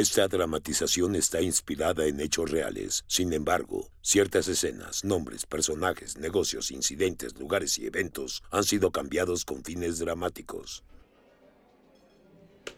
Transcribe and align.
Esta 0.00 0.28
dramatización 0.28 1.14
está 1.14 1.42
inspirada 1.42 2.06
en 2.06 2.20
hechos 2.20 2.50
reales. 2.50 3.04
Sin 3.06 3.34
embargo, 3.34 3.90
ciertas 4.00 4.48
escenas, 4.48 5.04
nombres, 5.04 5.44
personajes, 5.44 6.16
negocios, 6.16 6.70
incidentes, 6.70 7.38
lugares 7.38 7.78
y 7.78 7.84
eventos 7.84 8.42
han 8.50 8.64
sido 8.64 8.92
cambiados 8.92 9.44
con 9.44 9.62
fines 9.62 9.98
dramáticos. 9.98 10.84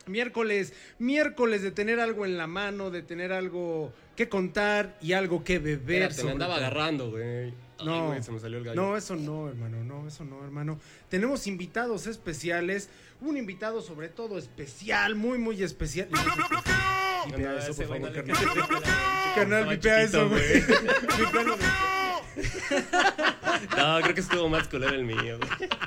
Miércoles, 0.06 0.72
miércoles 0.98 1.62
de 1.62 1.70
tener 1.70 2.00
algo 2.00 2.26
en 2.26 2.36
la 2.36 2.48
mano, 2.48 2.90
de 2.90 3.02
tener 3.02 3.32
algo 3.32 3.92
que 4.16 4.28
contar 4.28 4.98
y 5.00 5.12
algo 5.12 5.44
que 5.44 5.60
beber. 5.60 6.02
Espérate, 6.02 6.24
me 6.24 6.32
andaba 6.32 6.54
todo. 6.56 6.64
agarrando, 6.66 7.10
güey. 7.12 7.54
Ay, 7.78 7.86
No, 7.86 8.06
güey, 8.08 8.20
se 8.20 8.32
me 8.32 8.40
salió 8.40 8.58
el 8.58 8.64
gallo. 8.64 8.82
no, 8.82 8.96
eso 8.96 9.14
no, 9.14 9.48
hermano, 9.48 9.84
no, 9.84 10.08
eso 10.08 10.24
no, 10.24 10.42
hermano. 10.42 10.80
Tenemos 11.08 11.46
invitados 11.46 12.08
especiales, 12.08 12.88
un 13.20 13.36
invitado 13.36 13.80
sobre 13.80 14.08
todo 14.08 14.38
especial, 14.38 15.14
muy, 15.14 15.38
muy 15.38 15.62
especial. 15.62 16.08
Vipea 17.26 17.52
no, 17.52 17.58
eso, 17.58 17.74
por 17.74 17.86
güey 17.86 18.00
favor, 18.00 18.14
carnal. 18.14 18.82
Carnal, 19.34 19.66
vipea 19.68 20.02
eso, 20.02 20.28
güey. 20.28 20.42
No, 23.76 24.00
creo 24.00 24.14
que 24.14 24.20
estuvo 24.20 24.48
más 24.48 24.68
culero 24.68 24.94
el 24.94 25.04
mío, 25.04 25.38
güey. 25.38 25.70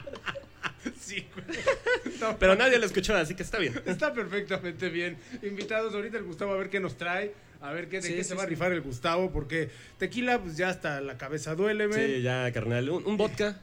Sí, 0.99 1.27
güey. 1.33 2.35
Pero 2.39 2.55
nadie 2.55 2.77
lo 2.77 2.85
escuchó, 2.85 3.15
así 3.15 3.33
que 3.35 3.41
está 3.43 3.57
bien. 3.57 3.79
Está 3.85 4.13
perfectamente 4.13 4.89
bien. 4.89 5.17
Invitados 5.41 5.93
ahorita 5.93 6.17
el 6.17 6.23
Gustavo 6.23 6.53
a 6.53 6.57
ver 6.57 6.69
qué 6.69 6.79
nos 6.79 6.95
trae. 6.95 7.33
A 7.61 7.71
ver 7.71 7.89
qué, 7.89 7.97
de 7.97 8.01
Sí, 8.03 8.13
qué 8.13 8.23
sí, 8.23 8.29
se 8.29 8.35
va 8.35 8.43
a 8.43 8.45
rifar 8.45 8.71
el 8.71 8.81
Gustavo. 8.81 9.31
Porque 9.31 9.69
tequila, 9.97 10.39
pues 10.39 10.57
ya 10.57 10.69
hasta 10.69 11.01
la 11.01 11.17
cabeza 11.17 11.55
duele, 11.55 11.87
men. 11.87 12.05
Sí, 12.05 12.21
ya, 12.21 12.51
carnal. 12.51 12.89
Un, 12.89 13.05
un 13.05 13.17
vodka. 13.17 13.59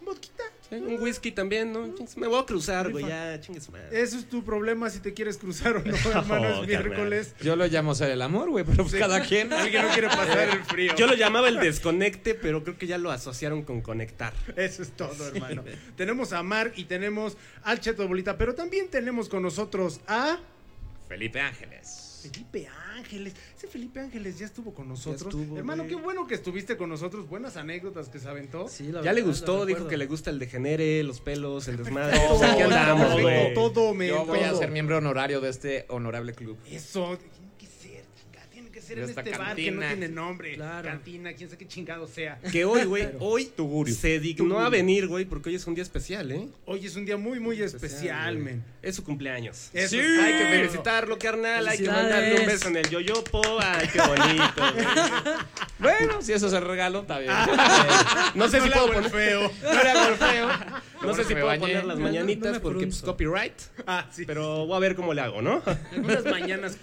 Vodquita. 0.00 0.44
Sí, 0.44 0.51
un 0.80 1.00
whisky 1.02 1.32
también, 1.32 1.72
¿no? 1.72 1.92
Me 2.16 2.26
voy 2.26 2.40
a 2.40 2.46
cruzar, 2.46 2.90
güey. 2.90 3.06
Ya, 3.06 3.40
chingues, 3.40 3.68
madre. 3.70 3.88
Eso 4.02 4.18
es 4.18 4.28
tu 4.28 4.44
problema 4.44 4.88
si 4.90 5.00
te 5.00 5.12
quieres 5.12 5.36
cruzar 5.38 5.76
o 5.76 5.82
no, 5.84 5.94
hermano. 6.10 6.58
Oh, 6.58 6.62
es 6.62 6.68
miércoles. 6.68 7.34
Yo 7.40 7.56
lo 7.56 7.66
llamo 7.66 7.94
ser 7.94 8.10
el 8.10 8.22
amor, 8.22 8.50
güey, 8.50 8.64
pero 8.64 8.78
pues 8.84 8.92
Sí. 8.92 8.98
cada 8.98 9.20
quien. 9.22 9.52
Alguien 9.52 9.82
no 9.86 9.92
quiere 9.92 10.08
pasar 10.08 10.48
el 10.48 10.64
frío. 10.64 10.94
Yo 10.96 11.06
lo 11.06 11.14
llamaba 11.14 11.48
el 11.48 11.58
desconecte, 11.60 12.34
pero 12.34 12.62
creo 12.62 12.78
que 12.78 12.86
ya 12.86 12.98
lo 12.98 13.10
asociaron 13.10 13.62
con 13.62 13.80
conectar. 13.82 14.32
Eso 14.56 14.82
es 14.82 14.90
todo, 14.92 15.28
hermano. 15.28 15.64
tenemos 15.96 16.32
a 16.32 16.42
Mark 16.42 16.72
y 16.76 16.84
tenemos 16.84 17.36
al 17.62 17.80
Cheto 17.80 18.06
Bolita, 18.08 18.38
pero 18.38 18.54
también 18.54 18.88
tenemos 18.88 19.28
con 19.28 19.42
nosotros 19.42 20.00
a 20.06 20.38
Felipe 21.08 21.40
Ángeles. 21.40 22.20
Felipe 22.22 22.66
Ángeles. 22.68 22.81
Ese 23.02 23.66
Felipe 23.68 24.00
Ángeles 24.00 24.38
ya 24.38 24.46
estuvo 24.46 24.72
con 24.72 24.88
nosotros. 24.88 25.22
estuvo, 25.22 25.58
hermano, 25.58 25.84
güey. 25.84 25.94
qué 25.96 26.00
bueno 26.02 26.26
que 26.26 26.34
estuviste 26.34 26.76
con 26.76 26.88
nosotros. 26.88 27.28
Buenas 27.28 27.56
anécdotas 27.56 28.08
que 28.08 28.18
se 28.18 28.28
aventó. 28.28 28.68
Sí, 28.68 28.90
la 28.92 29.02
Ya 29.02 29.12
le 29.12 29.22
gustó, 29.22 29.66
dijo 29.66 29.88
que 29.88 29.96
le 29.96 30.06
gusta 30.06 30.30
el 30.30 30.38
degenere, 30.38 31.02
los 31.02 31.20
pelos, 31.20 31.68
el 31.68 31.76
desmadre. 31.76 32.18
Todo, 32.18 32.34
O 32.34 32.38
sea, 32.38 32.52
andamos, 32.64 33.20
güey. 33.20 33.54
Todo, 33.54 33.94
men, 33.94 34.08
Yo 34.08 34.24
voy 34.24 34.40
a 34.40 34.50
todo. 34.50 34.58
ser 34.60 34.70
miembro 34.70 34.98
honorario 34.98 35.40
de 35.40 35.50
este 35.50 35.86
honorable 35.88 36.32
club. 36.34 36.56
Eso, 36.70 37.18
ser 38.82 38.98
en 38.98 39.08
esta 39.08 39.20
este 39.22 39.38
bar 39.38 39.56
que 39.56 39.70
no 39.70 39.80
cantina. 39.80 39.88
tiene 39.88 40.08
nombre. 40.08 40.54
Claro. 40.54 40.88
Cantina, 40.88 41.32
quién 41.32 41.48
sabe 41.48 41.58
qué 41.58 41.68
chingado 41.68 42.06
sea. 42.06 42.38
Que 42.52 42.64
hoy, 42.64 42.84
güey, 42.84 43.08
hoy 43.20 43.46
Tugurio. 43.46 43.94
se 43.94 44.20
dignó 44.20 44.60
a 44.60 44.68
venir, 44.68 45.06
güey, 45.08 45.24
porque 45.24 45.48
hoy 45.50 45.54
es 45.56 45.66
un 45.66 45.74
día 45.74 45.82
especial, 45.82 46.30
¿eh? 46.32 46.48
Hoy 46.66 46.84
es 46.86 46.96
un 46.96 47.04
día 47.06 47.16
muy, 47.16 47.40
muy 47.40 47.60
especial, 47.62 48.36
men. 48.38 48.62
Es 48.82 48.96
su 48.96 49.04
cumpleaños. 49.04 49.70
Eso 49.72 49.90
Sí, 49.90 49.98
es 50.00 50.18
hay 50.18 50.32
que 50.38 50.46
felicitarlo, 50.48 51.18
carnal. 51.18 51.66
Hay 51.68 51.78
que 51.78 51.86
mandarle 51.88 52.40
un 52.40 52.46
beso 52.46 52.68
en 52.68 52.76
el 52.76 52.88
yoyopo. 52.90 53.40
Ay, 53.60 53.88
qué 53.92 54.00
bonito, 54.00 54.72
güey. 54.74 54.86
Bueno, 55.78 56.22
si 56.22 56.32
eso 56.32 56.46
es 56.46 56.52
el 56.52 56.62
regalo, 56.62 57.00
está 57.00 57.18
bien. 57.18 57.32
No 58.36 58.48
sé 58.48 58.60
si 58.60 58.70
puedo 58.70 58.86
poner 58.92 59.10
feo. 59.10 59.50
no 59.62 59.82
le 59.82 59.90
hago 59.90 60.08
el 60.10 60.14
feo. 60.14 60.48
No 61.02 61.12
sé 61.14 61.24
si 61.24 61.32
puedo 61.32 61.46
bañé. 61.46 61.60
poner 61.60 61.84
las 61.84 61.98
No, 61.98 62.04
no, 62.04 62.12
mañanitas 62.12 62.52
no 62.54 62.60
porque 62.62 62.84
pues, 62.84 62.98
frunzo. 62.98 63.06
copyright. 63.06 63.54
Ah, 63.86 64.08
sí. 64.12 64.24
Pero 64.24 64.66
voy 64.66 64.76
a 64.76 64.78
ver 64.78 64.94
cómo 64.94 65.12
le 65.12 65.20
hago, 65.22 65.42
¿no? 65.42 65.60
Unas 65.96 66.24
mañanas 66.24 66.76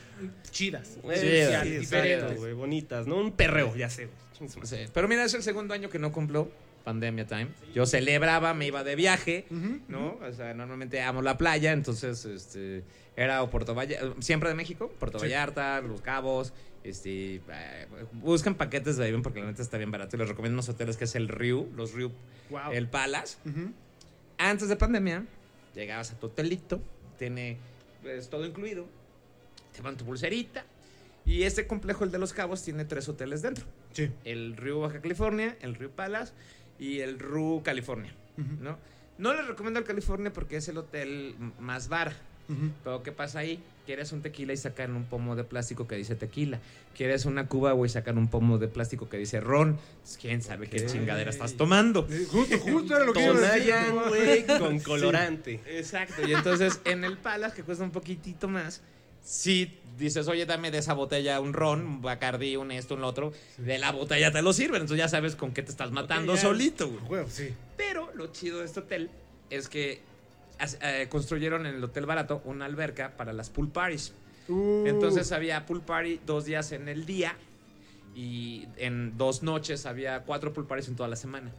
chidas. 0.52 0.95
Diferentes. 1.03 1.94
exacto, 1.94 2.36
güey, 2.38 2.53
bonitas, 2.53 3.08
¿no? 3.08 3.17
Un 3.17 3.31
perreo, 3.31 3.75
ya 3.75 3.89
sé. 3.89 4.09
Sí, 4.64 4.78
Pero 4.94 5.08
mira, 5.08 5.25
es 5.25 5.34
el 5.34 5.44
segundo 5.44 5.73
año 5.73 5.89
que 5.89 6.00
no 6.00 6.12
cumplo. 6.12 6.50
Pandemia 6.84 7.28
time. 7.28 7.50
Yo 7.75 7.86
celebraba, 7.86 8.53
me 8.53 8.66
iba 8.66 8.84
de 8.84 8.96
viaje, 8.96 9.46
¿no? 9.90 10.18
O 10.28 10.34
sea, 10.34 10.53
normalmente 10.53 11.02
amo 11.02 11.22
la 11.22 11.38
playa, 11.38 11.74
entonces, 11.74 12.24
este, 12.25 12.84
era 13.18 13.44
o 13.44 13.50
Puerto 13.50 13.75
Vallarta, 13.75 14.16
siempre 14.22 14.50
de 14.50 14.56
México, 14.56 14.90
Puerto 14.97 15.19
Vallarta, 15.19 15.81
Los 15.81 16.02
Cabos, 16.02 16.53
este, 16.84 17.35
eh, 17.35 17.88
busquen 18.13 18.56
paquetes 18.56 18.96
de 18.96 19.06
avión 19.06 19.22
porque 19.22 19.41
la 19.41 19.47
neta 19.47 19.62
está 19.62 19.78
bien 19.78 19.91
barato 19.91 20.16
y 20.16 20.19
les 20.19 20.29
recomiendo 20.29 20.56
unos 20.56 20.69
hoteles 20.69 20.96
que 20.96 21.03
es 21.03 21.16
el 21.16 21.28
Riu, 21.28 21.68
los 21.75 21.91
Riu, 21.94 22.12
Wow. 22.50 22.72
el 22.72 22.88
Palace. 22.88 23.38
Antes 24.38 24.69
de 24.69 24.75
pandemia, 24.78 25.25
llegabas 25.75 26.12
a 26.12 26.16
tu 26.19 26.28
hotelito, 26.28 26.81
tiene 27.19 27.58
pues, 28.02 28.29
todo 28.29 28.46
incluido, 28.46 28.88
te 29.79 29.84
van 29.84 29.95
tu 29.95 30.03
pulserita. 30.06 30.66
Y 31.25 31.44
este 31.44 31.67
complejo, 31.67 32.03
el 32.03 32.12
de 32.12 32.17
Los 32.17 32.34
Cabos, 32.34 32.63
tiene 32.63 32.84
tres 32.85 33.07
hoteles 33.07 33.41
dentro. 33.41 33.66
Sí. 33.94 34.09
El 34.25 34.57
Río 34.57 34.81
Baja 34.81 35.00
California, 35.01 35.56
el 35.62 35.75
Río 35.75 35.90
Palace 35.91 36.34
y 36.79 37.00
el 37.00 37.17
Ru 37.19 37.62
California, 37.63 38.13
Ujú. 38.38 38.62
¿no? 38.63 38.78
No 39.17 39.34
les 39.34 39.45
recomiendo 39.47 39.79
el 39.79 39.85
California 39.85 40.31
porque 40.34 40.57
es 40.57 40.67
el 40.69 40.78
hotel 40.78 41.35
más 41.59 41.88
bar. 41.88 42.13
Ujú. 42.50 42.72
Pero 42.84 43.03
¿qué 43.03 43.12
pasa 43.12 43.40
ahí? 43.40 43.62
Quieres 43.85 44.12
un 44.12 44.22
tequila 44.22 44.53
y 44.53 44.57
sacan 44.57 44.95
un 44.95 45.03
pomo 45.06 45.35
de 45.35 45.44
plástico 45.44 45.88
que 45.88 45.96
dice 45.96 46.16
tequila. 46.16 46.59
Quieres 46.96 47.25
una 47.25 47.47
cuba, 47.47 47.73
güey, 47.73 47.90
sacan 47.90 48.17
un 48.17 48.28
pomo 48.28 48.57
de 48.57 48.67
plástico 48.67 49.07
que 49.07 49.17
dice 49.17 49.40
ron. 49.40 49.78
Pues, 50.01 50.17
¿Quién 50.19 50.41
sabe 50.41 50.67
qué 50.67 50.84
Ok. 50.84 50.91
chingadera 50.91 51.29
estás 51.29 51.53
tomando? 51.56 52.07
Eh, 52.09 52.25
Justo, 52.31 52.57
justo 52.59 52.96
era 52.96 53.06
lo 53.06 53.13
que. 53.13 53.25
Tonayan, 53.25 53.96
güey, 54.09 54.46
con 54.47 54.79
colorante. 54.79 55.59
Exacto. 55.67 56.28
Y 56.28 56.34
entonces 56.34 56.79
en 56.85 57.03
el 57.03 57.17
Palace, 57.17 57.56
que 57.56 57.63
cuesta 57.63 57.84
un 57.84 57.91
poquitito 57.91 58.47
más, 58.47 58.81
si 59.24 59.80
dices, 59.97 60.28
oye, 60.28 60.46
dame 60.46 60.72
de 60.72 60.78
esa 60.78 60.94
botella 60.94 61.40
un 61.40 61.53
ron, 61.53 61.85
un 61.85 62.02
Bacardi, 62.02 62.56
un 62.56 62.72
esto, 62.72 62.96
un 62.96 63.02
lo 63.02 63.07
otro, 63.07 63.34
de 63.57 63.78
la 63.78 63.91
botella 63.91 64.31
te 64.31 64.41
lo 64.41 64.53
sirven. 64.53 64.81
Entonces 64.81 64.97
ya 64.97 65.09
sabes 65.09 65.35
con 65.35 65.52
qué 65.52 65.62
te 65.62 65.72
estás 65.72 65.91
matando 65.91 66.35
solito, 66.38 66.88
güey. 66.90 67.06
Juego, 67.06 67.29
sí. 67.29 67.53
Pero 67.78 68.12
lo 68.16 68.28
chido 68.28 68.59
de 68.59 68.66
este 68.66 68.79
hotel 68.79 69.09
es 69.50 69.69
que 69.69 70.02
eh, 70.81 71.08
construyeron 71.09 71.66
en 71.66 71.75
el 71.75 71.84
hotel 71.84 72.06
barato 72.06 72.41
una 72.46 72.66
alberca 72.66 73.16
para 73.16 73.34
las 73.34 73.50
pool 73.50 73.69
parties. 73.69 74.13
Uh, 74.47 74.85
Entonces 74.88 75.31
había 75.31 75.66
pool 75.66 75.81
party 75.81 76.22
dos 76.25 76.46
días 76.46 76.72
en 76.72 76.90
el 76.90 77.06
día 77.06 77.35
y 78.16 78.68
en 78.78 79.18
dos 79.18 79.44
noches 79.44 79.85
había 79.85 80.22
cuatro 80.24 80.53
pool 80.53 80.66
parties 80.66 80.90
en 80.90 80.96
toda 80.96 81.08
la 81.08 81.16
semana. 81.16 81.52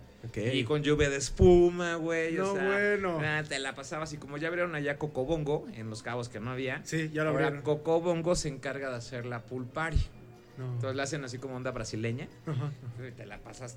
Y 0.52 0.64
con 0.64 0.82
lluvia 0.82 1.08
de 1.10 1.16
espuma, 1.16 1.94
güey. 1.96 2.34
No, 2.34 2.52
o 2.52 2.54
sea, 2.54 2.64
bueno. 2.66 3.18
te 3.48 3.58
la 3.58 3.74
pasabas 3.74 4.12
y 4.12 4.16
como 4.18 4.36
ya 4.36 4.48
abrieron 4.48 4.74
allá 4.74 4.98
Cocobongo, 4.98 5.66
en 5.74 5.88
Los 5.90 6.02
Cabos 6.02 6.28
que 6.28 6.40
no 6.40 6.50
había. 6.50 6.80
Sí, 6.84 7.10
ya 7.12 7.24
lo 7.24 7.30
ahora 7.30 7.46
abrieron. 7.46 7.62
Cocobongo 7.64 8.34
se 8.34 8.48
encarga 8.48 8.90
de 8.90 8.96
hacer 8.96 9.24
la 9.26 9.40
pool 9.42 9.66
party. 9.66 10.00
No. 10.58 10.66
Entonces 10.74 10.94
la 10.96 11.04
hacen 11.04 11.24
así 11.24 11.38
como 11.38 11.56
onda 11.56 11.70
brasileña. 11.70 12.28
Ajá. 12.46 12.70
Y 13.06 13.12
te 13.12 13.24
la 13.26 13.38
pasas 13.38 13.76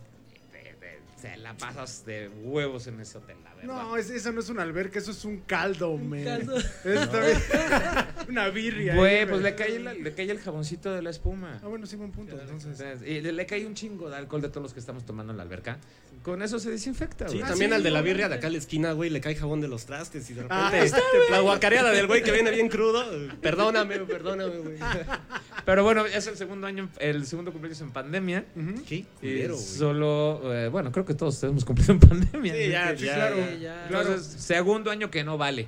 te 1.22 1.38
la 1.38 1.56
pasas 1.56 2.06
de 2.06 2.28
huevos 2.28 2.86
en 2.88 3.00
ese 3.00 3.18
hotel, 3.18 3.38
la 3.46 3.54
verdad. 3.54 3.74
No, 3.74 3.96
es- 3.96 4.10
eso 4.10 4.34
no 4.34 4.42
es 4.42 4.50
una 4.50 4.62
alberca, 4.64 5.00
eso 5.00 5.12
es 5.12 5.24
un 5.24 5.38
caldo, 5.38 5.98
men. 5.98 6.26
caldo. 6.26 6.54
Bien. 6.84 7.10
una 8.30 8.50
birria. 8.50 8.94
Güey, 8.96 9.20
ahí, 9.20 9.26
pues 9.26 9.42
le 9.42 9.56
cae, 9.56 9.80
la- 9.80 9.94
le 9.94 10.14
cae 10.14 10.30
el 10.30 10.40
jaboncito 10.40 10.92
de 10.94 11.02
la 11.02 11.12
espuma. 11.12 11.62
Ah, 11.64 11.68
bueno, 11.70 11.86
sí, 11.86 11.96
buen 11.96 12.12
punto. 12.12 12.38
Entonces. 12.38 12.82
Entonces, 12.82 13.08
y 13.10 13.22
le, 13.22 13.32
le 13.32 13.46
cae 13.46 13.66
un 13.66 13.74
chingo 13.74 14.10
de 14.10 14.18
alcohol 14.18 14.42
de 14.42 14.50
todos 14.50 14.64
los 14.64 14.74
que 14.74 14.82
estamos 14.82 15.06
tomando 15.06 15.32
en 15.32 15.38
la 15.38 15.44
alberca. 15.44 15.78
Con 16.24 16.42
eso 16.42 16.58
se 16.58 16.72
desinfecta, 16.72 17.28
Sí, 17.28 17.40
güey. 17.40 17.50
también 17.50 17.72
sí, 17.72 17.76
al 17.76 17.84
de 17.84 17.92
la 17.92 18.02
birria 18.02 18.30
de 18.30 18.36
acá 18.36 18.48
a 18.48 18.50
la 18.50 18.58
esquina, 18.58 18.94
güey, 18.94 19.10
le 19.10 19.20
cae 19.20 19.36
jabón 19.36 19.60
de 19.60 19.68
los 19.68 19.86
trastes 19.86 20.30
y 20.30 20.34
de 20.34 20.44
repente 20.44 20.64
Ah, 20.78 20.80
está 20.82 21.00
la 21.30 21.40
guacareada 21.42 21.92
del 21.92 22.08
güey 22.08 22.24
que 22.24 22.32
viene 22.32 22.50
bien 22.52 22.70
crudo. 22.70 23.04
Perdóname, 23.42 24.00
perdóname, 24.00 24.58
güey. 24.58 24.78
Pero 25.66 25.84
bueno, 25.84 26.06
es 26.06 26.26
el 26.28 26.38
segundo 26.38 26.66
año, 26.66 26.90
el 27.00 27.26
segundo 27.28 27.52
cumpleaños 27.52 27.82
en 27.82 27.92
pandemia. 27.92 28.46
Qué 28.88 29.06
culero, 29.20 29.56
güey. 29.56 29.66
solo, 29.68 30.42
eh, 30.54 30.70
bueno, 30.70 30.92
creo 30.94 31.06
que 31.06 31.14
todos 31.14 31.44
hemos 31.44 31.66
cumplido 31.66 31.92
en 31.94 32.00
pandemia. 32.00 32.54
Sí, 32.54 32.70
ya, 32.70 32.98
Sí, 32.98 33.06
ya, 33.06 33.16
claro. 33.16 33.36
ya. 33.38 33.56
ya. 33.56 33.86
Entonces, 33.88 34.26
segundo 34.26 34.92
año 34.92 35.12
que 35.12 35.24
no 35.26 35.38
vale. 35.38 35.68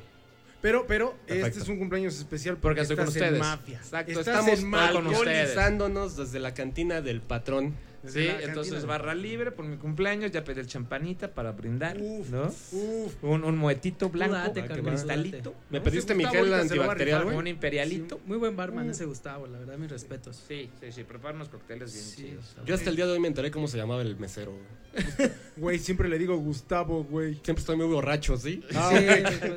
Pero, 0.61 0.87
pero, 0.87 1.15
este 1.27 1.59
es 1.59 1.67
un 1.67 1.77
cumpleaños 1.77 2.17
especial 2.17 2.57
Porque 2.57 2.81
estoy 2.81 2.95
con 2.97 3.07
estás 3.07 3.21
en 3.21 3.35
ustedes. 3.35 3.39
mafia. 3.39 3.77
Exacto, 3.77 4.11
Estás 4.19 4.27
estamos 4.39 4.59
en 4.59 4.69
mafia. 4.69 4.93
con 4.93 5.07
ustedes. 5.07 6.17
desde 6.17 6.39
la 6.39 6.53
cantina 6.53 7.01
del 7.01 7.21
patrón. 7.21 7.75
Desde 8.05 8.21
Sí, 8.21 8.27
cantina. 8.27 8.47
entonces 8.49 8.85
barra 8.85 9.13
libre 9.15 9.51
por 9.51 9.65
mi 9.65 9.77
cumpleaños, 9.77 10.31
ya 10.31 10.43
pedí 10.43 10.59
el 10.59 10.67
champanita 10.67 11.33
para 11.33 11.51
brindar, 11.51 11.97
Uf, 11.99 12.29
¿no? 12.29 12.43
Uf. 12.47 13.23
Un, 13.23 13.43
un 13.43 13.57
muetito 13.57 14.09
blanco, 14.09 14.35
date, 14.35 14.63
cristalito, 14.65 15.53
¿Me 15.69 15.81
pediste 15.81 16.13
mi 16.15 16.25
gel 16.25 16.53
antibacterial, 16.53 17.23
güey? 17.25 17.35
un 17.37 17.47
imperialito. 17.47 18.15
Sí, 18.17 18.21
muy 18.25 18.37
buen 18.37 18.55
barman 18.55 18.89
ese 18.89 19.05
Gustavo, 19.05 19.47
la 19.47 19.59
verdad, 19.59 19.77
mis 19.77 19.89
respetos. 19.89 20.41
Sí, 20.47 20.69
sí, 20.79 20.91
sí, 20.91 21.03
prepara 21.03 21.35
unos 21.35 21.49
cócteles 21.49 21.93
bien 21.93 22.05
Sí. 22.05 22.15
chidos. 22.15 22.55
Yo 22.65 22.75
hasta 22.75 22.89
el 22.89 22.95
día 22.95 23.05
de 23.05 23.13
hoy 23.13 23.19
me 23.19 23.27
enteré 23.27 23.51
cómo 23.51 23.67
se 23.67 23.77
llamaba 23.77 24.01
el 24.01 24.15
mesero. 24.17 24.53
güey. 25.57 25.79
Siempre 25.79 26.07
le 26.09 26.17
digo 26.17 26.37
Gustavo, 26.37 27.03
güey. 27.03 27.33
Siempre 27.43 27.59
estoy 27.61 27.75
muy 27.75 27.87
borracho, 27.87 28.37
¿sí? 28.37 28.63
Ah, 28.73 28.91
Sí. 28.95 29.05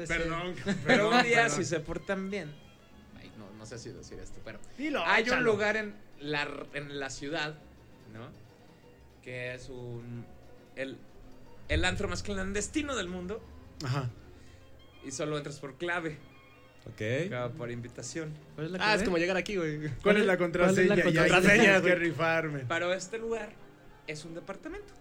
Perdón. 0.08 0.54
Pero 0.86 1.10
un 1.10 1.22
día, 1.22 1.42
perdón. 1.44 1.56
si 1.58 1.64
se 1.64 1.80
portan 1.80 2.30
bien, 2.30 2.48
ay, 3.20 3.30
no, 3.38 3.46
no 3.56 3.66
sé 3.66 3.78
si 3.78 3.90
decir 3.90 4.18
esto, 4.18 4.40
pero 4.44 4.58
Dilo, 4.76 5.02
hay 5.04 5.28
un 5.30 5.44
lugar 5.44 5.76
en 5.76 5.94
la, 6.20 6.48
en 6.74 6.98
la 6.98 7.10
ciudad, 7.10 7.56
¿no? 8.12 8.28
Que 9.22 9.54
es 9.54 9.68
un, 9.68 10.24
el, 10.76 10.96
el 11.68 11.84
antro 11.84 12.08
más 12.08 12.22
clandestino 12.22 12.96
del 12.96 13.08
mundo 13.08 13.42
Ajá. 13.84 14.10
y 15.04 15.10
solo 15.10 15.36
entras 15.36 15.58
por 15.60 15.76
clave. 15.76 16.18
Ok. 16.86 17.52
Por 17.56 17.70
invitación. 17.70 18.32
¿Cuál 18.54 18.66
es 18.68 18.72
la 18.72 18.78
Ah, 18.90 18.94
es 18.94 19.02
como 19.02 19.18
llegar 19.18 19.36
aquí, 19.36 19.56
güey. 19.56 19.90
¿Cuál 20.02 20.16
es 20.18 20.26
la 20.26 20.36
¿Cuál 20.38 20.50
contraseña? 20.52 20.94
es 20.94 21.04
la 21.14 21.28
contraseña, 21.28 21.82
que 21.82 21.94
rifarme. 21.94 22.64
Pero 22.68 22.94
este 22.94 23.18
lugar 23.18 23.50
es 24.06 24.24
un 24.24 24.34
departamento, 24.34 24.94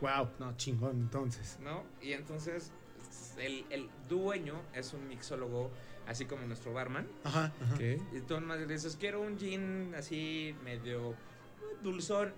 Wow, 0.00 0.30
no, 0.38 0.56
chingón, 0.56 0.96
entonces. 1.00 1.58
¿no? 1.62 1.82
Y 2.02 2.12
entonces 2.12 2.70
el, 3.38 3.64
el 3.70 3.88
dueño 4.08 4.62
es 4.74 4.92
un 4.94 5.06
mixólogo, 5.08 5.70
así 6.06 6.24
como 6.26 6.46
nuestro 6.46 6.72
barman. 6.72 7.06
Ajá, 7.24 7.52
ajá. 7.62 7.82
Y 7.82 8.20
tú 8.26 8.38
nomás 8.40 8.58
le 8.60 8.66
dices, 8.66 8.96
quiero 8.98 9.20
un 9.20 9.38
gin 9.38 9.94
así 9.96 10.54
medio 10.64 11.14
dulzón. 11.82 12.32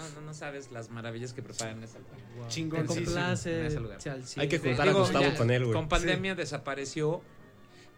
No, 0.00 0.08
no, 0.20 0.26
no 0.28 0.34
sabes 0.34 0.70
las 0.72 0.90
maravillas 0.90 1.32
que 1.32 1.42
preparan 1.42 1.78
en 1.78 1.84
ese 1.84 1.98
lugar. 1.98 2.16
Wow. 2.36 2.48
Chingón, 2.48 2.88
sí, 2.88 2.94
sí. 2.94 3.04
complace. 3.04 3.60
En 3.60 3.66
ese 3.66 3.80
lugar. 3.80 3.98
Hay 4.38 4.48
que 4.48 4.58
Sí, 4.58 4.64
juntar 4.68 4.86
a 4.86 4.90
digo, 4.90 5.00
Gustavo 5.00 5.24
ya, 5.24 5.34
con 5.36 5.50
él, 5.50 5.62
güey. 5.64 5.74
Con 5.74 5.88
pandemia 5.88 6.34
desapareció, 6.34 7.22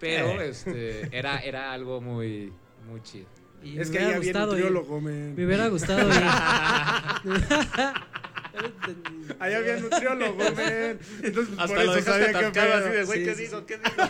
pero 0.01 0.41
Eh. 0.41 0.49
este 0.51 1.17
era, 1.17 1.39
era 1.39 1.73
algo 1.73 2.01
muy, 2.01 2.53
muy 2.89 3.01
chido. 3.03 3.27
Y 3.63 3.79
Es 3.79 3.91
que 3.91 3.99
ahí 4.01 4.05
había 4.07 4.19
gustado 4.19 4.59
ir. 4.59 4.65
nutriólogo, 4.65 5.01
men. 5.01 5.35
Me 5.37 5.47
hubiera 5.47 5.69
gustado 5.69 6.09
ir. 6.09 6.15
Ahí 9.39 9.55
había 9.55 9.77
nutriólogo, 9.79 10.37
men. 10.55 10.99
Entonces, 11.23 11.55
Hasta 11.59 11.75
por 11.75 11.79
eso 11.85 12.03
sabía 12.03 12.33
que 12.35 12.51
pedo. 12.51 12.75
así 12.75 12.89
de, 12.91 13.05
güey, 13.05 13.19
Sí, 13.21 13.25
¿qué 13.25 13.35
sí, 13.35 13.43
digo? 13.45 13.59
sí. 13.61 13.65
¿Qué 13.67 13.79
digo? 13.79 13.91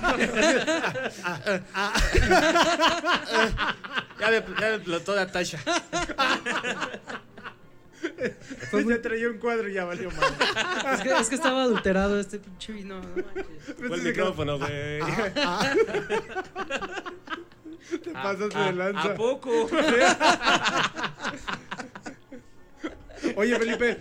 ya 4.19 4.31
me, 4.31 4.43
ya 4.61 4.69
me 4.69 4.75
explotó 4.75 5.15
tacha. 8.31 8.71
Pues 8.71 8.87
ya 8.87 9.03
traía 9.03 9.29
un 9.29 9.39
cuadro 9.39 9.69
y 9.69 9.75
ya 9.75 9.85
valió 9.85 10.11
mal. 10.11 10.35
es, 10.95 11.01
que, 11.01 11.13
es 11.13 11.29
que 11.29 11.35
estaba 11.35 11.63
adulterado 11.63 12.19
este 12.21 12.39
pinche 12.39 12.73
vino. 12.73 13.01
No 13.01 13.07
manches. 13.17 13.47
Fue 13.77 13.97
el 13.97 14.03
micrófono, 14.03 14.59
güey. 14.59 15.01
Te 18.03 18.11
pasas 18.13 18.55
¿A, 18.55 18.65
de 18.67 18.73
lanza. 18.73 19.03
¿A 19.13 19.15
poco? 19.15 19.51
Oye, 23.37 23.59
Felipe, 23.59 23.99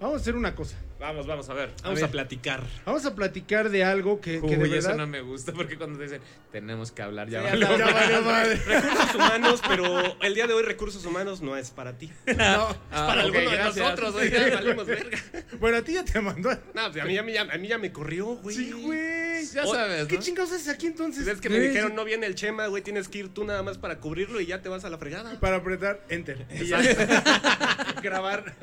vamos 0.00 0.18
a 0.18 0.20
hacer 0.20 0.36
una 0.36 0.54
cosa. 0.54 0.76
Vamos, 1.04 1.26
vamos 1.26 1.50
a 1.50 1.52
ver. 1.54 1.70
Vamos 1.82 2.00
ver. 2.00 2.08
a 2.08 2.10
platicar. 2.10 2.62
Vamos 2.86 3.04
a 3.04 3.14
platicar 3.14 3.68
de 3.68 3.84
algo 3.84 4.22
que, 4.22 4.40
que 4.40 4.56
de 4.56 4.62
Uy, 4.62 4.74
eso 4.74 4.88
verdad... 4.88 4.96
no 4.96 5.06
me 5.06 5.20
gusta 5.20 5.52
porque 5.52 5.76
cuando 5.76 5.98
te 5.98 6.04
dicen 6.04 6.22
tenemos 6.50 6.92
que 6.92 7.02
hablar 7.02 7.28
ya 7.28 7.40
Sí, 7.42 7.46
valió. 7.62 7.76
Ya 7.78 8.20
madre. 8.22 8.54
Recursos 8.66 9.14
humanos, 9.14 9.60
pero 9.68 10.22
el 10.22 10.34
día 10.34 10.46
de 10.46 10.54
hoy 10.54 10.62
recursos 10.62 11.04
humanos 11.04 11.42
no 11.42 11.58
es 11.58 11.70
para 11.70 11.98
ti. 11.98 12.10
No. 12.34 12.68
Ah, 12.90 13.06
para 13.06 13.20
ok, 13.26 13.26
alguno 13.26 13.50
de 13.50 13.56
gracias. 13.56 13.76
nosotros, 13.76 14.12
güey. 14.14 14.30
Ya 14.30 14.54
valimos 14.54 14.86
verga. 14.88 15.18
Bueno, 15.60 15.76
a 15.76 15.82
ti 15.82 15.92
ya 15.92 16.04
te 16.06 16.20
mandó. 16.22 16.50
No, 16.72 16.90
pues 16.90 17.02
a 17.02 17.04
mí, 17.04 17.18
a 17.18 17.22
mí 17.22 17.32
ya, 17.34 17.42
a 17.42 17.58
mí 17.58 17.68
ya 17.68 17.76
me 17.78 17.92
corrió, 17.92 18.26
güey. 18.36 18.56
Sí, 18.56 18.72
güey. 18.72 19.23
Ya 19.52 19.66
sabes, 19.66 20.06
¿Qué 20.06 20.16
¿no? 20.16 20.22
chingados 20.22 20.52
haces 20.52 20.68
aquí 20.68 20.86
entonces? 20.86 21.26
Es 21.26 21.40
que 21.40 21.48
me 21.48 21.58
dijeron, 21.60 21.94
no 21.94 22.04
viene 22.04 22.26
el 22.26 22.34
Chema, 22.34 22.66
güey, 22.66 22.82
tienes 22.82 23.08
que 23.08 23.18
ir 23.18 23.28
tú 23.34 23.44
nada 23.44 23.62
más 23.62 23.78
para 23.78 23.98
cubrirlo 23.98 24.40
y 24.40 24.46
ya 24.46 24.62
te 24.62 24.68
vas 24.68 24.84
a 24.84 24.90
la 24.90 24.98
fregada. 24.98 25.38
Para 25.40 25.56
apretar 25.56 26.00
Enter. 26.08 26.46
Y 26.54 26.66
ya. 26.66 26.80
Grabar. 28.02 28.54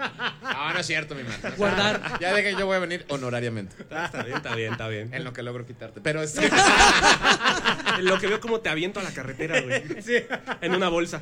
No, 0.42 0.74
no 0.74 0.80
es 0.80 0.86
cierto, 0.86 1.16
mi 1.16 1.24
madre. 1.24 1.52
Guardar. 1.58 2.20
Ya 2.20 2.34
de 2.34 2.44
que 2.44 2.52
yo 2.54 2.66
voy 2.66 2.76
a 2.76 2.80
venir 2.80 3.06
honorariamente. 3.10 3.76
Está 3.82 4.24
bien, 4.24 4.38
está 4.38 4.56
bien, 4.56 4.72
está 4.74 4.88
bien. 4.88 5.14
En 5.14 5.24
lo 5.24 5.34
que 5.34 5.42
logro 5.44 5.66
quitarte. 5.66 6.00
Pero 6.02 6.22
este, 6.22 6.46
En 7.98 8.06
lo 8.06 8.20
que 8.20 8.28
veo 8.28 8.40
como 8.40 8.62
te 8.62 8.70
aviento 8.70 9.00
a 9.00 9.04
la 9.04 9.12
carretera, 9.14 9.60
güey. 9.62 10.02
Sí. 10.02 10.18
En 10.62 10.74
una 10.76 10.90
bolsa. 10.90 11.22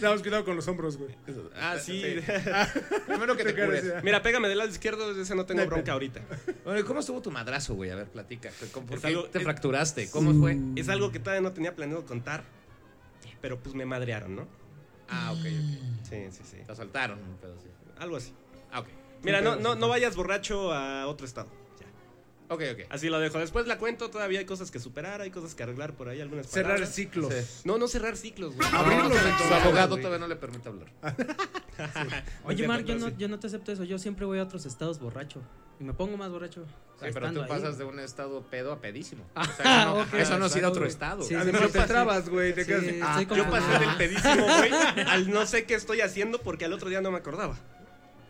Damos 0.00 0.22
cuidado 0.22 0.44
con 0.44 0.56
los 0.56 0.66
hombros, 0.68 0.96
güey. 0.96 1.10
Ah, 1.56 1.76
sí. 1.82 2.02
primero 3.06 3.36
que 3.36 3.44
te 3.44 3.52
Te 3.52 3.64
cures. 3.64 3.84
Mira, 4.02 4.22
pégame 4.22 4.48
del 4.48 4.58
lado 4.58 4.70
izquierdo, 4.70 5.20
ese 5.20 5.34
no 5.34 5.44
tengo 5.46 5.64
bronca 5.66 5.92
ahorita. 5.92 6.20
Bueno, 6.64 6.80
¿y 6.80 6.82
¿cómo 6.84 7.00
estuvo 7.00 7.20
tu 7.20 7.30
madrazo, 7.30 7.74
güey? 7.74 7.90
A 7.90 7.96
ver, 7.96 8.06
platica. 8.06 8.50
¿Cómo- 8.72 8.86
¿Por 8.88 8.96
Es 8.96 9.02
qué 9.02 9.06
algo- 9.08 9.24
te 9.24 9.38
es- 9.38 9.44
fracturaste? 9.44 10.10
¿Cómo 10.10 10.32
fue? 10.34 10.58
Es 10.76 10.88
algo 10.88 11.12
que 11.12 11.18
todavía 11.20 11.42
no 11.42 11.52
tenía 11.52 11.76
planeado 11.76 12.04
contar, 12.06 12.42
pero 13.40 13.58
pues 13.60 13.74
me 13.74 13.84
madrearon, 13.86 14.34
¿no? 14.36 14.48
Ah, 15.08 15.32
ok, 15.32 15.38
ok. 15.38 16.06
Sí, 16.08 16.16
sí, 16.30 16.42
sí. 16.50 16.56
Te 16.66 16.72
asaltaron 16.72 17.18
un 17.22 17.36
pedo 17.36 17.54
así. 17.54 17.68
Algo 17.98 18.16
así. 18.16 18.32
Ah, 18.72 18.80
ok. 18.80 18.88
Mira, 19.22 19.40
no, 19.40 19.56
no, 19.56 19.74
no 19.74 19.88
vayas 19.88 20.16
borracho 20.16 20.72
a 20.72 21.06
otro 21.06 21.26
estado. 21.26 21.48
Ya. 21.80 22.54
Ok, 22.54 22.62
ok. 22.72 22.80
Así 22.90 23.08
lo 23.08 23.18
dejo. 23.18 23.38
Después 23.38 23.66
la 23.66 23.78
cuento, 23.78 24.10
todavía 24.10 24.38
hay 24.38 24.44
cosas 24.44 24.70
que 24.70 24.78
superar, 24.78 25.20
hay 25.20 25.30
cosas 25.30 25.54
que 25.54 25.62
arreglar 25.62 25.94
por 25.94 26.08
ahí, 26.08 26.20
algunas 26.20 26.46
Cerrar 26.46 26.72
palabras. 26.74 26.94
ciclos. 26.94 27.32
Sí. 27.34 27.62
No, 27.64 27.78
no 27.78 27.88
cerrar 27.88 28.16
ciclos, 28.16 28.54
güey. 28.54 28.68
Abrirlos 28.72 29.08
No, 29.10 29.28
en 29.28 29.38
su 29.48 29.54
abogado 29.54 29.96
todavía 29.96 30.18
no 30.18 30.28
le 30.28 30.36
permite 30.36 30.68
hablar. 30.68 30.88
Oye, 32.44 32.66
Mark, 32.66 32.84
yo 32.84 32.96
no, 32.96 33.08
Sí. 33.08 33.14
yo 33.18 33.28
no 33.28 33.38
te 33.38 33.46
acepto 33.46 33.72
eso. 33.72 33.84
Yo 33.84 33.98
siempre 33.98 34.24
voy 34.26 34.38
a 34.38 34.42
otros 34.42 34.66
estados 34.66 34.98
borracho. 34.98 35.40
Y 35.80 35.84
me 35.84 35.92
pongo 35.94 36.16
más 36.16 36.30
borracho. 36.30 36.64
Sí, 37.00 37.06
pero 37.14 37.32
tú 37.32 37.42
ahí. 37.42 37.48
pasas 37.48 37.78
de 37.78 37.84
un 37.84 38.00
estado 38.00 38.42
pedo 38.42 38.72
a 38.72 38.80
pedísimo. 38.80 39.22
O 39.22 39.26
Ah, 39.36 39.44
sea, 39.56 39.82
eso 39.82 39.94
no, 39.94 40.18
eso 40.18 40.38
no 40.40 40.46
es 40.46 40.56
ir 40.56 40.64
a 40.64 40.68
otro 40.70 40.86
estado. 40.86 41.22
Sí, 41.22 41.34
te 41.72 41.80
trabas, 41.82 42.28
güey. 42.28 42.52
Sí, 42.64 43.00
Ah, 43.02 43.22
Yo 43.22 43.48
pasé 43.48 43.78
del 43.78 43.96
pedísimo, 43.96 44.44
güey, 44.58 44.70
al 45.06 45.30
no 45.30 45.46
sé 45.46 45.64
qué 45.66 45.74
estoy 45.74 46.00
haciendo 46.00 46.40
porque 46.40 46.64
al 46.64 46.72
otro 46.72 46.88
día 46.88 47.00
no 47.00 47.10
me 47.12 47.18
acordaba. 47.18 47.56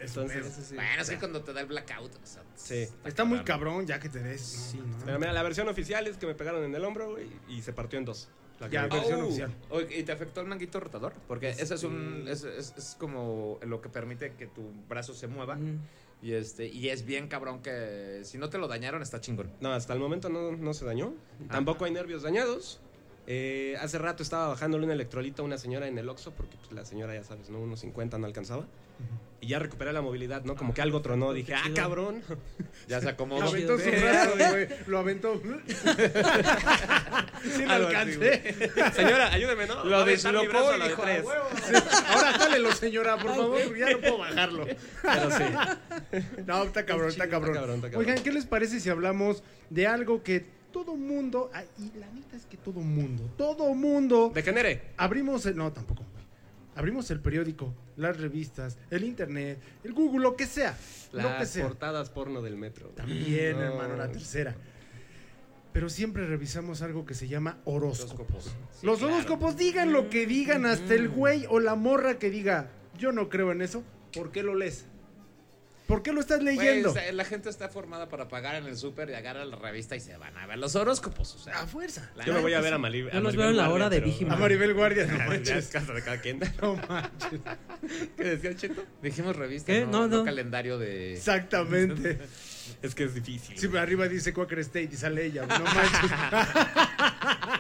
Entonces, 0.01 0.47
Eso 0.47 0.63
sí. 0.63 0.75
Bueno, 0.77 1.03
es 1.03 1.11
que 1.11 1.19
cuando 1.19 1.41
te 1.43 1.53
da 1.53 1.61
el 1.63 1.67
blackout. 1.67 2.15
o 2.15 2.27
sea, 2.27 2.43
Sí. 2.55 2.87
Está 3.05 3.25
muy 3.25 3.41
cabrón 3.45 3.87
ya 3.87 3.99
que 3.99 4.09
te 4.09 4.21
des. 4.21 4.41
Sí, 4.41 4.77
¿no? 4.79 4.97
pero 5.07 5.19
mira, 5.19 5.33
la 5.33 5.43
versión 5.43 5.69
oficial 5.69 6.07
es 6.07 6.19
que 6.19 6.27
me 6.27 6.35
pegaron 6.35 6.63
en 6.65 6.75
el 6.75 6.85
hombro, 6.85 7.13
güey, 7.13 7.29
y 7.49 7.63
se 7.63 7.73
partió 7.73 7.99
en 7.99 8.05
dos. 8.05 8.29
La 8.61 8.69
Ya, 8.69 8.87
versión 8.89 9.21
Oh, 9.21 9.25
oficial. 9.27 9.55
¿Y 9.97 10.03
te 10.03 10.13
afectó 10.13 10.41
el 10.41 10.47
manguito 10.49 10.81
rotador? 10.81 11.13
Porque 11.29 11.51
ese 11.51 11.75
es 11.75 11.83
un 11.85 12.27
es, 12.29 12.43
es- 12.45 12.75
es 12.77 12.97
como 12.99 13.59
lo 13.65 13.81
que 13.81 13.89
permite 13.89 14.33
que 14.35 14.47
tu 14.47 14.63
brazo 14.89 15.15
se 15.15 15.27
mueva. 15.29 15.55
Mm. 15.57 15.79
Y 16.23 16.33
este 16.33 16.67
y 16.67 16.89
es 16.89 17.05
bien 17.05 17.29
cabrón 17.29 17.63
que 17.63 18.23
si 18.25 18.39
no 18.39 18.49
te 18.51 18.59
lo 18.59 18.67
dañaron 18.67 19.01
está 19.03 19.21
chingón. 19.21 19.51
No, 19.61 19.73
hasta 19.73 19.93
el 19.93 20.01
momento 20.01 20.29
no, 20.29 20.53
no 20.57 20.75
se 20.75 20.85
dañó. 20.85 21.15
Tampoco 21.51 21.85
hay 21.85 21.93
nervios 21.93 22.23
dañados. 22.23 22.81
Eh, 23.29 23.77
hace 23.81 23.99
rato 23.99 24.23
estaba 24.23 24.49
bajándole 24.49 24.87
un 24.87 24.91
electrolito 24.91 25.43
a 25.43 25.45
una 25.45 25.59
señora 25.59 25.87
en 25.87 25.97
el 25.99 26.09
Oxxo 26.09 26.33
porque 26.33 26.57
pues, 26.57 26.73
la 26.73 26.85
señora, 26.85 27.15
ya 27.15 27.23
sabes, 27.23 27.51
¿no? 27.51 27.61
Unos 27.61 27.81
50 27.81 28.19
no 28.19 28.27
alcanzaba. 28.27 28.67
Y 29.41 29.49
ya 29.49 29.61
recuperé 29.61 29.93
la 29.93 30.03
movilidad, 30.03 30.43
¿no? 30.43 30.57
Como 30.57 30.75
que 30.75 30.83
algo 30.83 31.01
tronó. 31.01 31.33
Dije, 31.33 31.55
ah, 31.55 31.63
cabrón. 31.75 32.23
Ya 32.89 33.01
se 33.01 33.09
acomodó. 33.09 33.45
Aventó 33.45 33.79
su 33.79 33.89
brazo, 33.91 34.33
güey. 34.37 34.69
Lo 34.89 34.99
aventó. 34.99 35.41
sí, 37.55 37.65
lo 37.65 37.73
alcancé. 37.73 38.71
Señora, 38.95 39.33
ayúdeme, 39.33 39.67
¿no? 39.67 39.85
Lo 39.85 39.99
a 39.99 40.11
y 40.11 40.17
dijo. 40.17 41.03
Ahora 42.09 42.33
jálelo, 42.39 42.73
señora, 42.73 43.17
por 43.17 43.37
favor. 43.37 43.77
Ya 43.77 43.91
no 43.91 44.01
puedo 44.01 44.19
bajarlo. 44.19 44.67
Pero 45.03 45.31
sí. 45.31 45.45
No, 46.47 46.65
está 46.65 46.85
cabrón, 46.85 47.09
está 47.11 47.25
Está 47.25 47.31
cabrón. 47.31 47.55
cabrón, 47.55 47.77
está 47.77 47.91
cabrón. 47.91 48.09
Oigan, 48.09 48.25
¿qué 48.25 48.33
les 48.33 48.47
parece 48.47 48.81
si 48.81 48.91
hablamos 48.91 49.45
de 49.71 49.87
algo 49.87 50.23
que 50.23 50.59
todo 50.73 50.97
mundo, 50.97 51.51
y 51.79 51.99
la 51.99 52.07
neta 52.11 52.37
es 52.37 52.47
que 52.47 52.57
todo 52.57 52.81
mundo, 52.81 53.31
todo 53.37 53.75
mundo, 53.75 54.31
De 54.35 54.43
genere. 54.43 54.93
abrimos 54.97 55.47
el, 55.47 55.57
no, 55.57 55.73
tampoco, 55.73 56.05
abrimos 56.77 57.11
el 57.11 57.21
periódico, 57.21 57.75
las 57.99 58.19
revistas, 58.19 58.79
el 58.91 59.05
internet, 59.05 59.59
el 59.85 59.93
Google, 59.93 60.21
lo 60.21 60.37
que 60.37 60.47
sea, 60.47 60.75
lo 61.13 61.19
que 61.19 61.25
Las 61.25 61.51
sea. 61.51 61.67
portadas 61.67 62.09
porno 62.11 62.41
del 62.41 62.57
metro. 62.57 62.89
También, 62.91 63.57
No. 63.57 63.63
hermano, 63.63 63.97
la 63.97 64.11
tercera. 64.11 64.55
Pero 65.73 65.91
siempre 65.91 66.27
revisamos 66.27 66.81
algo 66.81 67.05
que 67.05 67.15
se 67.15 67.29
llama 67.29 67.59
horóscopo. 67.65 68.23
Horóscopos. 68.23 68.45
Sí, 68.81 68.87
Los 68.87 68.99
claro. 69.01 69.15
horóscopos 69.15 69.57
digan 69.57 69.93
lo 69.93 70.09
que 70.09 70.27
digan, 70.27 70.65
hasta 70.65 70.95
el 70.95 71.09
güey 71.09 71.45
o 71.51 71.61
la 71.61 71.75
morra 71.75 72.19
que 72.19 72.31
diga, 72.31 72.71
yo 72.99 73.13
no 73.13 73.29
creo 73.29 73.53
en 73.53 73.61
eso, 73.63 73.83
¿por 74.15 74.33
qué 74.33 74.43
lo 74.43 74.55
lees? 74.55 74.87
¿Por 75.89 76.03
qué 76.03 76.13
lo 76.13 76.21
estás 76.21 76.43
leyendo? 76.43 76.93
Pues, 76.93 77.07
eh, 77.07 77.13
la 77.15 77.25
gente 77.25 77.49
está 77.49 77.71
formada 77.71 78.11
para 78.11 78.29
pagar 78.29 78.57
en 78.57 78.67
el 78.67 78.77
súper 78.77 79.09
y 79.09 79.15
agarra 79.15 79.47
la 79.47 79.57
revista 79.57 79.97
y 79.97 80.01
se 80.01 80.15
van 80.19 80.37
a 80.37 80.47
ver 80.47 80.59
los 80.59 80.77
horóscopos. 80.77 81.35
O 81.35 81.39
sea, 81.39 81.63
a 81.63 81.67
fuerza. 81.67 82.11
la 82.15 82.27
Yo 82.27 82.35
me 82.35 82.41
voy 82.41 82.53
a 82.53 82.61
ver 82.61 82.75
a. 82.75 82.79
Maribel. 82.79 83.11
Yo 83.11 83.21
los 83.21 83.35
veo 83.35 83.49
en 83.49 83.57
la 83.57 83.71
hora 83.71 83.89
de 83.89 83.97
A 83.97 84.01
Digimon. 84.01 84.39
Maribel 84.39 84.75
Guardia, 84.75 85.07
no 85.07 85.17
manches. 85.27 85.69
casa 85.69 85.95
de 85.95 86.03
cada 86.03 86.21
quien. 86.21 86.41
No 86.61 86.75
manches. 86.77 87.41
¿Qué 88.19 88.23
decía 88.25 88.51
el 88.51 88.57
cheto? 88.59 88.85
Dijimos 89.03 89.35
revista, 89.35 89.73
¿Qué? 89.73 89.87
no, 89.87 90.07
No, 90.07 90.19
no. 90.19 90.25
calendario 90.25 90.79
de... 90.79 91.15
Exactamente. 91.15 92.19
Es 92.83 92.95
que 92.95 93.05
es 93.05 93.15
difícil. 93.15 93.59
Sí, 93.59 93.67
pero 93.69 93.81
arriba 93.81 94.07
dice 94.09 94.35
Quaker 94.35 94.59
State 94.59 94.91
y 94.93 94.97
sale 94.97 95.25
ella, 95.25 95.47
no 95.47 95.59
manches. 95.65 96.11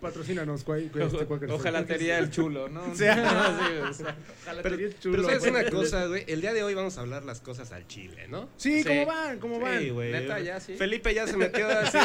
Patrocínanos, 0.00 0.60
este, 0.60 1.04
State. 1.06 1.52
Ojalá 1.52 1.84
tería 1.86 2.18
el 2.18 2.30
chulo, 2.30 2.68
¿no? 2.68 2.82
Sí. 2.94 3.04
O 3.04 3.92
sea, 3.94 4.16
Pero, 4.62 4.76
pero 4.76 4.92
chulo, 5.00 5.22
sabes 5.24 5.38
güey. 5.40 5.50
una 5.50 5.70
cosa, 5.70 6.06
güey. 6.06 6.24
El 6.28 6.40
día 6.40 6.52
de 6.52 6.62
hoy 6.62 6.74
vamos 6.74 6.98
a 6.98 7.00
hablar 7.00 7.24
las 7.24 7.40
cosas 7.40 7.72
al 7.72 7.86
chile, 7.86 8.26
¿no? 8.28 8.48
Sí, 8.56 8.82
Sí. 8.82 8.88
¿cómo 8.88 9.06
van? 9.06 9.38
¿Cómo 9.38 9.60
van? 9.60 9.80
Sí, 9.80 9.90
güey. 9.90 10.12
Neta, 10.12 10.38
ya, 10.40 10.60
sí. 10.60 10.74
Felipe 10.76 11.12
ya 11.14 11.26
se 11.26 11.36
metió 11.36 11.66
así 11.68 11.96
de... 11.98 12.04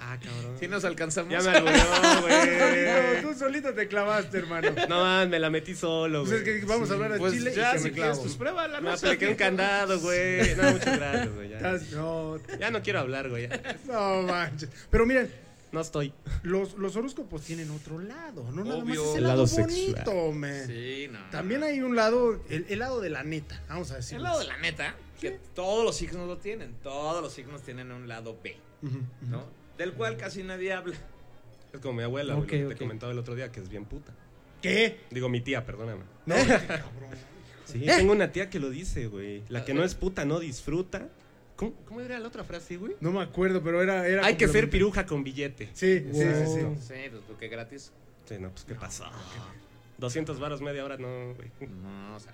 Ah, 0.00 0.16
cabrón. 0.22 0.56
Sí 0.60 0.68
nos 0.68 0.84
alcanzamos. 0.84 1.32
Ya 1.32 1.40
me 1.40 1.56
alburió, 1.56 1.82
No, 2.02 2.20
güey. 2.22 3.22
tú 3.22 3.34
solito 3.38 3.74
te 3.74 3.88
clavaste, 3.88 4.38
hermano. 4.38 4.70
No, 4.88 5.00
man, 5.02 5.28
me 5.28 5.38
la 5.38 5.50
metí 5.50 5.74
solo, 5.74 6.20
Pues 6.24 6.42
güey. 6.42 6.54
es 6.56 6.60
que 6.60 6.66
vamos 6.66 6.90
a 6.90 6.94
hablar 6.94 7.12
de 7.14 7.18
Pues 7.18 7.32
Chile 7.32 7.52
ya, 7.54 7.70
y 7.70 7.72
que 7.72 7.78
si 7.78 7.84
me 7.84 7.90
quieres, 7.92 8.10
clavo. 8.12 8.22
pues 8.22 8.36
pruébala. 8.36 8.80
Me 8.80 8.90
apliqué 8.90 9.28
un 9.28 9.34
candado, 9.34 9.98
güey. 10.00 10.54
No, 10.56 10.70
muchas 10.70 10.96
gracias, 10.98 11.34
güey. 11.34 11.48
Ya, 11.48 11.60
No, 11.96 12.38
ya 12.60 12.70
no 12.70 12.82
quiero 12.82 13.00
hablar, 13.00 13.28
güey. 13.28 13.48
no 13.86 14.22
manches. 14.22 14.68
Pero 14.90 15.04
miren, 15.04 15.30
No 15.72 15.80
estoy. 15.80 16.12
los, 16.42 16.74
los 16.78 16.96
horóscopos 16.96 17.42
tienen 17.42 17.70
otro 17.70 17.98
lado, 17.98 18.50
no 18.52 18.64
nada 18.64 18.84
más 18.84 18.96
es 18.96 19.02
el 19.10 19.16
El 19.18 19.22
lado, 19.24 19.34
lado 19.34 19.46
sexual. 19.46 20.04
bonito, 20.04 20.32
man. 20.32 20.66
Sí, 20.66 21.08
no. 21.10 21.18
También 21.30 21.62
hay 21.62 21.80
un 21.80 21.94
lado, 21.94 22.40
el, 22.48 22.64
el 22.68 22.78
lado 22.78 23.00
de 23.00 23.10
la 23.10 23.22
neta, 23.22 23.62
vamos 23.68 23.90
a 23.90 23.96
decir. 23.96 24.16
El 24.16 24.22
lado 24.22 24.38
de 24.40 24.46
la 24.46 24.56
neta, 24.58 24.94
que 25.20 25.32
todos 25.54 25.84
los 25.84 25.96
signos 25.96 26.26
lo 26.26 26.38
tienen. 26.38 26.74
Todos 26.82 27.22
los 27.22 27.32
signos 27.32 27.62
tienen 27.62 27.92
un 27.92 28.08
lado 28.08 28.38
B, 28.42 28.56
¿no? 29.22 29.44
del 29.76 29.92
cual 29.92 30.16
casi 30.16 30.42
nadie 30.42 30.72
habla. 30.72 30.96
Es 31.72 31.80
como 31.80 31.94
mi 31.98 32.02
abuela, 32.02 32.40
te 32.46 32.74
comentaba 32.76 33.12
el 33.12 33.18
otro 33.18 33.34
día, 33.34 33.52
que 33.52 33.60
es 33.60 33.68
bien 33.68 33.84
puta. 33.84 34.12
¿Qué? 34.62 35.00
Digo, 35.10 35.28
mi 35.28 35.40
tía, 35.40 35.64
perdóname. 35.66 36.02
No, 36.26 36.34
Sí, 37.64 37.80
tengo 37.84 38.12
una 38.12 38.32
tía 38.32 38.48
que 38.48 38.58
lo 38.58 38.70
dice, 38.70 39.06
güey. 39.08 39.42
La 39.50 39.64
que 39.64 39.74
no 39.74 39.84
es 39.84 39.94
puta 39.94 40.24
no 40.24 40.40
disfruta. 40.40 41.08
¿Cómo, 41.58 41.74
cómo 41.86 42.00
era 42.00 42.18
la 42.20 42.28
otra 42.28 42.44
frase, 42.44 42.76
güey? 42.76 42.94
no 43.00 43.10
me 43.10 43.20
acuerdo, 43.20 43.60
pero 43.62 43.82
era. 43.82 44.06
era 44.06 44.24
Hay 44.24 44.36
que 44.36 44.46
ser 44.46 44.70
piruja 44.70 45.04
con 45.04 45.24
billete. 45.24 45.68
Sí, 45.74 46.06
sí, 46.12 46.22
sí, 46.22 46.46
sí. 46.46 46.60
Sí, 46.80 46.94
pues 47.10 47.22
porque 47.26 47.48
gratis. 47.48 47.90
Sí, 48.26 48.36
no, 48.38 48.50
pues, 48.50 48.64
¿qué 48.64 48.74
pasó? 48.76 49.04
200 49.98 50.38
varos 50.38 50.60
media 50.60 50.84
hora, 50.84 50.96
no, 50.96 51.34
güey. 51.34 51.50
No, 51.82 52.14
o 52.16 52.20
sea. 52.20 52.32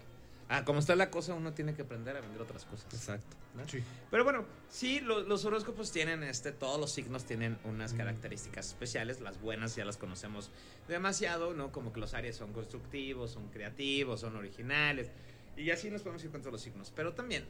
Ah, 0.51 0.63
como 0.67 0.79
está 0.81 0.95
la 0.95 1.09
cosa, 1.11 1.33
uno 1.33 1.55
tiene 1.55 1.75
que 1.75 1.83
aprender 1.83 2.15
a 2.17 2.21
vender 2.21 2.43
otras 2.43 2.67
cosas. 2.67 2.87
Exacto. 2.93 3.35
¿no? 3.55 3.67
Sí. 3.67 3.83
Pero 4.11 4.25
bueno, 4.25 4.45
sí, 4.69 5.01
lo- 5.01 5.23
los 5.23 5.47
horóscopos 5.47 5.91
tienen, 5.91 6.23
este, 6.23 6.53
todos 6.53 6.79
los 6.79 6.93
signos 6.93 7.25
tienen 7.25 7.57
unas 7.65 7.95
características 7.95 8.67
especiales. 8.67 9.23
Las 9.23 9.41
buenas 9.41 9.75
ya 9.75 9.87
las 9.87 9.97
conocemos 9.97 10.51
demasiado, 10.87 11.55
¿no? 11.55 11.73
Como 11.73 11.95
que 11.95 12.01
los 12.01 12.13
Aries 12.13 12.37
son 12.37 12.53
constructivos, 12.53 13.31
son 13.31 13.49
creativos, 13.49 14.21
son 14.21 14.37
originales. 14.37 15.09
Y 15.57 15.71
así 15.71 15.91
nos 15.91 16.03
podemos 16.03 16.23
ir 16.25 16.31
con 16.31 16.43
todos 16.43 16.53
los 16.53 16.61
signos. 16.61 16.93
Pero 16.95 17.15
también, 17.15 17.47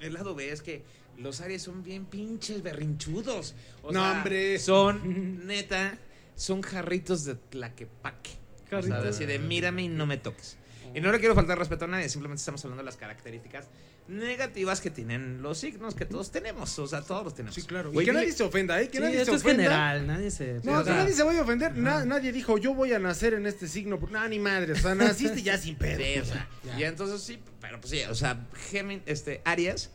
el 0.00 0.14
lado 0.14 0.34
B 0.34 0.50
es 0.50 0.62
que 0.62 0.82
los 1.18 1.40
Aries 1.40 1.62
son 1.62 1.82
bien 1.82 2.04
pinches 2.06 2.62
berrinchudos. 2.62 3.54
O 3.82 3.92
No, 3.92 4.00
sea, 4.00 4.12
hombre. 4.12 4.58
Son, 4.58 5.46
neta, 5.46 5.98
son 6.34 6.62
jarritos 6.62 7.24
de 7.24 7.34
tlaquepaque. 7.36 8.30
O 8.30 8.68
sea, 8.68 8.80
Jarritos. 8.82 9.06
así 9.06 9.26
de 9.26 9.38
mírame 9.38 9.82
y 9.84 9.88
no 9.88 10.06
me 10.06 10.16
toques. 10.16 10.56
Y 10.94 11.00
no 11.00 11.12
le 11.12 11.18
quiero 11.20 11.34
faltar 11.34 11.58
respeto 11.58 11.84
a 11.84 11.88
nadie, 11.88 12.08
simplemente 12.08 12.40
estamos 12.40 12.64
hablando 12.64 12.82
de 12.82 12.86
las 12.86 12.96
características 12.96 13.66
negativas 14.08 14.80
que 14.80 14.90
tienen 14.90 15.42
los 15.42 15.58
signos 15.58 15.94
que 15.94 16.06
todos 16.06 16.30
tenemos. 16.30 16.78
O 16.78 16.86
sea, 16.86 17.02
todos 17.02 17.24
los 17.24 17.34
tenemos. 17.34 17.54
Sí, 17.54 17.62
claro. 17.62 17.90
Y 18.00 18.04
que 18.04 18.12
nadie 18.12 18.32
se 18.32 18.44
ofenda, 18.44 18.80
¿eh? 18.80 18.88
Que 18.88 18.98
Sí, 18.98 19.02
nadie 19.02 19.20
esto 19.20 19.32
se 19.32 19.36
es 19.38 19.42
ofenda. 19.42 19.62
general, 19.64 20.06
nadie 20.06 20.30
se... 20.30 20.60
No, 20.62 20.74
o 20.74 20.78
que 20.78 20.84
sea, 20.84 20.94
nadie 20.96 21.12
se 21.12 21.22
vaya 21.22 21.40
a 21.40 21.42
ofender. 21.42 21.76
Na- 21.76 22.04
nadie 22.04 22.30
dijo, 22.32 22.56
yo 22.58 22.74
voy 22.74 22.92
a 22.92 22.98
nacer 22.98 23.34
en 23.34 23.46
este 23.46 23.66
signo. 23.68 23.98
Nada, 24.10 24.28
ni 24.28 24.38
madre. 24.38 24.72
O 24.72 24.76
sea, 24.76 24.94
naciste 24.94 25.42
ya 25.42 25.58
sin 25.58 25.76
pedo. 25.76 25.98
Sí, 25.98 26.18
o 26.20 26.24
sea, 26.24 26.48
y 26.78 26.82
entonces 26.84 27.20
sí, 27.22 27.38
pero 27.60 27.80
pues 27.80 27.90
sí, 27.90 28.02
o 28.08 28.14
sea, 28.14 28.46
Gemin, 28.70 29.02
este, 29.06 29.42
Aries, 29.44 29.90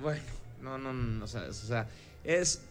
bueno, 0.00 0.22
no, 0.62 0.78
no, 0.78 0.92
no, 0.92 1.24
o 1.24 1.28
sea, 1.28 1.46
es, 1.46 1.62
o 1.64 1.66
sea, 1.66 1.88
es, 2.22 2.62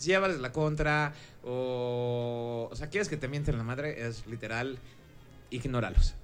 llévales 0.00 0.38
la 0.38 0.52
contra, 0.52 1.12
o, 1.42 2.68
o 2.70 2.76
sea, 2.76 2.88
quieres 2.88 3.08
que 3.08 3.16
te 3.16 3.26
mienten 3.28 3.56
la 3.58 3.64
madre, 3.64 4.06
es 4.06 4.26
literal, 4.26 4.78
ignóralos, 5.50 6.14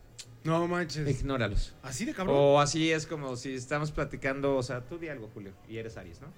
No 0.44 0.66
manches. 0.66 1.08
ignóralos. 1.08 1.74
¿Así 1.82 2.04
de 2.04 2.14
cabrón? 2.14 2.36
O 2.38 2.60
así 2.60 2.90
es 2.90 3.06
como 3.06 3.36
si 3.36 3.54
estamos 3.54 3.90
platicando, 3.92 4.56
o 4.56 4.62
sea, 4.62 4.80
tú 4.82 4.98
di 4.98 5.08
algo, 5.08 5.28
Julio, 5.34 5.52
y 5.68 5.76
eres 5.78 5.96
Aries, 5.96 6.20
¿no? 6.20 6.28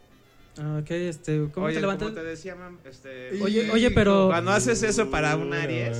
ah, 0.58 0.80
Ok, 0.82 0.90
este, 0.90 1.48
¿cómo 1.52 1.66
Oye, 1.66 1.76
te 1.76 1.80
levantas? 1.80 2.08
como 2.10 2.20
te 2.20 2.26
decía, 2.26 2.54
mam, 2.56 2.78
este, 2.84 3.40
Oye, 3.42 3.70
oye, 3.70 3.90
pero... 3.90 4.28
cuando 4.28 4.50
haces 4.50 4.82
eso 4.82 5.10
para 5.10 5.36
un 5.36 5.52
Aries, 5.54 5.98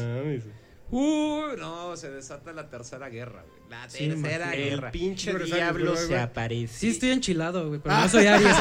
Uy, 0.94 1.56
no, 1.58 1.96
se 1.96 2.11
desata 2.11 2.52
la 2.52 2.68
tercera 2.68 3.08
guerra, 3.08 3.42
güey, 3.49 3.70
la 3.70 3.88
Sí, 3.88 4.08
tercera 4.08 4.54
El 4.54 4.70
guerra. 4.76 4.90
pinche 4.92 5.30
Tú 5.30 5.37
eres 5.38 5.50
diablo 5.50 5.96
se 5.96 6.18
aparece. 6.18 6.75
Sí, 6.78 6.88
estoy 6.90 7.11
enchilado, 7.12 7.66
güey, 7.68 7.80
Ah. 7.80 7.82
pero 7.84 7.96
no 8.02 8.08
soy 8.11 8.26
Aries. 8.26 8.56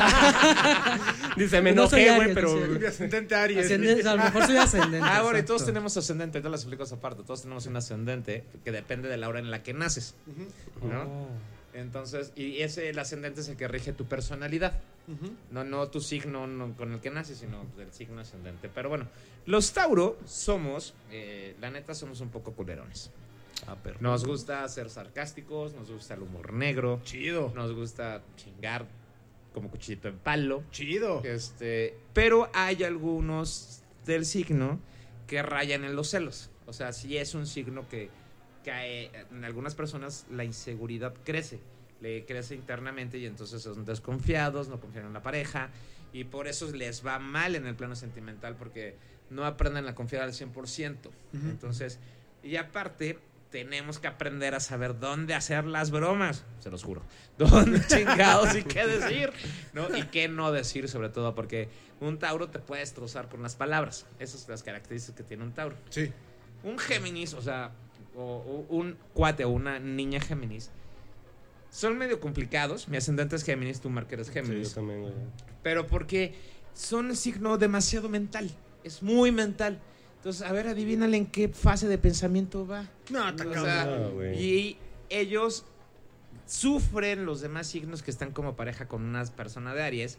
Dice, 1.35 1.61
me 1.61 1.73
No 1.73 1.89
soy 1.89 2.03
enojé, 2.03 2.15
güey, 2.15 2.31
Aries, 2.31 2.35
pero... 2.35 2.67
no 2.79 2.87
ascendente 2.87 3.35
Aries. 3.35 3.65
Ascendente, 3.65 4.07
a 4.07 4.15
lo 4.15 4.23
mejor 4.23 4.45
soy 4.45 4.55
ascendente. 4.57 4.99
Ah, 5.09 5.21
bueno, 5.23 5.39
y 5.39 5.43
todos 5.43 5.65
tenemos 5.65 5.95
ascendente, 5.97 6.37
ahorita 6.37 6.49
les 6.49 6.61
explico 6.61 6.83
esa 6.83 6.99
parte. 7.01 7.23
Todos 7.23 7.41
tenemos 7.41 7.65
un 7.65 7.75
ascendente 7.75 8.45
que 8.63 8.71
depende 8.71 9.09
de 9.09 9.17
la 9.17 9.27
hora 9.27 9.39
en 9.39 9.51
la 9.51 9.61
que 9.61 9.73
naces, 9.73 10.15
¿no? 10.81 11.01
Oh. 11.03 11.27
Entonces, 11.73 12.31
y 12.35 12.61
ese, 12.61 12.89
el 12.89 12.99
ascendente 12.99 13.41
es 13.41 13.49
el 13.49 13.57
que 13.57 13.67
rige 13.67 13.93
tu 13.93 14.05
personalidad. 14.05 14.73
No, 15.51 15.63
no 15.63 15.89
tu 15.89 15.99
signo 15.99 16.47
no, 16.47 16.75
con 16.77 16.93
el 16.93 17.01
que 17.01 17.09
naces, 17.09 17.39
sino 17.39 17.65
del 17.75 17.91
signo 17.91 18.21
ascendente. 18.21 18.69
Pero 18.73 18.89
bueno, 18.89 19.07
los 19.45 19.73
Tauro 19.73 20.17
somos, 20.25 20.93
eh, 21.11 21.55
la 21.59 21.69
neta, 21.69 21.93
somos 21.93 22.21
un 22.21 22.29
poco 22.29 22.53
culerones. 22.53 23.11
Ah. 23.67 23.75
Nos 23.99 24.25
gusta 24.25 24.67
ser 24.67 24.89
sarcásticos, 24.89 25.73
nos 25.73 25.91
gusta 25.91 26.15
el 26.15 26.21
humor 26.21 26.53
negro, 26.53 27.01
Chido. 27.03 27.51
nos 27.55 27.73
gusta 27.73 28.23
chingar 28.35 28.87
como 29.53 29.69
cuchillito 29.69 30.07
en 30.07 30.17
palo. 30.17 30.63
Chido. 30.71 31.21
Este, 31.23 31.97
pero 32.13 32.49
hay 32.53 32.83
algunos 32.83 33.83
del 34.05 34.25
signo 34.25 34.79
que 35.27 35.43
rayan 35.43 35.83
en 35.83 35.95
los 35.95 36.09
celos. 36.09 36.49
O 36.65 36.73
sea, 36.73 36.93
sí 36.93 37.17
es 37.17 37.35
un 37.35 37.45
signo 37.45 37.87
que, 37.89 38.09
que 38.63 38.71
eh, 39.05 39.11
en 39.29 39.43
algunas 39.43 39.75
personas 39.75 40.25
la 40.31 40.43
inseguridad 40.43 41.13
crece. 41.23 41.59
Le 42.01 42.25
crece 42.25 42.55
internamente 42.55 43.17
y 43.17 43.25
entonces 43.25 43.61
son 43.61 43.85
desconfiados, 43.85 44.67
no 44.67 44.79
confían 44.79 45.05
en 45.05 45.13
la 45.13 45.21
pareja. 45.21 45.69
Y 46.13 46.25
por 46.25 46.47
eso 46.47 46.69
les 46.71 47.05
va 47.05 47.19
mal 47.19 47.55
en 47.55 47.65
el 47.67 47.75
plano 47.75 47.95
sentimental 47.95 48.55
porque 48.57 48.95
no 49.29 49.45
aprenden 49.45 49.87
a 49.87 49.95
confiar 49.95 50.23
al 50.23 50.33
100%. 50.33 50.97
Entonces, 51.33 51.99
y 52.43 52.57
aparte, 52.57 53.17
tenemos 53.51 53.99
que 53.99 54.07
aprender 54.07 54.55
a 54.55 54.59
saber 54.59 54.99
dónde 54.99 55.33
hacer 55.33 55.65
las 55.65 55.91
bromas, 55.91 56.43
se 56.59 56.71
los 56.71 56.83
juro. 56.83 57.03
Dónde 57.37 57.81
chingados 57.85 58.55
y 58.55 58.63
qué 58.63 58.85
decir, 58.87 59.31
¿no? 59.73 59.95
Y 59.95 60.03
qué 60.03 60.27
no 60.27 60.51
decir, 60.51 60.87
sobre 60.87 61.09
todo, 61.09 61.35
porque 61.35 61.69
un 61.99 62.17
Tauro 62.17 62.49
te 62.49 62.59
puede 62.59 62.81
destrozar 62.81 63.29
con 63.29 63.41
las 63.41 63.55
palabras. 63.55 64.05
Esas 64.19 64.41
son 64.41 64.51
las 64.51 64.63
características 64.63 65.17
que 65.17 65.23
tiene 65.23 65.43
un 65.43 65.51
Tauro. 65.51 65.75
Sí. 65.89 66.11
Un 66.63 66.77
Géminis, 66.77 67.33
o 67.33 67.41
sea, 67.41 67.71
o, 68.15 68.21
o 68.69 68.75
un 68.75 68.97
cuate 69.13 69.43
o 69.43 69.49
una 69.49 69.79
niña 69.79 70.19
Géminis, 70.19 70.69
son 71.71 71.97
medio 71.97 72.19
complicados. 72.19 72.87
Mi 72.87 72.97
ascendente 72.97 73.35
es 73.35 73.43
Géminis, 73.43 73.81
tú, 73.81 73.89
Mark, 73.89 74.07
eres 74.11 74.27
Sí, 74.27 74.33
Géminis. 74.33 74.69
yo 74.69 74.75
también, 74.75 75.01
güey. 75.01 75.13
Pero 75.63 75.87
porque 75.87 76.35
son 76.75 77.15
signo 77.15 77.57
demasiado 77.57 78.09
mental. 78.09 78.51
Es 78.83 79.01
muy 79.01 79.31
mental. 79.31 79.79
Entonces, 80.17 80.43
a 80.43 80.51
ver, 80.51 80.67
adivínale 80.67 81.17
en 81.17 81.25
qué 81.25 81.49
fase 81.49 81.87
de 81.87 81.97
pensamiento 81.97 82.67
va. 82.67 82.87
No, 83.09 83.27
está 83.29 83.47
O 83.47 83.53
sea, 83.53 83.85
güey. 84.13 84.39
y 84.43 84.77
ellos 85.09 85.65
sufren 86.45 87.25
los 87.25 87.41
demás 87.41 87.67
signos 87.67 88.03
que 88.03 88.11
están 88.11 88.31
como 88.31 88.55
pareja 88.55 88.87
con 88.87 89.03
una 89.03 89.23
persona 89.25 89.73
de 89.73 89.83
Aries 89.83 90.17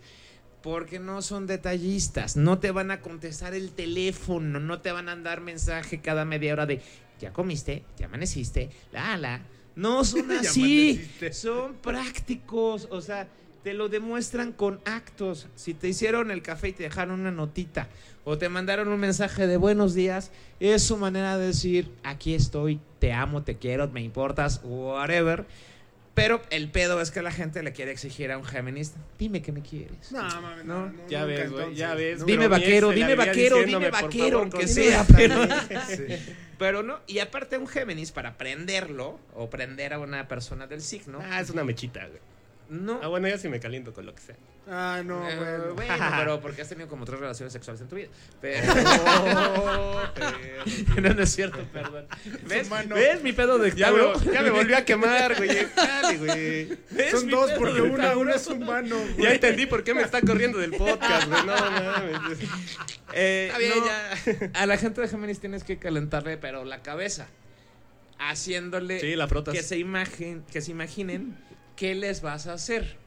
porque 0.63 0.99
no 1.01 1.23
son 1.23 1.47
detallistas, 1.49 2.37
no 2.37 2.59
te 2.59 2.71
van 2.71 2.91
a 2.93 3.01
contestar 3.01 3.53
el 3.53 3.73
teléfono, 3.73 4.61
no 4.61 4.81
te 4.81 4.93
van 4.93 5.09
a 5.09 5.17
dar 5.17 5.41
mensaje 5.41 6.01
cada 6.01 6.25
media 6.25 6.53
hora 6.53 6.67
de 6.67 6.81
ya 7.21 7.33
comiste, 7.33 7.85
ya 7.99 8.07
amaneciste, 8.07 8.71
la 8.93 9.17
la. 9.17 9.43
No 9.75 10.05
son 10.05 10.31
así, 10.33 11.09
son 11.33 11.75
prácticos, 11.75 12.88
o 12.91 13.00
sea, 13.00 13.29
te 13.62 13.75
lo 13.75 13.88
demuestran 13.88 14.52
con 14.52 14.81
actos. 14.85 15.49
Si 15.55 15.75
te 15.75 15.88
hicieron 15.88 16.31
el 16.31 16.43
café 16.43 16.69
y 16.69 16.73
te 16.73 16.83
dejaron 16.85 17.21
una 17.21 17.31
notita 17.31 17.88
o 18.25 18.38
te 18.38 18.49
mandaron 18.49 18.88
un 18.88 19.00
mensaje 19.00 19.47
de 19.47 19.57
buenos 19.57 19.95
días, 19.95 20.31
es 20.61 20.83
su 20.83 20.97
manera 20.97 21.38
de 21.38 21.47
decir, 21.47 21.91
aquí 22.02 22.35
estoy, 22.35 22.81
te 22.99 23.12
amo, 23.12 23.43
te 23.43 23.57
quiero, 23.57 23.88
me 23.88 24.02
importas, 24.02 24.61
whatever. 24.64 25.47
Pero 26.14 26.42
el 26.50 26.71
pedo 26.71 27.00
es 27.00 27.11
que 27.11 27.23
la 27.23 27.33
gente 27.33 27.62
le 27.62 27.73
quiere 27.73 27.90
exigir 27.90 28.31
a 28.33 28.37
un 28.38 28.45
Géminis, 28.45 28.92
dime 29.19 29.40
que 29.40 29.50
me 29.50 29.62
quieres. 29.62 30.12
No, 30.12 30.23
mames, 30.23 30.64
no, 30.66 30.87
no, 30.90 31.09
Ya 31.09 31.21
nunca 31.21 31.25
ves, 31.26 31.50
güey, 31.50 31.75
ya 31.75 31.95
ves. 31.95 32.26
Dime 32.26 32.49
vaquero, 32.49 32.90
dime 32.90 33.14
vaquero, 33.14 33.62
dime 33.64 33.88
vaquero, 33.90 34.38
aunque 34.40 34.69
sea, 34.69 35.07
pero, 35.16 35.42
Sí. 35.88 36.04
pero 36.59 36.83
no. 36.83 37.00
Y 37.07 37.21
aparte 37.21 37.57
un 37.57 37.66
Géminis, 37.66 38.12
para 38.12 38.37
prenderlo 38.37 39.19
o 39.35 39.49
prender 39.49 39.95
a 39.95 39.99
una 40.00 40.28
persona 40.28 40.66
del 40.66 40.83
signo, 40.83 41.19
Ah, 41.23 41.40
es 41.40 41.49
una 41.49 41.64
mechita, 41.64 42.07
güey. 42.07 42.21
No. 42.69 43.00
Ah, 43.02 43.09
bueno, 43.09 43.28
ya 43.28 43.38
sí 43.38 43.49
me 43.49 43.61
caliento 43.61 43.92
con 43.92 44.07
lo 44.07 44.14
que 44.14 44.23
sea. 44.23 44.37
Ah, 44.69 45.02
no, 45.04 45.28
Eh, 45.28 45.37
bueno. 45.37 45.75
bueno, 45.75 46.04
pero 46.19 46.40
porque 46.40 46.62
has 46.62 46.69
tenido 46.69 46.88
como 46.88 47.04
tres 47.04 47.19
relaciones 47.19 47.52
sexuales 47.52 47.81
en 47.83 47.88
tu 47.88 47.97
vida. 47.97 48.09
Pero... 48.40 48.73
no, 51.02 51.14
no 51.14 51.23
es 51.23 51.35
cierto, 51.35 51.59
perdón. 51.73 52.07
¿Ves? 52.47 52.66
humano. 52.69 52.95
¿Ves 52.95 53.23
mi 53.23 53.33
pedo 53.33 53.59
de 53.59 53.73
Ya 53.75 53.87
Tauro? 53.88 54.19
me, 54.21 54.33
ya 54.33 54.42
me 54.42 54.50
volvió 54.50 54.76
a 54.76 54.85
quemar, 54.85 55.37
güey. 55.37 55.49
Dale, 55.76 56.16
güey. 56.19 56.78
¿Ves 56.90 57.11
Son 57.11 57.28
dos 57.28 57.50
porque 57.59 57.83
una, 57.83 58.16
una 58.16 58.35
es 58.37 58.47
humano. 58.47 58.97
Ya 59.11 59.14
güey. 59.16 59.33
entendí 59.35 59.66
por 59.66 59.83
qué 59.85 59.95
me 59.95 60.02
está 60.02 60.21
corriendo 60.21 60.59
del 60.59 60.73
podcast, 60.73 61.28
güey. 61.28 61.40
No 61.45 61.57
mames. 61.57 62.38
Eh, 63.14 63.47
Está 63.49 63.59
bien, 63.59 64.50
no, 64.52 64.59
A 64.61 64.66
la 64.66 64.76
gente 64.78 65.00
de 65.00 65.09
Géminis 65.09 65.40
tienes 65.40 65.64
que 65.64 65.78
calentarle, 65.78 66.37
pero 66.38 66.64
la 66.64 66.83
cabeza. 66.83 67.26
Haciéndole 68.19 69.00
Sí, 69.00 69.16
la 69.16 69.26
frotas. 69.26 69.54
que 69.54 69.62
se, 69.62 69.78
imagen, 69.78 70.45
que 70.52 70.61
se 70.61 70.71
imaginen 70.71 71.37
qué 71.76 71.95
les 71.95 72.23
vas 72.23 72.47
a 72.47 72.55
hacer. 72.55 73.00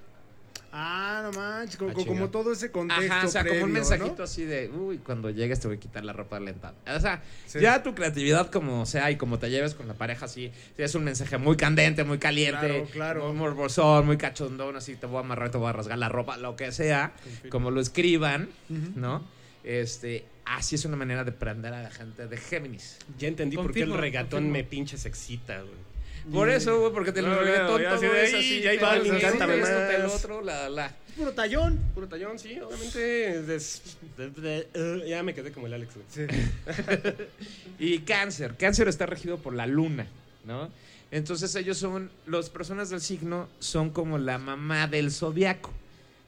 Ah, 0.77 1.21
no 1.23 1.31
manches, 1.39 1.77
como, 1.77 1.91
Ah, 1.91 2.05
como 2.05 2.29
todo 2.29 2.51
ese 2.51 2.69
contexto 2.69 3.05
Ajá, 3.13 3.25
o 3.25 3.29
sea, 3.29 3.45
como 3.47 3.63
un 3.63 3.71
mensajito 3.71 4.15
¿no? 4.17 4.23
así 4.25 4.43
de, 4.43 4.69
uy, 4.69 4.97
cuando 4.97 5.29
llegues 5.29 5.61
te 5.61 5.67
voy 5.69 5.77
a 5.77 5.79
quitar 5.79 6.03
la 6.03 6.11
ropa 6.11 6.37
lentada. 6.37 6.73
O 6.93 6.99
sea, 6.99 7.23
Sí. 7.45 7.61
ya 7.61 7.81
tu 7.81 7.95
creatividad 7.95 8.51
como 8.51 8.85
sea 8.85 9.09
y 9.09 9.15
como 9.15 9.39
te 9.39 9.49
lleves 9.49 9.73
con 9.73 9.87
la 9.87 9.93
pareja 9.93 10.25
así, 10.25 10.51
es 10.77 10.93
un 10.95 11.05
mensaje 11.05 11.37
muy 11.37 11.55
candente, 11.55 12.03
muy 12.03 12.17
caliente, 12.17 12.59
Claro, 12.67 12.87
claro. 12.91 13.27
muy 13.29 13.37
morbosón, 13.37 14.05
muy 14.05 14.17
cachondón, 14.17 14.75
así 14.75 14.95
te 14.95 15.05
voy 15.05 15.17
a 15.17 15.19
amarrar, 15.21 15.49
te 15.49 15.57
voy 15.57 15.69
a 15.69 15.71
rasgar 15.71 15.97
la 15.97 16.09
ropa, 16.09 16.35
lo 16.35 16.57
que 16.57 16.69
sea, 16.73 17.13
como 17.49 17.71
lo 17.71 17.79
escriban. 17.79 18.49
¿no? 18.95 19.23
Este, 19.63 20.25
así 20.43 20.75
es 20.75 20.83
una 20.83 20.97
manera 20.97 21.23
de 21.23 21.31
prender 21.31 21.73
a 21.73 21.83
la 21.83 21.89
gente 21.91 22.27
de 22.27 22.35
Géminis. 22.35 22.97
Ya 23.17 23.29
entendí 23.29 23.55
por 23.55 23.71
qué 23.71 23.83
el 23.83 23.93
regatón 23.93 24.29
confirmo. 24.43 24.51
me 24.51 24.63
pinche 24.65 24.97
se 24.97 25.07
excita, 25.07 25.61
güey. 25.61 25.84
Por 26.33 26.49
eso, 26.49 26.79
güey, 26.79 26.91
porque 26.93 27.11
te 27.11 27.21
lo 27.21 27.35
reggaetón 27.39 27.81
ya 27.81 27.89
todo 27.89 27.97
así 27.97 28.05
de 28.07 28.23
es 28.25 28.33
ahí, 28.33 28.39
así. 28.39 28.59
y 28.63 28.67
ahí 28.67 28.77
te 28.77 28.83
va, 28.83 28.97
vas, 28.97 29.21
cántame 29.21 29.55
esto, 29.59 29.69
más. 29.69 29.89
te 29.89 29.99
lo 29.99 30.13
otro, 30.13 30.41
la, 30.41 30.69
la. 30.69 30.91
Puro 31.15 31.31
tallón. 31.33 31.79
Puro 31.93 32.07
tallón, 32.07 32.39
sí, 32.39 32.59
obviamente. 32.59 33.41
des- 33.43 33.81
de- 34.17 34.29
de- 34.31 34.67
eh, 34.73 35.03
ya 35.07 35.23
me 35.23 35.33
quedé 35.33 35.51
como 35.51 35.67
el 35.67 35.73
Alex, 35.73 35.93
güey. 35.95 36.05
Sí. 36.09 36.25
Y 37.79 37.99
cáncer. 37.99 38.55
Cáncer 38.57 38.87
está 38.87 39.05
regido 39.05 39.37
por 39.37 39.53
la 39.53 39.67
luna, 39.67 40.07
¿no? 40.45 40.69
Entonces 41.11 41.53
ellos 41.55 41.77
son, 41.77 42.09
las 42.25 42.49
personas 42.49 42.89
del 42.89 43.01
signo 43.01 43.47
son 43.59 43.89
como 43.91 44.17
la 44.17 44.37
mamá 44.37 44.87
del 44.87 45.11
zodiaco. 45.11 45.71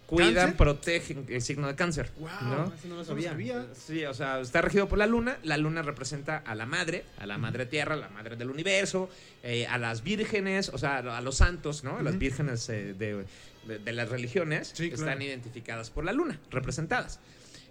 Cuidan, 0.08 0.34
¿Cáncer? 0.36 0.56
protegen 0.58 1.26
el 1.28 1.42
signo 1.42 1.68
de 1.68 1.76
cáncer. 1.76 2.12
Wow, 2.18 2.30
¿no? 2.44 2.74
Eso 2.74 2.88
no 2.88 2.96
lo 2.96 3.04
sabía. 3.06 3.32
sabía. 3.32 3.68
Sí, 3.76 4.06
o 4.06 4.14
sea, 4.14 4.40
está 4.40 4.62
regido 4.62 4.88
por 4.88 4.98
la 4.98 5.06
luna. 5.06 5.38
La 5.44 5.58
luna 5.58 5.82
representa 5.82 6.38
a 6.38 6.56
la 6.56 6.66
madre, 6.66 7.04
a 7.20 7.26
la 7.26 7.38
madre 7.38 7.66
tierra, 7.66 7.96
a 7.96 7.98
la 7.98 8.08
madre 8.10 8.38
del 8.38 8.50
universo, 8.50 9.10
eh, 9.44 9.68
a 9.68 9.78
las 9.78 10.04
vírgenes, 10.04 10.70
o 10.70 10.78
sea, 10.78 11.00
a 11.00 11.22
los 11.22 11.36
santos, 11.36 11.84
¿no? 11.84 11.98
A 11.98 12.02
las 12.04 12.18
vírgenes 12.18 12.70
eh, 12.70 12.94
de, 12.98 13.26
de- 13.68 13.80
de 13.80 13.92
las 13.92 14.08
religiones 14.08 14.72
Sí, 14.74 14.86
están 14.86 15.04
claro. 15.04 15.24
identificadas 15.24 15.90
por 15.90 16.06
la 16.06 16.14
luna, 16.14 16.40
representadas. 16.52 17.20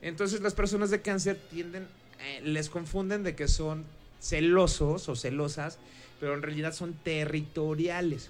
Entonces 0.02 0.42
las 0.42 0.52
personas 0.52 0.90
de 0.90 1.00
cáncer 1.00 1.38
tienden, 1.50 1.86
eh, 2.20 2.42
les 2.44 2.68
confunden 2.68 3.22
de 3.22 3.34
que 3.34 3.48
son 3.48 3.86
celosos 4.20 5.08
o 5.08 5.16
celosas, 5.16 5.78
pero 6.20 6.34
en 6.34 6.42
realidad 6.42 6.74
son 6.74 6.92
territoriales. 7.02 8.28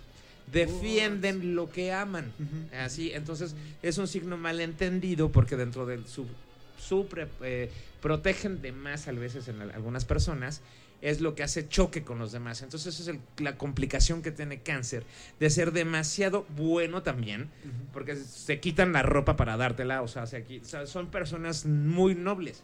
Defienden 0.52 1.54
lo 1.54 1.70
que 1.70 1.92
aman. 1.92 2.32
Así, 2.78 3.12
entonces 3.12 3.54
es 3.82 3.98
un 3.98 4.06
signo 4.08 4.36
malentendido 4.36 5.30
porque 5.32 5.56
dentro 5.56 5.86
del 5.86 6.06
su, 6.06 6.26
su 6.78 7.06
pre- 7.06 7.28
eh, 7.42 7.70
protegen 8.00 8.62
de 8.62 8.72
más 8.72 9.08
a 9.08 9.12
veces 9.12 9.48
en 9.48 9.60
al- 9.60 9.70
algunas 9.72 10.04
personas 10.04 10.60
es 11.02 11.20
lo 11.20 11.34
que 11.34 11.42
hace 11.42 11.68
choque 11.68 12.02
con 12.04 12.18
los 12.18 12.32
demás. 12.32 12.62
Entonces 12.62 12.94
esa 12.94 13.02
es 13.02 13.08
el- 13.16 13.44
la 13.44 13.58
complicación 13.58 14.22
que 14.22 14.30
tiene 14.30 14.60
cáncer 14.60 15.04
de 15.38 15.50
ser 15.50 15.72
demasiado 15.72 16.46
bueno 16.56 17.02
también 17.02 17.50
porque 17.92 18.16
se 18.16 18.60
quitan 18.60 18.92
la 18.92 19.02
ropa 19.02 19.36
para 19.36 19.56
dártela, 19.56 20.00
o 20.02 20.08
sea, 20.08 20.26
se 20.26 20.44
o 20.62 20.64
sea, 20.64 20.86
son 20.86 21.08
personas 21.10 21.66
muy 21.66 22.14
nobles. 22.14 22.62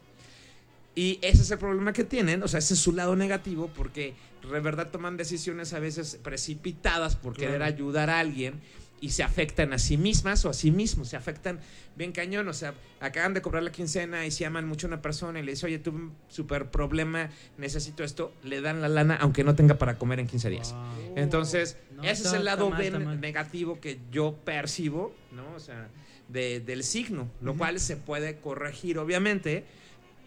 Y 0.95 1.17
ese 1.23 1.41
es 1.41 1.49
el 1.51 1.57
problema 1.57 1.91
que 1.91 2.03
tienen, 2.03 2.43
o 2.43 2.47
sea, 2.47 2.59
ese 2.59 2.75
es 2.75 2.79
su 2.79 2.91
lado 2.91 3.15
negativo 3.15 3.69
porque 3.75 4.13
de 4.43 4.59
verdad 4.59 4.89
toman 4.91 5.17
decisiones 5.17 5.73
a 5.73 5.79
veces 5.79 6.19
precipitadas 6.21 7.15
por 7.15 7.33
querer 7.33 7.63
ayudar 7.63 8.09
a 8.11 8.19
alguien 8.19 8.61
y 9.01 9.09
se 9.09 9.23
afectan 9.23 9.73
a 9.73 9.79
sí 9.79 9.97
mismas 9.97 10.45
o 10.45 10.49
a 10.49 10.53
sí 10.53 10.71
mismos, 10.71 11.09
se 11.09 11.17
afectan 11.17 11.59
bien 11.97 12.11
cañón, 12.13 12.47
o 12.47 12.53
sea, 12.53 12.73
acaban 13.01 13.33
de 13.33 13.41
cobrar 13.41 13.63
la 13.63 13.71
quincena 13.71 14.25
y 14.25 14.31
si 14.31 14.43
aman 14.45 14.65
mucho 14.67 14.87
a 14.87 14.89
una 14.89 15.01
persona 15.01 15.39
y 15.39 15.43
le 15.43 15.53
dice, 15.53 15.65
oye, 15.65 15.79
tuve 15.79 15.97
un 15.97 16.13
super 16.29 16.69
problema, 16.71 17.29
necesito 17.57 18.03
esto, 18.03 18.31
le 18.43 18.61
dan 18.61 18.79
la 18.81 18.87
lana 18.87 19.15
aunque 19.19 19.43
no 19.43 19.55
tenga 19.55 19.77
para 19.79 19.97
comer 19.97 20.19
en 20.19 20.27
15 20.27 20.49
días. 20.49 20.73
Wow. 20.73 21.17
Entonces, 21.17 21.75
No, 21.95 22.03
ese 22.03 22.27
es 22.27 22.33
el 22.33 22.45
lado 22.45 22.69
mal, 22.69 23.19
negativo 23.19 23.79
que 23.81 23.99
yo 24.11 24.35
percibo, 24.45 25.13
¿no? 25.31 25.53
O 25.55 25.59
sea, 25.59 25.89
de- 26.29 26.59
del 26.61 26.83
signo, 26.83 27.29
lo 27.41 27.55
cual 27.55 27.79
se 27.79 27.97
puede 27.97 28.37
corregir, 28.37 28.99
obviamente, 28.99 29.65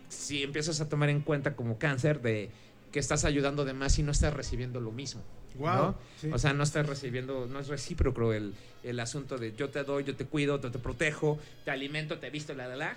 si 0.08 0.42
empiezas 0.42 0.80
a 0.80 0.88
tomar 0.88 1.08
en 1.08 1.20
cuenta 1.20 1.54
como 1.54 1.78
cáncer 1.78 2.20
de 2.20 2.50
que 2.92 2.98
estás 2.98 3.24
ayudando 3.24 3.64
de 3.64 3.74
más 3.74 3.98
y 3.98 4.02
no 4.02 4.12
estás 4.12 4.32
recibiendo 4.34 4.80
lo 4.80 4.92
mismo. 4.92 5.22
Wow. 5.56 5.74
¿no? 5.74 5.98
sí. 6.20 6.30
O 6.32 6.38
sea, 6.38 6.52
no 6.52 6.62
estás 6.62 6.86
recibiendo, 6.86 7.46
no 7.46 7.60
es 7.60 7.68
recíproco 7.68 8.32
el, 8.32 8.54
el 8.82 9.00
asunto 9.00 9.38
de 9.38 9.54
yo 9.54 9.70
te 9.70 9.82
doy, 9.84 10.04
yo 10.04 10.14
te 10.14 10.26
cuido, 10.26 10.60
te, 10.60 10.70
te 10.70 10.78
protejo, 10.78 11.38
te 11.64 11.70
alimento, 11.70 12.18
te 12.18 12.30
visto, 12.30 12.54
la, 12.54 12.68
la, 12.68 12.76
la. 12.76 12.96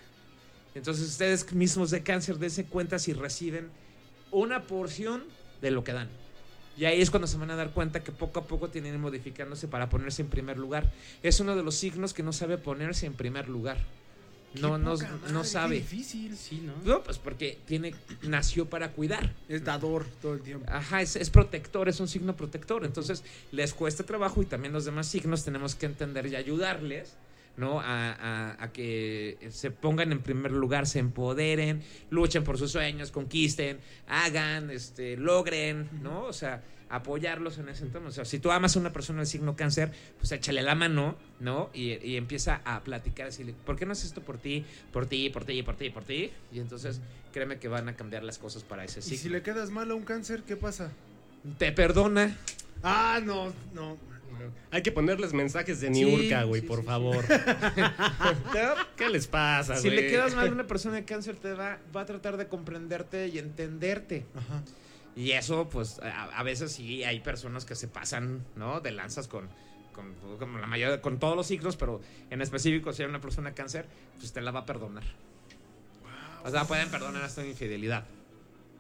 Entonces 0.75 1.07
ustedes 1.07 1.51
mismos 1.53 1.89
de 1.91 2.03
cáncer 2.03 2.37
dense 2.37 2.65
cuenta 2.65 2.99
si 2.99 3.13
reciben 3.13 3.69
una 4.31 4.63
porción 4.63 5.23
de 5.61 5.71
lo 5.71 5.83
que 5.83 5.93
dan. 5.93 6.09
Y 6.77 6.85
ahí 6.85 7.01
es 7.01 7.09
cuando 7.09 7.27
se 7.27 7.37
van 7.37 7.51
a 7.51 7.55
dar 7.57 7.71
cuenta 7.71 8.03
que 8.03 8.11
poco 8.11 8.39
a 8.39 8.47
poco 8.47 8.69
tienen 8.69 8.93
que 8.93 8.97
modificándose 8.97 9.67
para 9.67 9.89
ponerse 9.89 10.21
en 10.21 10.29
primer 10.29 10.57
lugar. 10.57 10.89
Es 11.23 11.41
uno 11.41 11.55
de 11.55 11.63
los 11.63 11.75
signos 11.75 12.13
que 12.13 12.23
no 12.23 12.31
sabe 12.31 12.57
ponerse 12.57 13.05
en 13.05 13.13
primer 13.13 13.49
lugar. 13.49 13.77
No, 14.55 14.77
no, 14.77 14.95
madre, 14.95 15.07
no 15.31 15.41
qué 15.41 15.47
sabe. 15.47 15.75
difícil. 15.75 16.35
Sí, 16.35 16.61
¿no? 16.65 16.73
No, 16.83 17.03
pues 17.03 17.17
porque 17.19 17.59
tiene, 17.65 17.93
nació 18.23 18.67
para 18.69 18.91
cuidar. 18.93 19.33
Es 19.47 19.63
dador 19.63 20.05
todo 20.21 20.33
el 20.33 20.41
tiempo. 20.41 20.65
Ajá, 20.71 21.01
es, 21.01 21.15
es 21.15 21.29
protector, 21.29 21.87
es 21.87 21.99
un 21.99 22.07
signo 22.07 22.35
protector. 22.35 22.83
Entonces, 22.85 23.23
les 23.51 23.73
cuesta 23.73 24.03
trabajo 24.03 24.41
y 24.41 24.45
también 24.45 24.73
los 24.73 24.85
demás 24.85 25.07
signos 25.07 25.43
tenemos 25.45 25.75
que 25.75 25.85
entender 25.85 26.25
y 26.25 26.35
ayudarles, 26.35 27.15
¿no? 27.57 27.79
A, 27.79 28.11
a- 28.13 28.63
a 28.63 28.71
que 28.71 29.37
se 29.51 29.69
pongan 29.69 30.11
en 30.11 30.21
primer 30.21 30.51
lugar, 30.51 30.87
se 30.87 30.99
empoderen, 30.99 31.83
luchen 32.09 32.43
por 32.43 32.57
sus 32.57 32.71
sueños, 32.71 33.11
conquisten, 33.11 33.77
hagan, 34.07 34.71
este, 34.71 35.15
logren, 35.17 35.89
¿no? 36.01 36.23
O 36.23 36.33
sea, 36.33 36.63
apoyarlos 36.89 37.57
en 37.57 37.69
ese 37.69 37.83
entorno. 37.85 38.09
O 38.09 38.11
sea, 38.11 38.25
si 38.25 38.39
tú 38.39 38.51
amas 38.51 38.75
a 38.75 38.79
una 38.79 38.91
persona 38.91 39.19
del 39.19 39.27
signo 39.27 39.55
cáncer, 39.55 39.91
pues 40.17 40.31
échale 40.31 40.61
la 40.61 40.75
mano, 40.75 41.15
¿no? 41.39 41.69
Y, 41.73 41.93
y 42.05 42.17
empieza 42.17 42.61
a 42.65 42.81
platicar, 42.83 43.27
decirle, 43.27 43.53
¿por 43.65 43.75
qué 43.75 43.85
no 43.85 43.91
haces 43.91 44.05
esto 44.05 44.21
por 44.21 44.37
ti, 44.37 44.65
por 44.91 45.05
ti, 45.05 45.29
por 45.29 45.45
ti, 45.45 45.61
por 45.63 45.75
ti, 45.75 45.89
por 45.89 46.03
ti? 46.03 46.31
Y 46.51 46.59
entonces, 46.59 46.99
créeme 47.31 47.59
que 47.59 47.67
van 47.67 47.87
a 47.89 47.95
cambiar 47.95 48.23
las 48.23 48.37
cosas 48.37 48.63
para 48.63 48.83
ese 48.83 48.99
Y 48.99 49.03
signo. 49.03 49.21
si 49.21 49.29
le 49.29 49.41
quedas 49.41 49.69
mal 49.69 49.89
a 49.91 49.93
un 49.95 50.03
cáncer, 50.03 50.43
¿qué 50.43 50.55
pasa? 50.55 50.91
Te 51.57 51.71
perdona. 51.71 52.35
Ah, 52.83 53.19
no, 53.23 53.53
no. 53.73 53.97
Hay 54.71 54.81
que 54.83 54.91
ponerles 54.91 55.33
mensajes 55.33 55.81
de 55.81 55.89
Niurka, 55.89 56.43
güey, 56.43 56.61
sí, 56.61 56.67
por 56.67 56.79
sí, 56.79 56.85
favor. 56.85 57.25
¿Qué 58.95 59.09
les 59.09 59.27
pasa, 59.27 59.73
güey? 59.73 59.83
Si 59.83 59.89
le 59.89 60.07
quedas 60.07 60.35
mal 60.35 60.47
a 60.47 60.51
una 60.51 60.65
persona 60.67 60.95
de 60.95 61.05
cáncer, 61.05 61.35
te 61.35 61.53
va, 61.53 61.77
va 61.95 62.01
a 62.01 62.05
tratar 62.05 62.37
de 62.37 62.47
comprenderte 62.47 63.27
y 63.27 63.37
entenderte. 63.37 64.25
Ajá. 64.35 64.63
Y 65.15 65.31
eso, 65.31 65.67
pues, 65.69 65.99
a, 65.99 66.25
a 66.25 66.43
veces 66.43 66.71
sí 66.71 67.03
hay 67.03 67.19
personas 67.19 67.65
que 67.65 67.75
se 67.75 67.87
pasan, 67.87 68.45
¿no? 68.55 68.79
De 68.79 68.91
lanzas 68.91 69.27
con, 69.27 69.49
con, 70.37 70.61
la 70.61 70.67
mayoría, 70.67 71.01
con 71.01 71.19
todos 71.19 71.35
los 71.35 71.47
signos, 71.47 71.75
pero 71.75 72.01
en 72.29 72.41
específico, 72.41 72.93
si 72.93 73.03
hay 73.03 73.09
una 73.09 73.21
persona 73.21 73.49
de 73.49 73.55
cáncer, 73.55 73.85
pues 74.17 74.31
te 74.31 74.41
la 74.41 74.51
va 74.51 74.61
a 74.61 74.65
perdonar. 74.65 75.03
O 76.43 76.49
sea, 76.49 76.65
pueden 76.65 76.89
perdonar 76.89 77.23
hasta 77.23 77.41
una 77.41 77.49
infidelidad. 77.49 78.05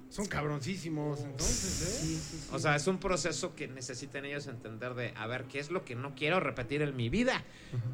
Son 0.09 0.25
cabroncísimos, 0.25 1.19
entonces, 1.19 1.81
¿eh? 1.81 1.99
Sí, 2.01 2.15
sí, 2.15 2.37
sí. 2.39 2.49
O 2.51 2.57
sea, 2.57 2.75
es 2.75 2.87
un 2.87 2.97
proceso 2.97 3.53
que 3.55 3.67
necesitan 3.67 4.25
ellos 4.25 4.47
entender 4.47 4.95
de, 4.95 5.13
a 5.15 5.27
ver, 5.27 5.43
¿qué 5.43 5.59
es 5.59 5.69
lo 5.69 5.85
que 5.85 5.93
no 5.93 6.15
quiero 6.15 6.39
repetir 6.39 6.81
en 6.81 6.95
mi 6.95 7.09
vida? 7.09 7.43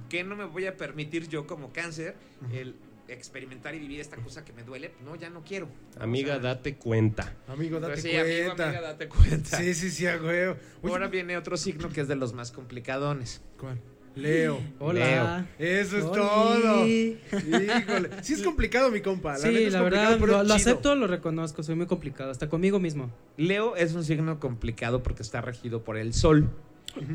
¿Qué 0.10 0.24
no 0.24 0.36
me 0.38 0.46
voy 0.46 0.66
a 0.66 0.78
permitir 0.78 1.28
yo 1.28 1.46
como 1.46 1.74
cáncer 1.74 2.16
el 2.54 2.76
experimentar 3.08 3.76
y 3.76 3.80
vivir 3.80 4.00
esta 4.00 4.18
cosa 4.18 4.44
que 4.44 4.54
me 4.54 4.64
duele? 4.64 4.92
No, 5.04 5.16
ya 5.16 5.30
no 5.30 5.44
quiero. 5.44 5.68
Amiga, 6.00 6.38
O 6.38 6.42
sea, 6.42 6.54
date 6.56 6.76
cuenta. 6.76 7.34
Amigo, 7.48 7.80
date 7.80 7.94
pues 7.94 8.04
sí, 8.04 8.10
cuenta. 8.12 8.24
amigo, 8.24 8.52
amiga, 8.64 8.82
date 8.82 9.08
cuenta. 9.08 9.58
Sí, 9.58 9.74
sí, 9.74 9.92
sí, 9.92 10.08
a 10.08 10.18
huevo. 10.22 10.56
Oye, 10.82 10.92
Ahora 10.94 11.08
viene 11.08 11.38
otro 11.38 11.58
signo 11.58 11.90
que 11.90 12.02
es 12.02 12.08
de 12.08 12.16
los 12.16 12.34
más 12.34 12.52
complicadones. 12.52 13.42
¿Cuál? 13.60 13.80
Leo. 14.16 14.62
Hola. 14.80 15.46
Eso 15.60 15.98
es 15.98 16.04
Oli. 16.06 16.16
todo. 16.16 16.88
Híjole. 16.88 18.10
Sí 18.24 18.34
es 18.34 18.44
complicado, 18.44 18.90
mi 18.90 19.02
compa. 19.02 19.34
La 19.34 19.40
Sí, 19.40 19.48
neta 19.50 19.60
es 19.68 19.74
la 19.74 19.82
verdad, 19.82 20.18
pero 20.20 20.38
lo, 20.38 20.44
lo 20.44 20.54
acepto, 20.54 20.96
lo 20.96 21.06
reconozco, 21.08 21.64
soy 21.64 21.76
muy 21.76 21.86
complicado, 21.86 22.32
hasta 22.32 22.48
conmigo 22.48 22.80
mismo. 22.80 23.12
Leo 23.36 23.76
es 23.76 23.94
un 23.94 24.06
signo 24.06 24.40
complicado 24.40 25.04
porque 25.04 25.22
está 25.22 25.42
regido 25.42 25.84
por 25.84 25.98
el 25.98 26.14
Sol. 26.14 26.50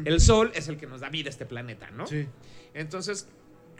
El 0.04 0.20
Sol 0.20 0.52
es 0.54 0.68
el 0.68 0.76
que 0.76 0.86
nos 0.86 1.00
da 1.00 1.08
vida 1.08 1.28
a 1.28 1.30
este 1.30 1.46
planeta, 1.46 1.90
¿no? 1.90 2.06
Sí, 2.06 2.26
Entonces, 2.74 3.28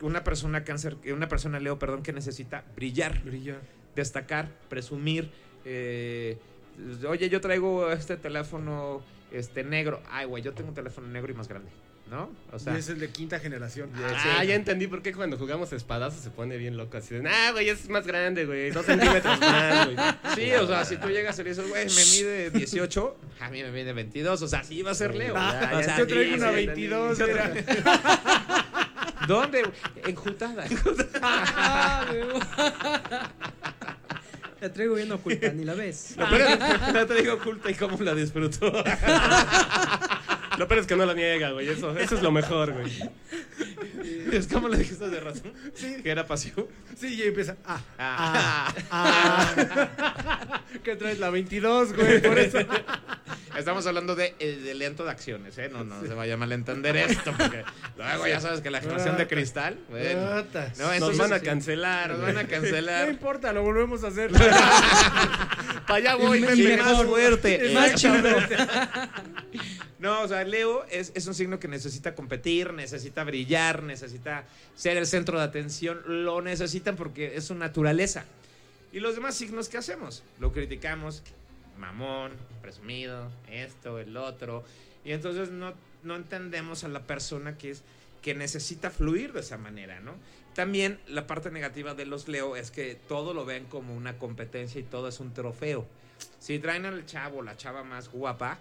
una 0.01 0.23
persona 0.23 0.63
cáncer, 0.63 0.97
una 1.13 1.27
persona 1.27 1.59
Leo, 1.59 1.77
perdón, 1.79 2.03
que 2.03 2.13
necesita 2.13 2.63
brillar, 2.75 3.21
brillar. 3.23 3.61
destacar, 3.95 4.49
presumir. 4.69 5.29
eh, 5.65 6.37
Oye, 7.07 7.29
yo 7.29 7.41
traigo 7.41 7.91
este 7.91 8.17
teléfono 8.17 9.03
este 9.31 9.63
negro. 9.63 10.01
Ay, 10.09 10.25
güey, 10.25 10.41
yo 10.41 10.53
tengo 10.53 10.69
un 10.69 10.75
teléfono 10.75 11.07
negro 11.07 11.31
y 11.31 11.35
más 11.35 11.47
grande, 11.47 11.69
¿no? 12.09 12.29
O 12.51 12.57
sea, 12.59 12.73
y 12.73 12.77
es 12.79 12.89
el 12.89 12.99
de 12.99 13.09
quinta 13.09 13.39
generación. 13.39 13.91
Ah, 13.95 14.43
ya 14.43 14.55
entendí 14.55 14.87
por 14.87 15.01
qué 15.01 15.13
cuando 15.13 15.37
jugamos 15.37 15.71
espadazo 15.73 16.19
se 16.21 16.29
pone 16.31 16.57
bien 16.57 16.77
loco. 16.77 16.97
Así 16.97 17.13
de, 17.13 17.27
ah, 17.29 17.51
güey, 17.51 17.69
es 17.69 17.87
más 17.89 18.07
grande, 18.07 18.45
güey. 18.45 18.71
Dos 18.71 18.85
centímetros 18.85 19.39
más, 19.39 19.85
güey. 19.85 19.97
Sí, 20.35 20.51
o 20.53 20.65
sea, 20.67 20.83
si 20.85 20.97
tú 20.97 21.09
llegas 21.09 21.37
y 21.39 21.43
le 21.43 21.49
dices, 21.49 21.67
güey, 21.69 21.85
me 21.85 22.05
mide 22.17 22.49
18, 22.51 23.17
a 23.41 23.49
mí 23.49 23.61
me 23.61 23.71
mide 23.71 23.93
22, 23.93 24.41
o 24.41 24.47
sea, 24.47 24.63
sí 24.63 24.81
va 24.81 24.91
a 24.91 24.95
ser 24.95 25.13
Leo. 25.13 25.33
Ah, 25.37 25.81
yo 25.97 26.05
sí, 26.05 26.11
traigo 26.11 26.35
una 26.35 26.49
sí, 26.49 26.55
22, 26.55 27.17
sí. 29.35 29.41
¿Dónde? 29.41 29.71
Enjutada. 30.05 30.65
La 34.59 34.71
traigo 34.71 34.95
bien 34.95 35.11
oculta, 35.11 35.49
ni 35.53 35.63
la 35.65 35.73
ves. 35.73 36.13
Lo 36.17 36.29
peor 36.29 36.41
es 36.41 36.93
no 36.93 37.05
te 37.07 37.13
digo 37.15 37.33
oculta 37.33 37.71
y 37.71 37.73
cómo 37.73 37.97
la 38.01 38.13
disfruto. 38.13 38.71
Lo 40.57 40.67
peor 40.67 40.81
es 40.81 40.85
que 40.87 40.95
no 40.97 41.05
la 41.05 41.13
niega, 41.15 41.51
güey. 41.51 41.69
Eso, 41.69 41.97
eso 41.97 42.15
es 42.15 42.21
lo 42.21 42.29
mejor, 42.31 42.73
güey. 42.73 42.91
Es 44.31 44.47
como 44.47 44.67
le 44.67 44.77
dijiste 44.77 45.09
de 45.09 45.19
razón. 45.19 45.53
Que 46.03 46.11
era 46.11 46.27
pasivo. 46.27 46.67
Sí, 46.99 47.15
y 47.15 47.23
empieza. 47.23 47.55
Ah, 47.65 47.79
Ah. 47.97 48.73
ah. 48.91 50.61
¿Qué 50.83 50.95
traes? 50.97 51.19
La 51.19 51.29
22, 51.31 51.93
güey. 51.93 52.21
Por 52.21 52.37
eso. 52.37 52.59
Estamos 53.57 53.85
hablando 53.85 54.15
de, 54.15 54.33
de 54.39 54.73
lento 54.73 55.03
de 55.03 55.11
acciones, 55.11 55.57
¿eh? 55.57 55.69
No, 55.71 55.83
no 55.83 56.01
se 56.01 56.13
vaya 56.13 56.35
a 56.35 56.37
malentender 56.37 56.95
esto, 56.97 57.33
porque 57.37 57.63
luego 57.97 58.27
ya 58.27 58.39
sabes 58.39 58.61
que 58.61 58.69
la 58.71 58.79
generación 58.81 59.17
de 59.17 59.27
cristal, 59.27 59.77
bueno. 59.89 60.43
No, 60.79 60.91
eso 60.91 61.07
Nos 61.09 61.17
van 61.17 61.33
a 61.33 61.39
cancelar, 61.39 62.09
Nos 62.11 62.21
van 62.21 62.37
a 62.37 62.43
No 62.43 62.49
cancelar. 62.49 63.09
importa, 63.09 63.51
lo 63.53 63.61
volvemos 63.63 64.03
a 64.03 64.07
hacer. 64.07 64.31
Para 65.87 65.95
allá 65.95 66.15
voy, 66.15 66.41
Pepe. 66.41 66.77
más 66.77 67.03
fuerte. 67.03 67.71
Más 67.73 67.91
Eh, 67.91 67.95
chido. 67.95 68.13
No, 69.99 70.21
o 70.23 70.27
sea, 70.27 70.43
Leo 70.43 70.83
es, 70.89 71.11
es 71.13 71.27
un 71.27 71.35
signo 71.35 71.59
que 71.59 71.67
necesita 71.67 72.15
competir, 72.15 72.73
necesita 72.73 73.23
brillar, 73.23 73.83
necesita 73.83 74.45
ser 74.75 74.97
el 74.97 75.05
centro 75.05 75.37
de 75.37 75.43
atención. 75.43 76.01
Lo 76.07 76.41
necesitan 76.41 76.95
porque 76.95 77.35
es 77.35 77.45
su 77.45 77.53
naturaleza. 77.53 78.25
Y 78.91 78.99
los 78.99 79.13
demás 79.13 79.35
signos, 79.35 79.69
¿qué 79.69 79.77
hacemos? 79.77 80.23
Lo 80.39 80.51
criticamos, 80.53 81.21
mamón, 81.81 82.31
presumido, 82.61 83.29
esto, 83.49 83.99
el 83.99 84.15
otro. 84.15 84.63
Y 85.03 85.11
entonces 85.11 85.49
no, 85.49 85.73
no 86.03 86.15
entendemos 86.15 86.83
a 86.83 86.87
la 86.87 87.01
persona 87.01 87.57
que 87.57 87.71
es 87.71 87.83
que 88.21 88.35
necesita 88.35 88.91
fluir 88.91 89.33
de 89.33 89.39
esa 89.39 89.57
manera, 89.57 89.99
¿no? 89.99 90.13
También 90.53 90.99
la 91.07 91.27
parte 91.27 91.49
negativa 91.49 91.95
de 91.95 92.05
los 92.05 92.27
Leo 92.27 92.55
es 92.55 92.71
que 92.71 92.95
todo 93.07 93.33
lo 93.33 93.45
ven 93.45 93.65
como 93.65 93.95
una 93.95 94.17
competencia 94.17 94.79
y 94.79 94.83
todo 94.83 95.07
es 95.07 95.19
un 95.19 95.33
trofeo. 95.33 95.87
Si 96.39 96.59
traen 96.59 96.85
al 96.85 97.05
chavo, 97.05 97.41
la 97.41 97.57
chava 97.57 97.83
más 97.83 98.09
guapa, 98.09 98.59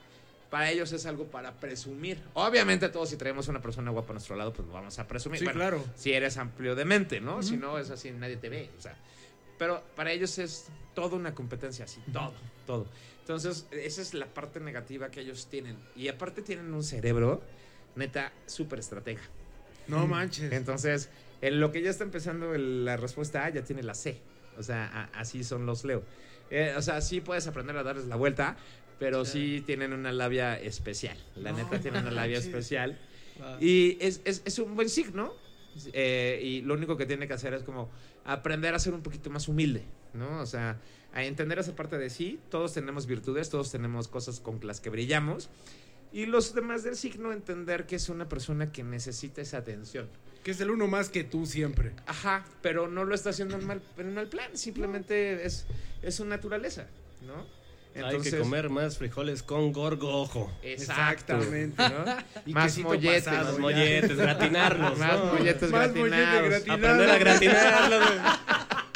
para 0.51 0.71
ellos 0.71 0.93
es 0.93 1.05
algo 1.05 1.27
para 1.27 1.53
presumir. 1.53 2.23
Obviamente 2.35 2.89
todos 2.89 3.11
si 3.11 3.17
traemos 3.17 3.49
una 3.49 3.61
persona 3.61 3.91
guapa 3.91 4.11
a 4.11 4.15
nuestro 4.15 4.37
lado, 4.37 4.53
pues 4.53 4.67
lo 4.67 4.75
vamos 4.75 4.99
a 4.99 5.07
presumir. 5.07 5.41
Sí, 5.41 5.47
claro. 5.47 5.85
Si 5.95 6.13
eres 6.13 6.37
amplio 6.39 6.75
de 6.75 6.85
mente, 6.85 7.21
¿no? 7.21 7.43
Si 7.43 7.57
no, 7.57 7.79
es 7.79 7.91
así, 7.91 8.11
nadie 8.13 8.37
te 8.37 8.49
ve. 8.49 8.71
O 8.79 8.81
sea, 8.81 8.97
pero 9.61 9.85
para 9.95 10.11
ellos 10.11 10.39
es 10.39 10.69
toda 10.95 11.17
una 11.17 11.35
competencia, 11.35 11.85
así, 11.85 12.01
todo, 12.15 12.33
todo. 12.67 12.87
Entonces, 13.21 13.67
esa 13.71 14.01
es 14.01 14.15
la 14.15 14.25
parte 14.27 14.59
negativa 14.59 15.11
que 15.11 15.21
ellos 15.21 15.49
tienen. 15.51 15.77
Y 15.95 16.09
aparte 16.09 16.41
tienen 16.41 16.73
un 16.73 16.83
cerebro, 16.83 17.43
neta, 17.95 18.33
súper 18.47 18.79
estratega. 18.79 19.21
No 19.87 20.07
manches. 20.07 20.51
Entonces, 20.51 21.11
en 21.43 21.61
lo 21.61 21.73
que 21.73 21.83
ya 21.83 21.91
está 21.91 22.05
empezando 22.05 22.57
la 22.57 22.97
respuesta 22.97 23.45
A, 23.45 23.51
ya 23.51 23.63
tiene 23.63 23.83
la 23.83 23.93
C. 23.95 24.19
O 24.57 24.63
sea, 24.63 24.87
a- 24.87 25.21
así 25.21 25.45
son 25.45 25.67
los 25.67 25.85
Leo. 25.85 26.03
Eh, 26.51 26.73
o 26.77 26.81
sea, 26.83 27.03
sí 27.03 27.21
puedes 27.21 27.47
aprender 27.47 27.77
a 27.77 27.83
darles 27.83 28.07
la 28.07 28.17
vuelta, 28.17 28.57
pero 28.99 29.25
sí 29.27 29.63
tienen 29.67 29.93
una 29.93 30.11
labia 30.11 30.59
especial. 30.59 31.19
La 31.37 31.53
neta 31.53 31.79
tienen 31.81 32.01
una 32.03 32.11
labia 32.11 32.39
especial. 32.39 32.97
Y 33.61 33.99
es, 34.01 34.23
es- 34.25 34.41
es 34.47 34.59
un 34.59 34.75
buen 34.75 34.89
signo. 34.89 35.35
eh, 35.93 36.41
y 36.43 36.63
lo 36.63 36.75
único 36.75 36.97
que 36.97 37.07
tiene 37.07 37.29
que 37.29 37.33
hacer 37.35 37.55
es 37.55 37.63
como 37.63 37.91
aprender 38.25 38.75
a 38.75 38.79
ser 38.79 38.95
un 38.95 39.03
poquito 39.03 39.31
más 39.31 39.49
humilde, 39.49 39.85
¿no? 40.15 40.41
O 40.41 40.47
sea, 40.47 40.79
a 41.13 41.25
entender 41.25 41.59
esa 41.59 41.75
parte 41.75 41.99
de 41.99 42.11
sí. 42.11 42.41
Todos 42.51 42.75
tenemos 42.75 43.07
virtudes, 43.07 43.51
todos 43.51 43.71
tenemos 43.71 44.09
cosas 44.09 44.41
con 44.41 44.61
las 44.63 44.81
que 44.81 44.91
brillamos. 44.91 45.51
Y 46.13 46.27
los 46.27 46.55
demás 46.55 46.83
del 46.83 46.97
signo 46.97 47.33
entender 47.33 47.87
que 47.87 47.97
es 47.97 48.09
una 48.09 48.29
persona 48.29 48.73
que 48.73 48.83
necesita 48.83 49.41
esa 49.41 49.59
atención. 49.59 50.09
Que 50.43 50.51
es 50.53 50.61
el 50.61 50.71
uno 50.71 50.89
más 50.89 51.09
que 51.09 51.23
tú 51.23 51.47
siempre. 51.47 51.93
Ajá, 52.07 52.45
pero 52.63 52.89
no 52.89 53.05
lo 53.05 53.15
está 53.15 53.31
haciendo 53.31 53.57
en 53.57 53.67
mal, 53.67 53.83
en 53.97 54.15
mal 54.15 54.29
plan, 54.29 54.57
simplemente 54.57 55.45
es, 55.45 55.67
es 56.03 56.15
su 56.17 56.25
naturaleza, 56.25 56.89
¿no? 57.27 57.47
Hay 57.97 58.21
que 58.21 58.39
comer 58.39 58.71
más 58.71 58.99
frijoles 58.99 59.43
con 59.43 59.73
gorgojo. 59.73 60.51
Exactamente. 60.63 61.83
¿no? 61.89 62.05
Y 62.47 62.53
Más 62.55 62.79
molletes, 62.79 63.25
pasado, 63.25 63.45
Más 63.47 63.55
ya. 63.57 63.61
molletes, 63.61 64.17
gratinarlos. 64.17 64.99
Más 64.99 65.19
¿no? 65.19 65.25
molletes 65.35 65.71
Más 65.71 65.93
gratinados. 65.93 66.49
gratinado. 66.49 66.87
Aprender 66.87 67.11
a 67.11 67.19
gratinarlos. 67.19 68.03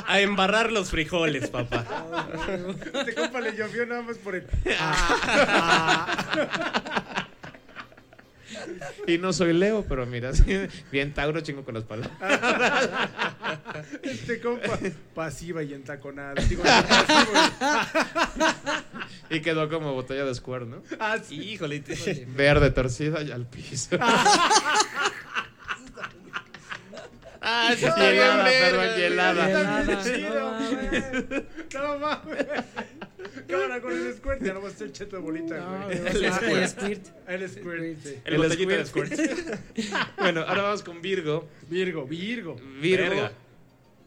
A 0.06 0.20
embarrar 0.20 0.70
los 0.70 0.90
frijoles, 0.90 1.48
papá. 1.50 1.84
Este 2.94 3.14
compa 3.14 3.40
le 3.40 3.56
llovió 3.56 3.84
nada 3.86 4.02
más 4.02 4.16
por 4.18 4.34
el. 4.36 4.44
Y 9.06 9.18
no 9.18 9.32
soy 9.32 9.52
Leo, 9.52 9.84
pero 9.88 10.04
mira, 10.06 10.32
sí, 10.32 10.44
bien 10.90 11.14
Tauro 11.14 11.40
chingo 11.40 11.64
con 11.64 11.74
las 11.74 11.84
palabras. 11.84 12.12
Este 14.02 14.40
compa 14.40 14.78
pasiva 15.14 15.62
y 15.62 15.74
entaconada. 15.74 16.34
Digo. 16.48 16.62
Y 19.30 19.40
quedó 19.40 19.68
como 19.70 19.94
botella 19.94 20.24
de 20.24 20.34
square, 20.34 20.66
¿no? 20.66 20.82
Ah, 21.00 21.16
sí. 21.22 21.40
Híjole. 21.40 21.80
te- 21.80 22.26
Verde, 22.28 22.70
torcida 22.70 23.22
y 23.22 23.30
al 23.32 23.46
piso. 23.46 23.96
Ah, 27.46 27.74
sí, 27.76 27.84
perdón, 27.84 28.46
chido. 30.02 30.56
no 31.74 31.98
mames. 31.98 32.46
Cámara 33.46 33.80
con 33.80 33.92
el 33.92 34.14
squirt. 34.14 34.42
Ya 34.42 34.52
no 34.54 34.60
vas 34.60 34.74
a 34.74 34.78
ser 34.78 34.92
cheto 34.92 35.16
de 35.16 35.22
bolita, 35.22 35.58
No, 35.58 35.86
güey. 35.86 36.00
va 36.00 36.08
el 36.10 36.68
squirt. 36.68 37.06
El 37.26 37.48
squirt. 37.48 38.02
sí. 38.02 38.14
El 38.24 38.36
botellito 38.38 38.70
de 38.70 38.86
squirt. 38.86 39.12
squirt. 39.12 39.58
bueno, 40.18 40.40
ahora 40.42 40.62
vamos 40.62 40.82
con 40.82 41.00
Virgo. 41.02 41.48
Virgo, 41.68 42.06
Virgo. 42.06 42.56
Virgo. 42.80 43.08
Verga. 43.10 43.32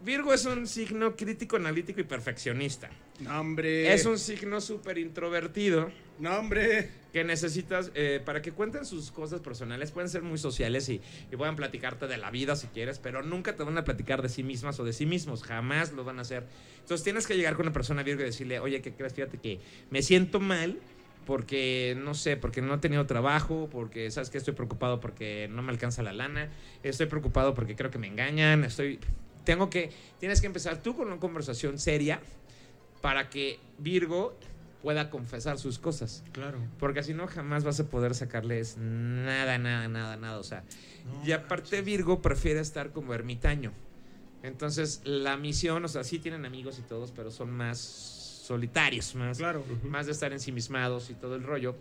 Virgo 0.03 0.33
es 0.33 0.45
un 0.45 0.67
signo 0.67 1.15
crítico, 1.15 1.55
analítico 1.55 1.99
y 1.99 2.03
perfeccionista. 2.03 2.89
No, 3.19 3.39
hombre. 3.39 3.93
Es 3.93 4.05
un 4.05 4.17
signo 4.19 4.61
súper 4.61 4.97
introvertido 4.99 5.91
No, 6.19 6.37
hombre. 6.37 6.89
que 7.13 7.23
necesitas, 7.23 7.91
eh, 7.95 8.21
para 8.23 8.41
que 8.41 8.51
cuenten 8.51 8.85
sus 8.85 9.11
cosas 9.11 9.39
personales, 9.39 9.91
pueden 9.91 10.09
ser 10.09 10.21
muy 10.21 10.37
sociales 10.37 10.87
y, 10.89 11.01
y 11.31 11.35
puedan 11.35 11.55
platicarte 11.55 12.05
de 12.07 12.17
la 12.17 12.29
vida 12.31 12.55
si 12.55 12.67
quieres, 12.67 12.99
pero 12.99 13.23
nunca 13.23 13.55
te 13.55 13.63
van 13.63 13.77
a 13.77 13.83
platicar 13.83 14.21
de 14.21 14.29
sí 14.29 14.43
mismas 14.43 14.79
o 14.79 14.83
de 14.83 14.93
sí 14.93 15.05
mismos, 15.05 15.43
jamás 15.43 15.93
lo 15.93 16.03
van 16.03 16.19
a 16.19 16.21
hacer. 16.21 16.45
Entonces 16.79 17.03
tienes 17.03 17.25
que 17.25 17.35
llegar 17.35 17.55
con 17.55 17.65
una 17.65 17.73
persona 17.73 18.03
Virgo 18.03 18.21
y 18.21 18.25
decirle, 18.25 18.59
oye, 18.59 18.81
¿qué 18.81 18.93
crees? 18.93 19.13
Fíjate 19.13 19.37
que 19.39 19.59
me 19.89 20.01
siento 20.01 20.39
mal 20.39 20.79
porque, 21.25 21.97
no 22.01 22.13
sé, 22.13 22.37
porque 22.37 22.61
no 22.61 22.75
he 22.75 22.77
tenido 22.77 23.05
trabajo, 23.05 23.67
porque, 23.69 24.09
¿sabes 24.11 24.29
que 24.29 24.37
Estoy 24.37 24.53
preocupado 24.53 25.01
porque 25.01 25.49
no 25.51 25.61
me 25.61 25.71
alcanza 25.71 26.01
la 26.01 26.13
lana, 26.13 26.49
estoy 26.83 27.07
preocupado 27.07 27.53
porque 27.53 27.75
creo 27.75 27.91
que 27.91 27.97
me 27.99 28.07
engañan, 28.07 28.63
estoy... 28.63 28.99
Tengo 29.43 29.69
que, 29.69 29.91
tienes 30.19 30.41
que 30.41 30.47
empezar 30.47 30.81
tú 30.81 30.95
con 30.95 31.07
una 31.07 31.19
conversación 31.19 31.79
seria 31.79 32.21
para 33.01 33.29
que 33.29 33.59
Virgo 33.77 34.37
pueda 34.81 35.09
confesar 35.09 35.57
sus 35.57 35.79
cosas. 35.79 36.23
Claro. 36.31 36.59
Porque 36.79 37.03
si 37.03 37.13
no, 37.13 37.27
jamás 37.27 37.63
vas 37.63 37.79
a 37.79 37.85
poder 37.89 38.13
sacarles 38.15 38.77
nada, 38.77 39.57
nada, 39.57 39.87
nada, 39.87 40.17
nada. 40.17 40.37
O 40.39 40.43
sea, 40.43 40.63
y 41.25 41.31
aparte 41.31 41.81
Virgo 41.81 42.21
prefiere 42.21 42.59
estar 42.59 42.91
como 42.91 43.13
ermitaño. 43.13 43.71
Entonces, 44.43 45.01
la 45.03 45.35
misión, 45.35 45.83
o 45.83 45.87
sea, 45.87 46.03
sí 46.03 46.19
tienen 46.19 46.45
amigos 46.45 46.77
y 46.79 46.83
todos, 46.83 47.11
pero 47.11 47.31
son 47.31 47.51
más 47.51 47.79
solitarios, 47.79 49.15
más, 49.15 49.37
Claro. 49.39 49.63
más 49.83 50.05
de 50.05 50.11
estar 50.13 50.31
ensimismados 50.31 51.09
y 51.09 51.15
todo 51.15 51.35
el 51.35 51.43
rollo. 51.43 51.75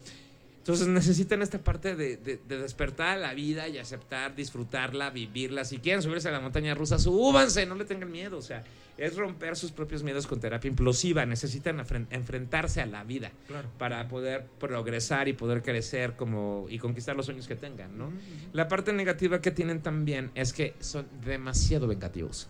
Entonces 0.66 0.88
necesitan 0.88 1.42
esta 1.42 1.58
parte 1.58 1.94
de, 1.94 2.16
de- 2.16 2.38
de 2.38 2.58
despertar 2.58 3.18
a 3.18 3.20
la 3.20 3.34
vida 3.34 3.68
y 3.68 3.78
aceptar, 3.78 4.34
disfrutarla, 4.34 5.10
vivirla. 5.10 5.64
Si 5.64 5.78
quieren 5.78 6.02
subirse 6.02 6.28
a 6.28 6.32
la 6.32 6.40
montaña 6.40 6.74
rusa, 6.74 6.98
súbanse, 6.98 7.66
no 7.66 7.76
le 7.76 7.84
tengan 7.84 8.10
miedo. 8.10 8.36
O 8.36 8.42
sea, 8.42 8.64
es 8.98 9.14
romper 9.14 9.54
sus 9.54 9.70
propios 9.70 10.02
miedos 10.02 10.26
con 10.26 10.40
terapia 10.40 10.68
implosiva. 10.68 11.24
Necesitan 11.24 11.78
enfrentarse 12.10 12.80
a 12.80 12.86
la 12.86 13.04
vida 13.04 13.30
Claro. 13.46 13.68
para 13.78 14.08
poder 14.08 14.46
progresar 14.58 15.28
y 15.28 15.34
poder 15.34 15.62
crecer 15.62 16.14
como 16.16 16.66
y 16.68 16.78
conquistar 16.78 17.14
los 17.14 17.26
sueños 17.26 17.46
que 17.46 17.54
tengan, 17.54 17.96
¿no? 17.96 18.10
La 18.52 18.66
parte 18.66 18.92
negativa 18.92 19.40
que 19.40 19.52
tienen 19.52 19.82
también 19.82 20.32
es 20.34 20.52
que 20.52 20.74
son 20.80 21.06
demasiado 21.24 21.86
vengativos. 21.86 22.48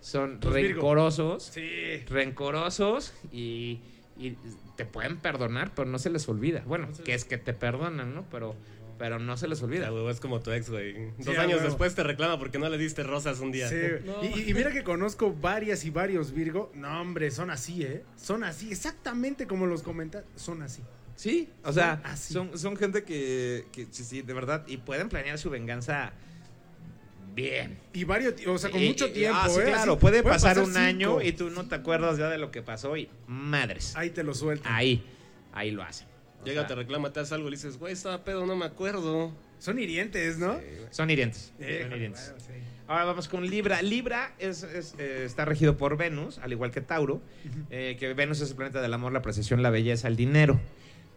Son 0.00 0.38
Virgo. 0.40 0.52
rencorosos, 0.54 1.42
Sí. 1.52 1.68
rencorosos 2.08 3.12
y, 3.32 3.80
y 4.18 4.36
te 4.76 4.84
pueden 4.84 5.16
perdonar, 5.18 5.72
pero 5.74 5.88
no 5.88 5.98
se 5.98 6.10
les 6.10 6.28
olvida. 6.28 6.62
Bueno, 6.66 6.88
que 7.04 7.14
es 7.14 7.24
que 7.24 7.38
te 7.38 7.52
perdonan, 7.52 8.14
¿no? 8.14 8.24
Pero, 8.30 8.56
pero 8.98 9.18
no 9.18 9.36
se 9.36 9.48
les 9.48 9.62
olvida. 9.62 9.90
es 10.10 10.20
como 10.20 10.40
tu 10.40 10.50
ex, 10.50 10.70
güey. 10.70 11.12
Dos 11.18 11.38
años 11.38 11.62
después 11.62 11.94
te 11.94 12.02
reclama 12.02 12.38
porque 12.38 12.58
no 12.58 12.68
le 12.68 12.78
diste 12.78 13.02
rosas 13.02 13.40
un 13.40 13.52
día. 13.52 13.68
Sí. 13.68 13.76
No. 14.04 14.24
Y, 14.24 14.50
y 14.50 14.54
mira 14.54 14.72
que 14.72 14.82
conozco 14.84 15.32
varias 15.32 15.84
y 15.84 15.90
varios 15.90 16.32
Virgo. 16.32 16.70
No, 16.74 17.00
hombre, 17.00 17.30
son 17.30 17.50
así, 17.50 17.82
¿eh? 17.82 18.04
Son 18.16 18.44
así, 18.44 18.70
exactamente 18.70 19.46
como 19.46 19.66
los 19.66 19.82
comentan. 19.82 20.24
Son 20.36 20.62
así. 20.62 20.82
Sí, 21.18 21.50
o 21.64 21.72
sea, 21.72 22.00
son, 22.16 22.56
son 22.56 22.76
gente 22.76 23.02
que, 23.02 23.66
que 23.72 23.88
sí, 23.90 24.04
sí, 24.04 24.22
de 24.22 24.32
verdad, 24.32 24.64
y 24.68 24.76
pueden 24.76 25.08
planear 25.08 25.36
su 25.36 25.50
venganza 25.50 26.12
bien. 27.42 27.78
Y 27.92 28.04
varios, 28.04 28.34
o 28.46 28.58
sea, 28.58 28.70
con 28.70 28.82
Y- 28.82 28.88
mucho 28.88 29.10
tiempo, 29.12 29.38
ah, 29.40 29.48
sí, 29.48 29.60
¿eh? 29.60 29.64
claro, 29.64 29.92
Así, 29.92 30.00
puede 30.00 30.22
pasar 30.22 30.58
un 30.58 30.66
cinco. 30.66 30.78
año 30.78 31.22
y 31.22 31.32
tú 31.32 31.50
no 31.50 31.66
te 31.68 31.76
acuerdas 31.76 32.18
ya 32.18 32.28
de 32.28 32.38
lo 32.38 32.50
que 32.50 32.62
pasó 32.62 32.96
y 32.96 33.08
madres. 33.28 33.94
Ahí 33.96 34.10
te 34.10 34.22
lo 34.24 34.34
sueltan. 34.34 34.72
Ahí, 34.72 35.02
ahí 35.52 35.70
lo 35.70 35.82
hacen. 35.82 36.08
O 36.42 36.44
Llega, 36.44 36.62
sea, 36.62 36.68
te 36.68 36.74
reclama, 36.74 37.12
te 37.12 37.20
hace 37.20 37.34
algo 37.34 37.48
y 37.48 37.52
le 37.52 37.56
dices, 37.56 37.78
güey, 37.78 37.92
estaba 37.92 38.24
pedo, 38.24 38.44
no 38.46 38.56
me 38.56 38.64
acuerdo. 38.64 39.32
Son 39.58 39.78
hirientes, 39.78 40.38
¿no? 40.38 40.58
Son 40.90 41.10
hirientes. 41.10 41.52
Eh, 41.58 41.80
son 41.82 41.92
hirientes. 41.96 42.32
bueno, 42.36 42.40
sí. 42.46 42.52
Ahora 42.86 43.04
vamos 43.04 43.28
con 43.28 43.44
Libra. 43.48 43.82
Libra 43.82 44.32
es, 44.38 44.62
es, 44.62 44.94
eh, 44.98 45.24
está 45.24 45.44
regido 45.44 45.76
por 45.76 45.96
Venus, 45.96 46.38
al 46.38 46.52
igual 46.52 46.70
que 46.70 46.80
Tauro, 46.80 47.20
eh, 47.70 47.96
que 48.00 48.14
Venus 48.14 48.40
es 48.40 48.50
el 48.50 48.56
planeta 48.56 48.80
del 48.80 48.94
amor, 48.94 49.12
la 49.12 49.20
precisión, 49.22 49.62
la 49.62 49.70
belleza, 49.70 50.08
el 50.08 50.16
dinero. 50.16 50.58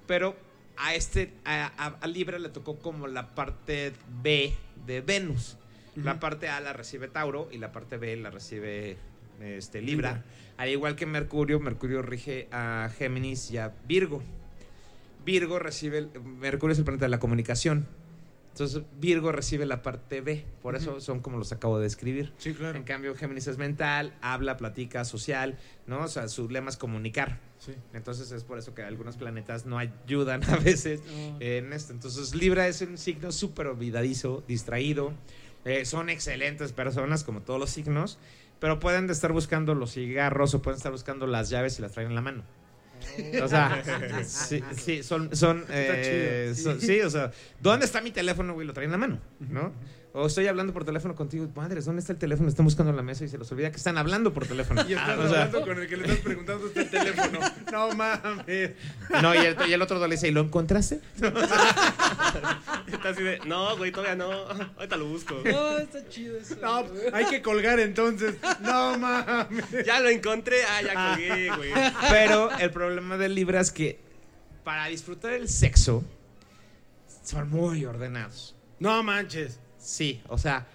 Pero 0.08 0.36
a 0.78 0.96
este, 0.96 1.32
a, 1.46 1.72
a- 1.78 1.98
a 2.02 2.08
Libra 2.08 2.40
le 2.40 2.50
tocó 2.50 2.78
como 2.80 3.08
la 3.08 3.28
parte 3.36 3.94
B 4.22 4.54
de 4.86 5.02
Venus. 5.02 5.58
La 5.96 6.20
parte 6.20 6.48
A 6.50 6.60
la 6.62 6.74
recibe 6.74 7.08
Tauro 7.08 7.50
y 7.52 7.58
la 7.58 7.72
parte 7.72 7.98
B 7.98 8.16
la 8.18 8.30
recibe 8.30 8.98
este, 9.42 9.82
Libra. 9.82 10.14
Libra. 10.14 10.26
Al 10.58 10.70
igual 10.70 10.96
que 10.96 11.06
Mercurio, 11.06 11.60
Mercurio 11.60 12.02
rige 12.02 12.48
a 12.52 12.90
Géminis 12.98 13.52
y 13.52 13.58
a 13.58 13.74
Virgo. 13.88 14.22
Virgo 15.26 15.60
recibe, 15.60 16.00
el- 16.00 16.10
Mercurio 16.24 16.74
es 16.74 16.80
el 16.80 16.86
planeta 16.86 17.06
de 17.06 17.10
la 17.10 17.20
comunicación. 17.20 17.88
Entonces 18.54 18.84
Virgo 19.00 19.32
recibe 19.32 19.66
la 19.66 19.82
parte 19.82 20.20
B, 20.20 20.44
por 20.62 20.76
eso 20.76 21.00
son 21.00 21.22
como 21.22 21.38
los 21.38 21.54
acabo 21.54 21.78
de 21.78 21.84
describir. 21.84 22.34
Sí, 22.38 22.54
claro. 22.54 22.78
En 22.78 22.84
cambio, 22.84 23.16
Géminis 23.16 23.48
es 23.48 23.58
mental, 23.58 24.14
habla, 24.22 24.58
platica, 24.58 25.06
social, 25.06 25.58
¿no? 25.88 26.02
O 26.04 26.08
sea, 26.10 26.28
su 26.28 26.50
lema 26.50 26.70
es 26.70 26.76
comunicar. 26.76 27.40
Sí. 27.60 27.72
Entonces 27.94 28.30
es 28.34 28.44
por 28.44 28.58
eso 28.58 28.74
que 28.76 28.82
algunos 28.84 29.16
planetas 29.16 29.66
no 29.66 29.78
ayudan 29.78 30.44
a 30.50 30.58
veces 30.58 31.02
en 31.40 31.72
esto. 31.72 31.94
Entonces 31.94 32.36
Libra 32.36 32.68
es 32.68 32.82
un 32.82 32.98
signo 32.98 33.32
súper 33.32 33.68
olvidadizo, 33.68 34.44
distraído. 34.50 35.14
Eh, 35.66 35.86
son 35.86 36.10
excelentes 36.10 36.72
personas 36.72 37.24
como 37.24 37.42
todos 37.42 37.60
los 37.60 37.70
signos, 37.70 38.18
pero 38.60 38.80
pueden 38.80 39.10
estar 39.10 39.32
buscando 39.32 39.76
los 39.76 39.94
cigarros 39.94 40.54
o 40.54 40.62
pueden 40.62 40.78
estar 40.78 40.92
buscando 40.92 41.28
las 41.28 41.50
llaves 41.50 41.78
y 41.80 41.82
las 41.82 41.92
traen 41.92 42.10
en 42.10 42.16
la 42.16 42.22
mano. 42.22 42.44
O 43.44 43.48
sea, 43.48 43.84
sí, 44.24 44.64
sí, 44.78 45.04
son, 45.04 45.36
son, 45.36 45.66
eh, 45.70 46.52
chido, 46.56 46.72
son- 46.72 46.82
sí, 46.82 47.02
o 47.02 47.10
sea, 47.10 47.32
¿dónde 47.60 47.86
está 47.86 48.02
mi 48.02 48.12
teléfono, 48.12 48.54
güey? 48.54 48.66
Lo 48.68 48.74
traen 48.74 48.88
en 48.90 48.92
la 48.92 48.98
mano, 48.98 49.20
¿no? 49.40 49.74
O 50.14 50.26
estoy 50.28 50.46
hablando 50.48 50.74
por 50.74 50.84
teléfono 50.84 51.16
contigo, 51.16 51.48
madres, 51.56 51.86
¿dónde 51.86 52.02
está 52.02 52.12
el 52.12 52.20
teléfono? 52.20 52.50
Están 52.50 52.66
buscando 52.66 52.90
en 52.90 52.98
la 52.98 53.02
mesa 53.02 53.24
y 53.24 53.30
se 53.30 53.38
los 53.38 53.50
olvida 53.52 53.72
que 53.72 53.78
están 53.78 53.98
hablando 53.98 54.34
por 54.34 54.46
teléfono. 54.46 54.82
Y 54.82 54.94
O 54.94 54.98
sea, 54.98 55.14
hablando 55.14 55.62
con 55.62 55.80
el 55.80 55.88
que 55.88 55.96
le 55.96 56.04
estás 56.04 56.20
preguntando 56.20 56.70
el 56.76 56.90
teléfono. 56.90 57.40
No 57.72 57.92
mames. 57.96 58.72
no, 59.22 59.34
y 59.34 59.38
el, 59.38 59.58
y 59.70 59.74
el 59.74 59.82
otro 59.82 60.06
le 60.06 60.16
dice, 60.16 60.28
¿y 60.28 60.32
lo 60.32 60.42
encontraste? 60.42 61.00
Está 62.92 63.10
así 63.10 63.24
de, 63.24 63.40
no, 63.46 63.78
güey, 63.78 63.94
todavía 63.94 64.16
no. 64.16 64.32
Ahorita 64.32 64.98
lo 64.98 65.06
busco. 65.08 65.42
No, 65.46 65.78
está 65.78 66.08
chido 66.10 66.38
eso. 66.38 66.56
No, 66.62 66.86
hay 67.14 67.26
que 67.26 67.42
colgar 67.42 67.80
entonces. 67.80 68.36
No 68.60 68.98
mames. 68.98 69.66
Ya 69.86 70.02
lo 70.02 70.10
encontré. 70.10 70.58
Ah, 70.64 70.82
ya 70.82 70.94
colgué, 70.94 71.50
güey. 71.56 71.72
Pero 72.10 72.52
el 72.60 72.72
problema 72.72 73.18
del 73.18 73.34
Libra 73.36 73.62
es 73.62 73.72
que 73.72 74.00
para 74.64 74.88
disfrutar 74.88 75.34
el 75.34 75.48
sexo 75.48 76.04
son 77.24 77.50
muy 77.50 77.86
ordenados. 77.86 78.56
No 78.80 79.02
manches. 79.04 79.60
Sí, 79.82 80.22
o 80.28 80.38
sea, 80.38 80.68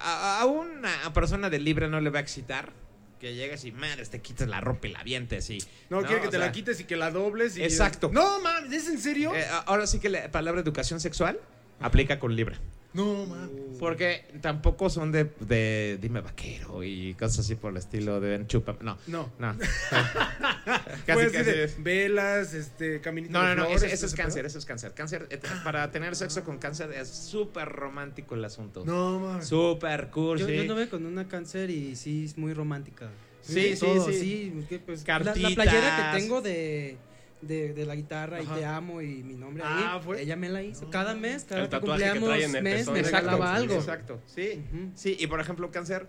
a, 0.00 0.40
a 0.40 0.46
una 0.46 0.90
persona 1.12 1.50
de 1.50 1.58
Libra 1.58 1.88
no 1.88 2.00
le 2.00 2.10
va 2.10 2.18
a 2.18 2.22
excitar 2.22 2.72
que 3.20 3.34
llegues 3.34 3.64
y 3.64 3.70
madres 3.70 4.10
te 4.10 4.20
quites 4.20 4.48
la 4.48 4.60
ropa 4.60 4.88
y 4.88 4.92
la 4.92 5.02
vientes 5.04 5.48
y 5.50 5.58
No, 5.90 6.02
quiere 6.02 6.22
que 6.22 6.26
te 6.26 6.32
sea, 6.38 6.40
la 6.40 6.50
quites 6.50 6.80
y 6.80 6.84
que 6.84 6.96
la 6.96 7.10
dobles. 7.12 7.56
Y 7.56 7.62
Exacto. 7.62 8.10
No 8.12 8.40
mames, 8.40 8.72
¿es 8.72 8.88
en 8.88 8.98
serio? 8.98 9.32
eh, 9.34 9.46
ahora 9.66 9.86
sí 9.86 10.00
que 10.00 10.08
la 10.08 10.28
palabra 10.32 10.60
educación 10.60 10.98
sexual 10.98 11.38
aplica 11.80 12.18
con 12.18 12.34
Libra. 12.34 12.58
No 12.94 13.26
mames. 13.26 13.78
Porque 13.78 14.24
tampoco 14.40 14.90
son 14.90 15.12
de, 15.12 15.30
de 15.40 15.98
dime 16.00 16.20
vaquero 16.20 16.84
y 16.84 17.14
cosas 17.14 17.40
así 17.40 17.54
por 17.54 17.70
el 17.72 17.78
estilo 17.78 18.20
de 18.20 18.30
ven, 18.30 18.46
chupa. 18.46 18.76
No, 18.80 18.98
No. 19.06 19.30
no. 19.38 19.56
Casi, 21.06 21.24
de 21.24 21.30
casi. 21.32 21.82
velas, 21.82 22.54
este, 22.54 23.00
caminito 23.00 23.32
No, 23.32 23.42
no, 23.42 23.54
no, 23.54 23.64
flores, 23.64 23.82
ese, 23.82 23.94
ese 23.94 24.06
es 24.06 24.14
cáncer, 24.14 24.46
eso 24.46 24.58
es 24.58 24.64
cáncer. 24.66 24.92
Cáncer, 24.94 25.26
eh, 25.30 25.40
para 25.64 25.90
tener 25.90 26.14
sexo 26.16 26.44
con 26.44 26.58
cáncer 26.58 26.92
es 26.92 27.08
súper 27.08 27.68
romántico 27.68 28.34
el 28.34 28.44
asunto. 28.44 28.84
No 28.84 29.18
mames. 29.18 29.48
Súper 29.48 30.10
cursi. 30.10 30.44
Yo, 30.44 30.50
yo 30.50 30.60
anduve 30.62 30.88
con 30.88 31.06
una 31.06 31.26
cáncer 31.28 31.70
y 31.70 31.96
sí 31.96 32.24
es 32.26 32.36
muy 32.38 32.52
romántica. 32.54 33.10
Sí, 33.40 33.74
sí, 33.74 33.80
Todo, 33.80 34.06
sí. 34.12 34.64
que, 34.68 34.78
pues, 34.78 35.06
la, 35.06 35.32
playera 35.32 36.12
que 36.12 36.20
tengo 36.20 36.40
de, 36.40 36.96
de, 37.42 37.74
de 37.74 37.84
la 37.86 37.94
guitarra 37.94 38.38
Ajá. 38.38 38.54
y 38.56 38.58
te 38.60 38.64
amo 38.64 39.02
y 39.02 39.22
mi 39.22 39.34
nombre 39.34 39.62
Ah, 39.66 39.94
ahí, 39.96 40.00
¿fue? 40.02 40.22
ella 40.22 40.36
me 40.36 40.48
la 40.48 40.62
hizo. 40.62 40.88
Cada 40.90 41.14
mes, 41.14 41.44
cada 41.44 41.62
El 41.62 41.66
que 41.68 41.70
tatuaje 41.76 42.02
que 42.04 42.10
cumplíamos 42.10 42.28
trae 42.30 42.44
en 42.44 42.56
el 42.56 42.62
mes, 42.62 42.88
me 42.88 43.00
Exacto, 43.00 43.16
regalaba 43.30 43.54
algo. 43.54 43.74
Exacto, 43.74 44.20
sí. 44.26 44.62
Sí, 44.94 45.16
y 45.18 45.26
por 45.26 45.40
ejemplo, 45.40 45.70
cáncer 45.70 46.06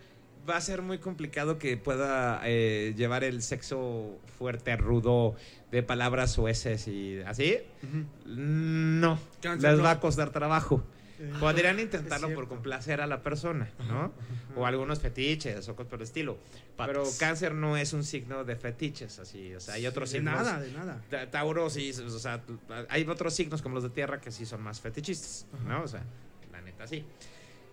va 0.49 0.57
a 0.57 0.61
ser 0.61 0.81
muy 0.81 0.97
complicado 0.99 1.57
que 1.57 1.77
pueda 1.77 2.41
eh, 2.43 2.93
llevar 2.97 3.23
el 3.23 3.41
sexo 3.41 4.19
fuerte, 4.37 4.75
rudo, 4.75 5.35
de 5.71 5.83
palabras 5.83 6.31
sueces 6.33 6.87
y 6.87 7.19
así. 7.21 7.57
No, 8.25 9.17
Cáncer 9.41 9.69
les 9.71 9.77
no. 9.79 9.83
va 9.85 9.91
a 9.91 9.99
costar 9.99 10.29
trabajo. 10.31 10.83
Eh, 11.23 11.31
Podrían 11.39 11.79
intentarlo 11.79 12.33
por 12.33 12.47
complacer 12.49 12.99
a 12.99 13.07
la 13.07 13.21
persona, 13.23 13.69
¿no? 13.87 14.11
O 14.57 14.65
algunos 14.65 14.99
fetiches 14.99 15.69
o 15.69 15.75
cosas 15.75 15.89
por 15.89 15.99
el 15.99 16.03
estilo. 16.03 16.37
Pero 16.77 17.03
Patas. 17.03 17.17
cáncer 17.17 17.53
no 17.53 17.77
es 17.77 17.93
un 17.93 18.03
signo 18.03 18.43
de 18.43 18.55
fetiches, 18.57 19.19
así. 19.19 19.55
O 19.55 19.59
sea, 19.61 19.75
hay 19.75 19.87
otros 19.87 20.11
De 20.11 20.17
signos. 20.19 20.35
nada, 20.35 20.59
de 20.59 20.71
nada. 20.73 21.01
Ta- 21.09 21.31
Tauro 21.31 21.69
sí, 21.69 21.91
o 21.91 22.09
sea, 22.19 22.43
hay 22.89 23.03
otros 23.07 23.33
signos 23.33 23.61
como 23.61 23.75
los 23.75 23.83
de 23.83 23.89
tierra 23.91 24.19
que 24.19 24.31
sí 24.31 24.45
son 24.45 24.61
más 24.61 24.81
fetichistas, 24.81 25.45
¿no? 25.65 25.83
O 25.83 25.87
sea, 25.87 26.03
la 26.51 26.61
neta 26.61 26.85
sí. 26.87 27.05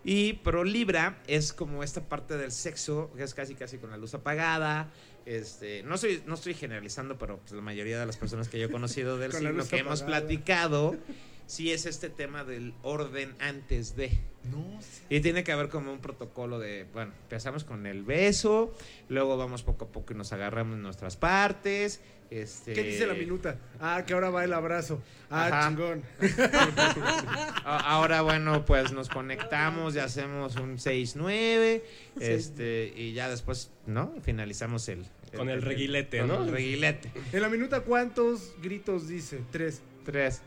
Y 0.03 0.33
pero 0.43 0.63
Libra 0.63 1.19
es 1.27 1.53
como 1.53 1.83
esta 1.83 2.01
parte 2.01 2.35
del 2.37 2.51
sexo 2.51 3.11
que 3.15 3.21
es 3.23 3.33
casi 3.35 3.53
casi 3.55 3.77
con 3.77 3.91
la 3.91 3.97
luz 3.97 4.13
apagada. 4.13 4.89
Este, 5.27 5.83
no 5.83 5.97
soy 5.97 6.23
no 6.25 6.33
estoy 6.33 6.55
generalizando, 6.55 7.17
pero 7.19 7.37
pues, 7.39 7.51
la 7.51 7.61
mayoría 7.61 7.99
de 7.99 8.05
las 8.07 8.17
personas 8.17 8.47
que 8.47 8.57
yo 8.59 8.65
he 8.67 8.71
conocido 8.71 9.17
del 9.19 9.31
signo 9.33 9.63
que 9.67 9.77
hemos 9.77 10.01
apagada. 10.01 10.21
platicado 10.27 10.95
sí 11.51 11.73
es 11.73 11.85
este 11.85 12.09
tema 12.09 12.45
del 12.45 12.73
orden 12.81 13.35
antes 13.39 13.97
de. 13.97 14.17
No 14.49 14.81
sé. 14.81 15.03
Y 15.09 15.19
tiene 15.19 15.43
que 15.43 15.51
haber 15.51 15.67
como 15.67 15.91
un 15.91 15.99
protocolo 15.99 16.59
de, 16.59 16.87
bueno, 16.93 17.11
empezamos 17.23 17.65
con 17.65 17.85
el 17.85 18.03
beso, 18.03 18.73
luego 19.09 19.35
vamos 19.37 19.61
poco 19.61 19.85
a 19.85 19.87
poco 19.89 20.13
y 20.13 20.15
nos 20.15 20.31
agarramos 20.31 20.77
nuestras 20.77 21.17
partes. 21.17 21.99
Este, 22.29 22.71
¿Qué 22.71 22.83
dice 22.83 23.05
la 23.05 23.13
minuta? 23.13 23.57
Ah, 23.81 24.05
que 24.07 24.13
ahora 24.13 24.29
va 24.29 24.45
el 24.45 24.53
abrazo. 24.53 25.03
Ah, 25.29 25.47
Ajá. 25.47 25.67
chingón. 25.67 26.01
Ahora, 27.65 28.21
bueno, 28.21 28.63
pues 28.63 28.93
nos 28.93 29.09
conectamos 29.09 29.95
y 29.95 29.99
hacemos 29.99 30.55
un 30.55 30.77
6-9. 30.77 31.81
Este, 32.21 32.93
y 32.95 33.11
ya 33.11 33.29
después, 33.29 33.69
¿no? 33.85 34.13
Finalizamos 34.21 34.87
el. 34.87 35.05
Con 35.35 35.49
el 35.49 35.61
reguilete, 35.61 36.19
con 36.19 36.27
¿no? 36.27 36.43
El 36.43 36.51
reguilete. 36.51 37.11
En 37.31 37.41
la 37.41 37.49
minuta, 37.49 37.81
¿cuántos 37.81 38.53
gritos 38.61 39.07
dice? 39.07 39.41
Tres. 39.51 39.81
Tres. 40.03 40.41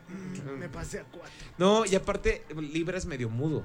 Me 0.58 0.68
pasé 0.68 1.00
a 1.00 1.04
cuatro. 1.04 1.32
No, 1.58 1.84
y 1.86 1.94
aparte, 1.94 2.42
Libra 2.56 2.98
es 2.98 3.06
medio 3.06 3.30
mudo. 3.30 3.64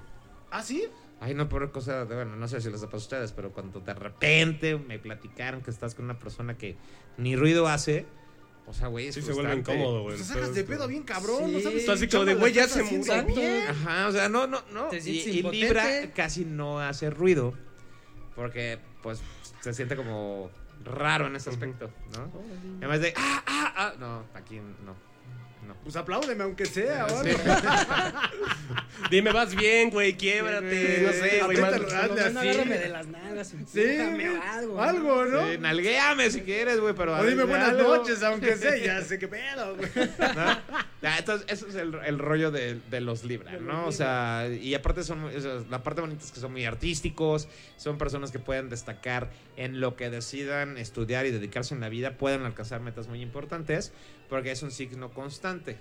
¿Ah, 0.51 0.63
sí? 0.63 0.85
Ay, 1.19 1.33
no, 1.33 1.49
por 1.49 1.69
cosa 1.71 2.05
de, 2.05 2.15
bueno, 2.15 2.35
no 2.35 2.47
sé 2.47 2.61
si 2.61 2.69
les 2.69 2.81
ha 2.81 2.85
pasado 2.85 2.97
a 2.97 3.01
ustedes, 3.01 3.31
pero 3.33 3.51
cuando 3.51 3.81
de 3.81 3.93
repente 3.93 4.77
me 4.77 4.99
platicaron 4.99 5.61
que 5.61 5.69
estás 5.71 5.93
con 5.95 6.05
una 6.05 6.17
persona 6.17 6.57
que 6.57 6.77
ni 7.17 7.35
ruido 7.35 7.67
hace, 7.67 8.05
o 8.65 8.73
sea, 8.73 8.87
güey, 8.87 9.07
es 9.07 9.15
Sí 9.15 9.21
se 9.21 9.33
vuelve 9.33 9.55
incómodo, 9.55 10.03
güey. 10.03 10.15
Pues 10.15 10.27
te 10.27 10.33
sacas 10.33 10.53
de 10.55 10.63
pedo 10.63 10.87
bien 10.87 11.03
cabrón, 11.03 11.51
¿no 11.51 11.59
sabes? 11.59 11.79
Está 11.79 11.93
así 11.93 12.07
como 12.07 12.23
de, 12.23 12.35
güey, 12.35 12.53
ya 12.53 12.63
estás 12.63 12.87
se 12.87 12.97
murió. 12.97 13.25
bien. 13.25 13.63
Ajá, 13.67 14.07
o 14.07 14.11
sea, 14.11 14.29
no, 14.29 14.47
no, 14.47 14.63
no. 14.71 14.87
Te 14.89 14.97
Y, 14.97 15.01
sientes 15.01 15.27
y 15.27 15.37
impotente. 15.39 15.65
Libra 15.65 16.13
casi 16.13 16.45
no 16.45 16.79
hace 16.79 17.09
ruido 17.09 17.53
porque, 18.35 18.79
pues, 19.03 19.19
se 19.59 19.73
siente 19.73 19.95
como 19.97 20.49
raro 20.83 21.27
en 21.27 21.35
ese 21.35 21.49
aspecto, 21.49 21.89
¿no? 22.13 22.31
Además 22.77 23.01
de, 23.01 23.13
ah, 23.17 23.43
ah, 23.45 23.73
ah. 23.77 23.93
No, 23.99 24.23
aquí 24.33 24.59
no. 24.59 25.08
No. 25.69 25.75
Pues 25.83 25.95
apláudeme, 25.95 26.43
aunque 26.43 26.65
sea, 26.65 27.05
¿o 27.05 27.23
Sí. 27.23 27.29
Dime, 29.11 29.31
vas 29.31 29.55
bien, 29.55 29.89
güey, 29.91 30.13
quiebrate. 30.17 31.03
No 31.05 31.11
sé, 31.13 31.41
güey. 31.45 31.57
Más- 31.57 31.73
así. 31.73 32.37
agárrame 32.37 32.77
de 32.77 32.89
las 32.89 33.07
nalgas, 33.07 33.53
Sí, 33.71 33.81
algo. 34.51 34.81
algo, 34.81 35.25
¿no? 35.25 35.51
Sí, 35.51 35.57
nalguéame 35.59 36.29
si 36.31 36.41
quieres, 36.41 36.79
güey, 36.79 36.93
pero... 36.95 37.15
O 37.17 37.23
dime 37.23 37.43
buenas 37.43 37.69
algo. 37.69 37.97
noches, 37.97 38.21
aunque 38.23 38.55
sea, 38.57 38.77
ya 38.77 39.01
sé 39.03 39.17
qué 39.19 39.27
pedo, 39.27 39.75
güey. 39.77 39.89
¿no? 40.35 41.09
Entonces, 41.17 41.45
eso 41.49 41.67
es 41.67 41.75
el, 41.75 41.95
el 42.05 42.19
rollo 42.19 42.51
de, 42.51 42.79
de 42.89 42.99
los 43.01 43.23
Libra, 43.23 43.53
¿no? 43.59 43.85
O 43.85 43.91
sea, 43.91 44.47
y 44.49 44.73
aparte 44.75 45.03
son, 45.03 45.21
muy- 45.21 45.35
o 45.35 45.39
sea, 45.41 45.59
la 45.69 45.81
parte 45.83 46.01
bonita 46.01 46.25
es 46.25 46.31
que 46.31 46.39
son 46.39 46.51
muy 46.51 46.65
artísticos, 46.65 47.47
son 47.77 47.97
personas 47.97 48.31
que 48.31 48.39
pueden 48.39 48.69
destacar 48.69 49.29
en 49.55 49.79
lo 49.79 49.95
que 49.95 50.09
decidan 50.09 50.77
estudiar 50.77 51.25
y 51.25 51.31
dedicarse 51.31 51.73
en 51.73 51.79
la 51.81 51.89
vida, 51.89 52.17
pueden 52.17 52.43
alcanzar 52.43 52.81
metas 52.81 53.07
muy 53.07 53.21
importantes, 53.21 53.93
porque 54.29 54.51
es 54.51 54.61
un 54.63 54.71
signo 54.71 55.09
constante, 55.11 55.77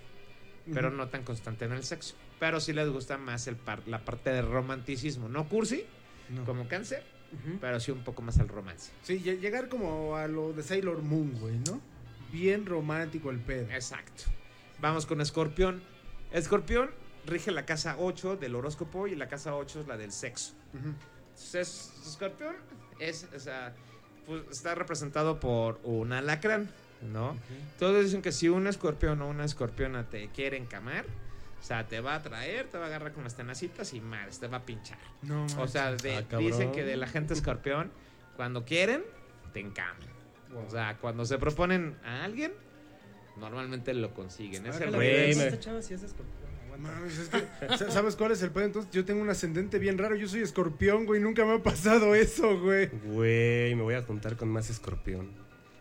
pero 0.73 0.91
no 0.91 1.09
tan 1.09 1.23
constante 1.25 1.65
en 1.65 1.73
el 1.73 1.85
sexo. 1.85 2.15
Pero 2.39 2.61
sí 2.61 2.73
les 2.73 2.89
gusta 2.89 3.19
más 3.19 3.47
el 3.47 3.57
par- 3.57 3.87
la 3.87 4.05
parte 4.05 4.31
de 4.31 4.43
romanticismo, 4.43 5.29
no 5.29 5.49
cursi, 5.49 5.85
No. 6.31 6.45
como 6.45 6.69
cáncer, 6.69 7.03
pero 7.61 7.79
sí 7.81 7.91
un 7.91 8.05
poco 8.05 8.23
más 8.23 8.39
al 8.39 8.49
romance. 8.49 8.91
Sí, 9.03 9.21
lle- 9.25 9.39
llegar 9.41 9.69
como 9.69 10.17
a 10.17 10.27
lo 10.29 10.53
de 10.53 10.63
Sailor 10.63 11.03
Moon, 11.03 11.33
güey, 11.41 11.59
¿no? 11.67 11.81
Bien 12.33 12.67
romántico 12.67 13.31
el 13.31 13.39
pedo. 13.41 13.71
Exacto. 13.71 14.25
Vamos 14.81 15.07
con 15.07 15.21
Escorpión. 15.21 15.83
Escorpión 16.33 16.91
rige 17.27 17.51
la 17.51 17.67
casa 17.67 17.97
8 17.99 18.37
del 18.37 18.55
horóscopo 18.55 19.07
y 19.07 19.15
la 19.17 19.29
casa 19.29 19.55
8 19.57 19.81
es 19.81 19.87
la 19.89 19.97
del 19.97 20.13
sexo. 20.13 20.53
Ujú. 20.75 20.95
Entonces, 21.31 21.93
Escorpión 22.07 22.55
es, 22.99 23.27
o 23.35 23.39
sea, 23.41 23.75
pues, 24.27 24.43
está 24.51 24.75
representado 24.75 25.41
por 25.41 25.81
un 25.85 26.13
alacrán, 26.13 26.71
¿no? 27.03 27.37
Todos 27.79 28.05
dicen 28.05 28.23
que 28.23 28.33
si 28.33 28.49
un 28.49 28.67
escorpión 28.67 29.21
o 29.23 29.29
una 29.29 29.45
escorpiona 29.45 30.09
te 30.09 30.29
quiere 30.29 30.57
encamar, 30.57 31.05
o 31.61 31.65
sea, 31.65 31.87
te 31.89 32.01
va 32.01 32.15
a 32.17 32.23
traer, 32.23 32.67
te 32.69 32.79
va 32.79 32.85
a 32.85 32.87
agarrar 32.89 33.13
con 33.13 33.25
las 33.25 33.37
tenacitas 33.37 33.93
y 33.95 34.01
madres, 34.01 34.39
te 34.39 34.47
va 34.49 34.59
a 34.59 34.65
pinchar. 34.67 34.99
No, 35.23 35.47
O 35.59 35.67
sea, 35.69 35.93
de- 35.95 36.25
Ah, 36.31 36.37
dicen 36.39 36.73
que 36.73 36.85
de 36.85 36.97
la 36.97 37.07
gente 37.09 37.35
escorpión, 37.35 37.91
cuando 38.37 38.65
quieren, 38.65 39.03
te 39.53 39.61
encaman. 39.61 39.97
O 40.67 40.71
sea, 40.71 40.97
cuando 40.99 41.25
se 41.25 41.37
proponen 41.39 41.97
a 42.05 42.25
alguien, 42.25 42.53
normalmente 43.37 43.93
lo 43.95 44.15
consiguen. 44.15 44.67
Es 44.67 44.75
Ahora 44.75 44.85
el 44.85 44.85
que 44.87 44.91
la 44.93 44.97
güey, 44.99 45.09
verdad, 45.11 45.27
rey. 45.27 45.37
me- 45.37 45.45
esta 45.47 45.61
chava 45.61 45.83
sí 45.83 45.95
es 45.95 46.03
escorpión, 46.03 46.51
aguanta. 46.65 46.91
Mames, 46.93 47.19
es 47.19 47.29
que, 47.29 47.77
sa- 47.77 47.91
¿sabes 47.91 48.17
cuál 48.17 48.33
es 48.33 48.43
el 48.43 48.51
pedo? 48.51 48.65
Entonces, 48.65 48.91
yo 48.93 49.05
tengo 49.05 49.21
un 49.21 49.29
ascendente 49.31 49.79
bien 49.79 49.99
raro. 49.99 50.15
Yo 50.17 50.29
soy 50.29 50.41
escorpión, 50.43 51.07
güey. 51.07 51.21
Nunca 51.21 51.45
me 51.45 51.55
ha 51.55 51.63
pasado 51.63 52.15
eso, 52.15 52.59
güey. 52.61 52.87
Güey, 52.87 53.75
me 53.75 53.83
voy 53.83 53.95
a 53.95 54.03
juntar 54.03 54.37
con 54.37 54.49
más 54.49 54.71
escorpión. 54.71 55.31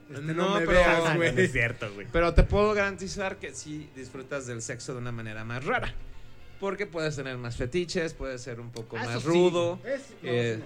Este, 0.10 0.22
No, 0.22 0.34
no, 0.34 0.54
me 0.60 0.66
pero- 0.66 0.72
veas, 0.80 1.02
Ah, 1.06 1.10
no, 1.12 1.16
güey. 1.18 1.34
no 1.34 1.42
es 1.42 1.52
cierto, 1.52 1.94
güey. 1.94 2.08
Pero 2.12 2.34
te 2.34 2.44
puedo 2.44 2.74
garantizar 2.74 3.38
que 3.38 3.54
sí 3.54 3.90
disfrutas 3.96 4.48
del 4.48 4.62
sexo 4.62 4.94
de 4.94 5.00
una 5.00 5.12
manera 5.12 5.44
más 5.44 5.66
rara. 5.66 5.94
Porque 6.60 6.86
puedes 6.88 7.16
tener 7.16 7.38
más 7.38 7.56
fetiches, 7.58 8.14
puedes 8.14 8.42
ser 8.42 8.60
un 8.60 8.72
poco 8.72 8.98
Ah, 8.98 9.02
más 9.06 9.10
eso 9.10 9.20
sí. 9.22 9.28
rudo. 9.28 9.80
Es- 9.86 10.10
no, 10.24 10.30
eh, 10.32 10.60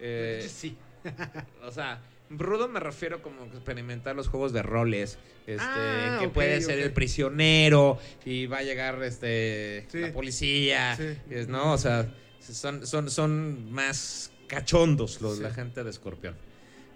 eh, 0.00 0.48
Sí. 0.50 0.76
o 1.62 1.70
sea, 1.70 2.00
Rudo 2.30 2.68
me 2.68 2.78
refiero 2.78 3.22
como 3.22 3.44
experimentar 3.46 4.14
los 4.14 4.28
juegos 4.28 4.52
de 4.52 4.60
roles, 4.62 5.18
este, 5.46 5.64
Ah, 5.64 6.18
que 6.20 6.28
puede 6.28 6.60
ser 6.60 6.78
el 6.78 6.92
prisionero 6.92 7.98
y 8.26 8.44
va 8.44 8.58
a 8.58 8.62
llegar 8.62 9.02
este 9.02 9.86
Sí. 9.90 10.00
la 10.00 10.12
policía, 10.12 10.94
Sí. 10.94 11.16
es- 11.30 11.48
¿no? 11.48 11.72
O 11.72 11.78
sea, 11.78 12.06
son, 12.40 12.86
son, 12.86 13.10
son 13.10 13.72
más 13.72 14.30
cachondos 14.46 15.22
los, 15.22 15.38
Sí. 15.38 15.42
la 15.42 15.54
gente 15.54 15.82
de 15.82 15.88
Escorpión. 15.88 16.36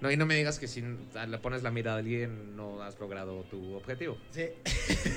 No, 0.03 0.11
y 0.11 0.17
no 0.17 0.27
me 0.27 0.35
digas 0.37 0.59
que 0.59 0.67
si 0.67 0.83
le 0.83 1.39
pones 1.39 1.63
la 1.63 1.71
mirada 1.71 1.97
a 1.97 2.01
alguien 2.01 2.57
no 2.57 2.83
has 2.83 2.99
logrado 2.99 3.45
tu 3.45 3.75
objetivo. 3.75 4.19
Sí. 4.33 4.47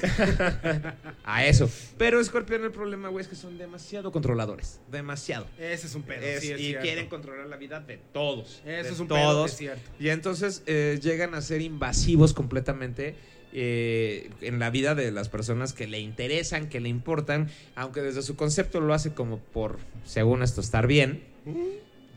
A 1.23 1.45
eso. 1.45 1.69
Pero 1.97 2.19
Escorpión 2.19 2.63
el 2.63 2.71
problema, 2.71 3.09
güey, 3.09 3.23
es 3.23 3.27
que 3.27 3.35
son 3.35 3.57
demasiado 3.57 4.11
controladores. 4.11 4.79
Demasiado. 4.91 5.47
Ese 5.57 5.87
es 5.87 5.95
un 5.95 6.03
pedo. 6.03 6.21
Es- 6.23 6.41
sí, 6.41 6.51
es 6.51 6.59
y 6.59 6.63
cierto. 6.67 6.83
quieren 6.83 7.07
controlar 7.09 7.47
la 7.47 7.57
vida 7.57 7.79
de 7.79 7.97
todos. 8.13 8.61
Eso 8.65 8.93
es 8.93 8.99
un 8.99 9.07
pedo, 9.07 9.17
todos. 9.31 9.51
es 9.51 9.57
cierto. 9.57 9.89
Y 9.99 10.09
entonces 10.09 10.63
eh, 10.67 10.99
llegan 11.01 11.33
a 11.33 11.41
ser 11.41 11.61
invasivos 11.61 12.33
completamente 12.33 13.15
eh, 13.53 14.29
en 14.41 14.59
la 14.59 14.69
vida 14.69 14.95
de 14.95 15.11
las 15.11 15.29
personas 15.29 15.73
que 15.73 15.87
le 15.87 15.99
interesan, 15.99 16.69
que 16.69 16.79
le 16.79 16.89
importan, 16.89 17.49
aunque 17.75 18.01
desde 18.01 18.21
su 18.21 18.35
concepto 18.35 18.81
lo 18.81 18.93
hace 18.93 19.13
como 19.13 19.39
por, 19.39 19.79
según 20.05 20.43
esto, 20.43 20.61
estar 20.61 20.87
bien. 20.87 21.23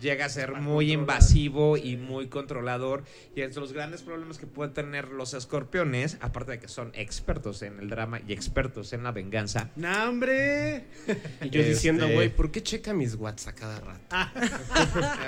Llega 0.00 0.26
a 0.26 0.28
ser 0.28 0.52
muy 0.54 0.92
invasivo 0.92 1.76
y 1.76 1.96
muy 1.96 2.28
controlador. 2.28 3.04
Y 3.34 3.42
entre 3.42 3.61
los 3.61 3.72
grandes 3.72 4.02
problemas 4.02 4.38
que 4.38 4.46
pueden 4.46 4.72
tener 4.72 5.08
los 5.08 5.34
escorpiones, 5.34 6.18
aparte 6.20 6.52
de 6.52 6.58
que 6.61 6.68
son 6.68 6.90
expertos 6.94 7.62
en 7.62 7.78
el 7.80 7.88
drama 7.90 8.20
y 8.26 8.32
expertos 8.32 8.92
en 8.92 9.02
la 9.02 9.11
venganza, 9.12 9.70
¡No, 9.76 10.08
hombre! 10.08 10.84
Y 11.42 11.50
yo 11.50 11.61
Este- 11.61 11.70
diciendo, 11.70 12.08
güey, 12.08 12.28
¿por 12.28 12.50
qué 12.50 12.62
checa 12.62 12.94
mis 12.94 13.14
WhatsApp 13.16 13.54
a 13.54 13.56
cada 13.56 13.80
rato? 13.80 14.16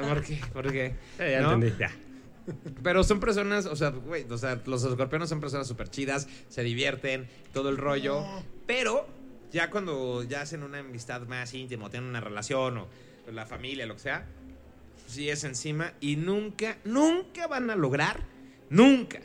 ¿por 0.08 0.22
qué? 0.22 0.40
¿Por 0.52 0.70
qué? 0.72 0.94
Eh, 1.18 1.32
ya 1.32 1.40
¿No? 1.40 1.52
entendí, 1.54 1.76
ya. 1.78 1.90
Pero 2.82 3.04
son 3.04 3.20
personas, 3.20 3.66
o 3.66 3.76
sea, 3.76 3.90
güey, 3.90 4.24
o 4.28 4.38
sea, 4.38 4.60
los 4.66 4.82
escorpiones 4.84 5.28
son 5.28 5.40
personas 5.40 5.68
súper 5.68 5.88
chidas, 5.88 6.28
se 6.48 6.62
divierten, 6.62 7.28
todo 7.52 7.68
el 7.70 7.76
rollo. 7.76 8.24
Pero 8.66 9.06
ya 9.52 9.70
cuando 9.70 10.22
ya 10.24 10.42
hacen 10.42 10.62
una 10.62 10.78
amistad 10.78 11.22
más 11.22 11.54
íntima, 11.54 11.90
tienen 11.90 12.08
una 12.08 12.20
relación 12.20 12.78
o 12.78 12.88
la 13.32 13.46
familia, 13.46 13.86
lo 13.86 13.94
que 13.94 14.00
sea, 14.00 14.26
sí 15.10 15.28
es 15.28 15.44
encima 15.44 15.92
y 16.00 16.16
nunca, 16.16 16.78
nunca 16.84 17.46
van 17.46 17.70
a 17.70 17.76
lograr, 17.76 18.20
nunca, 18.68 19.20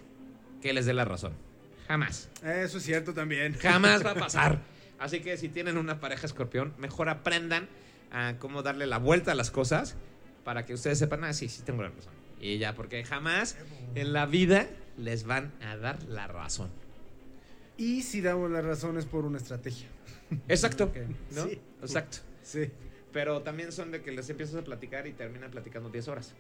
que 0.62 0.74
les 0.74 0.86
dé 0.86 0.94
la 0.94 1.06
razón. 1.06 1.34
Jamás. 1.88 2.30
Eso 2.44 2.80
es 2.80 2.84
cierto 2.84 3.14
también. 3.14 3.54
Jamás 3.54 4.06
va 4.06 4.12
a 4.12 4.16
pasar. 4.20 4.62
Así 4.98 5.20
que 5.20 5.38
si 5.38 5.50
tienen 5.50 5.78
una 5.78 6.00
pareja 6.00 6.26
escorpión, 6.26 6.74
mejor 6.78 7.10
aprendan 7.10 7.68
a 8.12 8.36
cómo 8.40 8.64
darle 8.64 8.88
la 8.88 8.98
vuelta 8.98 9.34
a 9.34 9.36
las 9.36 9.52
cosas 9.52 9.96
para 10.44 10.66
que 10.66 10.74
ustedes 10.74 10.98
sepan, 10.98 11.24
ah, 11.24 11.34
sí, 11.34 11.50
sí 11.50 11.62
tengo 11.64 11.84
la 11.84 11.90
razón. 11.90 12.14
Y 12.40 12.58
ya, 12.58 12.74
porque 12.76 13.04
jamás 13.04 13.58
en 13.94 14.14
la 14.14 14.26
vida 14.26 14.68
les 14.98 15.26
van 15.26 15.54
a 15.62 15.78
dar 15.78 16.02
la 16.04 16.28
razón. 16.28 16.70
Y 17.78 18.04
si 18.04 18.22
damos 18.22 18.50
las 18.52 18.64
razones 18.64 19.06
por 19.06 19.26
una 19.26 19.38
estrategia. 19.38 19.88
Exacto. 20.48 20.92
Sí. 21.30 21.60
Exacto. 21.82 22.18
Sí. 22.42 22.72
Pero 23.16 23.42
también 23.44 23.72
son 23.72 23.92
de 23.92 24.02
que 24.02 24.12
les 24.12 24.30
empiezas 24.30 24.58
a 24.58 24.62
platicar 24.66 25.08
y 25.08 25.14
terminan 25.14 25.50
platicando 25.50 25.90
10 25.90 26.10
horas. 26.10 26.34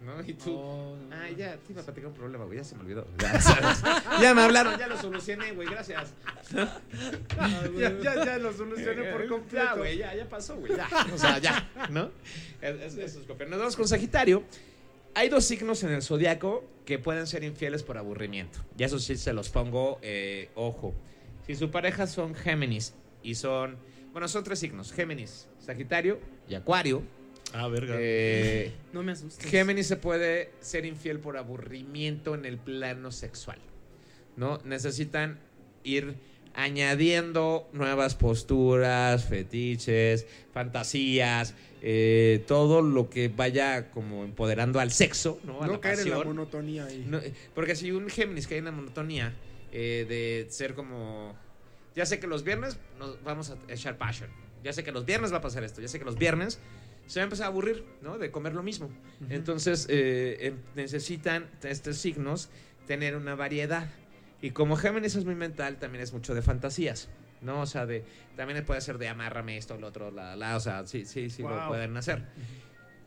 ¿No? 0.00 0.18
Y 0.26 0.32
tú. 0.32 0.56
Oh, 0.56 0.96
no. 0.96 1.14
Ah, 1.14 1.28
ya, 1.28 1.58
te 1.58 1.72
iba 1.72 1.82
a 1.82 1.84
platicar 1.84 2.08
un 2.08 2.14
problema, 2.14 2.46
güey, 2.46 2.56
ya 2.56 2.64
se 2.64 2.74
me 2.74 2.80
olvidó. 2.80 3.06
Ya, 3.18 3.38
¿sabes? 3.38 3.82
Ya 4.18 4.32
me 4.32 4.40
hablaron, 4.40 4.78
ya 4.78 4.86
lo 4.86 4.96
solucioné, 4.96 5.52
güey, 5.52 5.68
gracias. 5.68 6.14
ya, 7.78 7.98
ya, 8.02 8.24
ya 8.24 8.38
lo 8.38 8.50
solucioné 8.54 9.12
por 9.12 9.28
completo. 9.28 9.64
Ya, 9.66 9.74
güey, 9.74 9.98
ya, 9.98 10.14
ya 10.14 10.26
pasó, 10.26 10.56
güey. 10.56 10.74
Ya. 10.74 10.88
O 11.12 11.18
sea, 11.18 11.36
ya, 11.38 11.68
¿no? 11.90 12.10
Es, 12.62 12.76
es- 12.80 12.94
eso 12.96 13.18
es 13.18 13.24
Scorpio. 13.24 13.46
Nos 13.48 13.58
vamos 13.58 13.76
con 13.76 13.86
Sagitario. 13.86 14.42
Hay 15.14 15.28
dos 15.28 15.44
signos 15.44 15.82
en 15.84 15.92
el 15.92 16.00
zodiaco 16.00 16.64
que 16.86 16.98
pueden 16.98 17.26
ser 17.26 17.44
infieles 17.44 17.82
por 17.82 17.98
aburrimiento. 17.98 18.58
Y 18.78 18.84
eso 18.84 18.98
sí 18.98 19.16
se 19.16 19.34
los 19.34 19.50
pongo, 19.50 19.98
eh, 20.00 20.48
ojo. 20.54 20.94
Si 21.46 21.54
su 21.56 21.70
pareja 21.70 22.06
son 22.06 22.34
Géminis 22.34 22.94
y 23.22 23.34
son. 23.34 23.76
Bueno, 24.12 24.28
son 24.28 24.44
tres 24.44 24.58
signos: 24.58 24.92
Géminis, 24.92 25.48
Sagitario 25.58 26.20
y 26.48 26.54
Acuario. 26.54 27.02
Ah, 27.54 27.68
verga. 27.68 27.96
Eh, 27.98 28.72
No 28.92 29.02
me 29.02 29.12
asustes. 29.12 29.46
Géminis 29.50 29.86
se 29.86 29.96
puede 29.96 30.50
ser 30.60 30.86
infiel 30.86 31.18
por 31.18 31.36
aburrimiento 31.36 32.34
en 32.34 32.44
el 32.44 32.58
plano 32.58 33.10
sexual. 33.12 33.58
¿No? 34.36 34.58
Necesitan 34.64 35.38
ir 35.84 36.14
añadiendo 36.54 37.68
nuevas 37.72 38.14
posturas, 38.14 39.24
fetiches, 39.24 40.26
fantasías, 40.52 41.54
eh, 41.82 42.44
todo 42.46 42.82
lo 42.82 43.10
que 43.10 43.28
vaya 43.28 43.90
como 43.90 44.24
empoderando 44.24 44.78
al 44.80 44.90
sexo, 44.92 45.40
¿no? 45.44 45.62
A 45.62 45.66
No 45.66 45.72
la 45.74 45.80
caer 45.80 46.00
en 46.00 46.10
la 46.10 46.24
monotonía 46.24 46.84
ahí. 46.86 47.04
No, 47.08 47.18
eh, 47.18 47.32
porque 47.54 47.74
si 47.74 47.90
un 47.90 48.08
Géminis 48.08 48.46
cae 48.46 48.58
en 48.58 48.66
la 48.66 48.72
monotonía 48.72 49.34
eh, 49.72 50.06
de 50.08 50.46
ser 50.50 50.74
como. 50.74 51.34
Ya 51.94 52.06
sé 52.06 52.18
que 52.20 52.26
los 52.26 52.44
viernes 52.44 52.78
nos 52.98 53.22
vamos 53.22 53.50
a 53.50 53.56
echar 53.68 53.98
passion. 53.98 54.30
Ya 54.64 54.72
sé 54.72 54.84
que 54.84 54.92
los 54.92 55.04
viernes 55.04 55.32
va 55.32 55.38
a 55.38 55.40
pasar 55.40 55.64
esto. 55.64 55.80
Ya 55.80 55.88
sé 55.88 55.98
que 55.98 56.04
los 56.04 56.16
viernes 56.16 56.58
se 57.06 57.18
va 57.20 57.24
a 57.24 57.24
empezar 57.24 57.44
a 57.46 57.48
aburrir, 57.48 57.84
¿no? 58.00 58.18
De 58.18 58.30
comer 58.30 58.54
lo 58.54 58.62
mismo. 58.62 58.90
Entonces 59.28 59.86
eh, 59.90 60.54
necesitan 60.74 61.50
estos 61.62 61.96
signos 61.98 62.48
tener 62.86 63.16
una 63.16 63.34
variedad. 63.34 63.88
Y 64.40 64.50
como 64.50 64.76
Géminis 64.76 65.14
es 65.16 65.24
muy 65.24 65.34
mental, 65.34 65.78
también 65.78 66.02
es 66.02 66.12
mucho 66.12 66.34
de 66.34 66.42
fantasías. 66.42 67.08
¿no? 67.42 67.60
O 67.60 67.66
sea, 67.66 67.86
de, 67.86 68.04
también 68.36 68.64
puede 68.64 68.80
ser 68.80 68.98
de 68.98 69.08
amárrame 69.08 69.56
esto, 69.58 69.76
lo 69.76 69.88
otro, 69.88 70.12
la, 70.12 70.36
la, 70.36 70.56
o 70.56 70.60
sea, 70.60 70.86
sí, 70.86 71.04
sí, 71.04 71.28
sí 71.28 71.42
lo 71.42 71.66
pueden 71.68 71.96
hacer. 71.96 72.22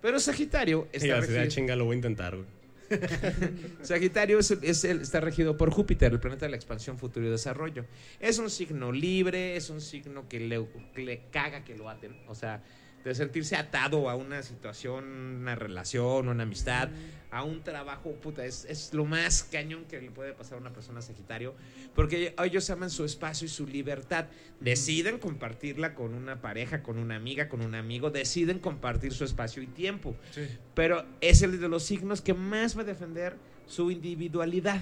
Pero 0.01 0.19
Sagitario 0.19 0.87
está 0.91 1.21
regido- 1.21 1.47
chinga 1.47 1.75
lo 1.77 1.85
voy 1.85 1.93
a 1.93 1.95
intentar, 1.95 2.35
güey. 2.35 2.47
Sagitario 3.81 4.39
es, 4.39 4.51
es 4.51 4.83
está 4.83 5.19
regido 5.19 5.57
por 5.57 5.71
Júpiter, 5.71 6.11
el 6.11 6.19
planeta 6.19 6.45
de 6.45 6.51
la 6.51 6.55
expansión, 6.55 6.97
futuro 6.97 7.25
y 7.27 7.29
desarrollo. 7.29 7.85
Es 8.19 8.39
un 8.39 8.49
signo 8.49 8.91
libre, 8.91 9.55
es 9.55 9.69
un 9.69 9.81
signo 9.81 10.27
que 10.27 10.39
le, 10.39 10.65
le 10.95 11.21
caga 11.31 11.63
que 11.63 11.75
lo 11.75 11.89
aten. 11.89 12.15
O 12.27 12.35
sea, 12.35 12.63
de 13.05 13.15
sentirse 13.15 13.55
atado 13.55 14.09
a 14.09 14.15
una 14.15 14.43
situación, 14.43 15.05
una 15.41 15.55
relación, 15.55 16.27
una 16.27 16.43
amistad, 16.43 16.89
a 17.31 17.43
un 17.43 17.63
trabajo, 17.63 18.13
puta, 18.13 18.45
es, 18.45 18.65
es 18.65 18.93
lo 18.93 19.05
más 19.05 19.43
cañón 19.43 19.85
que 19.85 20.01
le 20.01 20.09
puede 20.09 20.33
pasar 20.33 20.57
a 20.57 20.61
una 20.61 20.73
persona 20.73 21.01
Sagitario, 21.01 21.53
porque 21.93 22.33
ellos 22.43 22.69
aman 22.71 22.89
su 22.89 23.05
espacio 23.05 23.45
y 23.45 23.49
su 23.49 23.67
libertad. 23.67 24.25
Deciden 24.59 25.19
compartirla 25.19 25.93
con 25.93 26.13
una 26.15 26.41
pareja, 26.41 26.81
con 26.81 26.97
una 26.97 27.15
amiga, 27.15 27.47
con 27.47 27.61
un 27.61 27.75
amigo, 27.75 28.09
deciden 28.09 28.57
compartir 28.59 29.13
su 29.13 29.23
espacio 29.23 29.61
y 29.61 29.67
tiempo 29.67 30.15
Sí. 30.31 30.47
pero 30.73 31.05
es 31.21 31.41
el 31.43 31.59
de 31.61 31.69
los 31.69 31.83
signos 31.83 32.21
que 32.21 32.33
más 32.33 32.75
va 32.77 32.81
a 32.81 32.85
defender 32.85 33.37
su 33.67 33.91
individualidad. 33.91 34.81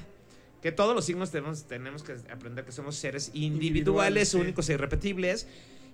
Que 0.62 0.71
todos 0.71 0.95
los 0.95 1.03
signos 1.05 1.29
tenemos, 1.31 1.65
tenemos 1.65 2.03
que 2.03 2.13
aprender 2.31 2.63
que 2.63 2.71
somos 2.71 2.95
seres 2.95 3.31
individuales, 3.33 3.49
Individuales, 3.57 4.29
sí. 4.29 4.38
únicos 4.38 4.69
e 4.69 4.73
irrepetibles, 4.75 5.45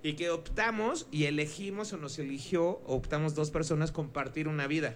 y 0.03 0.13
que 0.13 0.29
optamos 0.29 1.07
y 1.11 1.25
elegimos 1.25 1.91
o 1.93 1.97
nos 1.97 2.19
eligió, 2.19 2.81
optamos 2.85 3.35
dos 3.35 3.51
personas 3.51 3.91
compartir 3.91 4.47
una 4.47 4.67
vida. 4.67 4.95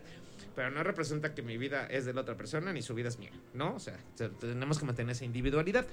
Pero 0.55 0.69
no 0.71 0.83
representa 0.83 1.33
que 1.33 1.41
mi 1.41 1.57
vida 1.57 1.85
es 1.87 2.05
de 2.05 2.13
la 2.13 2.21
otra 2.21 2.37
persona 2.37 2.71
ni 2.73 2.81
su 2.81 2.93
vida 2.93 3.09
es 3.09 3.17
mía, 3.19 3.31
¿no? 3.53 3.75
O 3.75 3.79
sea, 3.79 3.97
te- 4.15 4.29
tenemos 4.29 4.77
que 4.79 4.85
mantener 4.85 5.11
esa 5.13 5.25
individualidad. 5.25 5.85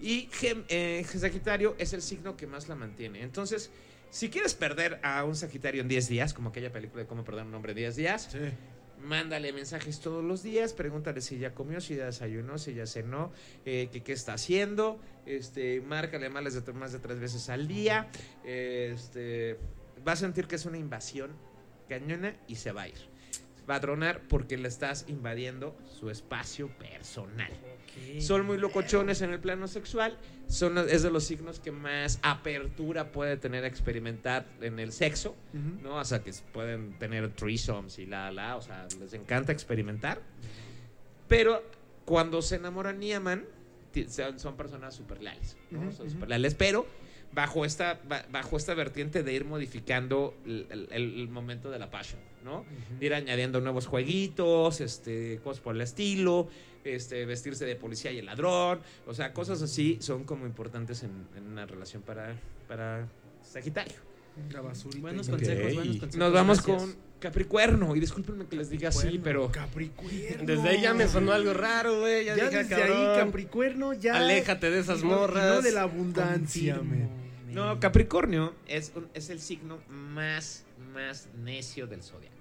Y 0.00 0.28
eh, 0.68 1.04
Sagitario 1.06 1.74
es 1.78 1.92
el 1.92 2.02
signo 2.02 2.36
que 2.36 2.46
más 2.46 2.68
la 2.68 2.74
mantiene. 2.74 3.22
Entonces, 3.22 3.70
si 4.10 4.28
quieres 4.30 4.54
perder 4.54 4.98
a 5.02 5.24
un 5.24 5.36
Sagitario 5.36 5.82
en 5.82 5.88
10 5.88 6.08
días, 6.08 6.34
como 6.34 6.48
aquella 6.48 6.72
película 6.72 7.02
de 7.02 7.08
cómo 7.08 7.22
perder 7.24 7.42
a 7.44 7.46
un 7.46 7.54
hombre 7.54 7.72
en 7.72 7.78
10 7.78 7.96
días, 7.96 8.28
Sí. 8.32 8.38
Mándale 9.02 9.52
mensajes 9.52 10.00
todos 10.00 10.24
los 10.24 10.42
días, 10.42 10.72
pregúntale 10.72 11.20
si 11.20 11.38
ya 11.38 11.54
comió, 11.54 11.80
si 11.80 11.96
ya 11.96 12.06
desayunó, 12.06 12.58
si 12.58 12.74
ya 12.74 12.86
cenó, 12.86 13.32
eh, 13.64 13.88
que 13.92 14.02
qué 14.02 14.12
está 14.12 14.34
haciendo, 14.34 15.00
este, 15.26 15.80
márcale 15.80 16.28
más 16.28 16.64
de, 16.64 16.72
más 16.72 16.92
de 16.92 16.98
tres 16.98 17.18
veces 17.18 17.48
al 17.48 17.68
día, 17.68 18.08
este, 18.44 19.58
va 20.06 20.12
a 20.12 20.16
sentir 20.16 20.46
que 20.46 20.56
es 20.56 20.66
una 20.66 20.78
invasión 20.78 21.30
cañona 21.88 22.36
y 22.46 22.56
se 22.56 22.72
va 22.72 22.82
a 22.82 22.88
ir. 22.88 23.10
Va 23.68 23.76
a 23.76 23.80
tronar 23.80 24.22
porque 24.28 24.56
le 24.56 24.68
estás 24.68 25.04
invadiendo 25.08 25.76
su 25.86 26.10
espacio 26.10 26.68
personal. 26.78 27.52
Son 28.20 28.44
muy 28.46 28.58
locochones 28.58 29.22
en 29.22 29.30
el 29.30 29.40
plano 29.40 29.68
sexual. 29.68 30.18
Son, 30.46 30.76
es 30.78 31.02
de 31.02 31.10
los 31.10 31.24
signos 31.24 31.60
que 31.60 31.70
más 31.70 32.18
apertura 32.22 33.12
puede 33.12 33.36
tener 33.36 33.64
a 33.64 33.66
experimentar 33.66 34.46
en 34.60 34.78
el 34.78 34.92
sexo. 34.92 35.36
¿no? 35.82 35.96
O 35.96 36.04
sea, 36.04 36.22
que 36.22 36.32
pueden 36.52 36.98
tener 36.98 37.30
threesomes 37.34 37.98
y 37.98 38.06
la, 38.06 38.30
la, 38.30 38.56
o 38.56 38.62
sea, 38.62 38.86
les 39.00 39.12
encanta 39.12 39.52
experimentar. 39.52 40.20
Pero 41.28 41.62
cuando 42.04 42.42
se 42.42 42.56
enamoran 42.56 43.02
y 43.02 43.12
aman, 43.12 43.44
son, 44.08 44.38
son 44.38 44.56
personas 44.56 44.94
súper 44.94 45.22
leales, 45.22 45.56
Son 45.70 45.88
ujú. 45.88 46.10
súper 46.10 46.28
leales, 46.28 46.54
pero 46.54 46.86
bajo 47.32 47.64
esta, 47.64 48.00
ba- 48.08 48.24
bajo 48.30 48.56
esta 48.56 48.74
vertiente 48.74 49.22
de 49.22 49.32
ir 49.32 49.44
modificando 49.44 50.34
el, 50.44 50.66
el- 50.70 50.88
el 50.92 51.28
momento 51.28 51.70
de 51.70 51.78
la 51.78 51.90
pasión, 51.90 52.20
¿no? 52.44 52.64
Ir 53.00 53.14
añadiendo 53.14 53.60
nuevos 53.60 53.86
jueguitos, 53.86 54.80
este, 54.80 55.38
cosas 55.44 55.62
por 55.62 55.74
el 55.74 55.80
estilo, 55.80 56.48
este, 56.84 57.26
vestirse 57.26 57.64
de 57.66 57.76
policía 57.76 58.10
y 58.10 58.18
el 58.18 58.26
ladrón, 58.26 58.80
o 59.06 59.14
sea, 59.14 59.32
cosas 59.32 59.62
así 59.62 59.98
son 60.00 60.24
como 60.24 60.46
importantes 60.46 61.02
en, 61.02 61.26
en 61.36 61.46
una 61.46 61.66
relación 61.66 62.02
para, 62.02 62.34
para 62.66 63.06
Sagitario. 63.42 64.09
La 64.52 64.60
basurita. 64.60 65.00
Buenos 65.00 65.28
consejos, 65.28 65.74
buenos 65.74 65.86
consejos. 65.98 66.16
Nos 66.16 66.32
vamos 66.32 66.62
Gracias. 66.64 66.82
con 66.92 66.96
Capricuerno. 67.20 67.94
Y 67.96 68.00
discúlpenme 68.00 68.46
que 68.46 68.56
les 68.56 68.70
diga 68.70 68.88
así, 68.88 69.20
pero. 69.22 69.50
Capricuerno. 69.52 70.44
Desde 70.46 70.68
ahí 70.68 70.80
ya 70.82 70.94
me 70.94 71.06
sonó 71.08 71.32
algo 71.32 71.52
raro, 71.52 72.00
güey. 72.00 72.24
Ya, 72.24 72.36
Ya 72.36 72.44
dije, 72.46 72.56
desde 72.64 72.76
cabrón, 72.76 73.10
ahí, 73.10 73.18
Capricuerno, 73.18 73.92
ya. 73.92 74.16
Aléjate 74.16 74.70
de 74.70 74.78
esas 74.80 75.02
no- 75.02 75.10
morras. 75.10 75.44
No 75.56 75.62
de 75.62 75.72
la 75.72 75.82
abundancia. 75.82 76.80
No, 77.48 77.80
Capricornio 77.80 78.54
es, 78.68 78.92
un- 78.94 79.08
es 79.12 79.28
el 79.28 79.40
signo 79.40 79.78
más, 79.88 80.64
más 80.94 81.28
necio 81.42 81.86
del 81.88 82.02
zodiaco. 82.02 82.36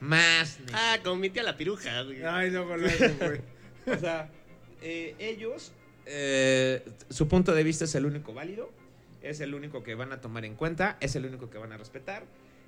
Más 0.00 0.58
necio. 0.60 0.74
Ah, 0.76 0.96
con 1.04 1.20
mi 1.20 1.28
tía 1.30 1.42
la 1.42 1.56
piruja, 1.56 2.02
güey. 2.02 2.24
Ay, 2.24 2.50
luego, 2.50 2.76
luego, 2.76 3.04
güey. 3.20 3.40
O 3.86 3.98
sea, 3.98 4.30
eh, 4.82 5.14
ellos, 5.18 5.72
eh, 6.06 6.82
su 7.10 7.28
punto 7.28 7.54
de 7.54 7.62
vista 7.64 7.84
es 7.84 7.94
el 7.94 8.06
único 8.06 8.32
válido, 8.32 8.70
es 9.22 9.40
el 9.40 9.54
único 9.54 9.82
que 9.82 9.94
van 9.94 10.12
a 10.12 10.20
tomar 10.20 10.44
en 10.44 10.54
cuenta, 10.54 10.96
es 11.00 11.16
el 11.16 11.26
único 11.26 11.50
que 11.50 11.58
van 11.58 11.72
a 11.72 11.76
respetar 11.76 12.24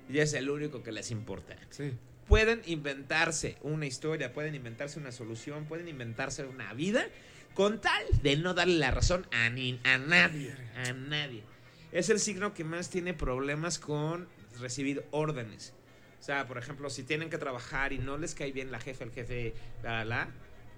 y 0.09 0.19
es 0.19 0.33
el 0.33 0.49
único 0.49 0.83
que 0.83 0.91
les 0.91 1.11
importa. 1.11 1.57
Sí. 1.69 1.93
Pueden 2.27 2.61
inventarse 2.65 3.57
una 3.61 3.85
historia, 3.85 4.33
pueden 4.33 4.55
inventarse 4.55 4.99
una 4.99 5.11
solución, 5.11 5.65
pueden 5.65 5.87
inventarse 5.87 6.45
una 6.45 6.73
vida 6.73 7.05
con 7.53 7.81
tal 7.81 8.03
de 8.21 8.37
no 8.37 8.53
darle 8.53 8.77
la 8.77 8.91
razón 8.91 9.27
a, 9.31 9.49
ni, 9.49 9.79
a 9.83 9.97
nadie, 9.97 10.55
a 10.75 10.93
nadie. 10.93 11.43
Es 11.91 12.09
el 12.09 12.19
signo 12.19 12.53
que 12.53 12.63
más 12.63 12.89
tiene 12.89 13.13
problemas 13.13 13.77
con 13.77 14.27
recibir 14.59 15.05
órdenes. 15.11 15.73
O 16.19 16.23
sea, 16.23 16.47
por 16.47 16.57
ejemplo, 16.57 16.89
si 16.89 17.03
tienen 17.03 17.29
que 17.29 17.37
trabajar 17.37 17.91
y 17.91 17.99
no 17.99 18.17
les 18.17 18.33
cae 18.33 18.51
bien 18.51 18.71
la 18.71 18.79
jefe, 18.79 19.03
el 19.03 19.11
jefe, 19.11 19.53
la, 19.83 19.97
la, 19.97 20.05
la, 20.05 20.29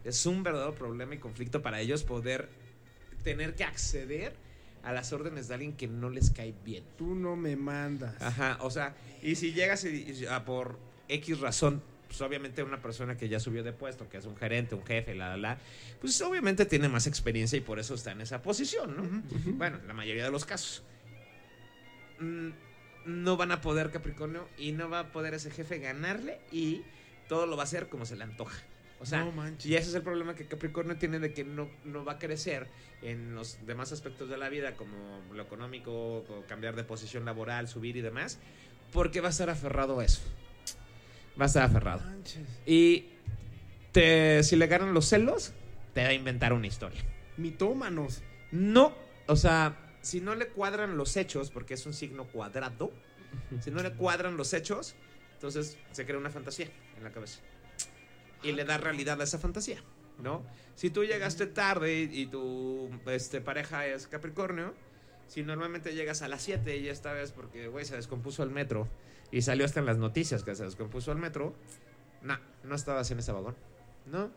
es 0.03 0.25
un 0.25 0.43
verdadero 0.43 0.73
problema 0.75 1.15
y 1.15 1.19
conflicto 1.19 1.61
para 1.61 1.79
ellos 1.79 2.03
poder 2.03 2.49
tener 3.23 3.55
que 3.55 3.63
acceder 3.63 4.35
a 4.85 4.93
las 4.93 5.11
órdenes 5.11 5.47
de 5.47 5.55
alguien 5.55 5.73
que 5.73 5.87
no 5.87 6.09
les 6.09 6.29
cae 6.31 6.53
bien. 6.63 6.83
Tú 6.97 7.15
no 7.15 7.35
me 7.35 7.55
mandas. 7.55 8.21
Ajá, 8.21 8.57
o 8.61 8.69
sea, 8.71 8.95
y 9.21 9.35
si 9.35 9.51
llegas 9.51 9.83
y- 9.83 10.25
a 10.27 10.45
por 10.45 10.77
X 11.09 11.39
razón, 11.39 11.81
pues 12.07 12.21
obviamente 12.21 12.61
una 12.63 12.81
persona 12.81 13.17
que 13.17 13.27
ya 13.27 13.39
subió 13.39 13.63
de 13.63 13.73
puesto, 13.73 14.07
que 14.07 14.17
es 14.17 14.25
un 14.25 14.37
gerente, 14.37 14.75
un 14.75 14.85
jefe, 14.85 15.15
la, 15.15 15.29
la, 15.29 15.37
la, 15.37 15.57
pues 15.99 16.21
obviamente 16.21 16.65
tiene 16.65 16.87
más 16.87 17.07
experiencia 17.07 17.57
y 17.57 17.61
por 17.61 17.79
eso 17.79 17.95
está 17.95 18.11
en 18.11 18.21
esa 18.21 18.41
posición, 18.43 18.95
¿no? 18.95 19.23
Bueno, 19.57 19.79
la 19.87 19.93
mayoría 19.93 20.23
de 20.25 20.31
los 20.31 20.45
casos. 20.45 20.83
Mm, 22.19 22.49
No 23.05 23.37
van 23.37 23.51
a 23.51 23.61
poder 23.61 23.91
Capricornio 23.91 24.47
y 24.57 24.71
no 24.71 24.89
va 24.89 24.99
a 24.99 25.11
poder 25.11 25.33
ese 25.35 25.51
jefe 25.51 25.79
ganarle 25.79 26.39
y 26.51 26.81
todo 27.27 27.45
lo 27.45 27.55
va 27.57 27.63
a 27.63 27.65
hacer 27.65 27.87
como 27.89 28.05
se 28.05 28.15
le 28.15 28.23
antoja. 28.23 28.57
O 29.05 29.07
sea, 29.07 29.23
No 29.23 29.31
y 29.63 29.75
ese 29.75 29.89
es 29.89 29.93
el 29.93 30.01
problema 30.01 30.33
que 30.33 30.47
Capricornio 30.47 30.97
tiene 30.97 31.19
de 31.19 31.31
que 31.31 31.43
no, 31.43 31.69
no 31.83 32.03
va 32.03 32.13
a 32.13 32.19
crecer 32.19 32.67
en 33.03 33.35
los 33.35 33.63
demás 33.67 33.91
aspectos 33.91 34.29
de 34.29 34.37
la 34.37 34.49
vida, 34.49 34.75
como 34.75 35.21
lo 35.31 35.43
económico, 35.43 36.25
cambiar 36.47 36.75
de 36.75 36.83
posición 36.83 37.23
laboral, 37.23 37.67
subir 37.67 37.97
y 37.97 38.01
demás, 38.01 38.39
porque 38.91 39.21
va 39.21 39.27
a 39.27 39.29
estar 39.29 39.51
aferrado 39.51 39.99
a 39.99 40.05
eso. 40.05 40.21
Va 41.39 41.43
a 41.43 41.47
estar 41.47 41.61
aferrado. 41.61 42.01
Manches. 42.03 42.47
Y 42.65 43.09
te, 43.91 44.41
si 44.41 44.55
le 44.55 44.65
ganan 44.65 44.95
los 44.95 45.05
celos, 45.05 45.53
te 45.93 46.01
va 46.01 46.09
a 46.09 46.13
inventar 46.13 46.51
una 46.51 46.65
historia. 46.65 47.03
Mitómanos. 47.37 48.23
No, 48.51 48.95
o 49.27 49.35
sea, 49.35 49.77
si 50.01 50.19
no 50.19 50.33
le 50.33 50.47
cuadran 50.47 50.97
los 50.97 51.15
hechos, 51.15 51.51
porque 51.51 51.75
es 51.75 51.85
un 51.85 51.93
signo 51.93 52.25
cuadrado, 52.25 52.91
si 53.61 53.69
no 53.69 53.83
le 53.83 53.91
cuadran 53.91 54.35
los 54.35 54.51
hechos, 54.55 54.95
entonces 55.35 55.77
se 55.91 56.05
crea 56.05 56.17
una 56.17 56.31
fantasía 56.31 56.69
en 56.97 57.03
la 57.03 57.11
cabeza. 57.11 57.39
Y 58.45 58.51
le 58.53 58.65
da 58.65 58.77
realidad 58.77 59.19
a 59.19 59.23
esa 59.23 59.39
fantasía, 59.39 59.81
¿no? 60.21 60.43
Si 60.75 60.89
tú 60.89 61.03
llegaste 61.03 61.45
tarde 61.47 61.93
y, 62.03 62.21
y 62.21 62.25
tu 62.27 62.89
este, 63.07 63.41
pareja 63.41 63.85
es 63.87 64.07
Capricornio, 64.07 64.73
si 65.27 65.41
normalmente 65.43 65.93
llegas 65.95 66.21
a 66.21 66.27
las 66.27 66.41
7 66.43 66.77
y 66.77 66.87
esta 66.89 67.11
vez 67.13 67.31
porque, 67.31 67.67
güey, 67.67 67.85
se 67.85 67.95
descompuso 67.95 68.43
el 68.43 68.49
metro 68.51 68.87
y 69.31 69.41
salió 69.41 69.65
hasta 69.65 69.79
en 69.79 69.85
las 69.87 69.97
noticias 69.97 70.43
que 70.43 70.53
se 70.55 70.63
descompuso 70.63 71.11
el 71.11 71.17
metro, 71.17 71.55
no, 72.21 72.37
no 72.63 72.75
estabas 72.75 73.09
en 73.11 73.19
ese 73.19 73.31
vagón, 73.31 73.55
¿no? 74.05 74.29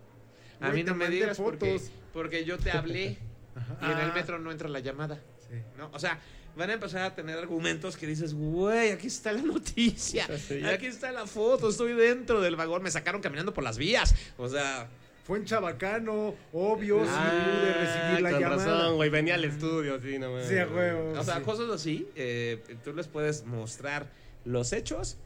A 0.61 0.70
mí 0.70 0.82
no 0.82 0.94
me 0.94 1.09
digas 1.09 1.36
porque, 1.38 1.78
fotos. 1.78 1.90
porque 2.12 2.44
yo 2.44 2.59
te 2.59 2.70
hablé 2.70 3.18
y 3.82 3.84
en 3.84 3.98
el 3.98 4.11
Ah. 4.11 4.12
metro 4.14 4.38
no 4.38 4.50
entra 4.50 4.68
la 4.68 4.80
llamada. 4.80 5.20
Sí. 5.48 5.56
¿no? 5.76 5.90
O 5.92 5.98
sea, 5.98 6.18
van 6.59 6.70
a 6.70 6.72
empezar 6.74 7.02
a 7.02 7.14
tener 7.14 7.38
argumentos 7.38 7.96
que 7.96 8.06
dices, 8.06 8.34
güey, 8.34 8.90
aquí 8.90 9.06
está 9.06 9.32
la 9.32 9.40
noticia, 9.42 10.26
Sí, 10.48 10.62
aquí 10.64 10.86
está 10.86 11.12
la 11.12 11.26
foto, 11.26 11.70
estoy 11.70 11.92
dentro 11.94 12.40
del 12.40 12.56
vagón, 12.56 12.82
me 12.82 12.90
sacaron 12.90 13.22
caminando 13.22 13.54
por 13.54 13.64
las 13.64 13.78
vías. 13.78 14.14
O 14.36 14.48
sea, 14.48 14.88
Fue 15.24 15.38
en 15.38 15.44
Chabacano, 15.44 16.34
obvio, 16.52 17.04
sí 17.04 17.11
Ah, 17.12 17.30
pude 17.44 17.72
recibir 17.74 18.20
la 18.22 18.30
con 18.32 18.40
llamada. 18.40 18.66
razón, 18.80 18.96
güey. 18.96 19.09
Venía 19.11 19.34
al 19.34 19.44
estudio, 19.44 20.00
sí, 20.00 20.18
no 20.18 20.30
mames. 20.32 20.48
Sí, 20.48 20.59
a 20.59 20.66
huevo. 20.66 21.18
o 21.20 21.22
sea, 21.24 21.36
sí. 21.36 21.42
cosas 21.42 21.70
así, 21.70 22.09
eh, 22.16 22.62
tú 22.82 22.92
les 22.94 23.06
puedes 23.09 23.44
mostrar 23.44 24.06
los 24.44 24.72
hechos, 24.72 25.16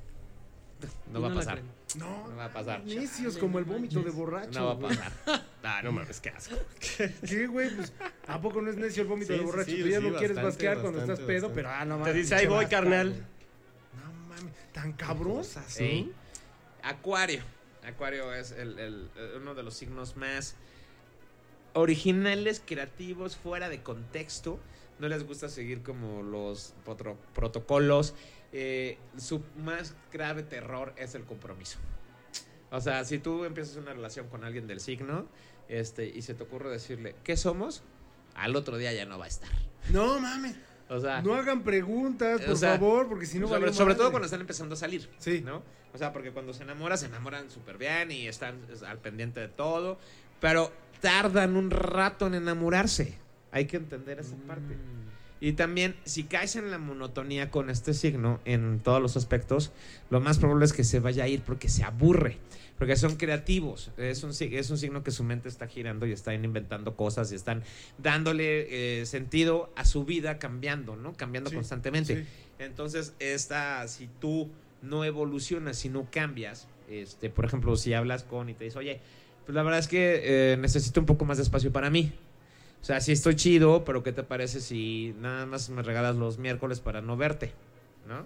no 1.13 1.21
va 1.21 1.29
a 1.29 1.31
la 1.31 1.37
pasar. 1.37 1.63
No, 1.97 2.29
No 2.29 2.37
va 2.37 2.47
a 2.47 2.53
pasar. 2.53 2.85
Necios 2.85 3.37
como 3.39 3.59
el 3.59 3.65
vómito 3.65 4.01
de 4.03 4.11
borracho. 4.11 4.59
No 4.59 4.67
va 4.67 4.73
a 4.73 4.79
pasar. 4.79 5.13
Ah, 5.63 5.81
no 5.83 5.93
mames, 5.93 6.21
qué 6.21 6.31
asco. 6.31 6.57
¿Qué, 7.29 7.47
güey? 7.47 7.75
Pues, 7.75 7.93
¿A 8.27 8.41
poco 8.41 8.61
no 8.63 8.71
es 8.71 8.77
necio 8.77 9.03
el 9.03 9.09
vómito 9.09 9.33
Sí, 9.33 9.39
de 9.39 9.45
borracho? 9.45 9.71
sí, 9.71 9.81
Tú 9.83 9.89
ya 9.89 9.99
sí, 10.01 10.05
no 10.09 10.17
quieres 10.17 10.37
bastante, 10.37 10.43
basquear 10.43 10.75
cuando 10.81 10.99
bastante, 10.99 11.13
estás 11.23 11.27
pedo, 11.27 11.49
bastante. 11.49 11.55
pero 11.55 11.69
ah, 11.71 11.85
no 11.85 11.95
Te 11.97 12.01
mames. 12.01 12.15
dice, 12.17 12.35
ahí 12.35 12.47
voy, 12.47 12.67
carnal. 12.67 13.27
No 14.03 14.13
mames, 14.29 14.55
tan 14.73 14.93
cabrón. 14.95 15.45
¿Sí? 15.45 16.13
Acuario. 16.83 17.43
Acuario 17.85 18.33
es 18.35 18.53
el- 18.53 18.79
el- 18.79 19.09
el- 19.17 19.37
uno 19.41 19.55
de 19.55 19.63
los 19.63 19.75
signos 19.75 20.17
más 20.17 20.57
originales, 21.75 22.63
creativos, 22.65 23.37
fuera 23.37 23.69
de 23.69 23.83
contexto. 23.83 24.59
No 24.99 25.09
les 25.09 25.27
gusta 25.27 25.49
seguir 25.49 25.83
como 25.83 26.23
los 26.23 26.75
potro- 26.87 27.17
protocolos. 27.35 28.15
Eh, 28.53 28.99
su 29.17 29.43
más 29.57 29.95
grave 30.13 30.43
terror 30.43 30.93
es 30.97 31.15
el 31.15 31.25
compromiso. 31.25 31.79
O 32.71 32.81
sea, 32.81 33.05
si 33.05 33.19
tú 33.19 33.45
empiezas 33.45 33.77
una 33.77 33.93
relación 33.93 34.29
con 34.29 34.45
alguien 34.45 34.67
del 34.67 34.81
signo 34.81 35.27
este, 35.69 36.07
y 36.07 36.23
se 36.23 36.35
te 36.35 36.43
ocurre 36.43 36.71
decirle, 36.71 37.15
¿qué 37.25 37.37
somos? 37.37 37.83
Al 38.35 38.57
otro 38.57 38.79
día 38.79 38.93
ya 38.93 39.05
no 39.05 39.19
va 39.19 39.27
a 39.27 39.29
estar. 39.29 39.51
No 39.91 40.19
mames. 40.21 40.57
O 40.89 41.01
sea, 41.01 41.23
No 41.23 41.35
hagan 41.35 41.63
preguntas, 41.63 42.41
O 42.43 42.47
por 42.47 42.57
sea, 42.57 42.73
favor, 42.73 43.09
porque 43.09 43.27
si 43.27 43.39
no 43.39 43.47
sobre, 43.49 43.61
valió 43.61 43.75
sobre 43.75 43.95
todo 43.95 44.11
cuando 44.11 44.27
están 44.27 44.41
empezando 44.41 44.75
a 44.75 44.79
salir. 44.79 45.09
Sí. 45.19 45.41
¿no? 45.45 45.63
O 45.95 45.99
sea, 45.99 46.13
porque 46.13 46.33
cuando 46.33 46.53
se 46.53 46.63
enamoran, 46.63 46.99
se 46.99 47.07
enamoran 47.07 47.51
súper 47.51 47.79
bien 47.79 48.11
y 48.11 48.27
están 48.27 48.61
es, 48.71 48.83
al 48.83 48.99
pendiente 48.99 49.41
de 49.41 49.49
todo. 49.49 49.99
Pero 50.41 50.73
tardan 51.01 51.57
un 51.57 51.71
rato 51.71 52.27
en 52.27 52.35
enamorarse. 52.35 53.19
Hay 53.51 53.67
que 53.67 53.77
entender 53.77 54.19
esa 54.19 54.37
parte. 54.47 54.77
Y 55.43 55.55
también, 55.55 55.97
si 56.05 56.23
caes 56.23 56.55
en 56.55 56.71
la 56.71 56.79
monotonía 56.79 57.51
con 57.51 57.69
este 57.69 57.95
signo 57.95 58.39
en 58.45 58.79
todos 58.79 59.03
los 59.03 59.17
aspectos, 59.17 59.73
lo 60.09 60.21
más 60.21 60.39
probable 60.39 60.65
es 60.65 60.73
que 60.73 60.85
se 60.85 61.01
vaya 61.01 61.25
a 61.25 61.29
ir 61.29 61.41
porque 61.43 61.69
se 61.69 61.83
aburre. 61.83 62.39
Porque 62.79 62.95
son 62.95 63.17
creativos. 63.17 63.91
Es 63.97 64.23
un, 64.23 64.31
es 64.31 64.71
un 64.71 64.79
signo 64.79 65.03
que 65.03 65.11
su 65.11 65.25
mente 65.25 65.49
está 65.49 65.67
girando 65.67 66.07
y 66.07 66.13
están 66.13 66.45
inventando 66.45 66.95
cosas 66.95 67.33
y 67.33 67.35
están 67.35 67.65
dándole 67.99 69.01
eh, 69.01 69.05
sentido 69.07 69.73
a 69.75 69.85
su 69.85 70.05
vida 70.05 70.39
cambiando, 70.39 70.95
¿no? 70.95 71.13
Cambiando 71.15 71.51
Sí, 71.51 71.57
constantemente. 71.57 72.23
sí. 72.23 72.29
Entonces, 72.61 73.13
esta, 73.19 73.89
si 73.89 74.09
tú 74.21 74.49
no 74.81 75.05
evolucionas, 75.05 75.77
si 75.77 75.89
no 75.89 76.07
cambias, 76.09 76.69
este, 76.89 77.31
por 77.31 77.47
ejemplo, 77.47 77.75
si 77.75 77.95
hablas 77.95 78.23
con 78.23 78.49
y 78.49 78.55
te 78.55 78.63
dice, 78.63 78.79
oye, 78.79 79.01
pues 79.45 79.57
la 79.57 79.65
verdad 79.65 79.81
es 79.81 79.89
que 79.89 80.21
eh, 80.53 80.57
necesito 80.57 81.01
un 81.01 81.07
poco 81.07 81.25
más 81.25 81.39
de 81.39 81.43
espacio 81.43 81.73
para 81.73 81.91
mí. 81.91 82.13
O 82.83 82.85
sea, 82.85 83.01
sí 83.01 83.13
estoy 83.13 83.37
chido, 83.37 83.85
pero 83.85 84.03
¿qué 84.03 84.13
te 84.13 84.25
parece 84.25 84.61
si 84.61 85.15
nada 85.21 85.47
más 85.47 85.71
me 85.71 85.83
regalas 85.83 86.17
los 86.17 86.39
miércoles 86.39 86.81
para 86.81 87.01
no 87.01 87.17
verte? 87.17 87.53
¿No? 88.09 88.25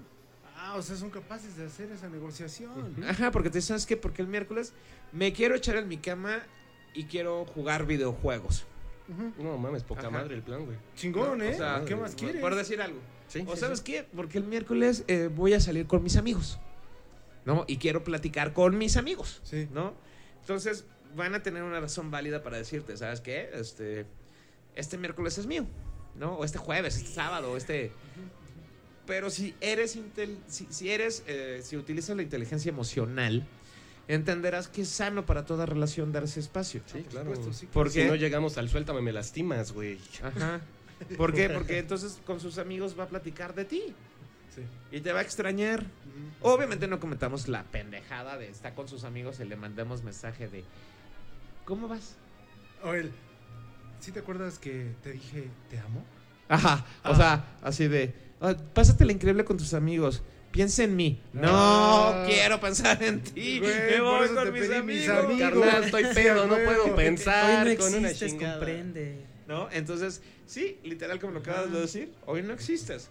Ah, 0.57 0.77
o 0.77 0.83
sea, 0.83 0.97
son 0.97 1.11
capaces 1.11 1.59
de 1.59 1.67
hacer 1.67 1.93
esa 1.93 2.09
negociación. 2.09 2.97
Ajá, 3.07 3.31
porque 3.31 3.51
te 3.51 3.61
sabes 3.61 3.85
que 3.85 3.99
porque 3.99 4.23
el 4.23 4.29
miércoles 4.29 4.73
me 5.13 5.35
quiero 5.35 5.55
echar 5.55 5.77
en 5.77 5.89
mi 5.89 5.99
cama 5.99 6.43
y 6.95 7.05
quiero 7.05 7.45
jugar 7.45 7.85
videojuegos. 7.87 8.65
Ujú. 9.09 9.43
No 9.43 9.59
mames, 9.59 9.83
poca 9.83 10.01
Ajá. 10.01 10.11
madre 10.11 10.35
el 10.35 10.43
plan, 10.43 10.65
güey. 10.65 10.79
Chingón, 10.97 11.39
¿no? 11.39 11.45
¿eh? 11.45 11.55
O 11.55 11.57
sea, 11.59 11.85
¿Qué 11.87 11.95
más 11.95 12.15
quieres? 12.15 12.41
Por 12.41 12.55
decir 12.55 12.81
algo. 12.81 12.99
Sí, 13.29 13.45
¿O 13.47 13.55
sí, 13.55 13.61
sabes 13.61 13.81
sí. 13.81 13.85
qué? 13.85 14.07
Porque 14.17 14.39
el 14.39 14.45
miércoles 14.45 15.05
eh, 15.07 15.29
voy 15.33 15.53
a 15.53 15.61
salir 15.61 15.87
con 15.87 16.03
mis 16.03 16.17
amigos. 16.17 16.59
¿No? 17.45 17.65
Y 17.69 17.77
quiero 17.77 18.03
platicar 18.03 18.55
con 18.55 18.79
mis 18.79 18.97
amigos. 18.97 19.41
Sí. 19.45 19.69
¿No? 19.73 19.93
Entonces 20.41 20.87
van 21.15 21.35
a 21.35 21.43
tener 21.43 21.63
una 21.63 21.79
razón 21.79 22.11
válida 22.11 22.43
para 22.43 22.57
decirte, 22.57 22.97
¿sabes 22.97 23.21
qué? 23.21 23.51
Este, 23.53 24.07
este 24.77 24.97
miércoles 24.99 25.37
es 25.39 25.47
mío. 25.47 25.67
¿No? 26.15 26.35
O 26.37 26.45
este 26.45 26.57
jueves, 26.59 26.97
este 26.97 27.11
sábado, 27.11 27.53
o 27.53 27.57
este... 27.57 27.93
Pero 29.07 29.31
si 29.31 29.55
eres, 29.61 29.97
intel- 29.97 30.39
si, 30.49 30.67
si 30.71 30.91
eres, 30.91 31.23
eh, 31.27 31.61
si 31.63 31.77
utilizas 31.77 32.17
la 32.17 32.23
inteligencia 32.23 32.71
emocional, 32.71 33.47
entenderás 34.09 34.67
que 34.69 34.83
es 34.83 34.89
sano 34.89 35.27
para 35.27 35.45
toda 35.45 35.67
relación 35.67 36.11
dar 36.13 36.25
ese 36.25 36.41
espacio. 36.41 36.81
Sí, 36.87 37.01
Por 37.01 37.05
claro. 37.11 37.35
supuesto, 37.35 37.53
sí. 37.53 37.67
¿Por 37.67 37.91
Si 37.91 38.03
no 38.05 38.15
llegamos 38.17 38.57
al 38.59 38.69
suéltame, 38.69 39.03
me 39.03 39.13
lastimas, 39.13 39.73
güey. 39.73 39.99
Ajá. 40.23 40.61
¿Por 41.17 41.35
qué? 41.35 41.51
Porque 41.51 41.79
entonces 41.79 42.19
con 42.25 42.41
sus 42.41 42.59
amigos 42.59 42.99
va 42.99 43.05
a 43.05 43.09
platicar 43.09 43.55
de 43.55 43.65
ti 43.67 43.83
Sí. 44.55 44.63
y 44.91 45.01
te 45.03 45.13
va 45.13 45.19
a 45.21 45.23
extrañar. 45.23 45.85
Obviamente 46.41 46.89
no 46.89 46.99
cometamos 46.99 47.47
la 47.47 47.63
pendejada 47.65 48.39
de 48.39 48.49
estar 48.49 48.75
con 48.75 48.89
sus 48.89 49.05
amigos 49.05 49.39
y 49.39 49.45
le 49.45 49.55
mandemos 49.57 50.03
mensaje 50.03 50.49
de 50.49 50.65
¿Cómo 51.67 51.87
vas? 51.89 52.15
O 52.83 52.95
el, 52.95 53.13
¿sí 54.07 54.13
te 54.13 54.21
acuerdas 54.21 54.59
que 54.61 54.93
te 55.03 55.11
dije 55.13 55.49
te 55.69 55.79
amo? 55.81 56.05
Ajá, 56.49 56.87
o 57.05 57.09
Ah. 57.11 57.17
sea, 57.17 57.57
así 57.63 57.89
de 57.89 58.15
Ah, 58.41 58.55
pásatela 58.75 59.11
increíble 59.13 59.45
con 59.45 59.57
tus 59.57 59.73
amigos. 59.75 60.23
Piensa 60.53 60.85
en 60.85 60.95
mí. 60.95 61.21
No, 61.33 61.49
Ah. 61.51 62.25
quiero 62.29 62.61
pensar 62.61 63.03
en 63.03 63.21
ti. 63.21 63.59
Güey, 63.59 63.73
Me 63.91 64.01
voy 64.01 64.29
con 64.29 64.53
mis 64.53 64.71
amigos. 64.71 65.25
amigos. 65.25 65.41
Carnal, 65.41 65.85
estoy 65.85 66.05
pedo, 66.15 66.47
no 66.47 66.55
puedo 66.55 66.85
Hoy 66.85 66.91
pensar 66.95 67.67
no 67.67 67.77
con 67.77 67.95
una 67.95 68.09
existes, 68.11 68.33
chingada. 68.33 68.57
comprende. 68.59 69.25
¿No? 69.49 69.69
Entonces, 69.73 70.23
sí, 70.47 70.79
literal 70.85 71.19
como 71.19 71.33
lo 71.33 71.41
acabas 71.41 71.73
de 71.73 71.81
decir, 71.81 72.13
hoy 72.27 72.43
no 72.43 72.53
existes. 72.53 73.11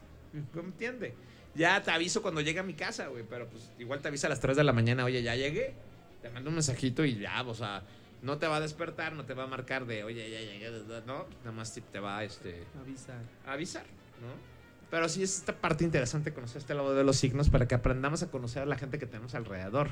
¿Entiende? 0.56 1.14
Ya 1.56 1.82
te 1.82 1.90
aviso 1.92 2.22
cuando 2.22 2.42
llegue 2.42 2.60
a 2.60 2.64
mi 2.64 2.74
casa, 2.76 3.08
güey, 3.08 3.24
pero 3.30 3.48
pues 3.50 3.64
igual 3.80 4.02
te 4.02 4.08
avisa 4.10 4.28
a 4.28 4.30
las 4.30 4.40
3 4.40 4.56
de 4.58 4.64
la 4.64 4.74
mañana, 4.74 5.06
oye, 5.06 5.24
ya 5.24 5.36
llegué. 5.36 5.74
Te 6.22 6.30
mando 6.30 6.50
un 6.50 6.56
mensajito 6.56 7.04
y 7.06 7.18
ya, 7.20 7.42
o 7.44 7.54
sea, 7.56 7.82
no 8.22 8.38
te 8.38 8.48
va 8.48 8.58
a 8.58 8.60
despertar, 8.60 9.14
no 9.14 9.26
te 9.26 9.34
va 9.34 9.44
a 9.44 9.48
marcar 9.48 9.86
de, 9.86 10.04
oye, 10.04 10.30
ya 10.30 10.40
llegué, 10.40 10.72
no, 11.06 11.26
nada 11.40 11.52
más 11.52 11.74
te- 11.74 12.00
va 12.00 12.24
este, 12.24 12.64
Avisa. 12.80 13.14
a 13.46 13.54
avisar, 13.54 13.84
¿no? 14.22 14.56
Pero 14.90 15.10
sí 15.10 15.24
es 15.24 15.38
esta 15.38 15.54
parte 15.54 15.84
interesante 15.84 16.34
conocer 16.34 16.58
este 16.58 16.74
lado 16.74 16.96
de 16.96 17.04
los 17.04 17.18
signos 17.18 17.50
para 17.50 17.68
que 17.68 17.76
aprendamos 17.76 18.24
a 18.24 18.32
conocer 18.32 18.64
a 18.64 18.66
la 18.66 18.78
gente 18.78 19.00
que 19.00 19.06
tenemos 19.06 19.36
alrededor. 19.36 19.90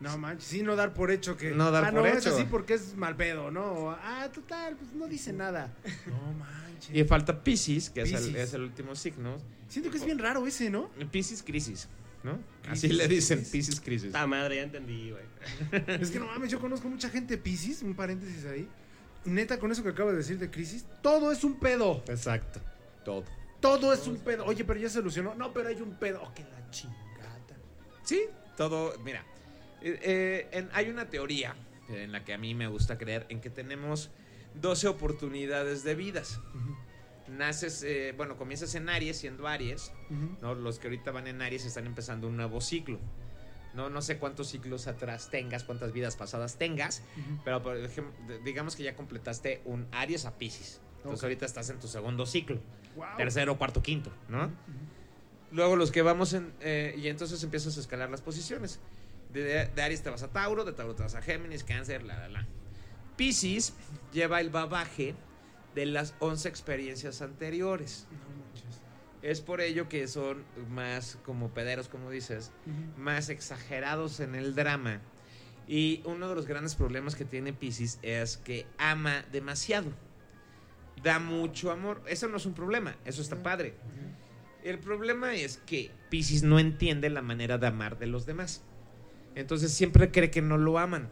No 0.00 0.16
manches, 0.16 0.48
sí, 0.48 0.62
no 0.62 0.76
dar 0.76 0.94
por 0.94 1.10
hecho 1.10 1.36
que. 1.36 1.50
No 1.50 1.70
dar 1.70 1.84
ah, 1.84 1.90
por 1.90 2.00
no, 2.00 2.06
es 2.06 2.24
hecho. 2.24 2.34
así 2.34 2.44
porque 2.44 2.74
es 2.74 2.96
mal 2.96 3.16
pedo, 3.16 3.50
¿no? 3.50 3.90
Ah, 4.02 4.28
total, 4.32 4.74
pues 4.76 4.92
no 4.94 5.06
dice 5.06 5.32
nada. 5.34 5.70
No 6.06 6.32
manches. 6.32 6.96
Y 6.96 7.04
falta 7.04 7.44
Pisces, 7.44 7.90
que 7.90 8.00
es 8.02 8.12
el, 8.14 8.34
es 8.36 8.54
el 8.54 8.62
último 8.62 8.96
signo. 8.96 9.36
Siento 9.68 9.90
que 9.90 9.98
es 9.98 10.04
bien 10.04 10.18
raro 10.18 10.46
ese, 10.46 10.70
¿no? 10.70 10.88
Pisces 11.12 11.42
crisis, 11.42 11.86
¿no? 12.22 12.38
Así 12.68 12.88
le 12.88 13.08
dicen, 13.08 13.38
crisis. 13.38 13.52
Pisces 13.52 13.80
crisis. 13.80 14.06
Esta 14.08 14.26
madre, 14.26 14.56
ya 14.56 14.62
entendí, 14.62 15.10
güey. 15.10 15.24
Es 16.00 16.10
que 16.10 16.18
no 16.18 16.26
mames, 16.26 16.50
yo 16.50 16.60
conozco 16.60 16.88
mucha 16.88 17.08
gente 17.08 17.38
Pisces, 17.38 17.82
un 17.82 17.94
paréntesis 17.94 18.44
ahí. 18.46 18.68
Neta, 19.24 19.58
con 19.58 19.70
eso 19.72 19.82
que 19.82 19.90
acabo 19.90 20.10
de 20.10 20.18
decir 20.18 20.38
de 20.38 20.50
crisis, 20.50 20.84
todo 21.02 21.30
es 21.32 21.44
un 21.44 21.58
pedo. 21.58 22.02
Exacto. 22.08 22.60
Todo. 23.04 23.24
Todo 23.60 23.92
es 23.92 24.06
un 24.06 24.16
pedo. 24.18 24.44
Oye, 24.46 24.64
pero 24.64 24.80
ya 24.80 24.88
se 24.88 24.94
solucionó. 24.94 25.34
No, 25.34 25.52
pero 25.52 25.68
hay 25.68 25.80
un 25.80 25.94
pedo. 25.94 26.22
Oh, 26.22 26.32
que 26.34 26.42
la 26.44 26.70
chingada. 26.70 26.96
Sí, 28.02 28.22
todo. 28.56 28.98
Mira, 29.04 29.24
eh, 29.82 29.98
eh, 30.02 30.48
en- 30.52 30.70
hay 30.72 30.88
una 30.88 31.08
teoría 31.10 31.54
en 31.90 32.12
la 32.12 32.24
que 32.24 32.32
a 32.32 32.38
mí 32.38 32.54
me 32.54 32.66
gusta 32.68 32.96
creer 32.96 33.26
en 33.28 33.40
que 33.40 33.50
tenemos 33.50 34.10
12 34.54 34.88
oportunidades 34.88 35.84
de 35.84 35.94
vidas. 35.94 36.40
Naces, 37.30 37.82
eh, 37.82 38.12
bueno, 38.16 38.36
comienzas 38.36 38.74
en 38.74 38.88
Aries 38.88 39.18
siendo 39.18 39.46
Aries, 39.46 39.92
¿no? 40.40 40.54
Los 40.54 40.78
que 40.78 40.88
ahorita 40.88 41.10
van 41.12 41.26
en 41.26 41.40
Aries 41.42 41.64
están 41.64 41.86
empezando 41.86 42.28
un 42.28 42.36
nuevo 42.36 42.60
ciclo. 42.60 42.98
No, 43.74 43.88
no 43.88 44.02
sé 44.02 44.18
cuántos 44.18 44.48
ciclos 44.48 44.88
atrás 44.88 45.30
tengas, 45.30 45.62
cuántas 45.62 45.92
vidas 45.92 46.16
pasadas 46.16 46.58
tengas, 46.58 47.02
pero 47.44 47.62
por 47.62 47.76
ejemplo, 47.76 48.12
digamos 48.44 48.74
que 48.74 48.82
ya 48.82 48.96
completaste 48.96 49.62
un 49.64 49.86
Aries 49.92 50.24
a 50.26 50.36
Pisces. 50.38 50.80
Entonces 50.98 51.22
ahorita 51.22 51.46
estás 51.46 51.70
en 51.70 51.78
tu 51.78 51.86
segundo 51.88 52.26
ciclo, 52.26 52.58
Wow. 52.96 53.06
tercero, 53.16 53.56
cuarto, 53.56 53.80
quinto, 53.82 54.10
¿no? 54.28 54.50
Luego 55.52 55.76
los 55.76 55.90
que 55.92 56.02
vamos 56.02 56.32
en... 56.32 56.52
eh, 56.60 56.94
y 56.98 57.06
entonces 57.08 57.42
empiezas 57.44 57.76
a 57.76 57.80
escalar 57.80 58.10
las 58.10 58.20
posiciones. 58.20 58.80
De, 59.32 59.42
de 59.66 59.82
Aries 59.82 60.02
te 60.02 60.10
vas 60.10 60.24
a 60.24 60.28
Tauro, 60.28 60.64
de 60.64 60.72
Tauro 60.72 60.94
te 60.96 61.04
vas 61.04 61.14
a 61.14 61.22
Géminis, 61.22 61.62
Cáncer, 61.62 62.02
la, 62.02 62.18
la, 62.18 62.28
la. 62.28 62.46
Pisces 63.16 63.72
lleva 64.12 64.40
el 64.40 64.50
babaje 64.50 65.14
de 65.74 65.86
las 65.86 66.14
11 66.20 66.48
experiencias 66.48 67.22
anteriores. 67.22 68.06
No 68.10 68.44
manches. 68.44 68.80
Es 69.22 69.40
por 69.40 69.60
ello 69.60 69.88
que 69.88 70.08
son 70.08 70.44
más 70.70 71.18
como 71.24 71.50
pederos, 71.50 71.88
como 71.88 72.10
dices, 72.10 72.52
más 72.96 73.28
exagerados 73.28 74.20
en 74.20 74.34
el 74.34 74.54
drama. 74.54 75.00
Y 75.68 76.02
uno 76.04 76.28
de 76.28 76.34
los 76.34 76.46
grandes 76.46 76.74
problemas 76.74 77.14
que 77.14 77.24
tiene 77.24 77.52
Pisces 77.52 77.98
es 78.02 78.38
que 78.38 78.66
ama 78.78 79.24
demasiado. 79.30 79.92
Da 81.02 81.18
mucho 81.18 81.70
amor. 81.70 82.02
Eso 82.06 82.28
no 82.28 82.38
es 82.38 82.46
un 82.46 82.54
problema, 82.54 82.96
eso 83.04 83.22
está 83.22 83.42
padre. 83.42 83.74
El 84.64 84.78
problema 84.78 85.34
es 85.34 85.58
que 85.58 85.90
Pisces 86.10 86.42
no 86.42 86.58
entiende 86.58 87.08
la 87.08 87.22
manera 87.22 87.56
de 87.58 87.66
amar 87.66 87.98
de 87.98 88.06
los 88.06 88.26
demás. 88.26 88.62
Entonces 89.34 89.72
siempre 89.72 90.10
cree 90.10 90.30
que 90.30 90.42
no 90.42 90.58
lo 90.58 90.78
aman. 90.78 91.08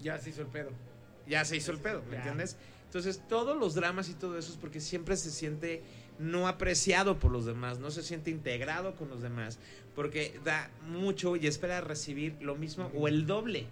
Ya 0.00 0.18
se 0.18 0.30
hizo 0.30 0.42
el 0.42 0.48
pedo. 0.48 0.70
Ya 1.26 1.44
se 1.44 1.56
hizo 1.56 1.72
el 1.72 1.78
pedo, 1.78 2.02
¿me 2.04 2.12
Ya. 2.12 2.16
entiendes? 2.18 2.56
Entonces 2.92 3.22
todos 3.26 3.56
los 3.56 3.74
dramas 3.74 4.10
y 4.10 4.12
todo 4.12 4.36
eso 4.36 4.52
es 4.52 4.58
porque 4.58 4.78
siempre 4.78 5.16
se 5.16 5.30
siente 5.30 5.82
no 6.18 6.46
apreciado 6.46 7.18
por 7.18 7.30
los 7.32 7.46
demás, 7.46 7.78
no 7.78 7.90
se 7.90 8.02
siente 8.02 8.30
integrado 8.30 8.94
con 8.96 9.08
los 9.08 9.22
demás, 9.22 9.58
porque 9.94 10.38
da 10.44 10.68
mucho 10.86 11.34
y 11.36 11.46
espera 11.46 11.80
recibir 11.80 12.36
lo 12.42 12.54
mismo 12.54 12.90
o 12.94 13.08
el 13.08 13.26
doble. 13.26 13.64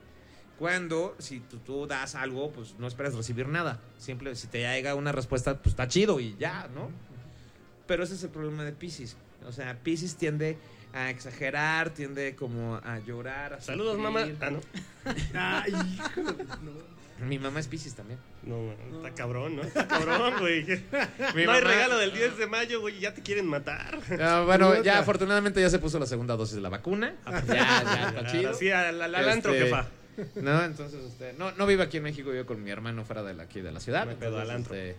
Cuando 0.58 1.14
si 1.18 1.40
tú, 1.40 1.58
tú 1.58 1.86
das 1.86 2.14
algo, 2.14 2.50
pues 2.50 2.76
no 2.78 2.86
esperas 2.86 3.12
recibir 3.14 3.46
nada. 3.46 3.78
Siempre 3.98 4.34
si 4.36 4.46
te 4.46 4.60
llega 4.60 4.94
una 4.94 5.12
respuesta, 5.12 5.58
pues 5.58 5.74
está 5.74 5.86
chido 5.86 6.18
y 6.18 6.34
ya, 6.38 6.70
¿no? 6.74 6.88
Pero 7.86 8.04
ese 8.04 8.14
es 8.14 8.22
el 8.24 8.30
problema 8.30 8.64
de 8.64 8.72
Pisces. 8.72 9.18
O 9.46 9.52
sea, 9.52 9.78
Pisces 9.82 10.16
tiende 10.16 10.56
a 10.94 11.10
exagerar, 11.10 11.90
tiende 11.90 12.34
como 12.36 12.76
a 12.76 12.98
llorar. 13.00 13.52
A 13.52 13.60
Saludos, 13.60 13.98
mamá. 13.98 14.26
Ah, 14.40 14.50
no. 14.50 14.60
Ay, 15.34 15.72
hijo 15.94 16.22
de- 16.32 16.44
no. 16.62 16.99
Mi 17.20 17.38
mamá 17.38 17.60
es 17.60 17.68
Pisces 17.68 17.94
también. 17.94 18.18
No, 18.42 18.56
man, 18.62 18.76
está 18.96 19.14
cabrón, 19.14 19.56
¿no? 19.56 19.62
Está 19.62 19.86
cabrón, 19.86 20.34
güey. 20.38 20.64
Mi 21.34 21.44
no 21.44 21.52
hay 21.52 21.60
mamá- 21.60 21.60
regalo 21.60 21.98
del 21.98 22.12
10 22.12 22.38
de 22.38 22.46
mayo, 22.46 22.80
güey, 22.80 22.98
ya 22.98 23.12
te 23.14 23.22
quieren 23.22 23.46
matar. 23.46 23.98
Ah, 24.20 24.42
bueno, 24.46 24.82
ya 24.82 24.98
afortunadamente 25.00 25.60
ya 25.60 25.70
se 25.70 25.78
puso 25.78 25.98
la 25.98 26.06
segunda 26.06 26.36
dosis 26.36 26.56
de 26.56 26.62
la 26.62 26.68
vacuna. 26.70 27.14
Ya, 27.46 27.54
ya 27.84 28.08
está 28.08 28.26
chido. 28.32 28.50
Así 28.50 28.70
al, 28.70 29.00
al, 29.02 29.14
al 29.14 29.28
antro, 29.28 29.52
Este, 29.52 29.64
jefa. 29.66 29.88
No, 30.36 30.62
entonces, 30.64 31.02
este, 31.04 31.32
no, 31.34 31.52
no 31.52 31.66
vive 31.66 31.82
aquí 31.82 31.96
en 31.98 32.02
México, 32.02 32.30
vive 32.30 32.44
con 32.44 32.62
mi 32.62 32.70
hermano 32.70 33.04
fuera 33.04 33.22
de 33.22 33.34
la, 33.34 33.44
aquí 33.44 33.60
de 33.60 33.72
la 33.72 33.80
ciudad. 33.80 34.06
Me 34.06 34.14
pedo 34.16 34.40
Entonces, 34.40 34.50
al 34.50 34.56
antro. 34.56 34.74
este, 34.74 34.96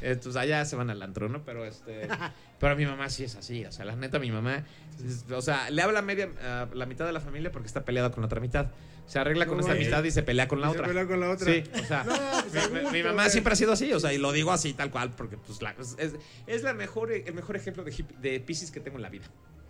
entonces 0.00 0.36
allá 0.40 0.64
se 0.64 0.74
van 0.76 0.90
al 0.90 1.02
antro, 1.02 1.28
¿no? 1.28 1.44
Pero 1.44 1.64
este, 1.64 2.08
pero 2.60 2.74
mi 2.76 2.86
mamá 2.86 3.08
sí 3.10 3.24
es 3.24 3.36
así, 3.36 3.64
o 3.66 3.70
sea, 3.72 3.84
la 3.84 3.94
neta 3.94 4.18
mi 4.18 4.30
mamá, 4.32 4.64
es- 5.04 5.24
o 5.30 5.42
sea, 5.42 5.70
le 5.70 5.82
habla 5.82 5.98
a 6.00 6.02
media, 6.02 6.28
a 6.42 6.68
la 6.74 6.86
mitad 6.86 7.04
de 7.06 7.12
la 7.12 7.20
familia 7.20 7.52
porque 7.52 7.66
está 7.68 7.84
peleada 7.84 8.10
con 8.10 8.22
la 8.22 8.26
otra 8.26 8.40
mitad. 8.40 8.66
Se 9.06 9.18
arregla 9.18 9.46
con 9.46 9.56
No 9.56 9.60
esta 9.60 9.72
mames. 9.74 9.86
mitad 9.86 10.02
y 10.04 10.10
se 10.10 10.22
pelea 10.22 10.48
con 10.48 10.60
la 10.60 10.68
Y 10.68 10.70
se 10.70 10.76
otra. 10.76 10.86
pelea 10.88 11.06
con 11.06 11.20
la 11.20 11.30
otra. 11.30 11.52
Sí, 11.52 11.62
o 11.82 11.84
sea, 11.84 12.04
No, 12.04 12.14
pues, 12.70 12.92
mi, 12.92 13.02
mamá 13.02 13.28
siempre 13.28 13.52
ha 13.52 13.56
sido 13.56 13.72
así, 13.72 13.92
o 13.92 14.00
sea, 14.00 14.12
y 14.12 14.18
lo 14.18 14.32
digo 14.32 14.50
así 14.52 14.72
tal 14.72 14.90
cual 14.90 15.14
porque 15.14 15.36
pues 15.36 15.60
la- 15.60 15.74
es, 15.98 16.14
es- 16.46 16.62
la 16.62 16.72
mejor, 16.72 17.12
el 17.12 17.34
mejor 17.34 17.56
ejemplo 17.56 17.84
de, 17.84 17.92
hip- 17.92 18.16
de 18.18 18.40
Pisces 18.40 18.70
que 18.70 18.80
tengo 18.80 18.96
en 18.96 19.02
la 19.02 19.10
vida. 19.10 19.26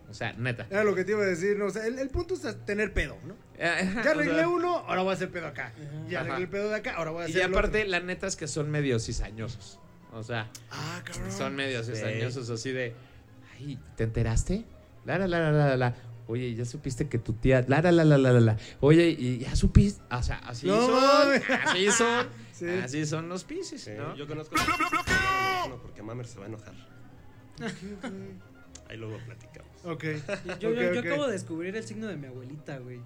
O 0.09 0.13
sea, 0.13 0.33
neta. 0.33 0.67
Era 0.69 0.83
lo 0.83 0.93
que 0.95 1.03
te 1.03 1.11
iba 1.11 1.23
a 1.23 1.25
decir, 1.25 1.57
no, 1.57 1.65
o 1.65 1.69
sea, 1.71 1.85
el, 1.87 1.97
el 1.99 2.09
punto 2.09 2.35
es 2.35 2.65
tener 2.65 2.93
pedo, 2.93 3.17
¿no? 3.25 3.35
Ajá, 3.61 4.03
Ya 4.03 4.11
o 4.11 4.13
arreglé 4.13 4.35
sea, 4.35 4.47
uno, 4.47 4.77
ahora 4.87 5.01
voy 5.01 5.11
a 5.11 5.15
hacer 5.15 5.31
pedo 5.31 5.47
acá. 5.47 5.73
Ya 6.07 6.19
Ajá. 6.21 6.27
arreglé 6.27 6.43
el 6.43 6.49
pedo 6.49 6.69
de 6.69 6.75
acá, 6.75 6.93
ahora 6.95 7.09
voy 7.11 7.23
a 7.23 7.27
Y 7.27 7.31
hacer 7.31 7.41
el 7.45 7.51
aparte, 7.51 7.79
otro. 7.79 7.89
la 7.89 7.99
neta 8.01 8.27
es 8.27 8.35
que 8.35 8.47
son 8.47 8.69
medio 8.69 8.99
cizañosos. 8.99 9.79
O 10.13 10.23
sea, 10.23 10.49
Ah, 10.71 11.01
cabrón. 11.03 11.31
son 11.31 11.55
medio 11.55 11.83
cizañosos 11.83 12.49
así 12.51 12.71
de. 12.71 12.93
Ay, 13.57 13.79
¿te 13.97 14.03
enteraste? 14.05 14.63
La, 15.05 15.17
la, 15.17 15.27
la, 15.27 15.51
la, 15.51 15.67
la, 15.69 15.75
la. 15.77 15.95
Oye, 16.27 16.53
ya 16.55 16.65
supiste 16.65 17.07
que 17.07 17.19
tu 17.19 17.33
tía. 17.33 17.63
La, 17.67 17.81
la, 17.81 17.91
la, 17.91 18.03
la, 18.03 18.17
la, 18.17 18.39
la. 18.39 18.57
Oye, 18.79 19.09
y 19.09 19.39
ya 19.39 19.55
supiste. 19.55 20.01
O 20.11 20.23
sea, 20.23 20.37
así 20.39 20.65
No 20.67 20.85
son. 20.87 21.41
Así 21.65 21.91
son. 21.91 22.27
Sí. 22.55 22.69
Así 22.69 23.05
son 23.05 23.27
los 23.27 23.43
piscis, 23.43 23.81
Sí, 23.83 23.91
¿no? 23.97 24.15
Yo 24.15 24.25
conozco 24.27 24.55
a 24.57 25.63
uno 25.67 25.77
porque 25.81 26.01
Mamer 26.01 26.25
se 26.25 26.39
va 26.39 26.45
a 26.45 26.47
enojar. 26.47 26.73
Ahí 28.89 28.97
luego 28.97 29.17
platicamos. 29.25 29.71
Ok. 29.83 30.03
Yo, 30.61 30.69
Ok, 30.69 30.75
yo, 30.75 30.93
yo 30.93 30.99
acabo 31.01 31.25
de 31.27 31.33
descubrir 31.33 31.75
el 31.75 31.83
signo 31.83 32.07
de 32.07 32.15
mi 32.15 32.27
abuelita, 32.27 32.77
güey. 32.77 33.01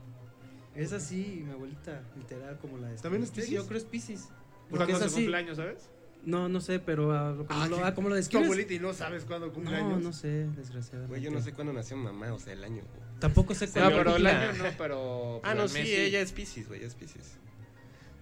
Es 0.76 0.94
así, 0.94 1.42
mi 1.46 1.52
abuelita, 1.52 2.04
literal, 2.16 2.58
como 2.60 2.78
la 2.78 2.90
de 2.90 2.98
¿También 2.98 3.24
es 3.24 3.30
Sí, 3.30 3.36
Piscis? 3.38 3.54
Yo 3.56 3.66
creo 3.66 3.78
es 3.80 3.86
Piscis. 3.86 4.28
¿Cuándo 4.70 4.78
Porque 4.78 4.92
es 4.94 5.00
su 5.00 5.06
así. 5.06 5.16
cumpleaños, 5.16 5.58
sabes? 5.58 5.90
No, 6.30 6.48
no 6.50 6.62
sé, 6.62 6.80
pero 6.80 7.12
ah, 7.12 7.36
como, 7.36 7.48
Ah, 7.62 7.68
lo, 7.68 7.84
ah, 7.86 7.94
como 7.94 8.10
lo 8.10 8.16
Tu 8.16 8.20
describes. 8.20 8.46
abuelita 8.46 8.74
y 8.74 8.80
no 8.80 8.94
sabes 8.94 9.26
cuándo 9.26 9.52
cumple 9.52 9.72
No, 9.80 9.88
años. 9.88 10.04
no 10.04 10.14
sé, 10.14 10.48
desgraciadamente. 10.56 11.08
Güey, 11.10 11.22
yo 11.22 11.32
no 11.32 11.42
sé 11.42 11.54
cuándo 11.54 11.74
nació 11.74 11.98
mamá, 11.98 12.32
o 12.34 12.40
sea, 12.40 12.54
el 12.54 12.64
año. 12.64 12.84
güey. 12.84 13.20
Tampoco 13.20 13.54
sé 13.56 13.66
No, 13.68 13.74
cuándo. 13.74 13.98
pero 13.98 14.16
el 14.18 14.28
año 14.28 14.54
no, 14.54 14.66
pero. 14.78 15.42
Ah, 15.44 15.54
no, 15.56 15.68
sí, 15.68 15.80
ella 15.80 16.22
es 16.22 16.32
Pisces, 16.32 16.68
güey, 16.68 16.84
es 16.84 16.96
Pisces. 16.96 17.38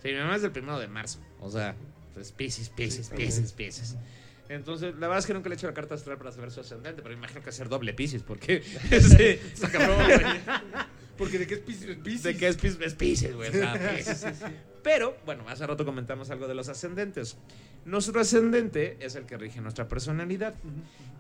Sí, 0.02 0.10
mi 0.10 0.16
mamá 0.18 0.36
es 0.36 0.42
del 0.42 0.52
primero 0.52 0.80
de 0.80 0.88
marzo. 0.88 1.20
O 1.40 1.50
sea, 1.52 1.76
pues 2.14 2.32
Pisces, 2.32 2.70
Pisces, 2.70 3.08
Sí, 3.08 3.16
Pisces, 3.16 3.52
Pisces. 3.54 3.96
Entonces, 4.50 4.94
la 4.96 5.02
verdad 5.08 5.18
es 5.20 5.26
que 5.26 5.34
nunca 5.34 5.50
le 5.50 5.56
he 5.56 5.58
hecho 5.58 5.68
la 5.68 5.74
carta 5.74 5.96
astral 5.96 6.18
para 6.18 6.32
saber 6.32 6.52
su 6.52 6.62
ascendente, 6.62 7.02
pero 7.02 7.10
me 7.16 7.20
imagino 7.20 7.42
que 7.44 7.52
ser 7.52 7.68
doble 7.68 7.94
Pisces, 7.94 8.24
porque. 8.24 8.62
sí, 8.64 8.78
está 9.54 9.70
cabrón, 9.70 9.98
güey. 10.06 10.20
Porque 11.18 11.40
de 11.40 11.48
qué 11.48 11.56
es 11.56 11.60
Piscis, 11.62 11.90
es 11.90 11.98
Piscis. 11.98 12.24
De 12.24 12.38
que 12.38 12.48
es, 12.48 12.58
Pis- 12.58 12.78
es 12.82 12.94
Pisces, 12.94 13.36
güey. 13.36 13.52
Pisces. 13.52 14.26
Pero, 14.84 15.18
bueno, 15.26 15.44
hace 15.50 15.66
rato 15.68 15.84
comentamos 15.86 16.30
algo 16.30 16.48
de 16.48 16.56
los 16.56 16.70
ascendentes. 16.70 17.38
Nuestro 17.86 18.20
ascendente 18.22 18.98
es 19.02 19.16
el 19.16 19.26
que 19.26 19.38
rige 19.38 19.60
nuestra 19.62 19.88
personalidad. 19.88 20.54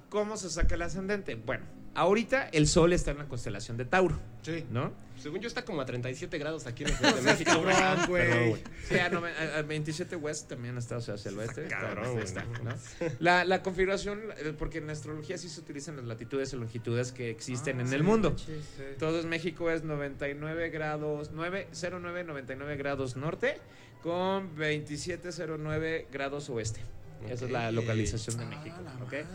¿Cómo 0.09 0.37
se 0.37 0.49
saca 0.49 0.75
el 0.75 0.81
ascendente? 0.83 1.35
Bueno, 1.35 1.65
ahorita 1.97 2.49
el 2.49 2.67
sol 2.67 2.93
está 2.93 3.11
en 3.11 3.17
la 3.17 3.25
constelación 3.27 3.75
de 3.77 3.85
Tauro, 3.85 4.17
Sí. 4.43 4.65
¿no? 4.71 4.93
Según 5.19 5.39
yo 5.41 5.47
está 5.47 5.65
como 5.65 5.81
a 5.81 5.85
37 5.85 6.37
grados 6.37 6.67
aquí 6.67 6.83
en 6.83 6.89
Ciudad 6.95 7.15
de 7.15 7.21
México. 7.23 7.51
güey. 7.59 7.75
cabrón, 7.75 8.05
güey. 8.07 8.27
Perdón, 8.29 8.49
güey. 8.49 8.63
Sí, 8.87 8.95
a, 8.99 9.57
a 9.57 9.61
27 9.63 10.15
West 10.15 10.47
también 10.47 10.77
está, 10.77 10.97
o 10.97 11.01
sea, 11.01 11.15
hacia 11.15 11.29
el 11.29 11.39
oeste. 11.39 11.63
Está 11.63 11.75
está- 11.75 11.95
cabrón, 11.95 12.19
está, 12.19 12.43
güey, 12.43 12.63
¿no? 12.63 12.69
no 12.69 12.77
La, 13.19 13.43
la 13.45 13.63
configuración, 13.63 14.21
eh, 14.37 14.53
porque 14.57 14.77
en 14.77 14.89
astrología 14.91 15.39
sí 15.39 15.49
se 15.49 15.59
utilizan 15.59 15.95
las 15.97 16.05
latitudes 16.05 16.53
y 16.53 16.57
longitudes 16.57 17.11
que 17.11 17.31
existen 17.31 17.79
Ah, 17.79 17.81
en 17.81 17.87
sí, 17.89 17.95
el 17.95 18.03
mundo. 18.03 18.29
manches. 18.29 18.63
Sí. 18.77 18.83
Entonces 18.91 19.25
México 19.25 19.71
es 19.71 19.83
99 19.83 20.69
grados, 20.69 21.31
9, 21.33 21.67
09, 21.73 22.23
99 22.23 22.77
grados 22.77 23.15
norte 23.17 23.57
con 24.03 24.55
2709 24.55 26.07
grados 26.11 26.49
oeste. 26.49 26.79
Esa 27.27 27.45
es 27.45 27.51
la 27.51 27.71
localización 27.71 28.37
de 28.37 28.43
Ah, 28.43 28.47
México. 28.49 28.75
la 28.83 28.93
¿ok? 29.03 29.11
madre. 29.13 29.25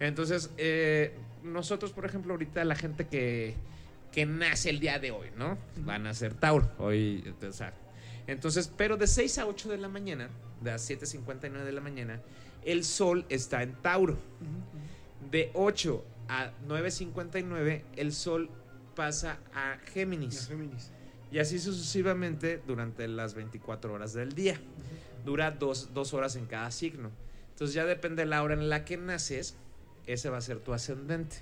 Entonces, 0.00 0.50
eh, 0.58 1.14
nosotros, 1.42 1.92
por 1.92 2.04
ejemplo, 2.04 2.32
ahorita 2.32 2.64
la 2.64 2.74
gente 2.74 3.06
que, 3.06 3.54
que 4.10 4.26
nace 4.26 4.70
el 4.70 4.80
día 4.80 4.98
de 4.98 5.10
hoy, 5.10 5.28
¿no? 5.36 5.58
Van 5.76 6.06
a 6.06 6.14
ser 6.14 6.34
Tauro. 6.34 6.70
Hoy, 6.78 7.34
o 7.46 7.52
sea, 7.52 7.74
entonces, 8.26 8.72
pero 8.76 8.96
de 8.96 9.06
6 9.06 9.38
a 9.38 9.46
8 9.46 9.70
de 9.70 9.78
la 9.78 9.88
mañana, 9.88 10.28
de 10.60 10.70
las 10.70 10.88
7.59 10.88 11.64
de 11.64 11.72
la 11.72 11.80
mañana, 11.80 12.20
el 12.64 12.84
sol 12.84 13.26
está 13.28 13.62
en 13.62 13.74
Tauro. 13.74 14.16
De 15.30 15.50
8 15.54 16.04
a 16.28 16.52
9.59, 16.68 17.82
el 17.96 18.12
sol 18.12 18.50
pasa 18.94 19.38
a. 19.54 19.78
Géminis. 19.92 20.50
Y 21.30 21.38
así 21.38 21.58
sucesivamente 21.58 22.62
durante 22.66 23.08
las 23.08 23.34
24 23.34 23.92
horas 23.92 24.12
del 24.12 24.32
día. 24.34 24.60
Dura 25.24 25.50
dos, 25.50 25.94
dos 25.94 26.14
horas 26.14 26.36
en 26.36 26.46
cada 26.46 26.70
signo. 26.70 27.10
Entonces 27.50 27.74
ya 27.74 27.84
depende 27.84 28.22
de 28.22 28.28
la 28.28 28.42
hora 28.42 28.54
en 28.54 28.68
la 28.68 28.84
que 28.84 28.96
naces, 28.96 29.56
ese 30.06 30.30
va 30.30 30.38
a 30.38 30.40
ser 30.40 30.58
tu 30.58 30.72
ascendente. 30.72 31.36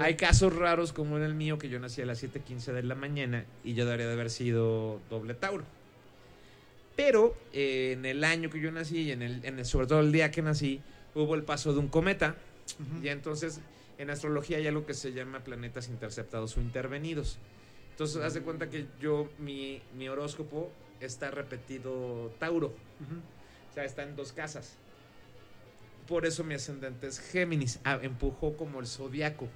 Hay 0.00 0.16
casos 0.16 0.54
raros 0.54 0.92
como 0.92 1.16
en 1.18 1.22
el 1.22 1.34
mío, 1.34 1.56
que 1.58 1.68
yo 1.68 1.78
nací 1.78 2.02
a 2.02 2.06
las 2.06 2.22
7.15 2.22 2.72
de 2.72 2.82
la 2.82 2.94
mañana 2.96 3.44
y 3.62 3.74
yo 3.74 3.84
debería 3.84 4.06
de 4.08 4.12
haber 4.14 4.30
sido 4.30 5.00
doble 5.08 5.34
Tauro. 5.34 5.64
Pero 6.96 7.36
eh, 7.52 7.92
en 7.92 8.04
el 8.04 8.24
año 8.24 8.50
que 8.50 8.60
yo 8.60 8.70
nací 8.72 9.02
y 9.02 9.12
en 9.12 9.22
el, 9.22 9.44
en 9.44 9.58
el- 9.58 9.64
sobre 9.64 9.86
todo 9.86 10.00
el 10.00 10.10
día 10.12 10.30
que 10.30 10.42
nací, 10.42 10.80
hubo 11.14 11.34
el 11.34 11.42
paso 11.44 11.72
de 11.72 11.78
un 11.78 11.88
cometa. 11.88 12.34
Y 13.02 13.08
entonces 13.08 13.60
en 13.98 14.10
astrología 14.10 14.56
hay 14.58 14.66
algo 14.66 14.84
que 14.86 14.94
se 14.94 15.12
llama 15.12 15.40
planetas 15.40 15.88
interceptados 15.88 16.56
o 16.56 16.60
intervenidos. 16.60 17.38
Entonces, 17.92 18.20
haz 18.22 18.34
de 18.34 18.40
cuenta 18.40 18.68
que 18.70 18.86
yo, 19.00 19.28
mi, 19.38 19.80
mi 19.96 20.08
horóscopo 20.08 20.72
está 21.00 21.30
repetido 21.30 22.32
Tauro. 22.40 22.72
O 23.74 23.76
sea, 23.76 23.84
está 23.84 24.04
en 24.04 24.14
dos 24.14 24.32
casas. 24.32 24.74
Por 26.06 26.26
eso 26.26 26.44
mi 26.44 26.54
ascendente 26.54 27.08
es 27.08 27.18
Géminis. 27.18 27.80
Ah, 27.82 27.98
empujó 28.00 28.56
como 28.56 28.78
el 28.78 28.86
zodiaco. 28.86 29.48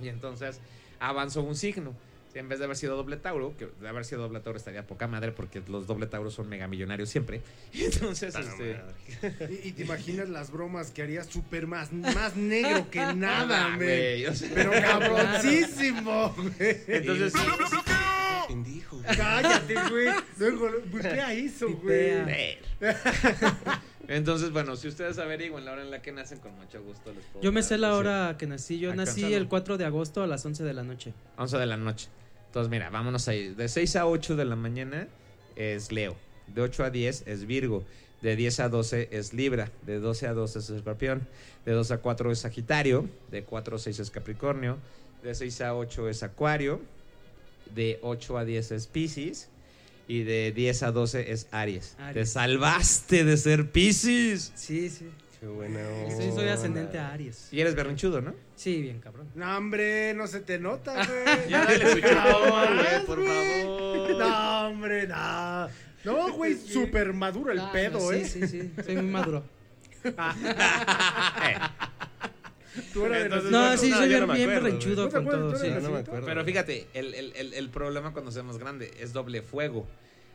Y 0.00 0.08
entonces 0.08 0.58
avanzó 1.00 1.42
un 1.42 1.54
signo. 1.54 1.92
Si 2.32 2.38
en 2.38 2.48
vez 2.48 2.58
de 2.60 2.64
haber 2.64 2.76
sido 2.78 2.96
doble 2.96 3.16
Tauro, 3.18 3.54
que 3.58 3.66
de 3.80 3.88
haber 3.88 4.04
sido 4.06 4.22
doble 4.22 4.40
Tauro 4.40 4.56
estaría 4.58 4.86
poca 4.86 5.06
madre 5.06 5.32
porque 5.32 5.62
los 5.68 5.86
doble 5.86 6.06
Tauros 6.06 6.32
son 6.34 6.48
mega 6.48 6.66
millonarios 6.66 7.08
siempre. 7.10 7.42
Entonces, 7.74 8.34
este. 8.34 8.80
Y, 9.64 9.68
y 9.68 9.72
te 9.72 9.82
imaginas 9.82 10.28
las 10.30 10.50
bromas 10.50 10.90
que 10.90 11.02
haría 11.02 11.24
súper 11.24 11.66
más, 11.66 11.92
más 11.92 12.36
negro 12.36 12.90
que 12.90 13.00
nada, 13.14 13.72
Ah, 13.72 13.76
güey. 13.76 14.22
güey, 14.22 14.26
o 14.26 14.34
sea, 14.34 14.50
Pero 14.54 14.70
cabroncísimo, 14.72 16.34
güey. 16.36 16.76
Entonces, 16.86 17.32
Pendejo. 18.48 19.00
Cállate, 19.16 19.74
güey. 19.90 20.08
Luego, 20.38 20.68
¿qué 21.02 21.34
hizo, 21.40 21.68
güey? 21.76 22.58
Entonces, 24.08 24.52
bueno, 24.52 24.76
si 24.76 24.86
ustedes 24.88 25.18
averiguan 25.18 25.64
la 25.64 25.72
hora 25.72 25.82
en 25.82 25.90
la 25.90 26.00
que 26.00 26.12
nacen, 26.12 26.38
con 26.38 26.54
mucho 26.56 26.80
gusto 26.82 27.12
les 27.12 27.24
puedo 27.24 27.42
Yo 27.42 27.50
me 27.50 27.60
dar- 27.60 27.68
sé 27.68 27.78
la 27.78 27.94
hora 27.96 28.36
que 28.38 28.46
nací. 28.46 28.78
Yo 28.78 28.94
nací 28.94 29.10
Alcanzando. 29.24 29.36
el 29.36 29.48
4 29.48 29.78
de 29.78 29.84
agosto 29.84 30.22
a 30.22 30.26
las 30.28 30.44
11 30.46 30.62
de 30.62 30.72
la 30.74 30.84
noche. 30.84 31.12
11 31.38 31.58
de 31.58 31.66
la 31.66 31.76
noche. 31.76 32.08
Entonces, 32.46 32.70
mira, 32.70 32.88
vámonos 32.90 33.26
ahí. 33.28 33.52
De 33.54 33.68
6 33.68 33.96
a 33.96 34.06
8 34.06 34.36
de 34.36 34.44
la 34.44 34.54
mañana 34.54 35.08
es 35.56 35.90
Leo. 35.90 36.16
De 36.46 36.62
8 36.62 36.84
a 36.84 36.90
10 36.90 37.24
es 37.26 37.46
Virgo. 37.46 37.84
De 38.22 38.36
10 38.36 38.60
a 38.60 38.68
12 38.68 39.08
es 39.10 39.34
Libra. 39.34 39.70
De 39.84 39.98
12 39.98 40.28
a 40.28 40.34
12 40.34 40.60
es 40.60 40.70
Escorpión. 40.70 41.26
De 41.64 41.72
2 41.72 41.90
a 41.90 41.98
4 41.98 42.30
es 42.30 42.38
Sagitario. 42.38 43.08
De 43.32 43.42
4 43.42 43.74
a 43.76 43.78
6 43.80 43.98
es 43.98 44.10
Capricornio. 44.12 44.78
De 45.24 45.34
6 45.34 45.60
a 45.62 45.74
8 45.74 46.08
es 46.08 46.22
Acuario. 46.22 46.80
De 47.74 47.98
8 48.02 48.38
a 48.38 48.44
10 48.44 48.72
es 48.72 48.86
Piscis. 48.86 49.48
Y 50.08 50.22
de 50.22 50.52
10 50.52 50.82
a 50.84 50.92
12 50.92 51.32
es 51.32 51.48
Aries. 51.50 51.96
Aries. 51.98 52.14
Te 52.14 52.26
salvaste 52.26 53.24
de 53.24 53.36
ser 53.36 53.70
Piscis. 53.72 54.52
Sí, 54.54 54.88
sí. 54.88 55.08
Qué 55.40 55.46
buena 55.46 55.80
Sí, 56.08 56.30
soy 56.30 56.40
onda. 56.40 56.54
ascendente 56.54 56.98
a 56.98 57.12
Aries. 57.12 57.48
Y 57.52 57.60
eres 57.60 57.74
berrinchudo, 57.74 58.20
¿no? 58.22 58.34
Sí, 58.54 58.80
bien 58.80 59.00
cabrón. 59.00 59.28
No, 59.34 59.56
hombre, 59.56 60.14
no 60.14 60.26
se 60.26 60.40
te 60.40 60.58
nota, 60.58 60.94
güey. 61.06 61.48
Ya 61.50 61.64
dale 61.64 61.90
su 61.92 61.98
chupón, 62.00 62.76
güey, 62.76 63.04
por 63.04 63.26
favor. 63.26 64.10
No, 64.18 64.66
hombre, 64.68 65.06
no. 65.08 65.68
No, 66.04 66.32
güey, 66.32 66.56
súper 66.56 67.12
maduro 67.12 67.50
el 67.52 67.58
Ah, 67.58 67.70
pedo, 67.72 67.98
no, 67.98 68.12
¿eh? 68.12 68.24
Sí, 68.24 68.40
sí, 68.42 68.48
sí. 68.62 68.70
Soy 68.84 68.94
muy 68.96 69.06
maduro. 69.06 69.42
Tú 72.92 73.06
eras 73.06 73.18
de 73.18 73.24
Entonces, 73.26 73.50
No, 73.50 73.60
bueno, 73.60 73.76
sí, 73.78 73.90
no, 73.90 73.96
soy 73.96 74.04
yo 74.10 74.26
bien, 74.26 74.48
no 74.48 74.54
berrinchudo 74.62 74.94
güey. 74.94 75.04
¿No 75.06 75.08
te 75.08 75.14
con 75.14 75.24
todo. 75.40 75.52
¿Tú 75.52 75.58
Sí. 75.58 75.66
eres 75.66 75.82
no 75.82 75.90
me 75.90 75.96
así? 75.98 76.06
acuerdo. 76.06 76.26
Pero 76.26 76.44
fíjate, 76.44 76.86
el, 76.94 77.14
el- 77.14 77.32
el- 77.36 77.54
el 77.54 77.68
problema 77.70 78.12
cuando 78.12 78.30
seamos 78.30 78.58
grande 78.58 78.92
es 79.00 79.12
doble 79.12 79.42
fuego. 79.42 79.86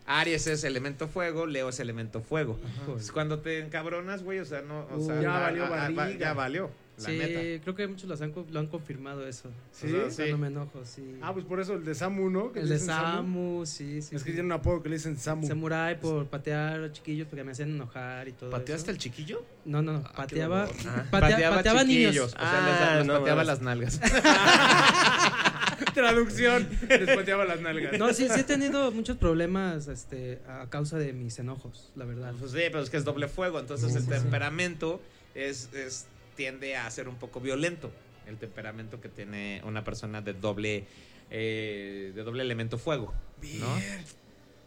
Aries 0.07 0.47
es 0.47 0.63
elemento 0.63 1.07
fuego, 1.07 1.45
Leo 1.45 1.69
es 1.69 1.79
elemento 1.79 2.21
fuego. 2.21 2.59
Pues 2.87 3.11
cuando 3.11 3.39
te 3.39 3.59
encabronas, 3.59 4.23
güey, 4.23 4.39
o 4.39 4.45
sea, 4.45 4.61
no, 4.61 4.87
o 4.91 4.97
Uh, 4.97 5.05
sea, 5.05 5.21
ya 5.21 5.29
valió 5.39 5.65
a- 5.65 6.09
ya 6.17 6.33
valió, 6.33 6.71
la 6.97 7.05
Sí, 7.05 7.17
neta. 7.17 7.63
creo 7.63 7.75
que 7.75 7.87
muchos 7.87 8.07
las 8.09 8.21
han 8.21 8.33
lo 8.51 8.59
han 8.59 8.67
confirmado 8.67 9.25
eso. 9.27 9.49
¿Sí? 9.71 9.87
O 9.93 10.11
sea, 10.11 10.25
Cuando 10.25 10.37
me 10.37 10.47
enojo, 10.47 10.81
sí. 10.85 11.15
Ah, 11.21 11.33
pues 11.33 11.45
por 11.45 11.59
eso 11.59 11.73
el 11.73 11.83
de 11.85 11.95
Samu, 11.95 12.29
¿no? 12.29 12.51
Que 12.51 12.59
el 12.59 12.69
de 12.69 12.77
Samu, 12.79 13.65
sí, 13.65 14.01
sí. 14.01 14.15
Es 14.15 14.23
que 14.23 14.29
sí. 14.29 14.35
tiene 14.35 14.41
un 14.43 14.51
apodo 14.51 14.83
que 14.83 14.89
le 14.89 14.95
dicen 14.97 15.17
Samu. 15.17 15.47
Samurai 15.47 15.99
por 15.99 16.27
patear 16.27 16.83
a 16.83 16.91
chiquillos 16.91 17.27
porque 17.27 17.43
me 17.43 17.51
hacían 17.53 17.69
enojar 17.71 18.27
y 18.27 18.33
todo 18.33 18.49
¿Pateaste 18.51 18.91
eso. 18.91 18.91
al 18.91 18.97
chiquillo? 18.97 19.43
No, 19.65 19.81
no, 19.81 19.93
no, 19.93 20.03
pateaba, 20.15 20.65
dolor. 20.67 20.75
patea- 21.09 21.09
Pateaba 21.09 21.55
pateaba 21.57 21.83
niños. 21.83 22.17
O 22.17 22.29
sea, 22.29 22.37
Ah, 22.39 22.89
les, 22.91 22.97
les 22.99 23.07
no 23.07 23.19
pateaba 23.19 23.43
las 23.43 23.61
nalgas. 23.61 23.99
Traducción. 25.93 26.67
Les 26.87 27.15
pateaba 27.15 27.45
las 27.45 27.59
nalgas. 27.61 27.97
No, 27.99 28.13
sí, 28.13 28.27
sí 28.33 28.39
he 28.39 28.43
tenido 28.43 28.91
muchos 28.91 29.17
problemas 29.17 29.87
este, 29.87 30.39
a 30.47 30.67
causa 30.69 30.97
de 30.97 31.11
mis 31.13 31.37
enojos, 31.39 31.91
la 31.95 32.05
verdad. 32.05 32.33
Pues 32.39 32.51
sí, 32.51 32.59
pero 32.71 32.79
es 32.81 32.89
que 32.89 32.97
es 32.97 33.03
doble 33.03 33.27
fuego, 33.27 33.59
entonces 33.59 33.89
Sí, 33.91 33.97
el 33.97 34.03
sí, 34.03 34.07
sí. 34.09 34.13
temperamento 34.21 35.01
es, 35.35 35.69
es- 35.73 36.05
tiende 36.35 36.75
a 36.75 36.89
ser 36.91 37.07
un 37.07 37.15
poco 37.15 37.39
violento. 37.39 37.91
El 38.27 38.37
temperamento 38.37 39.01
que 39.01 39.09
tiene 39.09 39.61
una 39.65 39.83
persona 39.83 40.21
de 40.21 40.33
doble, 40.33 40.85
eh, 41.29 42.11
de 42.15 42.23
doble 42.23 42.43
elemento 42.43 42.77
fuego, 42.77 43.13
¿no? 43.59 43.67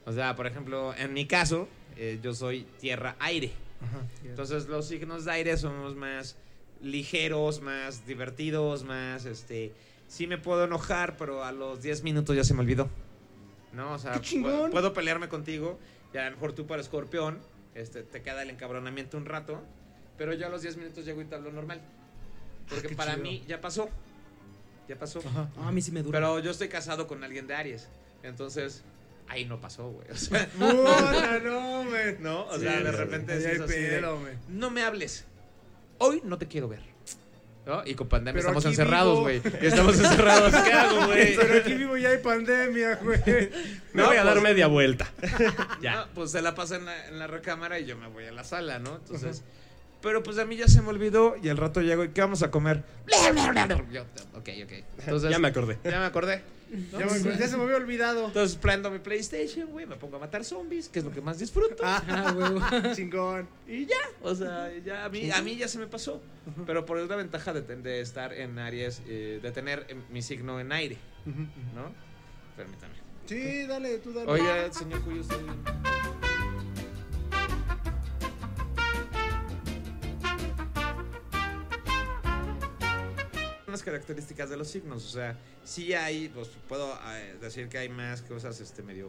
O 0.07 0.13
sea, 0.13 0.37
por 0.37 0.47
ejemplo, 0.47 0.95
en 0.97 1.13
mi 1.15 1.27
caso, 1.27 1.69
eh, 1.97 2.19
yo 2.23 2.35
soy 2.35 2.67
tierra-aire. 2.81 3.53
Entonces 4.25 4.67
los 4.67 4.89
signos 4.89 5.25
de 5.25 5.33
aire 5.33 5.57
somos 5.57 5.95
más 5.95 6.37
ligeros, 6.83 7.61
más 7.61 8.07
divertidos, 8.07 8.83
más 8.85 9.25
este 9.25 9.73
sí 10.09 10.27
me 10.27 10.37
puedo 10.39 10.65
enojar, 10.65 11.17
pero 11.17 11.45
a 11.45 11.53
los 11.53 11.83
10 11.83 12.03
minutos 12.03 12.35
ya 12.37 12.45
se 12.45 12.55
me 12.55 12.61
olvidó. 12.61 12.89
¿No? 13.73 13.93
O 13.95 13.99
sea, 13.99 14.13
¡Qué 14.13 14.21
chingón! 14.21 14.71
pu- 14.71 14.73
puedo 14.73 14.93
pelearme 14.93 15.29
contigo, 15.29 15.79
y 16.13 16.19
a 16.19 16.25
lo 16.27 16.33
mejor 16.33 16.53
tú 16.53 16.67
para 16.67 16.81
escorpión, 16.83 17.39
este 17.75 18.03
te 18.03 18.23
queda 18.23 18.43
el 18.43 18.51
encabronamiento 18.51 19.17
un 19.17 19.25
rato, 19.27 19.63
pero 20.19 20.33
yo 20.35 20.47
a 20.47 20.51
los 20.51 20.63
10 20.63 20.77
minutos 20.77 21.05
llego 21.05 21.21
y 21.23 21.25
te 21.25 21.35
hablo 21.35 21.51
normal. 21.53 21.81
Porque 22.69 22.89
Ah, 22.93 22.97
para 22.97 23.13
chido. 23.15 23.23
mí 23.25 23.45
ya 23.47 23.61
pasó. 23.61 23.89
Ya 24.89 24.97
pasó. 24.97 25.21
Ajá. 25.21 25.49
Ah, 25.59 25.69
a 25.69 25.73
mí 25.73 25.81
sí 25.83 25.91
me 25.93 26.03
dura. 26.03 26.19
Pero 26.19 26.39
yo 26.41 26.51
estoy 26.51 26.69
casado 26.69 27.07
con 27.07 27.25
alguien 27.25 27.47
de 27.47 27.55
Aries. 27.55 27.89
Entonces, 28.23 28.83
ahí 29.29 29.45
no 29.45 29.61
pasó, 29.61 29.89
güey. 29.91 30.11
O 30.11 30.17
sea, 30.17 30.47
Puta, 30.59 31.39
no, 31.45 31.85
güey. 31.89 32.19
¿no? 32.21 32.47
O 32.47 32.55
Sí, 32.57 32.63
sea, 32.63 32.81
de 32.81 32.93
repente 32.93 33.37
es 33.37 33.67
de, 33.69 34.03
no 34.49 34.71
me 34.71 34.83
hables. 34.83 35.25
Hoy 35.99 36.21
no 36.25 36.39
te 36.39 36.47
quiero 36.49 36.69
ver. 36.69 36.81
¿No? 37.67 37.83
Y 37.87 37.95
con 37.95 38.09
pandemia 38.11 38.33
Pero 38.43 38.49
estamos 38.59 38.67
encerrados, 38.67 39.21
güey. 39.21 39.41
Estamos 39.63 39.99
encerrados. 39.99 40.53
¿Qué 40.55 40.73
hago, 40.75 41.07
güey? 41.07 41.35
Pero 41.35 41.59
aquí 41.61 41.73
vivo 41.73 41.97
ya 41.97 42.11
hay 42.11 42.19
pandemia, 42.19 42.97
güey. 42.97 43.21
Me 43.95 44.03
No, 44.03 44.07
voy 44.09 44.17
a 44.19 44.25
dar 44.25 44.35
pues- 44.35 44.43
media 44.45 44.67
vuelta. 44.67 45.11
No, 45.81 46.07
pues 46.15 46.31
se 46.33 46.43
la 46.43 46.55
pasa 46.55 46.77
en 46.77 46.85
la, 46.85 47.09
en 47.09 47.19
la 47.19 47.27
recámara 47.27 47.79
y 47.79 47.87
yo 47.87 47.97
me 47.97 48.09
voy 48.09 48.25
a 48.27 48.33
la 48.33 48.45
sala, 48.45 48.81
¿no? 48.81 48.97
Entonces, 48.97 49.43
pero 50.05 50.23
pues 50.23 50.37
a 50.39 50.45
mí 50.45 50.55
ya 50.57 50.69
se 50.69 50.83
me 50.83 50.91
olvidó 50.91 51.35
y 51.43 51.49
al 51.49 51.57
rato 51.57 51.81
llego 51.81 52.05
y 52.05 52.11
¿qué 52.11 52.21
vamos 52.21 52.43
a 52.43 52.51
comer? 52.51 52.85
Yo, 53.91 54.03
ok, 54.35 54.49
ok. 54.65 54.73
Entonces, 54.99 55.31
ya 55.31 55.39
me 55.39 55.49
acordé. 55.49 55.79
ya 55.83 55.99
me 55.99 56.05
acordé. 56.07 56.43
Ya, 56.93 57.07
me- 57.07 57.39
ya 57.39 57.49
se 57.49 57.57
me 57.57 57.63
había 57.63 57.77
olvidado. 57.77 58.27
Entonces 58.27 58.57
prendo 58.57 58.91
mi 58.91 58.99
PlayStation, 58.99 59.69
güey, 59.71 59.87
me 59.87 59.97
pongo 59.97 60.17
a 60.17 60.19
matar 60.19 60.45
zombies, 60.45 60.89
que 60.89 60.99
es 60.99 61.05
lo 61.05 61.11
que 61.13 61.21
más 61.21 61.39
disfruto. 61.39 61.77
Ah, 61.83 62.35
huevo. 62.37 62.61
Chingón. 62.95 63.49
Y 63.67 63.87
ya, 63.87 63.97
o 64.23 64.35
sea, 64.35 64.71
ya 64.85 65.05
a 65.05 65.09
mí, 65.09 65.31
a 65.31 65.41
mí 65.41 65.57
ya 65.57 65.69
se 65.69 65.79
me 65.79 65.87
pasó. 65.87 66.21
Pero 66.67 66.85
por 66.85 66.99
la 66.99 67.17
ventaja 67.17 67.53
de, 67.55 67.63
de 67.63 68.01
estar 68.01 68.33
en 68.35 68.59
Aries, 68.59 69.01
eh, 69.07 69.41
de 69.43 69.51
tener 69.53 69.87
eh, 69.89 69.97
mi 70.11 70.21
signo 70.21 70.61
en 70.61 70.71
aire, 70.73 70.99
¿no? 71.75 71.93
Permítame. 72.57 72.95
Sí, 73.27 73.67
dale, 73.67 73.99
tú 73.99 74.13
dale. 74.13 74.31
Oye, 74.31 74.73
señor 74.73 75.01
Cuyo, 75.01 75.23
Las 83.75 83.83
características 83.83 84.49
de 84.51 84.57
los 84.57 84.69
signos, 84.69 85.05
o 85.05 85.09
sea, 85.09 85.37
sí 85.65 85.95
hay, 85.95 86.29
pues 86.29 86.49
puedo 86.69 86.97
eh, 87.09 87.37
decir 87.41 87.69
que 87.69 87.79
hay 87.79 87.89
más 87.89 88.23
cosas, 88.23 88.61
este, 88.61 88.85
medio 88.85 89.09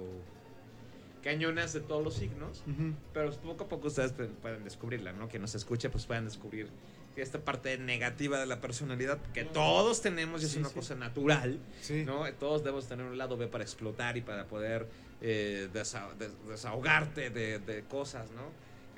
cañonas 1.24 1.74
de 1.74 1.82
todos 1.82 2.04
los 2.04 2.16
signos. 2.16 2.64
Ujú. 2.66 2.94
Pero 3.14 3.28
pues, 3.28 3.38
poco 3.38 3.66
a 3.66 3.68
poco 3.68 3.88
ustedes 3.90 4.16
pu- 4.18 4.28
pueden 4.42 4.64
descubrirla, 4.64 5.14
¿no? 5.14 5.28
Que 5.28 5.38
nos 5.38 5.54
escuche, 5.54 5.92
pues 5.92 6.08
puedan 6.08 6.26
descubrir 6.26 6.68
que 7.14 7.22
esta 7.22 7.38
parte 7.40 7.78
negativa 7.78 8.40
de 8.40 8.48
la 8.48 8.60
personalidad 8.60 9.20
que 9.36 9.44
todos 9.46 10.02
tenemos 10.02 10.42
y 10.42 10.46
es 10.46 10.54
Sí, 10.54 10.58
una 10.60 10.70
sí. 10.70 10.74
cosa 10.76 10.96
natural, 10.96 11.60
Sí. 11.82 12.04
¿no? 12.06 12.24
Todos 12.34 12.64
debemos 12.64 12.88
tener 12.88 13.06
un 13.06 13.20
lado 13.20 13.38
B 13.38 13.46
para 13.48 13.64
explotar 13.64 14.18
y 14.18 14.22
para 14.22 14.48
poder 14.48 14.88
eh, 15.22 15.70
desa- 15.72 16.12
des- 16.18 16.34
desahogarte 16.48 17.30
de, 17.30 17.60
de 17.60 17.84
cosas, 17.84 18.32
¿no? 18.32 18.42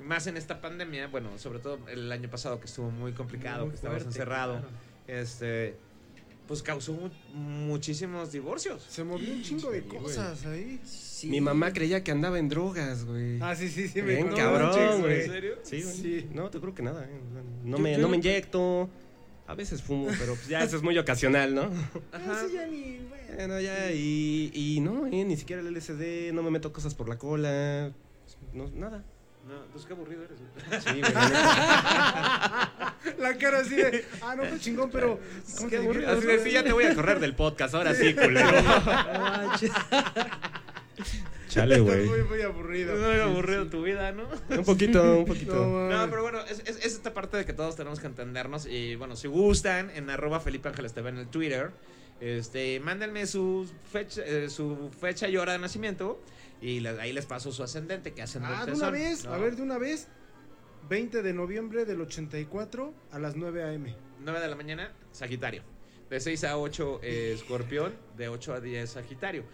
Y 0.00 0.02
más 0.02 0.26
en 0.28 0.36
esta 0.36 0.60
pandemia, 0.62 1.08
bueno, 1.08 1.36
sobre 1.38 1.58
todo 1.58 1.78
el 1.88 2.10
año 2.10 2.30
pasado 2.30 2.58
que 2.58 2.66
estuvo 2.66 2.90
muy 2.90 3.12
complicado, 3.12 3.62
Muy 3.64 3.70
que 3.70 3.76
estabas 3.76 4.02
fuerte, 4.02 4.18
encerrado, 4.18 4.52
claro. 4.54 4.68
Este, 5.08 5.74
pues 6.46 6.62
causó 6.62 6.92
mu- 6.92 7.10
muchísimos 7.34 8.30
divorcios. 8.32 8.86
Se 8.88 9.02
movió 9.04 9.32
un 9.32 9.42
chingo 9.42 9.70
de 9.72 9.80
Sí, 9.82 9.86
güey. 9.88 10.02
cosas 10.02 10.46
ahí. 10.46 10.80
Sí. 10.84 11.28
Mi 11.28 11.40
mamá 11.40 11.72
creía 11.72 12.04
que 12.04 12.12
andaba 12.12 12.38
en 12.38 12.48
drogas, 12.48 13.04
güey. 13.04 13.38
Ah, 13.40 13.56
sí, 13.56 13.68
sí, 13.68 13.88
sí. 13.88 14.00
me 14.02 14.12
Bien 14.12 14.26
conté, 14.28 14.40
cabrón, 14.40 15.00
güey. 15.00 15.20
¿En 15.22 15.30
serio? 15.30 15.54
Sí, 15.62 15.82
güey. 15.82 15.94
Sí. 15.96 16.28
No, 16.32 16.48
te 16.50 16.58
juro 16.58 16.74
que 16.74 16.82
nada. 16.82 17.04
eh. 17.04 17.20
No, 17.64 17.76
Yo- 17.78 17.82
me, 17.82 17.90
yo 17.92 17.98
no 17.98 18.02
no- 18.02 18.08
me 18.10 18.16
inyecto. 18.18 18.88
A 19.46 19.54
veces 19.54 19.82
fumo, 19.82 20.08
pero 20.18 20.34
pues 20.34 20.46
ya 20.46 20.62
eso 20.62 20.76
es 20.76 20.82
muy 20.82 20.98
ocasional, 20.98 21.54
¿no? 21.54 21.70
Ah, 22.12 22.44
sí, 22.46 22.52
ya 22.54 22.66
ni, 22.66 22.98
bueno. 22.98 23.24
Bueno, 23.34 23.60
ya, 23.62 23.90
y, 23.92 24.50
y 24.52 24.80
no, 24.80 25.06
eh, 25.06 25.24
ni 25.24 25.38
siquiera 25.38 25.62
el 25.62 25.68
LSD, 25.74 26.32
no 26.34 26.42
me 26.42 26.50
meto 26.50 26.70
cosas 26.70 26.94
por 26.94 27.08
la 27.08 27.16
cola. 27.16 27.90
No, 28.52 28.68
nada. 28.74 29.04
No, 29.48 29.64
pues 29.72 29.86
qué 29.86 29.92
aburrido 29.94 30.22
eres. 30.24 30.38
güey. 30.38 30.80
Sí, 30.82 31.00
güey. 31.00 31.12
la 33.18 33.38
cara 33.38 33.60
así 33.60 33.76
de, 33.76 34.04
ah, 34.22 34.34
no, 34.36 34.42
qué 34.42 34.58
chingón, 34.58 34.90
pero. 34.90 35.18
¿cómo 35.56 35.68
Qué 35.70 35.76
te 35.78 35.82
aburrido. 35.82 36.10
Así 36.12 36.26
de, 36.26 36.38
sí, 36.44 36.50
ya 36.52 36.62
te 36.62 36.72
voy 36.72 36.84
a 36.84 36.94
correr 36.94 37.18
del 37.18 37.34
podcast, 37.34 37.74
ahora 37.74 37.94
sí, 37.94 38.14
culero. 38.20 38.50
Chale, 41.48 41.80
güey. 41.80 42.06
muy, 42.06 42.22
muy 42.24 42.42
aburrido. 42.42 42.94
No 42.96 43.10
era 43.10 43.24
aburrido 43.24 43.66
tu 43.68 43.82
vida, 43.82 44.12
¿no? 44.12 44.28
Un 44.50 44.64
poquito, 44.64 45.20
un 45.20 45.24
poquito. 45.24 45.54
No, 45.54 46.10
pero 46.10 46.22
bueno, 46.22 46.40
es, 46.42 46.60
es- 46.66 46.76
es 46.76 46.84
esta 46.92 47.14
parte 47.14 47.38
de 47.38 47.46
que 47.46 47.54
todos 47.54 47.74
tenemos 47.74 48.00
que 48.00 48.06
entendernos. 48.06 48.66
Y 48.66 48.96
bueno, 48.96 49.16
si 49.16 49.28
gustan, 49.28 49.90
en 49.94 50.10
arroba 50.10 50.40
Felipe 50.40 50.68
Ángeles 50.68 50.92
TV 50.92 51.08
en 51.08 51.16
el 51.18 51.28
Twitter, 51.28 51.70
este, 52.20 52.80
mándenme 52.80 53.26
su 53.26 53.70
fecha, 53.90 54.22
eh, 54.24 54.48
su 54.50 54.90
fecha 55.00 55.28
y 55.28 55.36
hora 55.36 55.52
de 55.52 55.58
nacimiento. 55.58 56.20
Y 56.60 56.80
les- 56.80 56.98
ahí 56.98 57.12
les 57.12 57.24
paso 57.26 57.52
su 57.52 57.62
ascendente, 57.62 58.12
que 58.14 58.22
ascendente 58.22 58.56
Ah, 58.60 58.66
de 58.66 58.72
una 58.72 58.80
son, 58.86 58.92
vez, 58.92 59.24
¿no? 59.24 59.32
a 59.32 59.38
ver, 59.38 59.56
de 59.56 59.62
una 59.62 59.78
vez. 59.78 60.08
20 60.88 61.22
de 61.22 61.32
noviembre 61.34 61.84
del 61.84 62.00
84 62.00 62.94
a 63.12 63.18
las 63.18 63.36
9 63.36 63.62
a.m. 63.62 63.94
9 64.20 64.40
de 64.40 64.48
la 64.48 64.56
mañana, 64.56 64.92
Sagitario. 65.12 65.62
De 66.08 66.18
6 66.18 66.44
a 66.44 66.56
8, 66.56 67.00
eh, 67.02 67.32
Escorpión. 67.34 67.94
De 68.16 68.28
8 68.28 68.54
a 68.54 68.60
10, 68.60 68.90
Sagitario. 68.90 69.44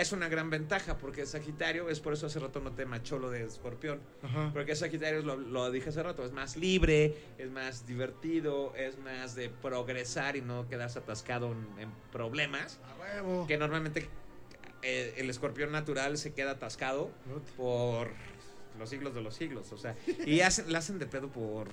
Es 0.00 0.10
una 0.10 0.28
gran 0.28 0.50
ventaja 0.50 0.98
porque 0.98 1.24
Sagitario, 1.24 1.88
es 1.88 2.00
por 2.00 2.14
eso 2.14 2.26
hace 2.26 2.40
rato 2.40 2.58
no 2.58 2.72
te 2.72 2.84
machó 2.84 3.20
lo 3.20 3.30
de 3.30 3.44
Escorpión. 3.44 4.00
Ajá. 4.24 4.50
Porque 4.52 4.74
Sagitario, 4.74 5.22
lo, 5.22 5.36
lo 5.36 5.70
dije 5.70 5.90
hace 5.90 6.02
rato, 6.02 6.24
es 6.24 6.32
más 6.32 6.56
libre, 6.56 7.14
es 7.38 7.48
más 7.52 7.86
divertido, 7.86 8.74
es 8.74 8.98
más 8.98 9.36
de 9.36 9.50
progresar 9.50 10.34
y 10.34 10.40
no 10.40 10.68
quedarse 10.68 10.98
atascado 10.98 11.52
en, 11.52 11.64
en 11.78 11.92
problemas. 12.10 12.80
A 12.92 13.00
huevo. 13.00 13.46
Que 13.46 13.56
normalmente 13.56 14.08
eh, 14.82 15.14
el 15.16 15.30
escorpión 15.30 15.70
natural 15.70 16.18
se 16.18 16.34
queda 16.34 16.50
atascado 16.50 17.12
por 17.56 18.10
los 18.76 18.90
siglos 18.90 19.14
de 19.14 19.20
los 19.20 19.36
siglos. 19.36 19.70
O 19.70 19.78
sea, 19.78 19.94
y 20.26 20.40
hacen, 20.40 20.72
la 20.72 20.80
hacen 20.80 20.98
de 20.98 21.06
pedo 21.06 21.28
por 21.28 21.68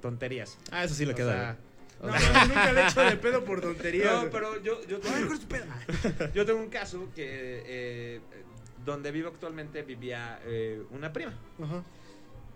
tonterías. 0.00 0.56
Ah, 0.70 0.84
eso 0.84 0.94
sí 0.94 1.04
le 1.04 1.14
queda. 1.14 1.32
sea, 1.32 1.56
No, 2.00 2.16
sea, 2.18 2.44
nunca 2.46 2.72
le 2.72 2.80
he 2.82 2.86
hecho 2.88 3.00
de 3.02 3.16
pedo 3.16 3.44
por 3.44 3.60
tonterías. 3.60 4.24
no, 4.24 4.30
pero 4.30 4.62
yo, 4.62 4.80
yo, 4.86 4.98
tengo, 5.00 5.34
yo 6.34 6.46
tengo 6.46 6.60
un 6.60 6.68
caso 6.70 7.08
que 7.14 7.62
eh, 7.66 8.20
donde 8.84 9.10
vivo 9.10 9.28
actualmente 9.28 9.82
vivía 9.82 10.40
eh, 10.44 10.82
una 10.90 11.12
prima. 11.12 11.34
Ajá. 11.62 11.82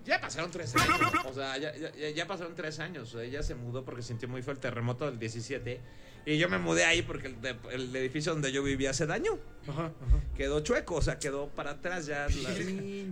Ya 0.05 0.21
pasaron 0.21 0.51
tres 0.51 0.75
años. 0.75 1.01
O 1.27 1.33
sea, 1.33 1.57
ya, 1.59 1.75
ya- 1.77 1.93
ya- 1.93 2.11
ya 2.11 2.27
pasaron 2.27 2.55
tres 2.57 2.79
años. 2.81 3.09
O 3.15 3.19
sea, 3.19 3.23
ella 3.25 3.43
se 3.43 3.55
mudó 3.55 3.85
porque 3.85 4.03
sintió 4.03 4.29
muy 4.29 4.43
feo 4.43 4.53
el 4.53 4.59
terremoto 4.59 5.07
del 5.07 5.19
17. 5.19 5.81
Y 6.25 6.39
yo 6.39 6.49
me 6.49 6.59
mudé 6.59 6.85
ahí 6.85 7.03
porque 7.03 7.27
el, 7.29 7.41
de- 7.41 7.57
el 7.73 7.95
edificio 7.97 8.33
donde 8.33 8.53
yo 8.53 8.63
vivía 8.63 8.93
se 8.95 9.07
dañó. 9.07 9.39
Ajá. 9.67 9.87
Ajá. 9.87 10.21
Quedó 10.37 10.61
chueco, 10.61 10.95
o 10.95 11.03
sea, 11.03 11.19
quedó 11.19 11.49
para 11.49 11.73
atrás. 11.73 12.07
Ya 12.07 12.27
las, 12.29 12.59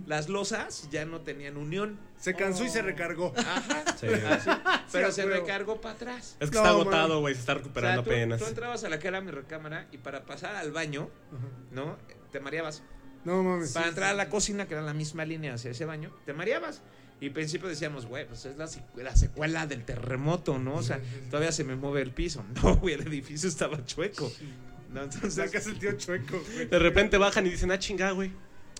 las 0.07 0.29
losas 0.29 0.87
ya 0.91 1.03
no 1.05 1.19
tenían 1.21 1.57
unión. 1.57 1.99
Se 2.17 2.33
cansó 2.35 2.63
y 2.63 2.69
se 2.69 2.81
recargó. 2.81 3.33
Ajá. 3.37 3.83
Sí. 4.01 4.07
así, 4.07 4.49
pero 4.91 5.11
se 5.11 5.25
recargó 5.25 5.79
para 5.81 5.95
atrás. 5.95 6.37
Es 6.39 6.49
que 6.49 6.55
No, 6.55 6.61
está 6.63 6.69
agotado, 6.69 7.19
güey, 7.19 7.35
se 7.35 7.41
está 7.41 7.51
O 7.53 7.55
sea, 7.55 7.61
recuperando 7.63 8.03
tú, 8.03 8.09
apenas. 8.09 8.39
tú 8.39 8.45
entrabas 8.47 8.83
a 8.83 8.89
la 8.89 8.97
que 8.97 9.07
era 9.09 9.21
mi 9.21 9.31
recámara 9.31 9.87
y 9.91 9.97
para 9.99 10.25
pasar 10.25 10.55
al 10.55 10.71
baño, 10.71 11.09
Ajá. 11.31 11.47
¿no? 11.71 11.97
Te 12.31 12.39
mareabas. 12.39 12.81
No 13.25 13.43
mames. 13.43 13.73
Para 13.73 13.89
entrar 13.89 14.09
a 14.09 14.13
la 14.13 14.29
cocina, 14.29 14.67
que 14.67 14.73
era 14.73 14.81
la 14.81 14.93
misma 14.95 15.25
línea 15.25 15.53
hacia 15.53 15.69
ese 15.71 15.85
baño, 15.85 16.11
te 16.25 16.33
mareabas. 16.33 16.81
Y 17.21 17.27
al 17.27 17.33
principio 17.33 17.69
decíamos, 17.69 18.05
güey, 18.07 18.27
pues 18.27 18.45
es 18.45 18.57
la, 18.57 18.65
secu- 18.65 18.95
la 18.95 19.15
secuela 19.15 19.67
del 19.67 19.85
terremoto, 19.85 20.57
¿no? 20.57 20.75
O 20.75 20.83
sea, 20.83 20.99
todavía 21.29 21.51
se 21.53 21.63
me 21.63 21.75
mueve 21.75 22.01
el 22.01 22.11
piso. 22.11 22.43
No, 22.63 22.75
güey, 22.77 22.95
el 22.95 23.01
edificio 23.07 23.47
estaba 23.47 23.85
chueco. 23.85 24.29
No, 24.91 25.03
entonces, 25.03 25.35
Saca 25.35 25.59
el 25.59 25.79
tío 25.79 25.93
chueco, 25.93 26.41
güey. 26.53 26.65
De 26.67 26.79
repente 26.79 27.17
bajan 27.17 27.45
y 27.47 27.51
dicen, 27.51 27.71
ah, 27.71 27.79
chinga, 27.79 28.11
güey. 28.11 28.31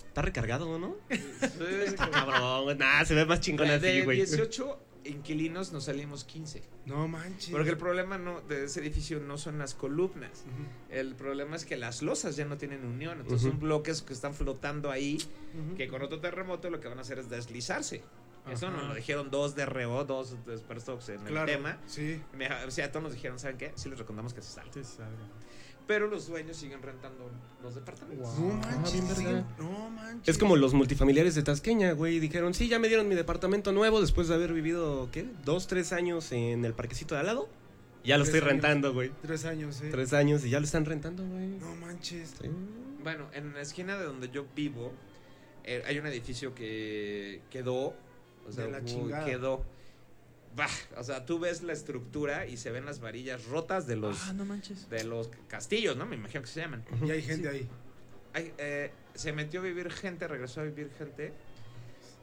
Está 0.08 0.20
recargado, 0.20 0.78
¿no? 0.78 0.96
entonces, 1.08 1.94
Cabrón, 1.96 2.64
güey. 2.64 2.76
Nah, 2.76 3.04
se 3.04 3.14
ve 3.14 3.24
más 3.24 3.40
chingón 3.40 3.68
de 3.68 3.74
así, 3.74 4.02
güey. 4.02 4.18
18 4.18 4.78
inquilinos 5.04 5.72
nos 5.72 5.84
salimos 5.84 6.24
15. 6.24 6.62
No 6.86 7.08
manches. 7.08 7.50
Porque 7.50 7.70
el 7.70 7.76
problema 7.78 8.18
no, 8.18 8.40
de 8.42 8.64
ese 8.66 8.80
edificio 8.80 9.20
no 9.20 9.38
son 9.38 9.58
las 9.58 9.74
columnas. 9.74 10.44
El 10.90 11.14
problema 11.14 11.56
es 11.56 11.64
que 11.64 11.76
las 11.76 12.02
losas 12.02 12.36
ya 12.36 12.44
no 12.44 12.56
tienen 12.58 12.84
unión. 12.84 13.20
Entonces 13.20 13.42
Ujú. 13.46 13.52
son 13.52 13.60
bloques 13.60 14.02
que 14.02 14.12
están 14.12 14.34
flotando 14.34 14.90
ahí, 14.90 15.18
que 15.76 15.88
con 15.88 16.02
otro 16.02 16.20
terremoto 16.20 16.70
lo 16.70 16.80
que 16.80 16.88
van 16.88 16.98
a 16.98 17.02
hacer 17.02 17.18
es 17.20 17.30
deslizarse. 17.30 18.02
Eso 18.50 18.66
Ajá. 18.66 18.76
nos 18.76 18.88
lo 18.88 18.94
dijeron 18.94 19.30
dos 19.30 19.54
de 19.54 19.66
reo, 19.66 20.04
dos 20.04 20.34
expertos 20.48 21.08
en 21.10 21.20
Claro. 21.24 21.48
el 21.50 21.56
tema. 21.56 21.78
Sí. 21.86 22.20
Me- 22.36 22.48
O 22.66 22.70
sea, 22.70 22.90
todos 22.90 23.04
nos 23.04 23.12
dijeron, 23.12 23.38
¿saben 23.38 23.56
qué? 23.56 23.72
Sí 23.76 23.88
les 23.88 23.98
recomendamos 23.98 24.34
que 24.34 24.42
se 24.42 24.50
salgan. 24.52 24.72
Pero 25.86 26.06
los 26.06 26.28
dueños 26.28 26.56
siguen 26.56 26.80
rentando 26.80 27.30
los 27.62 27.74
departamentos. 27.74 28.38
No 28.38 28.54
manches. 28.54 29.18
verga. 29.24 29.44
No 29.58 29.90
manches. 29.90 30.28
Es 30.28 30.38
como 30.38 30.56
los 30.56 30.74
multifamiliares 30.74 31.34
de 31.34 31.42
Tasqueña, 31.42 31.92
güey. 31.92 32.20
Dijeron, 32.20 32.54
sí, 32.54 32.68
ya 32.68 32.78
me 32.78 32.88
dieron 32.88 33.08
mi 33.08 33.14
departamento 33.16 33.72
nuevo 33.72 34.00
después 34.00 34.28
de 34.28 34.34
haber 34.34 34.52
vivido, 34.52 35.08
¿qué? 35.12 35.26
Dos, 35.44 35.66
tres 35.66 35.92
años 35.92 36.30
en 36.32 36.64
el 36.64 36.72
parquecito 36.74 37.14
de 37.14 37.20
al 37.20 37.26
lado. 37.26 37.48
Ya 38.04 38.16
lo 38.16 38.24
Tres 38.24 38.34
estoy 38.36 38.48
años. 38.48 38.62
rentando, 38.62 38.92
güey. 38.92 39.12
Tres 39.22 39.44
años, 39.44 39.80
eh. 39.82 39.88
Tres 39.90 40.12
años 40.12 40.44
y 40.44 40.50
ya 40.50 40.58
lo 40.60 40.64
están 40.64 40.84
rentando, 40.84 41.24
güey. 41.24 41.46
No 41.58 41.74
manches. 41.76 42.34
Sí. 42.40 42.48
Bueno, 43.02 43.26
en 43.32 43.52
la 43.54 43.60
esquina 43.60 43.96
de 43.98 44.04
donde 44.04 44.28
yo 44.30 44.46
vivo, 44.56 44.92
eh, 45.64 45.82
hay 45.86 45.98
un 45.98 46.06
edificio 46.06 46.54
que 46.54 47.42
quedó. 47.50 47.94
O 48.48 48.52
sea, 48.52 48.64
De 48.64 48.70
la 48.72 48.84
chingada. 48.84 49.24
quedó. 49.24 49.64
Bah, 50.54 50.68
o 50.98 51.04
sea, 51.04 51.24
tú 51.24 51.38
ves 51.38 51.62
la 51.62 51.72
estructura 51.72 52.46
y 52.46 52.58
se 52.58 52.70
ven 52.70 52.84
las 52.84 53.00
varillas 53.00 53.46
rotas 53.46 53.86
de 53.86 53.96
los, 53.96 54.28
Ah, 54.28 54.32
no 54.34 54.44
manches. 54.44 54.90
de 54.90 55.04
los 55.04 55.30
castillos, 55.48 55.96
¿no? 55.96 56.04
Me 56.04 56.16
imagino 56.16 56.42
que 56.42 56.48
se 56.48 56.60
llaman. 56.60 56.84
Y 57.04 57.10
hay 57.10 57.22
gente 57.22 57.48
ahí. 57.48 57.68
Eh, 58.34 58.90
se 59.14 59.32
metió 59.32 59.60
a 59.60 59.62
vivir 59.62 59.90
gente, 59.90 60.26
regresó 60.28 60.60
a 60.60 60.64
vivir 60.64 60.90
gente. 60.98 61.32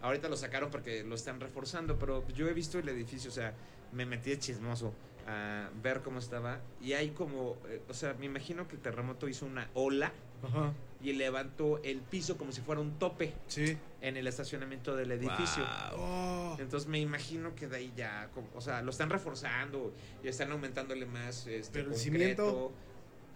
Ahorita 0.02 0.30
lo 0.30 0.38
sacaron 0.38 0.70
porque 0.72 1.04
lo 1.04 1.16
están 1.16 1.40
reforzando, 1.40 1.98
pero 2.00 2.28
yo 2.30 2.48
he 2.48 2.54
visto 2.54 2.80
el 2.80 2.88
edificio, 2.90 3.30
o 3.30 3.34
sea, 3.34 3.54
me 3.92 4.06
metí 4.06 4.30
de 4.30 4.40
chismoso 4.40 4.94
a 5.28 5.70
ver 5.82 6.02
cómo 6.02 6.20
estaba. 6.20 6.60
Y 6.82 6.94
hay 6.94 7.10
como, 7.12 7.58
eh, 7.68 7.82
o 7.88 7.94
sea, 7.94 8.14
me 8.16 8.26
imagino 8.26 8.68
que 8.68 8.76
el 8.76 8.82
terremoto 8.82 9.28
hizo 9.28 9.46
una 9.46 9.70
ola 9.74 10.12
Ajá. 10.44 10.74
y 11.02 11.14
levantó 11.14 11.80
el 11.84 12.02
piso 12.02 12.38
como 12.38 12.52
si 12.52 12.62
fuera 12.62 12.82
un 12.82 12.98
tope 13.00 13.34
Sí. 13.48 13.78
en 14.02 14.18
el 14.18 14.28
estacionamiento 14.28 14.96
del 14.96 15.12
edificio. 15.12 15.66
Oh. 15.98 16.56
Entonces 16.60 16.88
me 16.90 17.00
imagino 17.00 17.56
que 17.56 17.68
de 17.68 17.78
ahí 17.78 17.94
ya, 17.96 18.30
como- 18.34 18.48
o 18.56 18.62
sea, 18.62 18.82
lo 18.82 18.92
están 18.92 19.10
reforzando 19.10 19.94
y 20.24 20.28
están 20.28 20.52
aumentándole 20.52 21.06
más 21.06 21.48
este 21.48 21.72
Pero 21.80 21.92
el 21.92 21.96
concreto, 21.96 22.02
cimiento. 22.04 22.72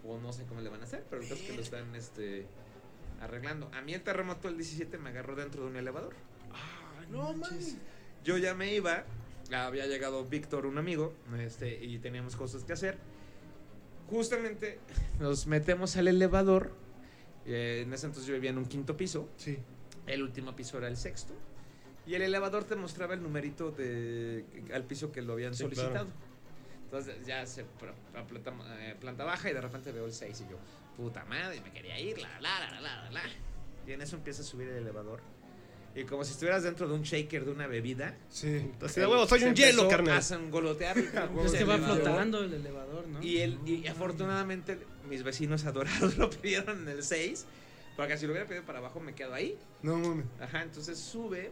o 0.06 0.18
no 0.20 0.34
sé 0.34 0.44
cómo 0.46 0.62
le 0.62 0.70
van 0.70 0.82
a 0.82 0.84
hacer, 0.86 1.04
pero 1.10 1.22
el 1.22 1.28
caso 1.30 1.42
es 1.42 1.48
que 1.50 1.56
lo 1.56 1.62
están 1.62 1.96
este 1.96 2.46
arreglando. 3.22 3.70
A 3.74 3.82
mí 3.82 3.94
el 3.94 4.02
terremoto 4.02 4.48
del 4.50 4.58
17 4.58 4.98
me 4.98 5.10
agarró 5.10 5.36
dentro 5.36 5.64
de 5.64 5.70
un 5.70 5.76
elevador. 5.78 6.14
No 7.10 7.34
manches. 7.34 7.78
Yo 8.24 8.38
ya 8.38 8.54
me 8.56 8.74
iba, 8.74 9.04
había 9.54 9.86
llegado 9.88 10.26
Víctor, 10.26 10.66
un 10.66 10.78
amigo, 10.78 11.14
este, 11.40 11.84
y 11.84 12.00
teníamos 12.00 12.36
cosas 12.36 12.64
que 12.64 12.74
hacer. 12.74 12.98
Justamente 14.10 14.80
nos 15.20 15.48
metemos 15.48 15.96
al 15.98 16.08
elevador. 16.08 16.72
eh, 17.46 17.82
en 17.86 17.94
ese 17.94 18.06
entonces 18.08 18.28
yo 18.28 18.34
vivía 18.36 18.50
en 18.52 18.58
un 18.58 18.66
quinto 18.66 18.96
piso. 18.96 19.30
Sí. 19.38 19.58
El 20.08 20.22
último 20.24 20.56
piso 20.56 20.78
era 20.78 20.88
el 20.88 20.98
sexto. 20.98 21.34
Y 22.06 22.16
el 22.16 22.22
elevador 22.22 22.66
te 22.66 22.76
mostraba 22.76 23.14
el 23.14 23.24
numerito 23.24 23.72
de, 23.72 24.46
al 24.74 24.84
piso 24.84 25.12
que 25.12 25.22
lo 25.22 25.34
habían 25.34 25.54
Sí, 25.54 25.64
solicitado. 25.64 25.92
claro. 25.94 26.10
Entonces 26.86 27.26
ya 27.26 27.46
se 27.46 27.64
planta, 27.64 28.82
eh, 28.90 28.96
planta 29.00 29.24
baja 29.24 29.50
y 29.50 29.54
de 29.54 29.62
repente 29.62 29.92
veo 29.92 30.06
el 30.06 30.14
6 30.14 30.44
y 30.46 30.52
yo, 30.52 30.58
puta 30.96 31.26
madre, 31.26 31.60
me 31.62 31.72
quería 31.72 32.00
ir, 32.00 32.20
la, 32.20 32.40
la, 32.42 32.60
la, 32.72 32.82
la, 32.82 33.10
la. 33.12 33.22
Y 33.88 33.92
en 33.94 34.02
eso 34.02 34.16
empieza 34.18 34.42
a 34.42 34.46
subir 34.46 34.68
el 34.68 34.76
elevador. 34.78 35.22
Y 35.96 36.06
como 36.06 36.24
si 36.24 36.32
estuvieras 36.32 36.64
dentro 36.64 36.88
de 36.88 36.96
un 36.96 37.04
shaker 37.04 37.46
de 37.46 37.52
una 37.52 37.68
bebida. 37.68 38.18
Sí. 38.30 38.72
Así 38.82 39.00
de 39.00 39.08
huevo, 39.08 39.28
soy 39.28 39.42
se 39.42 39.50
un 39.50 39.56
hielo, 39.56 39.88
carnal. 39.88 40.18
A 40.18 40.22
sangolotear 40.22 40.98
el 40.98 41.10
huevo, 41.14 41.46
Es 41.46 41.54
que 41.54 41.64
va 41.64 41.78
flotando 41.78 42.44
el 42.44 42.54
elevador, 42.54 43.08
¿no? 43.08 43.22
Y, 43.22 43.40
el, 43.40 43.60
y 43.66 43.86
afortunadamente 43.88 44.80
mis 45.08 45.24
vecinos 45.24 45.66
adorados 45.66 46.18
lo 46.18 46.30
pidieron 46.30 46.82
en 46.82 46.90
el 46.90 47.04
6. 47.04 47.46
Porque 47.96 48.18
si 48.18 48.26
lo 48.26 48.32
hubiera 48.32 48.48
pedido 48.48 48.66
para 48.66 48.80
abajo 48.80 49.00
me 49.00 49.14
quedo 49.14 49.34
ahí. 49.34 49.56
No 49.84 49.98
mames. 49.98 50.26
Ajá, 50.42 50.64
entonces 50.64 50.98
sube, 50.98 51.52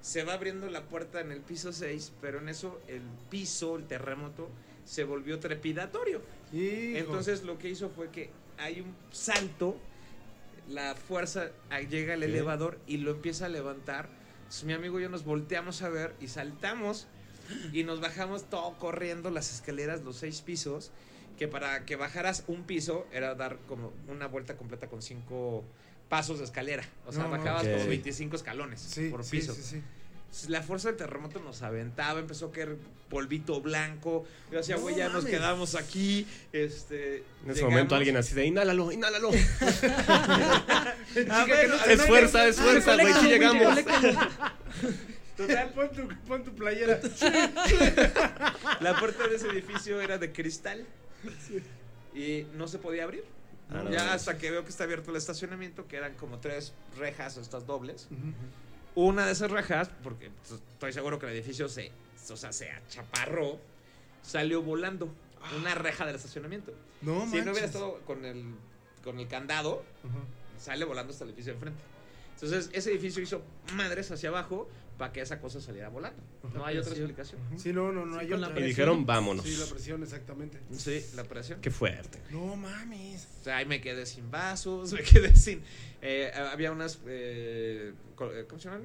se 0.00 0.24
va 0.24 0.32
abriendo 0.32 0.70
la 0.70 0.84
puerta 0.84 1.20
en 1.20 1.32
el 1.32 1.40
piso 1.40 1.72
6, 1.72 2.12
pero 2.22 2.38
en 2.38 2.48
eso 2.48 2.80
el 2.88 3.02
piso, 3.28 3.76
el 3.76 3.84
terremoto, 3.84 4.48
se 4.86 5.04
volvió 5.04 5.38
trepidatorio. 5.38 6.22
Hijo. 6.52 6.98
Entonces 6.98 7.42
lo 7.42 7.58
que 7.58 7.68
hizo 7.68 7.90
fue 7.90 8.08
que 8.08 8.30
hay 8.56 8.80
un 8.80 8.94
salto, 9.10 9.76
la 10.68 10.94
fuerza 10.94 11.50
ah, 11.70 11.80
llega 11.80 12.14
al 12.14 12.22
elevador 12.22 12.78
y 12.86 12.98
lo 12.98 13.12
empieza 13.12 13.46
a 13.46 13.48
levantar. 13.48 14.08
Entonces, 14.38 14.64
mi 14.64 14.72
amigo 14.72 14.98
y 14.98 15.02
yo 15.02 15.08
nos 15.08 15.24
volteamos 15.24 15.82
a 15.82 15.88
ver 15.88 16.14
y 16.20 16.28
saltamos 16.28 17.06
y 17.72 17.84
nos 17.84 18.00
bajamos 18.00 18.48
todo 18.50 18.76
corriendo 18.78 19.30
las 19.30 19.52
escaleras, 19.52 20.02
los 20.02 20.16
seis 20.16 20.40
pisos, 20.40 20.90
que 21.38 21.48
para 21.48 21.84
que 21.84 21.96
bajaras 21.96 22.44
un 22.46 22.64
piso 22.64 23.06
era 23.12 23.34
dar 23.34 23.58
como 23.68 23.92
una 24.08 24.26
vuelta 24.26 24.56
completa 24.56 24.88
con 24.88 25.02
cinco 25.02 25.64
pasos 26.08 26.38
de 26.38 26.44
escalera. 26.44 26.84
O 27.06 27.12
sea, 27.12 27.24
No, 27.24 27.30
bajabas 27.30 27.66
como 27.66 27.86
25 27.86 28.36
escalones 28.36 28.80
Sí, 28.80 29.08
por 29.10 29.24
sí, 29.24 29.36
piso. 29.38 29.54
sí, 29.54 29.62
sí. 29.62 29.82
La 30.48 30.62
fuerza 30.62 30.88
del 30.88 30.96
terremoto 30.96 31.40
nos 31.40 31.62
aventaba, 31.62 32.20
empezó 32.20 32.46
a 32.46 32.52
caer 32.52 32.76
polvito 33.08 33.60
blanco. 33.60 34.26
Yo 34.50 34.58
decía, 34.58 34.76
No 34.76 34.82
güey, 34.82 34.96
ya 34.96 35.08
nos 35.08 35.24
quedamos 35.24 35.74
aquí. 35.74 36.26
Este, 36.52 37.18
En 37.18 37.22
ese 37.44 37.54
llegamos. 37.54 37.70
momento 37.72 37.94
alguien 37.94 38.16
así 38.16 38.34
de 38.34 38.44
inhálalo, 38.46 38.92
inhálalo. 38.92 39.30
Ah, 41.30 41.44
Chica, 41.44 41.66
no 41.68 41.84
es 41.86 42.02
fuerza, 42.06 42.46
es 42.46 42.56
fuerza, 42.60 42.94
güey, 42.96 43.12
sí 43.14 43.26
llegamos. 43.28 43.78
Total, 45.36 45.70
Pon 45.70 45.88
tu, 45.90 46.08
pon 46.26 46.44
tu 46.44 46.54
playera. 46.54 47.00
la 48.80 48.98
puerta 48.98 49.26
de 49.28 49.36
ese 49.36 49.48
edificio 49.48 50.00
era 50.00 50.18
de 50.18 50.32
cristal 50.32 50.84
y 52.14 52.46
no 52.54 52.68
se 52.68 52.78
podía 52.78 53.04
abrir. 53.04 53.24
Ah, 53.70 53.84
ya 53.90 54.12
hasta 54.12 54.38
que 54.38 54.50
veo 54.50 54.62
que 54.64 54.70
está 54.70 54.84
abierto 54.84 55.10
el 55.10 55.16
estacionamiento, 55.16 55.88
que 55.88 55.96
eran 55.96 56.14
como 56.14 56.38
tres 56.38 56.72
rejas, 56.98 57.36
estas 57.36 57.66
dobles. 57.66 58.08
Una 58.96 59.26
de 59.26 59.32
esas 59.32 59.50
rejas, 59.50 59.90
porque 60.02 60.30
pues, 60.30 60.60
estoy 60.72 60.92
seguro 60.92 61.18
que 61.18 61.26
el 61.26 61.32
edificio 61.32 61.68
se, 61.68 61.92
o 62.30 62.36
sea, 62.36 62.52
se 62.52 62.70
achaparró, 62.70 63.60
salió 64.22 64.62
volando. 64.62 65.08
Una 65.56 65.76
reja 65.76 66.04
del 66.06 66.16
estacionamiento. 66.16 66.72
No 67.02 67.20
si 67.20 67.26
manches. 67.26 67.44
no 67.44 67.52
hubiera 67.52 67.66
estado 67.66 68.00
con 68.04 68.24
el, 68.24 68.56
con 69.04 69.20
el 69.20 69.28
candado, 69.28 69.84
sale 70.58 70.84
volando 70.84 71.12
hasta 71.12 71.24
el 71.24 71.30
edificio 71.30 71.52
de 71.52 71.56
enfrente. 71.58 71.82
Entonces, 72.34 72.70
ese 72.72 72.90
edificio 72.90 73.22
hizo 73.22 73.42
madres 73.74 74.10
hacia 74.10 74.30
abajo 74.30 74.68
para 74.98 75.12
que 75.12 75.20
esa 75.20 75.40
cosa 75.40 75.60
saliera 75.60 75.88
volando. 75.88 76.22
No 76.54 76.64
hay 76.64 76.78
otra 76.78 76.92
explicación. 76.92 77.40
Sí, 77.56 77.72
no, 77.72 77.92
no, 77.92 78.06
no 78.06 78.18
hay 78.18 78.32
otra. 78.32 78.58
Y 78.58 78.62
dijeron, 78.62 79.04
vámonos. 79.06 79.44
Sí, 79.44 79.56
la 79.56 79.66
presión, 79.66 80.02
exactamente. 80.02 80.58
Sí, 80.72 81.04
la 81.14 81.24
presión. 81.24 81.60
Qué 81.60 81.70
fuerte. 81.70 82.18
No 82.30 82.56
mames. 82.56 83.28
O 83.40 83.44
sea, 83.44 83.58
ahí 83.58 83.66
me 83.66 83.80
quedé 83.80 84.06
sin 84.06 84.30
vasos, 84.30 84.92
me 84.94 85.02
quedé 85.02 85.34
sin... 85.36 85.62
eh, 86.02 86.30
había 86.34 86.72
unas... 86.72 86.98
eh, 87.06 87.92
eh, 88.20 88.44
¿Cómo 88.48 88.60
se 88.60 88.68
llaman? 88.68 88.82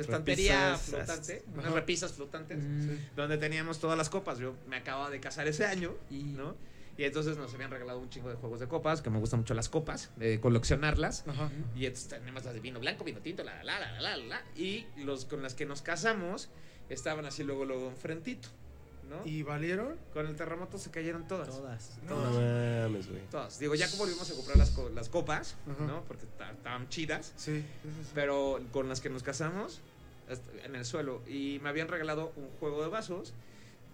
Estantería 0.00 0.72
Repisas. 0.76 0.82
flotante, 0.88 1.42
unas 1.54 1.72
repisas 1.72 2.12
flotantes, 2.12 2.58
Mm. 2.58 2.90
donde 3.16 3.36
teníamos 3.38 3.80
todas 3.80 3.98
las 3.98 4.08
copas. 4.10 4.38
Yo 4.38 4.54
me 4.68 4.76
acababa 4.76 5.10
de 5.10 5.18
casar 5.20 5.48
ese 5.48 5.64
año, 5.64 5.94
Y- 6.10 6.22
¿no? 6.22 6.54
Y 6.98 7.04
entonces 7.04 7.38
nos 7.38 7.52
habían 7.54 7.70
regalado 7.70 7.98
un 7.98 8.10
chingo 8.10 8.28
de 8.28 8.34
juegos 8.36 8.60
de 8.60 8.68
copas, 8.68 9.00
que 9.00 9.08
me 9.10 9.18
gustan 9.18 9.40
mucho 9.40 9.54
las 9.54 9.68
copas, 9.70 10.10
de 10.16 10.40
coleccionarlas. 10.40 11.24
Ajá. 11.26 11.50
Y 11.74 11.86
entonces 11.86 12.08
tenemos 12.08 12.44
las 12.44 12.52
de 12.54 12.60
vino 12.60 12.80
blanco, 12.80 13.02
vino 13.04 13.20
tinto, 13.20 13.42
la, 13.44 13.64
la, 13.64 13.80
la, 13.80 13.92
la, 14.00 14.16
la, 14.16 14.16
la. 14.18 14.42
Y 14.56 14.86
los 14.98 15.24
con 15.24 15.42
las 15.42 15.54
que 15.54 15.64
nos 15.64 15.80
casamos 15.82 16.48
estaban 16.90 17.24
así 17.24 17.44
luego, 17.44 17.64
luego 17.64 17.88
enfrentito, 17.88 18.48
¿no? 19.08 19.26
¿Y 19.26 19.42
valieron? 19.42 19.96
Con 20.12 20.26
el 20.26 20.36
terremoto 20.36 20.76
se 20.76 20.90
cayeron 20.90 21.26
todas. 21.26 21.48
Todas. 21.48 21.98
No 22.06 22.16
mames, 22.16 23.08
güey. 23.08 23.22
Todas. 23.30 23.58
Digo, 23.58 23.74
ya 23.74 23.86
como 23.90 24.02
volvimos 24.04 24.30
a 24.30 24.34
comprar 24.34 24.58
las, 24.58 24.70
co- 24.70 24.90
las 24.90 25.08
copas, 25.08 25.56
Ajá. 25.70 25.84
¿no? 25.86 26.02
Porque 26.04 26.26
ta- 26.38 26.52
estaban 26.52 26.88
chidas. 26.90 27.32
Sí. 27.36 27.64
sí, 27.82 27.88
sí. 28.02 28.10
Pero 28.14 28.60
con 28.70 28.88
las 28.90 29.00
que 29.00 29.08
nos 29.08 29.22
casamos, 29.22 29.80
en 30.64 30.76
el 30.76 30.84
suelo. 30.84 31.22
Y 31.26 31.58
me 31.62 31.70
habían 31.70 31.88
regalado 31.88 32.32
un 32.36 32.48
juego 32.60 32.82
de 32.82 32.88
vasos. 32.88 33.32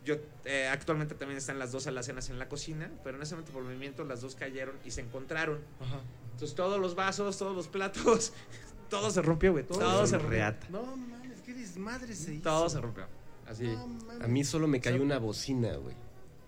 Yo 0.09 0.16
eh, 0.46 0.66
actualmente 0.68 1.14
también 1.14 1.36
están 1.36 1.59
las 1.59 1.70
dos 1.70 1.86
alacenas 1.86 2.30
en 2.30 2.38
la 2.38 2.48
cocina, 2.48 2.90
pero 3.04 3.18
en 3.18 3.22
ese 3.22 3.34
momento 3.34 3.52
por 3.52 3.62
movimiento 3.62 4.04
las 4.04 4.22
dos 4.22 4.36
cayeron 4.36 4.78
y 4.82 4.90
se 4.90 5.02
encontraron. 5.02 5.59
Ajá. 5.82 6.00
Entonces 6.32 6.56
todos 6.56 6.80
los 6.80 6.94
vasos, 6.94 7.36
todos 7.36 7.54
los 7.54 7.68
platos, 7.68 8.32
todo 8.88 9.11
se 9.11 9.20
rompió, 9.20 9.52
güey. 9.52 9.64
Todo, 9.64 10.06
se 10.06 10.16
rompió. 10.16 10.38
reata. 10.38 10.66
No 10.70 10.96
mames, 10.96 11.42
qué 11.42 11.52
desmadre 11.52 12.14
se 12.14 12.32
hizo. 12.32 12.42
Todo 12.42 12.70
se 12.70 12.80
rompió. 12.80 13.04
Así. 13.46 13.64
No. 13.64 14.24
A 14.24 14.28
mí 14.28 14.44
solo 14.44 14.66
me 14.66 14.80
cayó 14.80 15.02
una 15.02 15.18
bocina, 15.18 15.76
güey. 15.76 15.94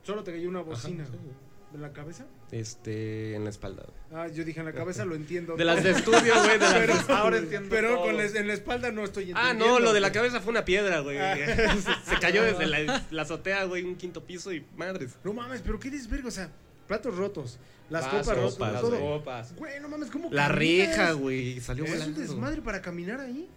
Solo 0.04 0.24
te 0.24 0.32
cayó 0.32 0.48
una 0.48 0.62
bocina. 0.62 1.04
Ajá, 1.04 1.12
sí, 1.12 1.74
¿En 1.74 1.82
la 1.82 1.92
cabeza? 1.92 2.24
Este, 2.52 3.34
en 3.36 3.44
la 3.44 3.50
espalda. 3.50 3.84
güey. 3.86 4.22
Ah, 4.22 4.26
yo 4.28 4.44
dije 4.44 4.58
en 4.60 4.66
la 4.66 4.72
cabeza, 4.72 5.04
lo 5.04 5.14
entiendo. 5.14 5.54
De 5.56 5.64
las 5.64 5.82
de 5.84 5.90
estudio, 5.92 6.34
güey. 6.42 6.58
de 6.58 6.86
las 6.86 7.04
Pero, 7.04 7.16
ahora 7.16 7.38
entiendo 7.38 7.68
Pero 7.70 7.94
todo. 7.94 8.06
con 8.06 8.16
la- 8.16 8.24
en 8.26 8.46
la 8.48 8.52
espalda 8.54 8.90
no 8.90 9.04
estoy 9.04 9.32
Ah, 9.34 9.50
entendiendo. 9.52 9.66
no, 9.66 9.78
lo 9.78 9.92
de 9.92 10.00
la 10.00 10.10
cabeza 10.10 10.40
fue 10.40 10.50
una 10.50 10.64
piedra, 10.64 10.98
güey. 11.00 11.18
Ah. 11.18 11.36
Se, 12.04 12.10
se 12.14 12.20
cayó 12.20 12.42
desde 12.42 12.66
la, 12.66 13.04
la 13.10 13.22
azotea, 13.22 13.64
güey, 13.64 13.84
un 13.84 13.94
quinto 13.96 14.24
piso 14.24 14.52
y 14.52 14.64
madres. 14.76 15.16
No 15.22 15.32
mames, 15.32 15.62
pero 15.62 15.78
qué 15.78 15.90
desvergo, 15.90 16.28
o 16.28 16.32
sea, 16.32 16.50
platos 16.88 17.16
rotos, 17.16 17.58
las 17.88 18.06
copas 18.08 18.36
rotas, 18.36 18.82
güey. 18.82 19.00
Copas. 19.00 19.54
Güey, 19.54 19.80
no 19.80 19.88
mames, 19.88 20.10
¿cómo 20.10 20.28
La 20.32 20.48
reja, 20.48 21.12
güey, 21.12 21.60
salió 21.60 21.84
Es 21.84 22.04
un 22.06 22.14
desmadre 22.16 22.62
para 22.62 22.82
caminar 22.82 23.20
ahí. 23.20 23.48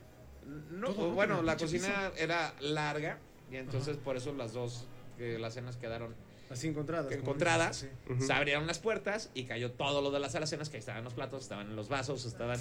No, 0.72 0.90
Todo 0.94 1.12
bueno, 1.12 1.42
la 1.42 1.58
cocina 1.58 2.12
era 2.18 2.54
larga 2.60 3.18
y 3.52 3.56
entonces 3.56 3.98
por 3.98 4.18
eso 4.18 4.34
las 4.34 4.54
dos 4.54 4.86
eh, 5.18 5.38
las 5.40 5.54
cenas 5.56 5.78
quedaron 5.78 6.14
Así 6.50 6.68
encontradas. 6.68 7.12
encontradas. 7.12 7.78
sí. 7.78 8.26
Se 8.26 8.34
abrieron 8.34 8.68
las 8.68 8.80
puertas 8.80 9.30
y 9.34 9.46
cayó 9.46 9.72
todo 9.72 10.02
lo 10.02 10.12
de 10.12 10.20
las 10.20 10.36
alacenas, 10.36 10.70
que 10.70 10.78
ahí 10.78 10.80
estaban 10.80 11.04
los 11.04 11.14
platos, 11.14 11.44
estaban 11.44 11.76
los 11.76 11.90
vasos, 11.90 12.26
estaban 12.26 12.60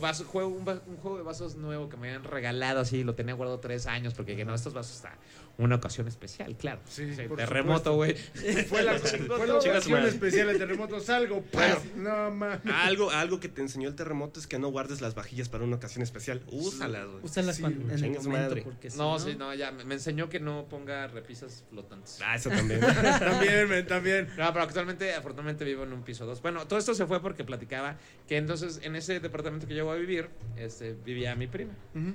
vasos, 0.00 0.26
juego, 0.26 0.48
un, 0.50 0.64
juego 0.64 1.16
de 1.16 1.22
vasos 1.22 1.56
nuevo 1.56 1.88
que 1.88 1.96
me 1.96 2.08
habían 2.08 2.24
regalado 2.24 2.80
así, 2.80 3.04
lo 3.04 3.14
tenía 3.14 3.34
guardado 3.34 3.60
tres 3.60 3.86
años 3.86 4.14
porque 4.14 4.32
dije, 4.32 4.44
no, 4.44 4.54
estos 4.54 4.74
vasos 4.74 4.96
está 4.96 5.16
una 5.58 5.76
ocasión 5.76 6.06
especial, 6.06 6.54
claro. 6.56 6.80
Sí, 6.86 7.06
terremoto, 7.34 7.94
güey. 7.94 8.14
Fue 8.68 8.82
la, 8.82 8.98
fue 8.98 9.50
ocasión 9.50 10.04
especial 10.04 10.48
del 10.48 10.58
terremoto. 10.58 11.00
Salgo. 11.00 11.42
¡paz! 11.52 11.78
No 11.96 12.30
mames. 12.30 12.60
Algo, 12.66 13.10
algo 13.10 13.40
que 13.40 13.48
te 13.48 13.62
enseñó 13.62 13.88
el 13.88 13.94
terremoto 13.94 14.38
es 14.38 14.46
que 14.46 14.58
no 14.58 14.68
guardes 14.68 15.00
las 15.00 15.14
vajillas 15.14 15.48
para 15.48 15.64
una 15.64 15.76
ocasión 15.76 16.02
especial. 16.02 16.42
Úsalas, 16.48 17.06
güey. 17.06 17.24
Úsalas 17.24 17.56
Sí, 17.56 17.64
en 17.64 17.90
el 17.90 18.10
momento 18.10 18.28
madre. 18.28 18.62
porque 18.62 18.90
si 18.90 18.98
No, 18.98 19.18
sí, 19.18 19.34
no, 19.36 19.54
ya 19.54 19.72
me 19.72 19.84
me 19.86 19.94
enseñó 19.94 20.28
que 20.28 20.40
no 20.40 20.66
ponga 20.68 21.06
repisas 21.06 21.64
flotantes. 21.70 22.18
Ah, 22.22 22.36
eso 22.36 22.50
también. 22.50 22.80
también, 22.80 23.86
también. 23.86 24.28
No, 24.36 24.52
pero 24.52 24.64
actualmente, 24.64 25.14
afortunadamente, 25.14 25.64
vivo 25.64 25.84
en 25.84 25.92
un 25.92 26.02
piso 26.02 26.26
2. 26.26 26.42
Bueno, 26.42 26.66
todo 26.66 26.78
esto 26.78 26.94
se 26.94 27.06
fue 27.06 27.22
porque 27.22 27.44
platicaba 27.44 27.96
que 28.28 28.36
entonces 28.36 28.80
en 28.82 28.96
ese 28.96 29.20
departamento 29.20 29.55
que 29.64 29.74
yo 29.74 29.84
voy 29.86 29.96
a 29.96 30.00
vivir, 30.00 30.28
este, 30.56 30.94
vivía 30.94 31.34
mi 31.34 31.46
prima. 31.46 31.72
Ujú. 31.94 32.14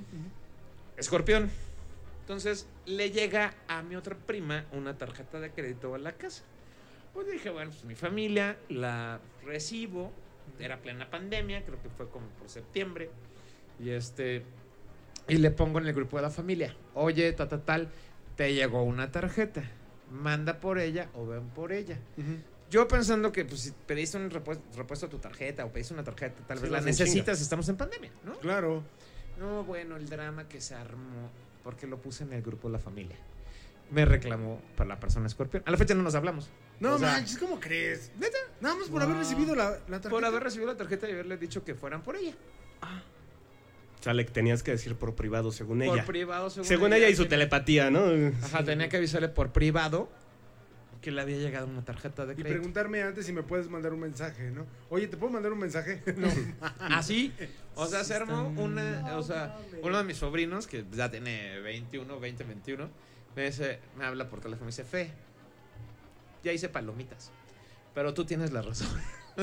Escorpión. 0.96 1.50
Entonces 2.20 2.68
le 2.86 3.10
llega 3.10 3.54
a 3.66 3.82
mi 3.82 3.96
otra 3.96 4.16
prima 4.16 4.64
una 4.72 4.96
tarjeta 4.96 5.40
de 5.40 5.50
crédito 5.50 5.94
a 5.94 5.98
la 5.98 6.12
casa. 6.12 6.44
Pues 7.12 7.30
dije, 7.30 7.50
bueno, 7.50 7.70
pues 7.70 7.84
mi 7.84 7.94
familia 7.94 8.56
la 8.68 9.20
recibo. 9.44 10.12
Era 10.58 10.80
plena 10.80 11.10
pandemia, 11.10 11.64
creo 11.64 11.80
que 11.82 11.88
fue 11.88 12.08
como 12.08 12.26
por 12.28 12.48
septiembre. 12.48 13.10
Y 13.78 13.90
este. 13.90 14.44
Y 15.28 15.38
le 15.38 15.50
pongo 15.50 15.78
en 15.78 15.86
el 15.86 15.94
grupo 15.94 16.16
de 16.16 16.22
la 16.22 16.30
familia. 16.30 16.74
Oye, 16.94 17.32
ta, 17.32 17.48
ta, 17.48 17.64
tal, 17.64 17.90
te 18.36 18.54
llegó 18.54 18.82
una 18.82 19.10
tarjeta. 19.10 19.62
Manda 20.10 20.60
por 20.60 20.78
ella 20.78 21.08
o 21.14 21.26
ven 21.26 21.48
por 21.50 21.72
ella. 21.72 21.98
Ujú. 22.16 22.38
Yo 22.72 22.88
pensando 22.88 23.30
que 23.30 23.44
pues, 23.44 23.60
si 23.60 23.70
pediste 23.86 24.16
un 24.16 24.30
repuesto, 24.30 24.64
repuesto 24.74 25.04
a 25.04 25.08
tu 25.10 25.18
tarjeta 25.18 25.62
o 25.66 25.70
pediste 25.70 25.92
una 25.92 26.02
tarjeta, 26.02 26.40
tal 26.46 26.56
Sí, 26.56 26.62
vez 26.62 26.72
la 26.72 26.78
chinga. 26.78 26.90
necesitas, 26.90 27.40
estamos 27.42 27.68
en 27.68 27.76
pandemia, 27.76 28.10
¿no? 28.24 28.38
Claro. 28.38 28.82
No, 29.38 29.62
bueno, 29.62 29.96
el 29.96 30.08
drama 30.08 30.48
que 30.48 30.58
se 30.62 30.74
armó 30.74 31.30
porque 31.62 31.86
lo 31.86 32.00
puse 32.00 32.24
en 32.24 32.32
el 32.32 32.40
grupo 32.42 32.68
de 32.68 32.72
la 32.72 32.78
familia. 32.78 33.16
Me 33.90 34.06
reclamó 34.06 34.58
para 34.74 34.88
la 34.88 34.98
persona 34.98 35.26
escorpión. 35.26 35.62
A 35.66 35.70
la 35.70 35.76
fecha 35.76 35.92
no 35.94 36.02
nos 36.02 36.14
hablamos. 36.14 36.48
No 36.80 36.94
O 36.94 36.98
sea, 36.98 37.12
manches, 37.12 37.36
¿cómo 37.36 37.60
crees? 37.60 38.10
¿Neta? 38.18 38.38
Nada 38.62 38.74
más 38.76 38.88
por 38.88 39.02
haber 39.02 39.18
recibido 39.18 39.54
la, 39.54 39.72
la 39.72 39.78
tarjeta. 40.00 40.08
Por 40.08 40.24
haber 40.24 40.42
recibido 40.42 40.72
la 40.72 40.78
tarjeta 40.78 41.06
y 41.10 41.12
haberle 41.12 41.36
dicho 41.36 41.62
que 41.64 41.74
fueran 41.74 42.02
por 42.02 42.16
ella. 42.16 42.32
O 44.00 44.02
sea, 44.02 44.14
le 44.14 44.24
tenías 44.24 44.62
que 44.62 44.72
decir 44.72 44.96
por 44.96 45.14
privado, 45.14 45.52
según 45.52 45.80
Por 45.84 45.94
ella. 45.98 46.06
privado, 46.06 46.50
según, 46.50 46.66
Según 46.66 46.92
ella 46.94 47.08
y 47.10 47.14
su 47.14 47.26
telepatía, 47.26 47.90
¿no? 47.90 48.06
Ajá, 48.42 48.64
tenía 48.64 48.88
que 48.88 48.96
avisarle 48.96 49.28
por 49.28 49.52
privado 49.52 50.08
que 51.02 51.10
le 51.10 51.20
había 51.20 51.36
llegado 51.36 51.66
una 51.66 51.84
tarjeta 51.84 52.24
de 52.24 52.32
Y 52.32 52.36
crédito. 52.36 52.54
preguntarme 52.54 53.02
antes 53.02 53.26
si 53.26 53.32
me 53.32 53.42
puedes 53.42 53.68
mandar 53.68 53.92
un 53.92 54.00
mensaje, 54.00 54.50
¿no? 54.50 54.64
Oye, 54.88 55.08
¿te 55.08 55.16
puedo 55.18 55.32
mandar 55.32 55.52
un 55.52 55.58
mensaje? 55.58 56.02
No. 56.16 56.28
Así, 56.78 57.32
o 57.74 57.86
sea, 57.86 58.04
se 58.04 58.14
armó 58.14 58.48
una, 58.56 59.16
o 59.16 59.22
sea, 59.22 59.58
uno 59.82 59.98
de 59.98 60.04
mis 60.04 60.16
sobrinos, 60.16 60.66
que 60.66 60.86
ya 60.92 61.10
tiene 61.10 61.58
21, 61.60 62.18
20, 62.20 62.44
21, 62.44 62.88
me 63.36 63.44
dice, 63.44 63.80
me 63.98 64.04
habla 64.04 64.30
por 64.30 64.40
teléfono 64.40 64.64
y 64.64 64.66
me 64.66 64.70
dice, 64.70 64.84
Fe, 64.84 65.10
ya 66.44 66.52
hice 66.52 66.68
palomitas, 66.68 67.30
pero 67.94 68.14
tú 68.14 68.24
tienes 68.24 68.52
la 68.52 68.62
razón. 68.62 68.88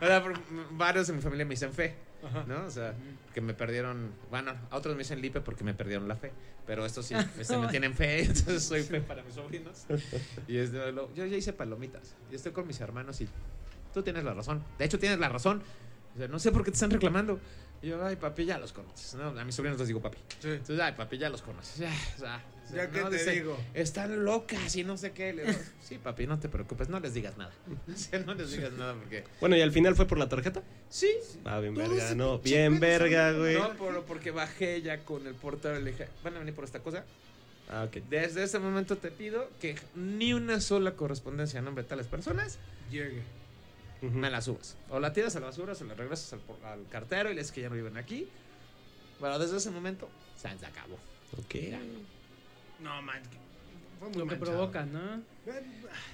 O 0.00 0.06
sea, 0.06 0.24
varios 0.72 1.06
de 1.08 1.12
mi 1.12 1.20
familia 1.20 1.44
me 1.44 1.50
dicen 1.50 1.72
Fe, 1.72 1.94
Ajá. 2.24 2.44
¿no? 2.46 2.64
O 2.66 2.70
sea, 2.70 2.94
que 3.34 3.40
me 3.40 3.54
perdieron, 3.54 4.12
bueno, 4.30 4.52
a 4.70 4.76
otros 4.76 4.94
me 4.94 5.00
dicen 5.02 5.20
Lipe 5.22 5.40
porque 5.40 5.64
me 5.64 5.74
perdieron 5.74 6.06
la 6.08 6.16
fe, 6.16 6.32
pero 6.66 6.84
estos 6.84 7.06
sí 7.06 7.14
este, 7.38 7.56
me 7.58 7.68
tienen 7.68 7.94
fe, 7.94 8.20
entonces 8.24 8.62
soy 8.64 8.82
fe 8.82 9.00
para 9.00 9.22
mis 9.22 9.34
sobrinos. 9.34 9.86
Y 10.46 10.56
es 10.58 10.72
de 10.72 10.92
lo- 10.92 11.12
yo 11.14 11.24
ya 11.26 11.36
hice 11.36 11.52
palomitas 11.52 12.14
y 12.30 12.34
estoy 12.34 12.52
con 12.52 12.66
mis 12.66 12.80
hermanos 12.80 13.20
y 13.20 13.28
tú 13.94 14.02
tienes 14.02 14.24
la 14.24 14.34
razón. 14.34 14.62
De 14.78 14.84
hecho, 14.84 14.98
tienes 14.98 15.18
la 15.18 15.28
razón. 15.28 15.62
O 16.14 16.18
sea, 16.18 16.28
no 16.28 16.38
sé 16.38 16.50
por 16.52 16.64
qué 16.64 16.70
te 16.70 16.74
están 16.74 16.90
reclamando. 16.90 17.38
Y 17.82 17.88
yo, 17.88 18.04
ay, 18.04 18.16
papi, 18.16 18.44
ya 18.44 18.58
los 18.58 18.72
conoces. 18.72 19.14
¿no? 19.14 19.28
A 19.28 19.44
mis 19.44 19.54
sobrinos 19.54 19.78
les 19.78 19.88
digo 19.88 20.00
papi. 20.02 20.18
Sí. 20.40 20.48
Entonces, 20.50 20.80
ay, 20.80 20.92
papi, 20.96 21.16
ya 21.18 21.30
los 21.30 21.40
conoces. 21.40 21.78
Ya, 21.78 21.90
ya, 22.70 22.84
Ya 22.84 22.90
que 22.90 23.00
te 23.02 23.10
dice, 23.10 23.30
digo. 23.32 23.56
Están 23.74 24.24
locas 24.24 24.74
y 24.76 24.84
no 24.84 24.96
sé 24.96 25.12
qué. 25.12 25.32
Le 25.32 25.44
digo, 25.46 25.58
sí, 25.82 25.98
papi, 25.98 26.26
no 26.26 26.38
te 26.38 26.48
preocupes, 26.48 26.88
no 26.88 26.98
les 27.00 27.14
digas 27.14 27.36
nada. 27.36 27.52
O 27.92 27.96
sea, 27.96 28.18
no 28.20 28.34
les 28.34 28.50
digas 28.52 28.72
nada 28.72 28.94
porque... 28.94 29.24
Bueno, 29.40 29.56
y 29.56 29.60
al 29.62 29.72
final 29.72 29.94
fue 29.96 30.06
por 30.06 30.18
la 30.18 30.28
tarjeta. 30.28 30.62
Sí. 30.88 31.10
Ah, 31.44 31.60
bien 31.60 31.74
verga, 31.74 32.14
no. 32.14 32.38
Bien 32.38 32.80
verga, 32.80 33.32
güey. 33.32 33.54
No, 33.58 33.74
por- 33.74 34.04
porque 34.04 34.30
bajé 34.30 34.80
ya 34.82 35.04
con 35.04 35.26
el 35.26 35.34
portador 35.34 35.80
y 35.80 35.84
le 35.84 35.90
dije, 35.92 36.08
van 36.24 36.36
a 36.36 36.38
venir 36.40 36.54
por 36.54 36.64
esta 36.64 36.80
cosa. 36.80 37.04
Ah, 37.68 37.84
ok. 37.88 37.98
Desde 38.08 38.42
ese 38.42 38.58
momento 38.58 38.96
te 38.98 39.10
pido 39.10 39.48
que 39.60 39.76
ni 39.94 40.32
una 40.32 40.60
sola 40.60 40.92
correspondencia 40.96 41.60
a 41.60 41.62
nombre 41.62 41.84
de 41.84 41.88
tales 41.88 42.06
personas 42.08 42.58
Llegue. 42.90 43.22
Me 44.02 44.30
la 44.30 44.40
subas. 44.40 44.76
O 44.88 44.98
la 44.98 45.12
tiras 45.12 45.36
a 45.36 45.40
la 45.40 45.46
basura, 45.46 45.74
se 45.74 45.84
la 45.84 45.94
regresas 45.94 46.32
al, 46.32 46.40
por- 46.40 46.64
al 46.64 46.86
cartero 46.88 47.30
y 47.30 47.34
le 47.34 47.40
dices 47.42 47.52
que 47.52 47.60
ya 47.60 47.68
no 47.68 47.74
viven 47.76 47.96
aquí. 47.98 48.28
Bueno, 49.20 49.38
desde 49.38 49.58
ese 49.58 49.70
momento 49.70 50.08
se 50.36 50.48
acabó. 50.48 50.94
Ok. 51.38 51.54
No, 52.82 53.02
man. 53.02 53.20
Fue 53.98 54.08
muy 54.08 54.18
Lo 54.18 54.24
que 54.24 54.30
manchado. 54.36 54.52
provoca, 54.52 54.86
¿no? 54.86 55.22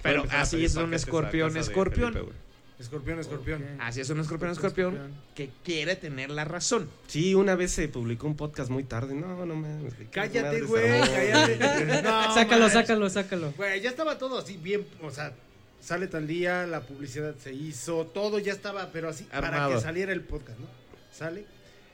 Pero 0.03 0.25
así 0.31 0.65
es 0.65 0.75
un 0.77 0.93
escorpión, 0.95 1.57
escorpión. 1.57 2.33
Escorpión, 2.79 3.19
escorpión. 3.19 3.81
Así 3.81 4.03
es 4.03 4.11
un 4.11 4.21
escorpión, 4.21 4.51
escorpión 4.51 4.99
que 5.35 5.51
quiere 5.65 5.97
tener 5.97 6.31
la 6.31 6.45
razón. 6.45 6.91
Sí, 7.07 7.35
una 7.35 7.55
vez 7.55 7.73
se 7.73 7.89
publicó 7.89 8.27
un 8.27 8.37
podcast 8.37 8.69
muy 8.71 8.85
tarde. 8.85 9.15
No, 9.15 9.47
no. 9.47 9.89
¿qué 9.97 10.07
Cállate, 10.07 10.61
güey, 10.63 11.01
cállate. 11.01 12.03
No, 12.03 12.35
sácalo, 12.35 12.69
sácalo, 12.69 13.09
sácalo. 13.09 13.53
Güey, 13.57 13.81
ya 13.81 13.89
estaba 13.89 14.19
todo 14.19 14.39
así 14.39 14.59
bien, 14.59 14.87
o 15.01 15.11
sea, 15.11 15.33
sale 15.81 16.07
tal 16.07 16.27
día, 16.27 16.67
la 16.67 16.81
publicidad 16.83 17.35
se 17.37 17.55
hizo, 17.55 18.05
todo 18.07 18.39
ya 18.39 18.53
estaba, 18.53 18.91
pero 18.93 19.09
así, 19.09 19.25
para 19.25 19.69
que 19.69 19.81
saliera 19.81 20.13
el 20.13 20.21
podcast, 20.21 20.59
¿no? 20.59 20.67
Sale, 21.13 21.47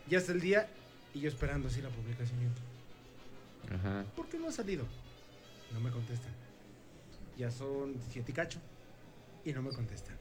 ya 0.09 0.19
está 0.19 0.33
el 0.33 0.41
día 0.41 0.67
y 1.15 1.21
yo 1.21 1.29
esperando 1.29 1.69
así 1.69 1.81
la 1.81 1.91
publicación. 1.91 2.39
Ajá. 3.71 4.05
¿Por 4.17 4.27
qué 4.29 4.39
no 4.39 4.49
ha 4.49 4.53
salido? 4.53 4.85
No 5.73 5.81
me 5.81 5.91
contestan. 5.91 6.33
Ya 7.39 7.51
son 7.51 7.95
siete 8.13 8.33
y 8.33 8.35
cacho 8.35 8.59
y 9.45 9.53
no 9.53 9.63
me 9.63 9.71
contestan. 9.71 10.17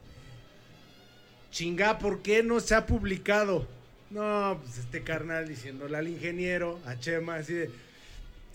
Chinga, 1.50 1.98
¿por 1.98 2.22
qué 2.22 2.42
no 2.42 2.60
se 2.60 2.74
ha 2.74 2.86
publicado? 2.86 3.66
No, 4.10 4.58
pues 4.62 4.78
este 4.78 5.02
carnal 5.02 5.48
diciéndole 5.48 5.96
al 5.96 6.08
ingeniero, 6.08 6.78
a 6.86 6.98
Chema, 6.98 7.36
así 7.36 7.52
de, 7.54 7.70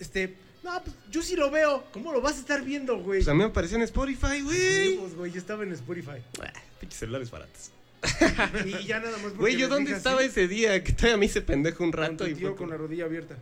este, 0.00 0.34
no, 0.64 0.82
pues 0.82 0.94
yo 1.10 1.22
sí 1.22 1.36
lo 1.36 1.50
veo. 1.50 1.84
¿Cómo 1.92 2.12
lo 2.12 2.20
vas 2.20 2.36
a 2.36 2.40
estar 2.40 2.64
viendo, 2.64 2.96
güey? 2.98 3.20
Pues 3.20 3.28
a 3.28 3.32
mí 3.34 3.38
me 3.38 3.44
apareció 3.44 3.76
en 3.76 3.84
Spotify, 3.84 4.38
Sí, 4.38 4.42
güey. 4.42 4.96
pues, 4.98 5.14
güey, 5.14 5.32
yo 5.32 5.38
estaba 5.38 5.62
en 5.62 5.72
Spotify. 5.72 6.20
Ah, 6.42 6.52
Pinches 6.80 6.98
celulares 6.98 7.30
baratos. 7.30 7.70
Y 8.66 8.84
ya 8.86 9.00
nada 9.00 9.16
más. 9.18 9.34
Güey, 9.36 9.56
¿yo 9.56 9.68
dónde 9.68 9.92
estaba 9.92 10.18
así, 10.18 10.26
ese 10.28 10.46
día? 10.48 10.82
Que 10.84 10.92
todavía 10.92 11.16
me 11.16 11.26
hice 11.26 11.40
pendejo 11.42 11.82
un 11.84 11.90
Con 11.90 12.00
rato 12.00 12.16
tu 12.24 12.26
y 12.26 12.34
tío 12.34 12.48
fue 12.48 12.50
con 12.50 12.56
como- 12.56 12.70
la 12.70 12.76
rodilla 12.76 13.04
abierta. 13.06 13.36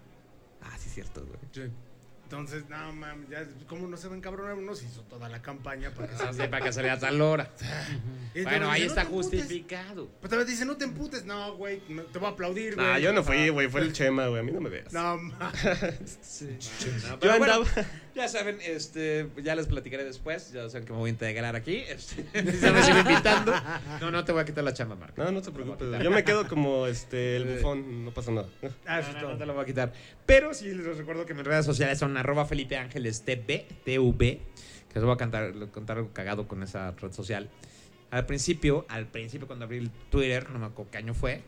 Sí, 0.97 1.03
cierto, 1.03 1.27
güey. 1.27 1.71
Entonces, 2.27 2.65
no, 2.69 2.93
mames, 2.93 3.29
ya, 3.29 3.47
¿cómo 3.69 3.87
no 3.87 3.97
se 3.97 4.09
ven 4.09 4.21
cabrones? 4.21 4.59
Uno 4.59 4.75
se 4.75 4.85
hizo 4.87 5.03
toda 5.03 5.29
la 5.29 5.41
campaña 5.43 5.93
para 5.93 6.09
que 6.09 6.15
Ah, 6.21 6.33
sí, 6.33 6.43
para 6.51 6.65
que 6.65 6.73
salga 6.73 6.95
a 6.95 6.99
tal 6.99 7.21
hora. 7.21 7.49
Bueno, 8.43 8.69
ahí 8.69 8.83
dice, 8.83 8.95
está 8.99 9.05
justificado. 9.05 10.09
Pues 10.21 10.29
tal 10.29 10.41
vez 10.41 10.49
dice, 10.49 10.65
no 10.65 10.77
te 10.77 10.85
emputes. 10.87 11.25
No, 11.25 11.55
güey, 11.57 11.81
no, 11.89 12.03
te 12.03 12.19
voy 12.19 12.29
a 12.29 12.33
aplaudir, 12.33 12.75
güey. 12.75 12.85
Ah, 12.85 12.99
yo 12.99 13.13
no 13.13 13.23
fui, 13.23 13.49
güey. 13.51 13.69
Fue 13.69 13.81
el 13.81 13.93
Chema, 13.93 14.27
güey. 14.27 14.41
A 14.41 14.43
mí 14.43 14.51
no 14.51 14.61
me 14.61 14.71
veas. 14.71 14.93
No, 14.93 15.17
ma- 15.19 15.53
Sí. 16.21 16.59
No, 17.05 17.11
Yo 17.11 17.19
pero 17.21 17.39
bueno, 17.39 17.63
ya 18.17 18.27
saben, 18.29 18.59
este, 18.61 19.29
ya 19.43 19.55
les 19.55 19.69
platicaré 19.69 20.03
después. 20.03 20.51
Ya 20.53 20.69
saben 20.69 20.85
que 20.85 20.93
me 20.93 20.99
voy 20.99 21.09
a 21.11 21.13
integrar 21.13 21.55
aquí. 21.55 21.77
Este, 21.77 22.27
ya 22.61 22.73
me 22.73 22.83
sigo 22.83 22.99
invitando. 22.99 23.53
No, 24.01 24.11
no 24.11 24.25
te 24.25 24.33
voy 24.33 24.43
a 24.43 24.45
quitar 24.45 24.65
la 24.65 24.75
chamba, 24.75 24.97
Marco. 24.97 25.23
No, 25.23 25.31
no 25.31 25.43
te 25.43 25.53
preocupes. 25.53 26.03
Yo 26.03 26.11
me 26.11 26.25
quedo 26.25 26.49
como 26.49 26.89
este 26.89 27.37
el 27.37 27.45
bufón. 27.45 28.05
No 28.05 28.11
pasa 28.11 28.33
nada. 28.33 28.49
Ah, 28.85 28.99
eso 28.99 29.13
No, 29.13 29.31
no, 29.33 29.39
te 29.39 29.47
lo 29.47 29.55
voy 29.55 29.63
a 29.63 29.67
quitar. 29.67 29.93
Pero 30.27 30.53
sí 30.55 30.75
les 30.75 30.97
recuerdo 30.97 31.25
que 31.25 31.35
mis 31.35 31.45
redes 31.45 31.65
sociales 31.65 31.99
son 32.01 32.16
arroba 32.17 32.47
Felipe 32.47 32.77
Ángeles 32.77 33.23
TV, 33.23 33.67
TV, 33.85 34.41
que 34.89 34.95
les 34.95 35.05
voy 35.05 35.15
a 35.15 35.17
cantar, 35.17 35.53
contar 35.71 35.99
algo 35.99 36.13
cagado 36.13 36.49
con 36.49 36.63
esa 36.63 36.93
red 36.93 37.13
social. 37.13 37.51
Al 38.11 38.27
principio, 38.27 38.87
al 38.89 39.07
principio 39.07 39.47
cuando 39.47 39.65
abrí 39.65 39.79
el 39.79 39.91
Twitter, 40.11 40.51
no 40.51 40.59
me 40.59 40.67
acuerdo 40.67 40.91
qué 40.91 40.99
año 40.99 41.15
fue, 41.15 41.43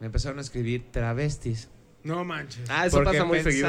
me 0.00 0.06
empezaron 0.06 0.38
a 0.38 0.42
escribir 0.42 0.90
travestis. 0.90 1.68
No 2.02 2.24
manches. 2.24 2.68
Ah, 2.68 2.86
eso 2.86 3.02
pasa 3.04 3.24
muy 3.24 3.40
seguido. 3.42 3.68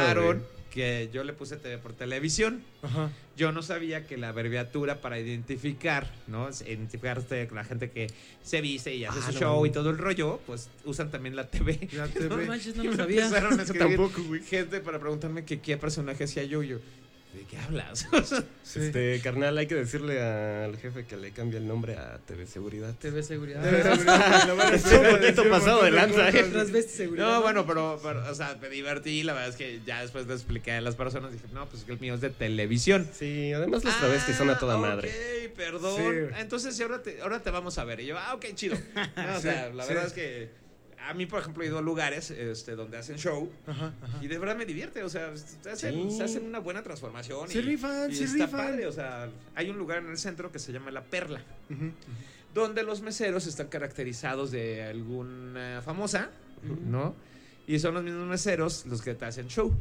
Que 0.74 1.10
yo 1.14 1.24
le 1.24 1.34
puse 1.34 1.56
TV 1.58 1.78
por 1.78 1.94
televisión. 1.94 2.64
Ajá. 2.82 3.12
Yo 3.38 3.52
no 3.52 3.62
sabía 3.62 4.08
que 4.08 4.18
la 4.18 4.30
abreviatura 4.30 5.02
para 5.02 5.20
identificar, 5.20 6.10
¿no? 6.28 6.50
Es 6.50 6.62
Identificarte 6.62 7.48
con 7.48 7.58
la 7.58 7.64
gente 7.64 7.92
que 7.92 8.08
se 8.44 8.60
viste 8.62 8.96
y 8.96 9.06
hace 9.06 9.20
Ah, 9.20 9.26
su 9.28 9.34
no 9.34 9.40
show 9.40 9.66
y 9.68 9.70
todo 9.72 9.92
el 9.92 9.98
rollo, 10.00 10.40
pues 10.48 10.70
usan 10.86 11.12
también 11.12 11.36
la 11.36 11.48
TV. 11.48 11.88
Ya 11.92 12.08
te 12.08 12.22
No 12.28 12.38
manches, 12.38 12.76
no 12.76 12.84
lo 12.86 12.96
sabía. 12.96 13.26
empezaron 13.26 13.60
a 13.60 13.64
escribir 13.64 13.88
Tampoco, 13.98 14.24
güey. 14.24 14.42
gente 14.42 14.80
para 14.80 15.00
preguntarme 15.00 15.46
que 15.46 15.62
qué 15.62 15.78
personaje 15.78 16.24
hacía 16.24 16.44
yo. 16.44 16.64
Y 16.64 16.70
yo, 16.70 16.78
¿de 17.34 17.44
qué 17.46 17.58
hablas? 17.58 18.08
Sí. 18.64 18.80
Este, 18.80 19.20
carnal, 19.22 19.56
hay 19.58 19.68
que 19.68 19.76
decirle 19.76 20.20
al 20.22 20.78
jefe 20.78 21.06
que 21.06 21.16
le 21.18 21.32
cambie 21.32 21.60
el 21.60 21.68
nombre 21.68 21.96
a 21.98 22.18
TV 22.26 22.48
Seguridad. 22.48 22.96
TV 22.98 23.22
seguridad. 23.22 23.62
Lo 24.48 24.56
van 24.56 24.72
a 24.72 24.76
Es 24.76 24.86
un 24.86 25.20
poquito 25.20 25.50
pasado 25.50 25.84
de 25.84 25.92
lanza. 25.92 26.30
¿eh? 26.30 26.44
Transvesti 26.44 26.92
seguridad. 26.94 27.28
no, 27.28 27.42
bueno, 27.42 27.68
pero, 27.68 28.00
pero, 28.02 28.24
o 28.32 28.34
sea, 28.34 28.58
me 28.62 28.70
divertí. 28.70 29.22
La 29.24 29.34
verdad 29.34 29.50
es 29.50 29.56
que 29.58 29.82
ya 29.86 30.02
después 30.02 30.26
le 30.26 30.34
expliqué 30.34 30.72
a 30.72 30.82
las 30.82 30.96
personas, 30.96 31.32
dije, 31.34 31.46
no, 31.54 31.68
pues 31.68 31.84
que 31.84 31.92
el 31.92 32.00
mío 32.00 32.16
es 32.16 32.22
de 32.22 32.30
televisión. 32.32 33.08
Sí, 33.14 33.52
además 33.54 33.84
las 33.84 34.00
travestis 34.00 34.36
son 34.38 34.50
a 34.50 34.58
toda 34.58 34.76
Ah, 34.76 34.78
madre. 34.78 35.10
Ok, 35.50 35.54
perdón. 35.56 36.02
Sí. 36.02 36.36
Entonces, 36.40 36.76
sí, 36.76 36.82
ahora 36.84 37.04
te, 37.04 37.22
ahora 37.22 37.42
te 37.44 37.52
vamos 37.52 37.78
a 37.78 37.84
ver. 37.84 38.00
Y 38.00 38.08
yo, 38.08 38.18
ah, 38.18 38.34
ok, 38.34 38.46
chido. 38.56 38.76
No, 39.18 39.36
o 39.38 39.40
sea, 39.42 39.70
la 39.74 39.84
sí. 39.84 39.90
verdad 39.90 40.08
es 40.08 40.14
que 40.14 40.50
a 41.08 41.14
mí, 41.14 41.26
por 41.26 41.40
ejemplo, 41.42 41.64
he 41.64 41.68
ido 41.68 41.78
a 41.78 41.82
lugares 41.82 42.32
este, 42.32 42.76
donde 42.76 42.98
hacen 42.98 43.18
show 43.18 43.52
Ajá, 43.68 43.94
ajá. 44.02 44.18
y 44.22 44.28
de 44.28 44.38
verdad 44.38 44.56
me 44.56 44.66
divierte. 44.66 45.04
O 45.04 45.10
sea, 45.10 45.36
se 45.36 45.70
hacen, 45.70 46.10
Sí. 46.12 46.18
se 46.18 46.24
hacen 46.24 46.46
una 46.46 46.60
buena 46.60 46.82
transformación. 46.84 47.48
Se 47.50 47.60
y, 47.60 47.62
rifan, 47.62 48.12
y 48.12 48.16
se 48.16 48.24
está 48.26 48.46
rifan. 48.46 48.60
padre. 48.68 48.88
O 48.88 48.92
sea, 48.92 49.30
hay 49.56 49.70
un 49.70 49.78
lugar 49.78 50.00
en 50.00 50.10
el 50.10 50.18
centro 50.18 50.52
que 50.52 50.60
se 50.60 50.72
llama 50.72 50.92
La 50.92 51.04
Perla, 51.04 51.42
donde 52.54 52.84
los 52.84 53.02
meseros 53.02 53.48
están 53.48 53.68
caracterizados 53.68 54.52
de 54.52 54.84
alguna 54.84 55.82
famosa, 55.84 56.30
¿no? 56.88 57.16
Y 57.68 57.80
son 57.80 57.94
los 57.96 58.04
mismos 58.04 58.28
meseros 58.28 58.86
los 58.86 59.02
que 59.02 59.16
te 59.16 59.26
hacen 59.26 59.48
show. 59.48 59.74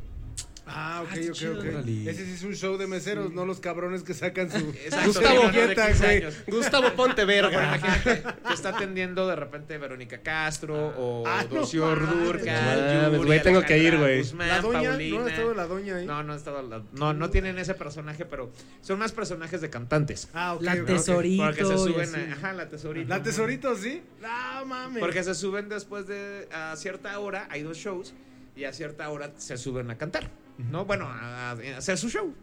Ah, 0.65 1.03
ok, 1.03 1.09
Ah, 1.13 1.21
ok, 1.27 1.33
chido. 1.33 1.53
ok. 1.59 1.65
Órale. 1.67 2.11
Ese 2.11 2.25
sí 2.25 2.33
es 2.35 2.43
un 2.45 2.55
show 2.55 2.77
de 2.79 2.87
meseros, 2.87 3.33
no 3.33 3.45
los 3.45 3.59
cabrones 3.59 4.05
que 4.05 4.15
sacan 4.15 4.49
su 4.51 4.59
Exacto, 4.71 5.13
su 5.13 5.19
sí, 5.19 5.25
no, 5.25 5.35
no, 5.35 5.41
de 5.49 5.53
servilleta, 5.53 5.87
15 5.89 6.05
güey. 6.05 6.17
años. 6.19 6.35
Gustavo 6.47 6.93
Ponte 6.97 7.27
Pero 7.27 7.49
Verga. 7.51 7.77
imagínate, 7.77 8.23
te 8.49 8.55
está 8.55 8.69
atendiendo 8.69 9.27
de 9.27 9.35
repente 9.37 9.77
Verónica 9.79 10.19
Castro 10.19 10.95
o 10.97 11.25
Ah, 11.27 11.45
no 11.51 11.57
Rocío 11.61 11.85
mames. 11.87 12.45
Mames, 12.47 13.25
güey, 13.27 13.43
tengo 13.43 13.63
que 13.63 13.79
ir, 13.79 13.99
güey. 13.99 14.19
Guzmán, 14.19 14.49
La 14.49 14.61
doña, 14.61 14.91
Paulina. 14.91 15.19
no 15.19 15.25
ha 15.25 15.29
estado 15.31 15.55
la 15.55 15.67
doña 15.67 15.97
ahí. 15.97 16.07
No, 16.07 16.23
no 16.23 16.33
ha 16.33 16.37
estado 16.37 16.63
la- 16.63 16.83
no, 16.93 17.13
no 17.13 17.31
tienen 17.31 17.59
ese 17.59 17.75
personaje, 17.75 18.25
pero 18.25 18.53
son 18.81 18.99
más 18.99 19.13
personajes 19.13 19.61
de 19.61 19.69
cantantes. 19.71 20.29
Ah, 20.33 20.55
ok. 20.55 20.63
La 20.63 20.73
ok, 20.75 20.79
ok. 20.83 20.87
tesorito. 20.87 21.43
Porque 21.45 21.65
se 21.65 21.75
y 21.75 21.79
suben, 21.79 22.09
así. 22.15 22.21
a- 22.31 22.33
ajá, 22.35 22.53
la 22.53 22.69
tesorita. 22.69 23.09
La 23.17 23.23
tesorito, 23.23 23.77
¿sí? 23.77 24.03
No, 24.21 24.65
mames. 24.67 25.01
Porque 25.01 25.23
se 25.25 25.35
suben 25.35 25.69
después 25.69 26.07
de 26.07 26.49
a 26.53 26.75
cierta 26.77 27.19
hora, 27.19 27.47
hay 27.51 27.63
dos 27.63 27.77
shows 27.77 28.15
y 28.55 28.65
a 28.65 28.73
cierta 28.73 29.09
hora 29.11 29.33
se 29.39 29.57
suben 29.57 29.91
a 29.91 29.97
cantar, 29.99 30.29
¿no? 30.59 30.85
Bueno, 30.85 31.07
a, 31.09 31.51
a 31.51 31.77
hacer 31.77 31.99
su 31.99 32.09
show. 32.09 32.35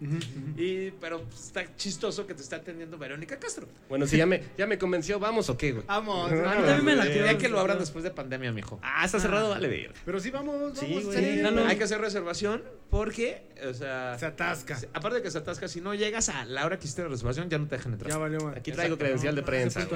Y 0.57 0.91
pero 0.91 1.23
está 1.33 1.75
chistoso 1.75 2.25
que 2.27 2.33
te 2.33 2.41
está 2.41 2.57
atendiendo 2.57 2.97
Verónica 2.97 3.37
Castro. 3.39 3.67
Bueno, 3.87 4.05
si 4.07 4.17
ya 4.17 4.25
me, 4.25 4.43
ya 4.57 4.67
me 4.67 4.77
convenció, 4.77 5.19
¿vamos 5.19 5.49
o 5.49 5.57
qué, 5.57 5.71
güey? 5.73 5.85
Vamos. 5.87 6.31
A 6.31 6.35
mí 6.35 6.41
vamos, 6.41 6.65
también 6.65 6.85
me 6.85 6.95
la. 6.95 7.07
Ya 7.07 7.37
que 7.37 7.49
lo 7.49 7.59
abran 7.59 7.79
después 7.79 8.03
de 8.03 8.11
pandemia, 8.11 8.51
mijo. 8.51 8.79
Ah, 8.81 9.05
está 9.05 9.19
cerrado, 9.19 9.49
vale 9.49 9.67
ver. 9.67 9.93
Pero 10.05 10.19
sí, 10.19 10.29
vamos, 10.31 10.59
vamos. 10.59 10.79
Sí, 10.79 11.39
jalo. 11.41 11.65
Hay 11.65 11.77
que 11.77 11.83
hacer 11.83 11.99
reservación 12.01 12.63
porque, 12.89 13.43
o 13.67 13.73
sea, 13.73 14.17
Se 14.17 14.25
atasca. 14.25 14.75
se- 14.77 14.89
aparte 14.93 15.17
de 15.17 15.21
que 15.23 15.29
se 15.31 15.37
atasca, 15.37 15.67
si 15.67 15.79
no 15.79 15.93
llegas 15.93 16.29
a 16.29 16.43
la 16.45 16.65
hora 16.65 16.77
que 16.79 16.85
hiciste 16.85 17.03
la 17.03 17.09
reservación, 17.09 17.49
ya 17.49 17.57
no 17.59 17.67
te 17.67 17.75
dejan 17.77 17.93
entrar. 17.93 18.11
Ya 18.11 18.17
valió 18.17 18.39
más. 18.41 18.57
Aquí 18.57 18.71
traigo 18.71 18.95
Exacto. 18.95 18.97
credencial 19.05 19.35
de 19.35 19.41
Sé 19.41 19.45
prensa. 19.45 19.87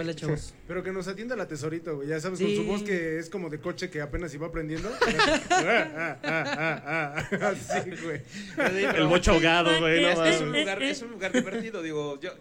Pero 0.67 0.83
que 0.83 0.91
nos 0.91 1.07
atienda 1.07 1.35
la 1.35 1.47
tesorito, 1.47 1.95
güey. 1.95 2.07
Ya 2.07 2.19
sabes, 2.19 2.37
Sí. 2.39 2.45
con 2.45 2.55
su 2.55 2.63
voz 2.71 2.83
que 2.83 3.17
es 3.19 3.29
como 3.29 3.49
de 3.49 3.59
coche 3.59 3.89
que 3.89 4.01
apenas 4.01 4.33
iba 4.33 4.47
aprendiendo. 4.47 4.89
Ah, 5.49 5.87
ah, 5.95 6.17
ah, 6.23 6.83
ah, 6.85 7.27
ah. 7.41 7.47
Así, 7.49 7.91
güey. 8.03 8.21
El 8.95 9.07
bocho 9.07 9.31
ahogado, 9.31 9.79
güey. 9.79 10.01
No 10.01 10.23
es, 10.25 10.35
es 10.35 10.41
un 10.41 10.51
lugar, 10.51 10.83
es 10.83 11.01
un 11.01 11.11
lugar 11.11 11.31
divertido, 11.31 11.81
digo, 11.81 12.19
yo 12.19 12.31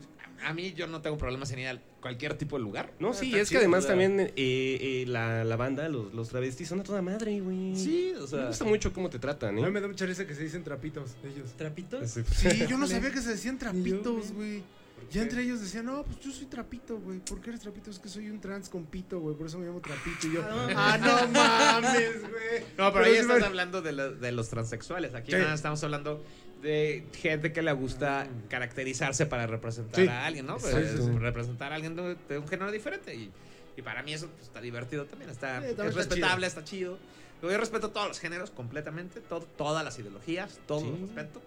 a 0.45 0.53
mí 0.53 0.73
yo 0.73 0.87
no 0.87 1.01
tengo 1.01 1.17
problemas 1.17 1.51
en 1.53 1.61
ir 1.61 1.69
a 1.69 1.81
cualquier 2.01 2.35
tipo 2.35 2.57
de 2.57 2.65
lugar. 2.65 2.93
No, 2.99 3.15
sí, 3.15 3.27
Está 3.27 3.39
es 3.41 3.51
que 3.51 3.59
además 3.59 3.87
también 3.87 4.19
eh, 4.21 4.33
eh, 4.37 5.05
la, 5.07 5.45
la 5.45 5.57
banda, 5.57 5.89
los, 5.89 6.13
los 6.13 6.29
travestis 6.29 6.69
son 6.69 6.81
a 6.81 6.83
toda 6.83 7.01
madre, 7.01 7.41
güey. 7.41 7.77
Sí, 7.77 8.13
o 8.17 8.23
Me 8.23 8.27
sea, 8.27 8.47
gusta 8.47 8.65
mucho 8.65 8.93
cómo 8.93 9.09
te 9.09 9.19
tratan, 9.19 9.51
A 9.51 9.53
mí 9.53 9.63
¿eh? 9.63 9.71
me 9.71 9.81
da 9.81 9.89
mucha 9.89 10.05
risa 10.07 10.27
que 10.27 10.35
se 10.35 10.43
dicen 10.43 10.65
trapitos 10.65 11.13
ellos. 11.25 11.53
¿Trapitos? 11.57 12.11
Sí, 12.11 12.67
yo 12.69 12.77
no 12.77 12.87
sabía 12.87 13.13
que 13.13 13.21
se 13.21 13.31
decían 13.31 13.59
trapitos, 13.59 14.33
güey. 14.33 14.63
Ya 15.11 15.23
entre 15.23 15.43
ellos 15.43 15.61
decían, 15.61 15.87
no, 15.87 16.03
pues 16.05 16.21
yo 16.21 16.31
soy 16.31 16.47
trapito, 16.47 16.99
güey. 16.99 17.19
¿Por 17.19 17.41
qué 17.41 17.51
eres 17.51 17.61
trapito? 17.63 17.91
Es 17.91 17.99
que 17.99 18.09
soy 18.09 18.31
un 18.31 18.41
trans 18.41 18.69
con 18.69 18.85
pito, 18.87 19.21
güey. 19.21 19.37
Por 19.37 19.47
eso 19.47 19.59
me 19.59 19.67
llamo 19.67 19.81
trapito. 19.81 20.27
Y 20.27 20.35
yo, 20.35 20.43
ah, 20.77 20.99
no 20.99 21.29
mames, 21.29 22.21
güey. 22.23 22.65
No, 22.79 22.93
pero 22.93 23.05
ahí 23.05 23.13
sí 23.13 23.19
estás 23.19 23.41
me- 23.41 23.47
hablando 23.47 23.83
de, 23.83 23.93
la- 23.93 24.09
de 24.09 24.33
los 24.33 24.49
transexuales. 24.49 25.15
Aquí 25.15 25.33
Sí. 25.33 25.39
nada, 25.39 25.55
estamos 25.55 25.83
hablando 25.85 26.25
de 26.63 27.05
gente 27.15 27.53
que 27.53 27.61
le 27.63 27.73
gusta 27.73 28.27
caracterizarse 28.49 29.27
para 29.27 29.47
representar 29.47 30.01
Sí. 30.03 30.09
a 30.09 30.25
alguien, 30.27 30.47
¿no? 30.47 30.57
Pues, 30.59 31.05
representar 31.21 31.73
a 31.73 31.75
alguien 31.75 31.97
de, 31.97 32.17
de 32.29 32.39
un 32.39 32.47
género 32.49 32.71
diferente. 32.71 33.15
Y, 33.15 33.31
y 33.77 33.83
para 33.83 34.03
mí 34.03 34.13
eso 34.15 34.29
pues, 34.29 34.45
está 34.45 34.61
divertido 34.61 35.05
también. 35.07 35.31
Está, 35.31 35.55
también 35.55 35.73
es 35.73 35.79
está 35.79 35.85
respetable, 35.99 36.47
está 36.47 36.65
chido. 36.65 36.99
Yo 37.43 37.57
respeto 37.59 37.91
todos 37.91 38.07
los 38.07 38.21
géneros 38.21 38.53
completamente, 38.53 39.21
todo, 39.21 39.41
todas 39.57 39.85
las 39.85 39.99
ideologías, 39.99 40.61
todo 40.69 40.81
Sí. 40.81 40.87
lo 40.87 41.07
respeto. 41.07 41.43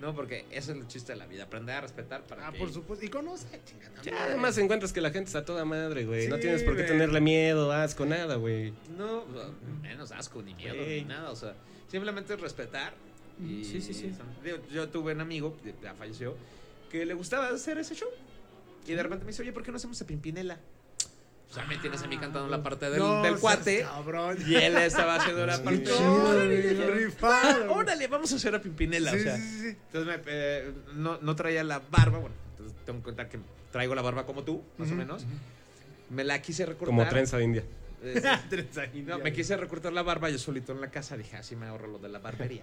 No, 0.00 0.14
porque 0.14 0.44
ese 0.50 0.70
es 0.72 0.78
el 0.78 0.86
chiste 0.86 1.12
de 1.12 1.18
la 1.18 1.26
vida, 1.26 1.44
aprender 1.44 1.74
a 1.76 1.80
respetar 1.80 2.22
para 2.22 2.46
Ah, 2.48 2.52
que... 2.52 2.58
por 2.58 2.72
supuesto. 2.72 3.04
Y 3.04 3.08
conoce, 3.08 3.48
chinga, 3.64 3.90
también. 3.90 4.14
Ya, 4.14 4.24
además 4.24 4.56
encuentras 4.58 4.92
que 4.92 5.00
la 5.00 5.10
gente 5.10 5.26
está 5.28 5.44
toda 5.44 5.64
madre, 5.64 6.04
güey. 6.04 6.28
no 6.28 6.38
tienes 6.38 6.62
por 6.62 6.74
qué 6.76 6.82
güey. 6.82 6.92
tenerle 6.92 7.20
miedo, 7.20 7.72
asco, 7.72 8.06
nada, 8.06 8.36
güey. 8.36 8.72
No, 8.96 9.24
menos 9.82 10.12
asco, 10.12 10.40
ni 10.42 10.54
miedo, 10.54 10.76
ni 10.76 11.02
nada. 11.02 11.30
O 11.30 11.36
sea, 11.36 11.54
simplemente 11.90 12.36
respetar. 12.36 12.94
Y, 13.44 13.64
Sí, 13.64 13.80
sí, 13.80 13.94
sí. 13.94 14.12
yo 14.72 14.88
tuve 14.88 15.12
un 15.14 15.20
amigo, 15.20 15.56
que 15.62 15.74
ya 15.82 15.94
falleció, 15.94 16.36
que 16.90 17.04
le 17.04 17.14
gustaba 17.14 17.48
hacer 17.48 17.78
ese 17.78 17.94
show. 17.94 18.08
Y 18.86 18.92
de 18.94 19.02
repente 19.02 19.24
me 19.24 19.32
dice, 19.32 19.42
oye, 19.42 19.52
¿por 19.52 19.62
qué 19.62 19.70
no 19.70 19.76
hacemos 19.76 20.00
a 20.00 20.06
Pimpinela? 20.06 20.58
O 21.50 21.54
sea, 21.54 21.64
me 21.64 21.78
tienes 21.78 22.02
a 22.02 22.06
mí 22.06 22.18
cantando 22.18 22.46
la 22.48 22.62
parte 22.62 22.90
del, 22.90 22.98
No, 22.98 23.22
del 23.22 23.38
cuate. 23.38 23.80
Cabrón. 23.82 24.36
Y 24.46 24.54
él 24.56 24.76
estaba 24.76 25.14
haciendo 25.16 25.46
la 25.46 25.62
parte. 25.62 25.82
chido, 25.84 26.12
¡Órale, 26.24 26.46
güey, 26.62 26.74
dije, 26.74 26.90
rifado, 26.90 27.34
"Ah, 27.34 27.58
güey". 27.66 27.78
órale, 27.78 28.06
vamos 28.06 28.32
a 28.32 28.36
hacer 28.36 28.54
a 28.54 28.60
Pimpinela. 28.60 29.12
Sí, 29.12 29.16
o 29.18 29.22
sea, 29.22 29.36
sí, 29.36 29.42
sí, 29.42 29.60
sí. 29.60 29.66
entonces 29.68 30.06
me, 30.06 30.22
eh, 30.26 30.72
no, 30.94 31.18
no 31.22 31.34
traía 31.36 31.64
la 31.64 31.78
barba. 31.90 32.18
Bueno, 32.18 32.34
entonces 32.50 32.76
tengo 32.84 32.98
que 32.98 33.04
contar 33.06 33.28
que 33.30 33.38
traigo 33.72 33.94
la 33.94 34.02
barba 34.02 34.26
como 34.26 34.44
tú, 34.44 34.62
más 34.76 34.90
o 34.90 34.94
menos. 34.94 35.24
Me 36.10 36.22
la 36.22 36.40
quise 36.42 36.66
recortar. 36.66 36.88
Como 36.88 37.08
trenza 37.08 37.38
de 37.38 37.44
India. 37.44 37.64
Eh, 38.02 38.22
Trenza 38.50 38.86
no, 38.86 38.96
india, 38.98 39.18
me 39.18 39.32
quise 39.32 39.56
recortar 39.56 39.92
la 39.92 40.02
barba 40.02 40.28
yo 40.28 40.38
solito 40.38 40.72
en 40.72 40.80
la 40.82 40.90
casa. 40.90 41.16
Dije, 41.16 41.36
así 41.38 41.56
me 41.56 41.66
ahorro 41.66 41.86
lo 41.88 41.98
de 41.98 42.08
la 42.10 42.18
barbería. 42.18 42.62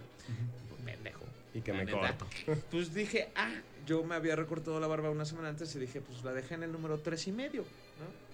Pendejo. 0.85 1.25
Y 1.53 1.61
que 1.61 1.71
La 1.71 1.79
me 1.79 1.85
neta. 1.85 1.99
corto. 2.17 2.27
Pues 2.71 2.93
dije, 2.93 3.29
ah, 3.35 3.51
yo 3.87 4.03
me 4.03 4.15
había 4.15 4.35
recortado 4.35 4.79
la 4.79 4.87
barba 4.87 5.09
una 5.09 5.25
semana 5.25 5.49
antes 5.49 5.73
y 5.75 5.79
dije, 5.79 6.01
pues 6.01 6.23
la 6.23 6.33
dejé 6.33 6.53
en 6.55 6.63
el 6.63 6.71
número 6.71 6.99
tres 6.99 7.27
y 7.27 7.31
medio, 7.31 7.61
¿no? 7.63 8.24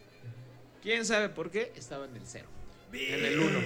¿Quién 0.81 1.05
sabe 1.05 1.29
por 1.29 1.51
qué? 1.51 1.71
Estaba 1.75 2.05
en 2.05 2.15
el 2.15 2.21
cero. 2.25 2.47
En 2.93 3.25
el 3.25 3.39
uno. 3.39 3.59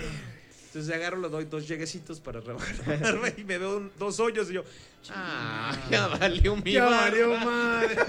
Entonces 0.67 0.93
agarro, 0.93 1.17
le 1.21 1.29
doy 1.29 1.45
dos 1.45 1.67
lleguecitos 1.67 2.19
para 2.19 2.41
rebajar 2.41 2.75
la 2.87 2.97
barba 3.11 3.29
y 3.37 3.43
me 3.45 3.57
veo 3.57 3.89
dos 3.97 4.19
hoyos 4.19 4.49
y 4.49 4.53
yo, 4.55 4.63
ah, 5.11 5.73
ya 5.89 6.07
valió 6.07 6.55
mi 6.57 6.73
Ya 6.73 6.85
valió 6.85 7.29
madre. 7.37 7.95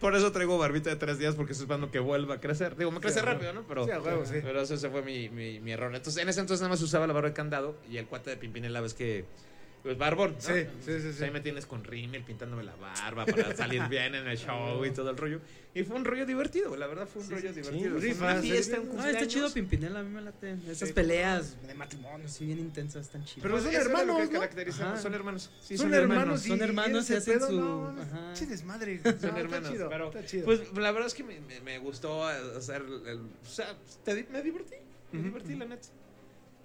Por 0.00 0.14
eso 0.14 0.30
traigo 0.32 0.58
barbita 0.58 0.90
de 0.90 0.96
tres 0.96 1.18
días 1.18 1.34
porque 1.34 1.52
estoy 1.52 1.64
esperando 1.64 1.90
que 1.90 1.98
vuelva 1.98 2.34
a 2.34 2.40
crecer. 2.40 2.76
Digo, 2.76 2.90
me 2.90 3.00
crece 3.00 3.20
Sí, 3.20 3.24
rápido, 3.24 3.54
¿no? 3.54 3.62
Pero, 3.66 3.86
Sí, 3.86 3.90
a 3.90 4.00
huevo, 4.02 4.26
sí. 4.26 4.34
pero 4.42 4.60
ese 4.60 4.76
fue 4.90 5.00
mi, 5.00 5.30
mi, 5.30 5.60
mi 5.60 5.72
error. 5.72 5.94
Entonces, 5.94 6.22
en 6.22 6.28
ese 6.28 6.40
entonces 6.40 6.60
nada 6.60 6.68
más 6.74 6.82
usaba 6.82 7.06
la 7.06 7.14
barba 7.14 7.30
de 7.30 7.34
candado 7.34 7.78
y 7.90 7.96
el 7.96 8.06
cuate 8.06 8.28
de 8.30 8.36
Pimpinela 8.36 8.82
ves 8.82 8.92
que... 8.92 9.24
Pues 9.84 9.98
barbón, 9.98 10.32
¿no? 10.32 10.40
Sí, 10.40 10.46
sí, 10.46 10.54
sí, 10.54 10.90
Entonces, 10.92 11.16
sí. 11.16 11.24
Ahí 11.24 11.30
me 11.30 11.40
tienes 11.42 11.66
con 11.66 11.84
rímel 11.84 12.22
pintándome 12.24 12.64
la 12.64 12.74
barba 12.74 13.26
para 13.26 13.54
salir 13.54 13.82
bien 13.90 14.14
en 14.14 14.26
el 14.26 14.38
show 14.38 14.82
y 14.82 14.90
todo 14.92 15.10
el 15.10 15.16
rollo. 15.18 15.40
Y 15.74 15.82
fue 15.82 15.96
un 15.96 16.06
rollo 16.06 16.24
divertido, 16.24 16.74
la 16.74 16.86
verdad 16.86 17.06
fue 17.06 17.20
un 17.20 17.28
rollo 17.30 17.52
divertido. 17.52 18.00
Fue 18.00 18.12
una 18.32 18.40
fiesta, 18.40 18.76
sí. 18.76 18.88
un 18.90 18.96
No, 18.96 19.04
está 19.06 19.26
chido 19.26 19.52
Pimpinela, 19.52 20.00
a 20.00 20.02
mí 20.02 20.08
me 20.08 20.22
late. 20.22 20.56
Esas 20.70 20.88
Sí, 20.88 20.94
peleas 20.94 21.56
de 21.66 21.74
matrimonio, 21.74 22.26
sí, 22.30 22.46
bien 22.46 22.60
intensas, 22.60 23.02
están 23.04 23.26
chidas. 23.26 23.42
Pero 23.42 23.54
Pues 23.56 23.64
son 23.64 23.72
eso 23.74 23.80
era 23.82 23.90
lo 23.90 24.00
hermanos, 24.22 24.28
que 24.30 24.72
¿no? 24.72 24.96
Son 25.02 25.14
hermanos. 25.14 25.50
Sí, 25.60 25.76
son, 25.76 25.92
hermanos, 25.92 26.46
y 26.46 26.48
Son 26.48 26.62
hermanos 26.62 27.04
ese 27.04 27.12
y 27.12 27.16
hacen 27.18 27.34
pedo, 27.34 27.46
su- 27.48 27.60
No, 27.60 27.88
ajá. 28.00 28.32
che 28.32 28.46
desmadre. 28.46 29.00
Son 29.02 29.18
No, 29.20 29.36
hermanos. 29.36 29.52
Está 29.64 29.70
chido, 29.72 29.88
pero, 29.90 30.06
está 30.08 30.24
chido. 30.24 30.44
Pues 30.46 30.60
la 30.74 30.92
verdad 30.92 31.08
es 31.08 31.14
que 31.14 31.24
me, 31.24 31.40
me- 31.40 31.60
me 31.60 31.78
gustó 31.78 32.26
hacer 32.26 32.80
el, 33.06 33.18
O 33.18 33.46
sea, 33.46 33.76
te 34.02 34.26
me 34.32 34.40
divertí. 34.40 34.76
Me 35.12 35.22
divertí, 35.24 35.54
la 35.56 35.66
neta. 35.66 35.88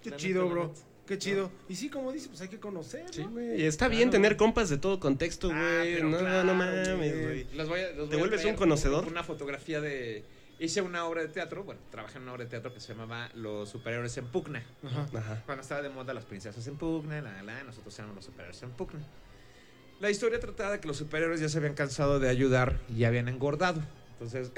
Qué 0.02 0.12
chido, 0.16 0.48
bro. 0.48 0.74
Qué 1.10 1.18
chido. 1.18 1.52
Y 1.68 1.76
sí, 1.76 1.90
como 1.90 2.12
dice, 2.12 2.30
pues 2.30 2.40
hay 2.40 2.48
que 2.50 2.60
conocer, 2.60 3.04
Sí, 3.12 3.24
¿no? 3.24 3.32
güey. 3.32 3.66
Está 3.66 3.88
Claro, 3.88 3.98
bien 3.98 4.10
tener 4.12 4.38
compas 4.38 4.70
de 4.70 4.78
todo 4.78 5.00
contexto, 5.00 5.50
Ah, 5.52 5.80
güey. 5.82 6.04
no, 6.04 6.20
claro, 6.20 6.44
no 6.44 6.54
mames, 6.54 6.96
güey. 6.96 7.44
voy 7.56 7.60
a- 7.60 7.64
voy 7.66 8.10
¿Te 8.10 8.16
vuelves 8.16 8.46
un 8.46 8.56
conocedor? 8.56 9.08
Una 9.08 9.24
fotografía 9.24 9.82
de. 9.82 10.24
Hice 10.60 10.82
una 10.82 11.06
obra 11.06 11.22
de 11.22 11.30
teatro, 11.30 11.64
bueno, 11.64 11.82
trabajé 11.90 12.18
en 12.18 12.24
una 12.24 12.34
obra 12.34 12.44
de 12.44 12.50
teatro 12.52 12.74
que 12.74 12.80
se 12.80 12.90
llamaba 12.94 13.30
Los 13.34 13.70
Superiores 13.70 14.16
en 14.18 14.28
Pugna. 14.28 14.62
Ajá. 14.84 15.08
Ajá. 15.18 15.44
Cuando 15.46 15.62
estaba 15.64 15.82
de 15.82 15.90
moda 15.90 16.14
las 16.14 16.26
princesas 16.26 16.68
en 16.68 16.76
Pugna, 16.76 17.22
la, 17.22 17.42
la, 17.44 17.64
nosotros 17.64 17.98
éramos 17.98 18.18
los 18.18 18.26
superiores 18.26 18.62
en 18.62 18.70
Pugna. 18.72 19.00
La 20.02 20.10
historia 20.12 20.40
trataba 20.40 20.72
de 20.74 20.80
que 20.80 20.88
los 20.88 20.98
superiores 20.98 21.40
ya 21.40 21.50
se 21.50 21.58
habían 21.58 21.74
cansado 21.74 22.20
de 22.20 22.30
ayudar 22.30 22.78
y 22.90 23.00
ya 23.00 23.08
habían 23.08 23.30
engordado. 23.30 23.82
Entonces, 24.14 24.52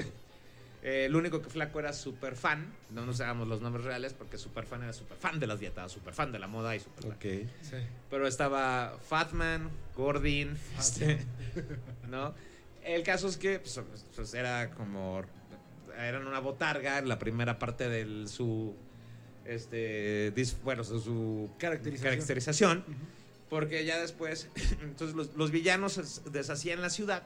eh, 0.82 1.04
el 1.06 1.14
único 1.16 1.40
que 1.42 1.48
flaco 1.48 1.78
era 1.80 1.92
super 1.92 2.34
fan. 2.36 2.66
No 2.90 3.06
nos 3.06 3.20
hagamos 3.20 3.46
los 3.48 3.60
nombres 3.60 3.84
reales 3.84 4.12
porque 4.14 4.36
super 4.38 4.66
fan 4.66 4.82
era 4.82 4.92
super 4.92 5.16
fan 5.16 5.38
de 5.40 5.46
las 5.46 5.60
dietas, 5.60 5.92
super 5.92 6.12
fan 6.14 6.32
de 6.32 6.38
la 6.38 6.46
moda 6.48 6.74
y 6.76 6.80
super 6.80 7.04
fan. 7.04 7.16
Sí. 7.20 7.76
Pero 8.10 8.26
estaba 8.26 8.98
Fatman, 9.08 9.70
Gordon, 9.96 10.56
este, 10.78 11.24
¿no? 12.08 12.34
El 12.84 13.02
caso 13.04 13.28
es 13.28 13.36
que 13.36 13.60
pues, 13.60 13.80
pues, 14.16 14.34
era 14.34 14.70
como 14.70 15.22
eran 15.96 16.26
una 16.26 16.40
botarga 16.40 16.98
en 16.98 17.08
la 17.08 17.18
primera 17.18 17.58
parte 17.58 17.88
de 17.88 18.26
su 18.26 18.74
este 19.44 20.32
dis- 20.34 20.56
bueno, 20.62 20.84
su, 20.84 21.00
su 21.00 21.50
Caracterización. 21.58 22.10
caracterización, 22.12 22.84
porque 23.50 23.84
ya 23.84 24.00
después 24.00 24.48
entonces 24.82 25.14
los, 25.16 25.34
los 25.36 25.50
villanos 25.50 26.22
deshacían 26.32 26.80
la 26.80 26.90
ciudad 26.90 27.22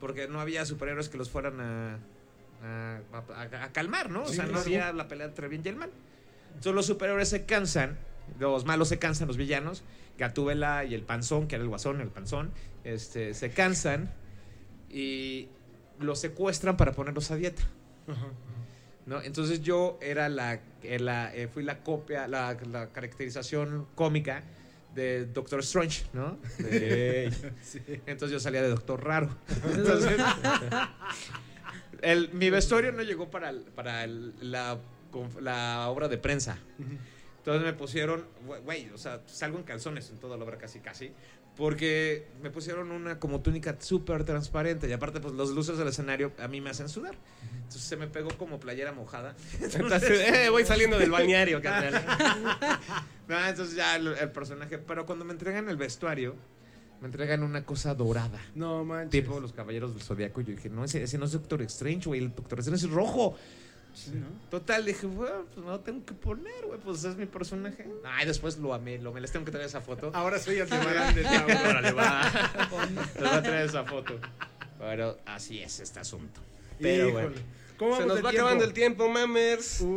porque 0.00 0.28
no 0.28 0.40
había 0.40 0.64
superhéroes 0.64 1.08
que 1.08 1.18
los 1.18 1.28
fueran 1.30 1.60
a 1.60 1.98
a, 2.62 3.00
a- 3.12 3.64
a 3.64 3.72
calmar, 3.72 4.10
¿no? 4.10 4.22
O 4.22 4.28
Sí, 4.28 4.34
sea, 4.36 4.44
no 4.44 4.50
claro. 4.50 4.64
había 4.64 4.92
la 4.92 5.08
pelea 5.08 5.26
entre 5.26 5.48
bien 5.48 5.62
y 5.64 5.68
el 5.68 5.76
mal. 5.76 5.90
Entonces 6.48 6.74
los 6.74 6.86
superhéroes 6.86 7.28
se 7.28 7.44
cansan, 7.46 7.98
los 8.38 8.64
malos 8.64 8.88
se 8.88 8.98
cansan, 8.98 9.28
los 9.28 9.36
villanos, 9.36 9.82
Gatúbela 10.18 10.84
y 10.84 10.94
el 10.94 11.02
panzón, 11.02 11.48
que 11.48 11.54
era 11.56 11.62
el 11.64 11.68
guasón, 11.70 12.00
el 12.00 12.08
panzón, 12.08 12.50
este, 12.84 13.32
se 13.34 13.50
cansan 13.50 14.10
y 14.90 15.48
los 15.98 16.20
secuestran 16.20 16.76
para 16.76 16.92
ponerlos 16.92 17.30
a 17.30 17.36
dieta. 17.36 17.62
¿no? 19.06 19.22
Entonces 19.22 19.62
yo 19.62 19.98
era 20.02 20.28
la, 20.28 20.60
eh, 20.82 20.98
la, 20.98 21.34
eh, 21.34 21.48
fui 21.48 21.62
la 21.62 21.78
copia, 21.82 22.28
la, 22.28 22.56
la 22.70 22.88
caracterización 22.90 23.86
cómica 23.94 24.42
de 24.94 25.24
Doctor 25.26 25.60
Strange, 25.60 26.04
¿no? 26.12 26.36
De- 26.58 27.30
Sí. 27.62 27.80
entonces 28.06 28.32
yo 28.32 28.40
salía 28.40 28.60
de 28.62 28.68
Doctor 28.68 29.02
Raro. 29.04 29.30
Entonces, 29.72 30.20
el- 32.02 32.32
mi 32.32 32.50
vestuario 32.50 32.92
no 32.92 33.02
llegó 33.02 33.30
para, 33.30 33.50
el- 33.50 33.62
para 33.62 34.04
el- 34.04 34.34
la, 34.40 34.78
la 35.40 35.88
obra 35.88 36.08
de 36.08 36.18
prensa. 36.18 36.58
Entonces 37.38 37.62
me 37.64 37.72
pusieron, 37.72 38.26
güey, 38.46 38.60
güey, 38.62 38.90
o 38.90 38.98
sea, 38.98 39.20
salgo 39.26 39.58
en 39.58 39.64
calzones 39.64 40.10
en 40.10 40.18
toda 40.18 40.36
la 40.36 40.44
obra 40.44 40.58
casi 40.58 40.80
casi, 40.80 41.12
porque 41.56 42.26
me 42.42 42.50
pusieron 42.50 42.90
una 42.90 43.18
como 43.18 43.40
túnica 43.40 43.76
súper 43.80 44.24
transparente 44.24 44.88
y 44.88 44.92
aparte 44.92 45.20
pues 45.20 45.34
los 45.34 45.50
luces 45.50 45.76
del 45.78 45.88
escenario 45.88 46.32
a 46.38 46.48
mí 46.48 46.60
me 46.60 46.70
hacen 46.70 46.88
sudar. 46.88 47.16
Entonces 47.54 47.82
se 47.82 47.96
me 47.96 48.06
pegó 48.08 48.30
como 48.36 48.60
playera 48.60 48.92
mojada. 48.92 49.34
Entonces, 49.60 50.20
eh, 50.28 50.48
voy 50.50 50.64
saliendo 50.64 50.98
del 50.98 51.10
balneario, 51.10 51.60
carnal. 51.62 52.04
No, 53.28 53.46
entonces 53.46 53.76
ya 53.76 53.94
el, 53.94 54.08
el 54.08 54.30
personaje, 54.32 54.78
pero 54.78 55.06
cuando 55.06 55.24
me 55.24 55.32
entregan 55.32 55.68
el 55.68 55.76
vestuario, 55.76 56.34
me 57.00 57.06
entregan 57.06 57.42
una 57.42 57.64
cosa 57.64 57.94
dorada. 57.94 58.40
No 58.54 58.84
manches. 58.84 59.22
Tipo 59.22 59.40
los 59.40 59.52
caballeros 59.52 59.94
del 59.94 60.02
zodiaco. 60.02 60.40
Y 60.40 60.44
yo 60.44 60.50
dije, 60.52 60.68
no, 60.68 60.84
ese, 60.84 61.02
ese 61.02 61.16
no 61.18 61.24
es 61.24 61.32
Doctor 61.32 61.62
Strange, 61.62 62.08
güey. 62.08 62.20
El 62.20 62.34
Doctor 62.34 62.58
Strange 62.60 62.86
es 62.86 62.92
rojo. 62.92 63.36
Sí, 63.94 64.12
¿no? 64.14 64.26
Total, 64.50 64.84
dije, 64.84 65.06
bueno, 65.06 65.46
pues 65.52 65.64
no 65.66 65.72
lo 65.72 65.80
tengo 65.80 66.04
que 66.04 66.14
poner, 66.14 66.64
güey. 66.66 66.78
Pues 66.78 67.02
es 67.04 67.16
mi 67.16 67.26
personaje. 67.26 67.88
Ay, 68.04 68.26
después 68.26 68.56
lo 68.58 68.72
amé, 68.72 68.98
lo 68.98 69.10
amé. 69.10 69.20
Les 69.20 69.32
tengo 69.32 69.44
que 69.44 69.50
traer 69.50 69.66
esa 69.66 69.80
foto. 69.80 70.10
Ahora 70.14 70.38
soy 70.38 70.60
Aldebarán 70.60 71.14
de 71.14 71.22
Tau. 71.24 71.44
Órale, 71.70 71.92
va. 71.92 72.22
Les 73.14 73.20
voy 73.20 73.28
a 73.38 73.42
traer 73.42 73.66
esa 73.66 73.84
foto. 73.84 74.14
Pero 74.78 75.18
así 75.26 75.60
es 75.60 75.80
este 75.80 76.00
asunto. 76.00 76.40
Pero 76.80 77.10
bueno. 77.12 77.30
¿Cómo 77.78 77.96
Se 77.96 78.04
nos 78.06 78.16
de 78.16 78.22
va 78.22 78.30
tiempo? 78.30 78.46
acabando 78.46 78.64
el 78.64 78.72
tiempo, 78.74 79.08
mamers. 79.08 79.80
Uy, 79.80 79.88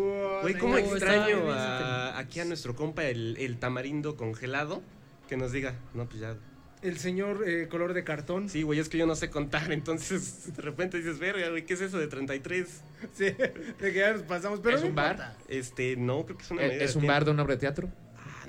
Güey, 0.42 0.58
cómo 0.58 0.78
extraño 0.78 1.52
a- 1.52 2.18
aquí 2.18 2.40
a 2.40 2.46
nuestro 2.46 2.76
compa 2.76 3.04
el, 3.04 3.36
el 3.38 3.58
tamarindo 3.60 4.16
congelado 4.16 4.82
que 5.28 5.36
nos 5.38 5.52
diga, 5.52 5.76
no, 5.94 6.06
pues 6.06 6.22
ya. 6.22 6.36
El 6.84 7.00
señor 7.00 7.44
eh, 7.48 7.68
color 7.70 7.94
de 7.94 8.04
cartón. 8.04 8.50
Sí, 8.50 8.62
güey, 8.64 8.80
es 8.80 8.90
que 8.90 8.98
yo 8.98 9.06
no 9.06 9.16
sé 9.16 9.30
contar, 9.30 9.72
entonces 9.72 10.54
de 10.56 10.62
repente 10.62 10.98
dices, 10.98 11.18
verga, 11.18 11.50
güey, 11.50 11.66
¿qué 11.66 11.74
es 11.76 11.82
eso 11.82 11.98
de 11.98 12.08
33? 12.08 12.68
Sí, 13.14 13.24
de 13.26 13.34
que 13.80 13.94
ya 13.94 14.14
nos 14.14 14.24
pasamos. 14.24 14.60
Pero 14.62 14.76
¿Es 14.78 14.84
no 14.84 14.90
un 14.90 14.96
bar? 14.96 15.12
importa. 15.14 15.38
Este, 15.48 15.96
no, 15.96 16.26
creo 16.26 16.38
que 16.38 16.44
es 16.44 16.52
una 16.52 16.62
medida 16.62 16.76
Eh, 16.76 16.86
¿Es 16.86 16.92
de 16.94 16.98
un 16.98 17.02
tiempo. 17.02 17.14
bar 17.14 17.26
de 17.26 17.32
una 17.32 17.44
obra 17.44 17.54
de 17.56 17.60
teatro? 17.60 17.90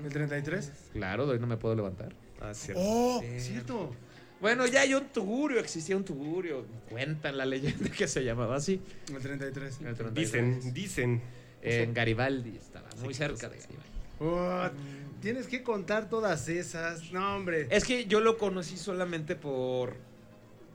¿El 0.05 0.13
33? 0.13 0.73
Claro, 0.93 1.27
de 1.27 1.33
hoy 1.35 1.39
no 1.39 1.47
me 1.47 1.57
puedo 1.57 1.75
levantar. 1.77 2.13
Ah, 2.41 2.53
cierto. 2.55 2.83
¡Oh! 2.85 3.23
Cierto. 3.39 3.95
Bueno, 4.41 4.67
ya 4.67 4.83
hay 4.83 4.93
un 4.95 5.07
tugurio, 5.07 5.61
existía 5.61 5.97
un 5.97 6.05
tugurio. 6.05 6.67
Cuentan 6.91 7.39
la 7.39 7.47
leyenda 7.47 7.89
que 7.91 8.07
se 8.09 8.23
llamaba 8.25 8.57
así. 8.57 8.81
El 9.15 9.23
33. 9.23 9.81
En 9.81 9.87
el 9.87 9.95
33. 9.95 10.15
Dicen, 10.15 10.75
dicen. 10.75 11.23
En 11.63 11.95
Garibaldi 11.95 12.57
estaba, 12.59 12.89
muy 13.01 13.15
cerca 13.15 13.49
de 13.49 13.57
Garibaldi. 13.59 13.94
What? 14.21 14.73
tienes 15.21 15.47
que 15.47 15.63
contar 15.63 16.09
todas 16.11 16.49
esas. 16.49 17.11
No, 17.13 17.37
hombre. 17.37 17.67
Es 17.71 17.85
que 17.85 18.05
yo 18.07 18.21
lo 18.21 18.37
conocí 18.39 18.77
solamente 18.77 19.35
por. 19.37 19.97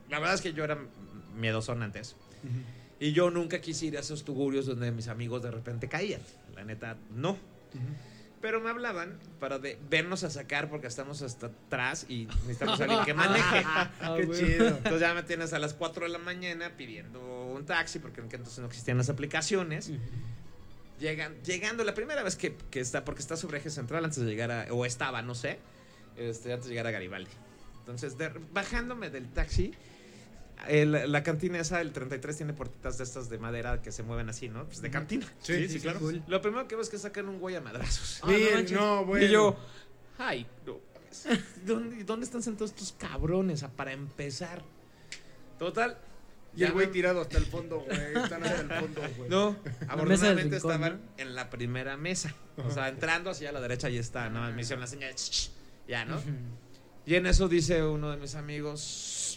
La 0.10 0.20
verdad 0.20 0.36
es 0.36 0.42
que 0.42 0.54
yo 0.54 0.64
era 0.64 0.78
miedosón 1.36 1.84
antes. 1.84 2.16
Y 3.00 3.14
yo 3.14 3.30
nunca 3.30 3.62
quise 3.62 3.86
ir 3.86 3.98
a 3.98 4.02
esos 4.02 4.26
tugurios 4.26 4.66
donde 4.66 4.92
mis 4.92 5.08
amigos 5.08 5.44
de 5.44 5.52
repente 5.52 5.88
caían. 5.88 6.22
La 6.56 6.64
neta, 6.66 6.98
no. 7.16 7.38
Pero 8.42 8.60
me 8.62 8.70
hablaban 8.70 9.20
para 9.40 9.60
de 9.60 9.78
vernos 9.90 10.24
a 10.24 10.30
sacar 10.30 10.70
porque 10.70 10.88
estamos 10.88 11.22
hasta 11.22 11.48
atrás 11.48 12.06
y 12.10 12.26
necesitamos 12.48 12.80
a 12.80 12.84
alguien 12.86 13.04
que 13.06 13.14
maneje. 13.14 13.64
Ah, 13.66 14.16
Qué 14.18 14.26
güey. 14.26 14.40
chido. 14.40 14.68
Entonces 14.68 15.00
ya 15.02 15.14
me 15.14 15.24
tienes 15.24 15.54
a 15.54 15.60
las 15.60 15.74
4 15.74 16.06
de 16.06 16.10
la 16.10 16.20
mañana 16.20 16.72
pidiendo 16.76 17.20
un 17.54 17.66
taxi 17.66 18.00
porque 18.00 18.22
en 18.22 18.28
aquel 18.28 18.40
entonces 18.40 18.60
no 18.60 18.68
existían 18.68 18.98
las 18.98 19.10
aplicaciones. 19.10 19.92
Llegan, 21.00 21.36
llegando 21.44 21.84
la 21.84 21.94
primera 21.94 22.24
vez 22.24 22.36
que, 22.36 22.56
que 22.70 22.80
está, 22.80 23.06
porque 23.06 23.22
está 23.22 23.38
sobre 23.38 23.60
eje 23.60 23.70
central 23.70 24.04
antes 24.04 24.20
de 24.20 24.26
llegar 24.26 24.52
a, 24.52 24.68
o 24.74 24.86
estaba, 24.86 25.22
no 25.22 25.34
sé, 25.36 25.60
este, 26.18 26.52
antes 26.52 26.66
de 26.68 26.72
llegar 26.74 26.88
a 26.88 26.92
Garibaldi. 26.92 27.32
Entonces, 27.80 28.18
de- 28.18 28.32
bajándome 28.52 29.10
del 29.10 29.30
taxi, 29.32 29.74
el- 30.68 31.12
la 31.12 31.24
cantina 31.24 31.58
esa, 31.60 31.80
el 31.82 31.94
33, 31.94 32.36
tiene 32.38 32.54
puertitas 32.54 32.98
de 32.98 33.06
estas 33.06 33.30
de 33.30 33.38
madera 33.38 33.82
que 33.82 33.92
se 33.94 34.04
mueven 34.04 34.28
así, 34.30 34.50
¿no? 34.50 34.66
Pues 34.66 34.82
de 34.82 34.92
cantina. 34.92 35.26
Sí, 35.42 35.70
sí, 35.70 35.80
claro. 35.80 36.00
cool. 36.00 36.22
Lo 36.28 36.42
primero 36.42 36.68
que 36.68 36.76
veo 36.76 36.84
es 36.84 36.90
que 36.90 36.98
sacan 36.98 37.30
un 37.30 37.40
güey 37.40 37.56
a 37.56 37.62
madrazos. 37.62 38.20
Ah, 38.24 38.32
no 38.32 38.76
no, 38.76 39.06
bueno. 39.06 39.26
Y 39.26 39.30
yo, 39.30 39.58
ay, 40.18 40.46
no. 40.66 40.80
¿dónde, 41.66 42.04
¿dónde 42.04 42.26
están 42.26 42.44
sentados 42.44 42.72
estos 42.72 42.92
cabrones 42.92 43.64
a- 43.64 43.72
para 43.72 43.94
empezar? 43.94 44.62
Total. 45.58 45.98
Y 46.60 46.64
el 46.64 46.70
ya 46.70 46.74
güey 46.74 46.92
tirado 46.92 47.22
hasta 47.22 47.38
el 47.38 47.46
fondo, 47.46 47.80
güey. 47.80 48.00
Están 48.16 48.44
hasta 48.44 48.62
el 48.62 48.72
fondo, 48.72 49.02
güey. 49.18 49.30
No, 49.30 49.56
afortunadamente 49.88 50.56
rincón, 50.56 50.72
estaban 50.72 51.02
en 51.18 51.36
la 51.36 51.50
primera 51.50 51.98
mesa. 51.98 52.36
O 52.58 52.72
sea, 52.72 52.90
entrando 52.90 53.30
hacia 53.30 53.52
la 53.52 53.62
derecha 53.62 53.90
y 53.90 53.98
está, 53.98 54.30
nada 54.30 54.48
más 54.48 54.56
me 54.56 54.62
hicieron 54.62 54.82
la 54.82 54.88
señal 54.88 55.14
ya, 55.88 56.06
¿no? 56.06 56.22
Y 57.06 57.16
en 57.16 57.26
eso 57.26 57.48
dice 57.48 57.84
uno 57.84 58.12
de 58.12 58.18
mis 58.18 58.36
amigos, 58.36 58.82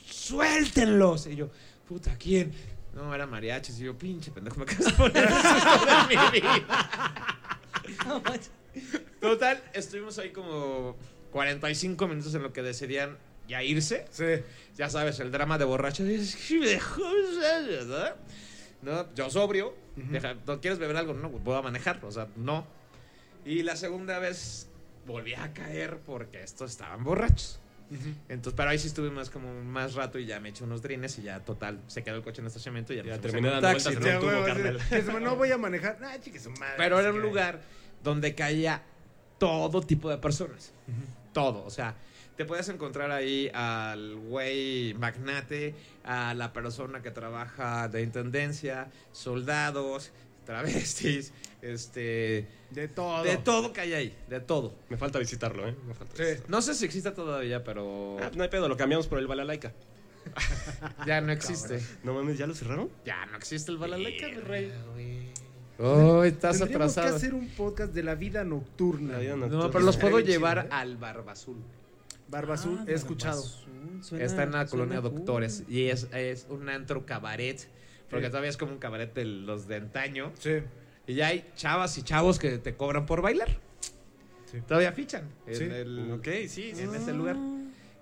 suéltenlos. 0.07 1.27
Y 1.27 1.37
yo, 1.37 1.51
puta, 1.89 2.17
¿quién? 2.19 2.53
No, 2.95 3.15
era 3.15 3.27
mariachis. 3.27 3.81
Y 3.81 3.85
yo, 3.85 3.97
pinche 3.97 4.31
pendejo, 4.31 4.57
me 4.57 4.65
acabas 4.65 4.87
de 4.87 4.93
poner 4.93 5.25
el 5.25 5.33
susto 5.33 5.87
de 5.87 6.31
mi 6.31 6.41
vida. 6.41 6.67
No 8.07 8.21
manches. 8.21 8.51
Total, 9.21 9.63
estuvimos 9.73 10.19
ahí 10.19 10.31
como 10.31 10.97
45 11.31 12.09
minutos 12.09 12.35
en 12.35 12.43
lo 12.43 12.53
que 12.53 12.63
decidían 12.63 13.17
ya 13.53 13.63
irse. 13.63 14.05
Sí. 14.11 14.25
Ya 14.77 14.89
sabes, 14.91 15.21
el 15.21 15.31
drama 15.31 15.59
de 15.59 15.65
borracho. 15.65 16.05
dices, 16.05 16.37
"¿Qué 16.49 16.59
me 16.59 16.67
dejó, 16.69 17.03
¿verdad? 17.41 18.17
No, 18.83 19.15
yo 19.15 19.31
sobrio. 19.31 19.75
deja- 19.97 20.35
¿No 20.47 20.61
quieres 20.61 20.79
beber 20.79 20.97
algo? 20.97 21.15
No, 21.15 21.31
puedo 21.31 21.63
manejar. 21.63 22.01
O 22.05 22.11
sea, 22.11 22.27
no. 22.37 22.67
Y 23.45 23.63
la 23.63 23.77
segunda 23.77 24.19
vez 24.19 24.69
volví 25.07 25.35
a 25.35 25.53
caer 25.53 25.99
porque 26.07 26.43
estos 26.43 26.71
estaban 26.73 27.05
borrachos. 27.05 27.59
Entonces, 28.31 28.55
pero 28.57 28.71
ahí 28.71 28.79
sí 28.79 28.87
estuve 28.89 29.11
más 29.11 29.29
como 29.29 29.53
más 29.65 29.95
rato 29.95 30.19
y 30.19 30.25
ya 30.25 30.41
me 30.41 30.49
eché 30.49 30.65
unos 30.65 30.81
drines 30.81 31.19
y 31.19 31.23
ya 31.25 31.41
total, 31.41 31.79
se 31.89 32.03
quedó 32.03 32.17
el 32.17 32.23
coche 32.23 32.41
en 32.41 32.47
el 32.47 32.49
estacionamiento 32.49 32.95
y 32.95 32.97
ya, 32.97 33.03
Ya 33.05 33.19
terminé 33.19 33.51
dando 33.51 33.69
taxi, 33.69 33.91
vueltas 33.91 34.07
en 34.07 34.13
¿no? 34.15 34.27
un 34.29 34.33
tubo, 34.35 34.45
carnal. 34.47 35.23
no 35.25 35.37
voy 35.37 35.51
a 35.51 35.59
manejar. 35.59 35.99
Ah, 36.03 36.17
chique 36.19 36.41
su 36.41 36.49
madre. 36.53 36.75
Pero 36.79 36.99
era 36.99 37.11
un 37.13 37.21
lugar 37.21 37.61
donde 38.03 38.35
caía 38.35 38.83
todo 39.39 39.83
tipo 39.83 40.09
de 40.09 40.17
personas. 40.17 40.73
Todo. 41.35 41.65
O 41.67 41.71
sea, 41.71 41.95
te 42.43 42.49
puedes 42.49 42.69
encontrar 42.69 43.13
ahí 43.13 43.49
al 43.55 44.17
güey 44.17 44.95
magnate, 44.95 45.75
a 46.05 46.35
la 46.35 46.53
persona 46.53 47.01
que 47.01 47.13
trabaja 47.13 47.87
de 47.87 48.03
intendencia, 48.03 48.91
soldados, 49.13 50.11
travestis, 50.45 51.33
este. 51.63 52.49
De 52.71 52.89
todo. 52.89 53.23
De 53.23 53.37
todo 53.37 53.73
que 53.73 53.81
hay 53.83 53.93
ahí, 53.93 54.17
de 54.29 54.41
todo. 54.41 54.75
Me 54.89 54.97
falta 54.97 55.21
visitarlo, 55.21 55.69
¿eh? 55.69 55.77
Me 55.87 55.95
falta 55.95 56.17
Sí. 56.17 56.23
visitarlo. 56.25 56.47
No 56.51 56.63
sé 56.63 56.75
si 56.75 56.85
existe 56.85 57.13
todavía, 57.13 57.63
pero 57.63 58.17
Ah, 58.21 58.31
no 58.35 58.43
hay 58.43 58.49
pedo, 58.49 58.69
lo 58.69 58.77
cambiamos 58.77 59.07
por 59.07 59.19
el 59.21 59.29
Balalaika. 59.29 59.73
ya 61.07 61.21
no 61.21 61.31
existe. 61.33 61.81
No 62.03 62.15
mames, 62.15 62.39
¿ya 62.39 62.47
lo 62.49 62.55
cerraron? 62.55 62.89
Ya 63.05 63.25
no 63.27 63.37
existe 63.37 63.71
el 63.71 63.79
balalaika, 63.79 64.27
mi 64.29 64.35
rey. 64.35 64.73
Oh, 65.79 65.85
Oh, 65.85 66.25
estás 66.25 66.59
Tendríamos 66.59 66.93
atrasado. 66.93 67.11
que 67.11 67.17
hacer 67.17 67.35
un 67.35 67.49
podcast 67.51 67.93
de 67.93 68.03
la 68.03 68.15
vida 68.15 68.43
nocturna. 68.45 69.13
La 69.15 69.19
vida 69.19 69.31
No, 69.37 69.47
nocturna. 69.47 69.71
pero 69.71 69.85
los 69.85 69.97
puedo 69.97 70.21
llevar 70.21 70.59
¿eh? 70.59 70.69
al 70.71 70.97
Barba 70.97 71.33
Azul. 71.33 71.57
Barba 72.29 72.55
Azul, 72.55 72.79
Ah, 72.81 72.85
he 72.89 72.95
escuchado. 72.95 73.41
Azul, 73.41 74.03
suena- 74.05 74.25
Está 74.25 74.43
en 74.45 74.53
la 74.53 74.67
colonia 74.67 75.01
cool. 75.01 75.15
Doctores 75.15 75.65
y 75.69 75.87
es, 75.89 76.09
es 76.13 76.47
un 76.49 76.69
antro 76.69 77.05
cabaret. 77.07 77.69
Porque 78.11 78.27
Sí. 78.27 78.31
todavía 78.31 78.51
es 78.51 78.57
como 78.57 78.73
un 78.73 78.79
cabaret 78.79 79.13
de 79.15 79.25
los 79.25 79.67
de 79.69 79.77
antaño. 79.77 80.33
Sí. 80.39 80.59
Y 81.07 81.15
ya 81.15 81.29
hay 81.29 81.45
chavas 81.57 81.97
y 81.99 82.03
chavos 82.03 82.39
que 82.39 82.59
te 82.59 82.75
cobran 82.75 83.07
por 83.07 83.23
bailar. 83.23 83.49
Sí. 84.51 84.59
Todavía 84.67 84.93
fichan 84.93 85.25
en, 85.47 85.57
Sí. 85.57 85.65
el- 85.65 86.13
Ok, 86.13 86.27
sí, 86.47 86.73
sí. 86.75 86.83
en 86.83 86.95
ese 86.95 87.13
lugar. 87.15 87.37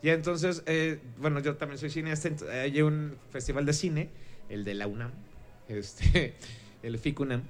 Y 0.02 0.08
entonces, 0.08 0.62
eh, 0.66 0.98
bueno, 1.18 1.40
yo 1.40 1.56
también 1.56 1.78
soy 1.78 1.90
cineasta. 1.90 2.30
Hay 2.62 2.82
un 2.82 3.16
festival 3.30 3.66
de 3.66 3.72
cine, 3.72 4.08
el 4.48 4.64
de 4.64 4.74
la 4.74 4.86
UNAM, 4.86 5.12
este, 5.68 6.34
el 6.82 6.98
FICUNAM, 6.98 7.42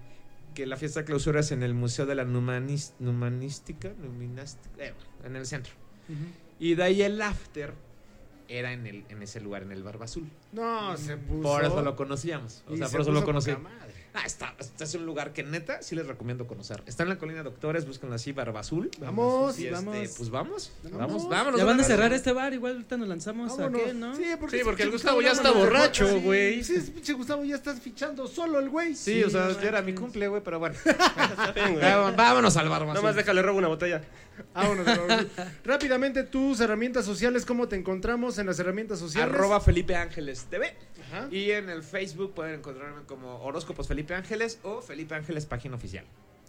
que 0.55 0.67
la 0.67 0.77
fiesta 0.77 1.01
de 1.01 1.07
clausura 1.07 1.41
es 1.41 1.53
en 1.53 1.63
el 1.63 1.73
Museo 1.75 2.05
de 2.07 2.15
la 2.17 2.25
Numanis- 2.25 2.93
Numanística, 2.99 3.93
Numinástica, 4.03 4.85
eh, 4.85 4.93
en 5.25 5.37
el 5.37 5.47
centro. 5.47 5.73
Y 6.61 6.75
de 6.75 6.83
ahí 6.83 7.03
el 7.03 7.21
after 7.21 7.75
era 8.47 8.73
en, 8.73 8.87
el, 8.87 9.05
en 9.09 9.23
ese 9.23 9.41
lugar, 9.41 9.63
en 9.63 9.73
el 9.73 9.83
Barba 9.83 10.05
Azul. 10.05 10.29
No, 10.53 10.97
se 10.97 11.17
puso. 11.17 11.43
Por 11.43 11.65
eso 11.65 11.83
lo 11.83 11.97
conocíamos. 11.97 12.63
O 12.69 12.77
sea, 12.77 12.87
se 12.87 12.93
por 12.93 13.01
eso 13.01 13.13
lo 13.13 13.25
conocí. 13.25 13.53
Ah, 14.13 14.23
está, 14.27 14.55
este 14.59 14.83
es 14.85 14.95
un 14.97 15.07
lugar 15.07 15.33
que 15.33 15.45
neta 15.45 15.83
sí 15.83 15.95
les 15.95 16.07
recomiendo 16.07 16.47
conocer. 16.49 16.83
Está 16.87 17.05
en 17.05 17.11
la 17.11 17.19
colina 17.19 17.45
Doctores, 17.45 17.87
búsquenlo 17.87 18.17
así, 18.17 18.33
Barba 18.33 18.61
Azul. 18.61 18.91
Vamos, 18.99 19.57
Y 19.59 19.67
este, 19.69 19.75
vamos. 19.77 19.97
pues 20.17 20.31
vamos, 20.31 20.73
Vamos. 20.83 20.99
vamos, 20.99 21.29
vámonos. 21.29 21.61
Ya 21.61 21.65
van 21.67 21.79
a 21.79 21.85
cerrar 21.85 22.13
este 22.13 22.33
bar, 22.33 22.53
igual 22.53 22.73
ahorita 22.73 22.97
nos 22.97 23.07
lanzamos 23.09 23.57
Vámonos. 23.57 23.81
a 23.81 23.85
qué, 23.85 23.95
¿no? 23.95 24.17
Sí, 24.17 24.25
porque, 24.41 24.59
Sí, 24.59 24.65
porque 24.65 24.83
el 24.83 24.91
Gustavo 24.91 25.23
ya 25.23 25.31
está 25.33 25.53
borracho, 25.53 26.21
güey. 26.21 26.65
Sí, 26.65 26.81
pinche 26.93 27.13
Gustavo 27.13 27.45
ya 27.45 27.55
estás 27.55 27.79
fichando 27.81 28.27
solo 28.27 28.59
el 28.59 28.69
güey. 28.69 28.97
Sí, 28.97 29.23
o 29.23 29.31
sea, 29.31 29.53
ya 29.61 29.69
era 29.69 29.81
mi 29.83 29.95
cumple, 29.95 30.27
güey, 30.29 30.43
pero 30.43 30.59
bueno. 30.59 30.75
Güey. 31.55 31.81
Vámonos, 32.17 32.57
al 32.57 32.69
Barba 32.69 32.93
Azul. 32.93 33.05
más 33.05 33.15
déjale 33.15 33.43
robo 33.43 33.59
una 33.59 33.69
botella. 33.69 34.03
Vámonos, 34.55 34.87
vámonos. 34.87 35.27
Rápidamente, 35.65 36.23
tus 36.25 36.61
herramientas 36.61 37.05
sociales, 37.05 37.45
¿cómo 37.45 37.69
te 37.69 37.77
encontramos 37.77 38.39
en 38.39 38.47
las 38.47 38.59
herramientas 38.59 38.99
sociales? 38.99 39.33
Arroba 39.35 39.61
Felipe 39.61 39.95
Ángeles 39.95 40.47
TV. 40.51 40.75
Ajá. 41.11 41.29
Y 41.31 41.51
en 41.51 41.69
el 41.69 41.83
Facebook 41.83 42.35
pueden 42.35 42.57
encontrarme 42.61 43.03
como 43.07 43.43
Horóscopos 43.43 43.89
Felipe 43.89 44.15
Ángeles 44.15 44.61
o 44.63 44.81
Felipe 44.81 45.15
Ángeles 45.15 45.47
Página 45.47 45.75
Oficial. 45.77 46.05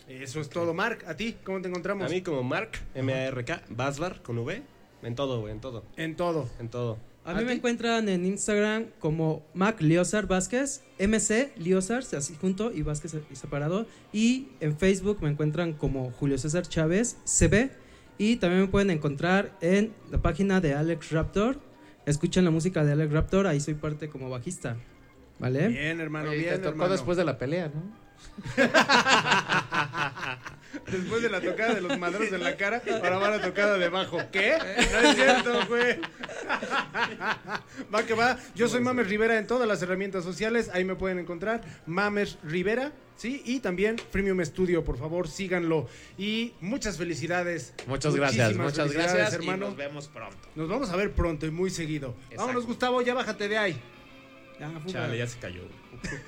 Eso 0.07 0.41
es 0.41 0.49
todo, 0.49 0.73
Mark. 0.73 1.05
¿A 1.07 1.15
ti? 1.15 1.37
¿Cómo 1.43 1.61
te 1.61 1.69
encontramos? 1.69 2.05
A 2.05 2.09
mí 2.09 2.21
como 2.21 2.43
Mark, 2.43 2.71
M-A-R-K, 2.95 3.63
Basbar, 3.69 4.21
con 4.21 4.37
V. 4.39 4.61
En 5.03 5.15
todo, 5.15 5.41
güey, 5.41 5.53
en 5.53 5.61
todo. 5.61 5.83
En 5.95 6.15
todo. 6.15 6.49
En 6.59 6.69
todo. 6.69 6.97
A 7.23 7.31
¿A 7.31 7.33
mí 7.35 7.45
me 7.45 7.53
encuentran 7.53 8.09
en 8.09 8.25
Instagram 8.25 8.87
como 8.99 9.43
Mac 9.53 9.79
Liozar 9.79 10.25
Vázquez, 10.25 10.81
MC 10.99 11.53
Liozar, 11.55 12.03
así 12.17 12.35
junto 12.39 12.71
y 12.71 12.81
Vázquez 12.81 13.15
separado. 13.33 13.85
Y 14.11 14.49
en 14.59 14.77
Facebook 14.77 15.19
me 15.21 15.29
encuentran 15.29 15.73
como 15.73 16.11
Julio 16.11 16.37
César 16.37 16.67
Chávez, 16.67 17.17
CB. 17.25 17.69
Y 18.17 18.37
también 18.37 18.63
me 18.63 18.67
pueden 18.67 18.89
encontrar 18.89 19.55
en 19.61 19.93
la 20.09 20.21
página 20.21 20.61
de 20.61 20.73
Alex 20.73 21.11
Raptor. 21.11 21.59
Escuchen 22.11 22.45
la 22.45 22.51
música 22.51 22.83
de 22.83 22.91
Alex 22.91 23.11
Raptor, 23.11 23.47
ahí 23.47 23.59
soy 23.59 23.73
parte 23.75 24.09
como 24.09 24.29
bajista. 24.29 24.75
¿Vale? 25.39 25.69
Bien, 25.69 25.99
hermano, 25.99 26.29
Oye, 26.29 26.39
bien, 26.39 26.51
te 26.51 26.57
tocó 26.59 26.69
hermano. 26.71 26.91
después 26.91 27.17
de 27.17 27.25
la 27.25 27.37
pelea, 27.37 27.71
¿no? 27.73 27.81
Después 30.91 31.21
de 31.21 31.29
la 31.29 31.41
tocada 31.41 31.73
de 31.73 31.81
los 31.81 31.97
madros 31.97 32.31
en 32.31 32.43
la 32.43 32.55
cara, 32.57 32.81
ahora 32.91 33.17
va 33.17 33.29
la 33.29 33.41
tocada 33.41 33.77
de 33.77 33.89
bajo. 33.89 34.19
¿Qué? 34.31 34.55
No 34.91 34.99
es 34.99 35.15
cierto, 35.15 35.67
güey. 35.67 35.99
Va 37.93 38.03
que 38.05 38.13
va. 38.13 38.37
Yo 38.55 38.67
soy 38.67 38.81
Mames 38.81 39.07
Rivera 39.07 39.37
en 39.37 39.47
todas 39.47 39.67
las 39.67 39.81
herramientas 39.81 40.23
sociales. 40.23 40.69
Ahí 40.73 40.83
me 40.85 40.95
pueden 40.95 41.19
encontrar. 41.19 41.61
Mames 41.85 42.37
Rivera. 42.43 42.91
Sí, 43.17 43.43
y 43.45 43.59
también 43.59 43.97
Premium 44.11 44.43
Studio, 44.43 44.83
por 44.83 44.97
favor, 44.97 45.27
síganlo. 45.27 45.87
Y 46.17 46.53
muchas 46.59 46.97
felicidades. 46.97 47.73
Muchas 47.85 48.15
gracias, 48.15 48.55
muchas 48.55 48.91
gracias, 48.91 49.33
hermano. 49.33 49.67
Y 49.67 49.69
nos 49.69 49.77
vemos 49.77 50.07
pronto. 50.07 50.37
Nos 50.55 50.67
vamos 50.67 50.89
a 50.89 50.95
ver 50.95 51.11
pronto 51.11 51.45
y 51.45 51.51
muy 51.51 51.69
seguido. 51.69 52.15
Exacto. 52.23 52.37
Vámonos, 52.37 52.65
Gustavo, 52.65 53.01
ya 53.03 53.13
bájate 53.13 53.47
de 53.47 53.57
ahí. 53.59 53.81
Ya. 54.59 54.71
Chale, 54.87 55.17
ya 55.19 55.27
se 55.27 55.37
cayó. 55.37 55.61
güey. 55.61 56.21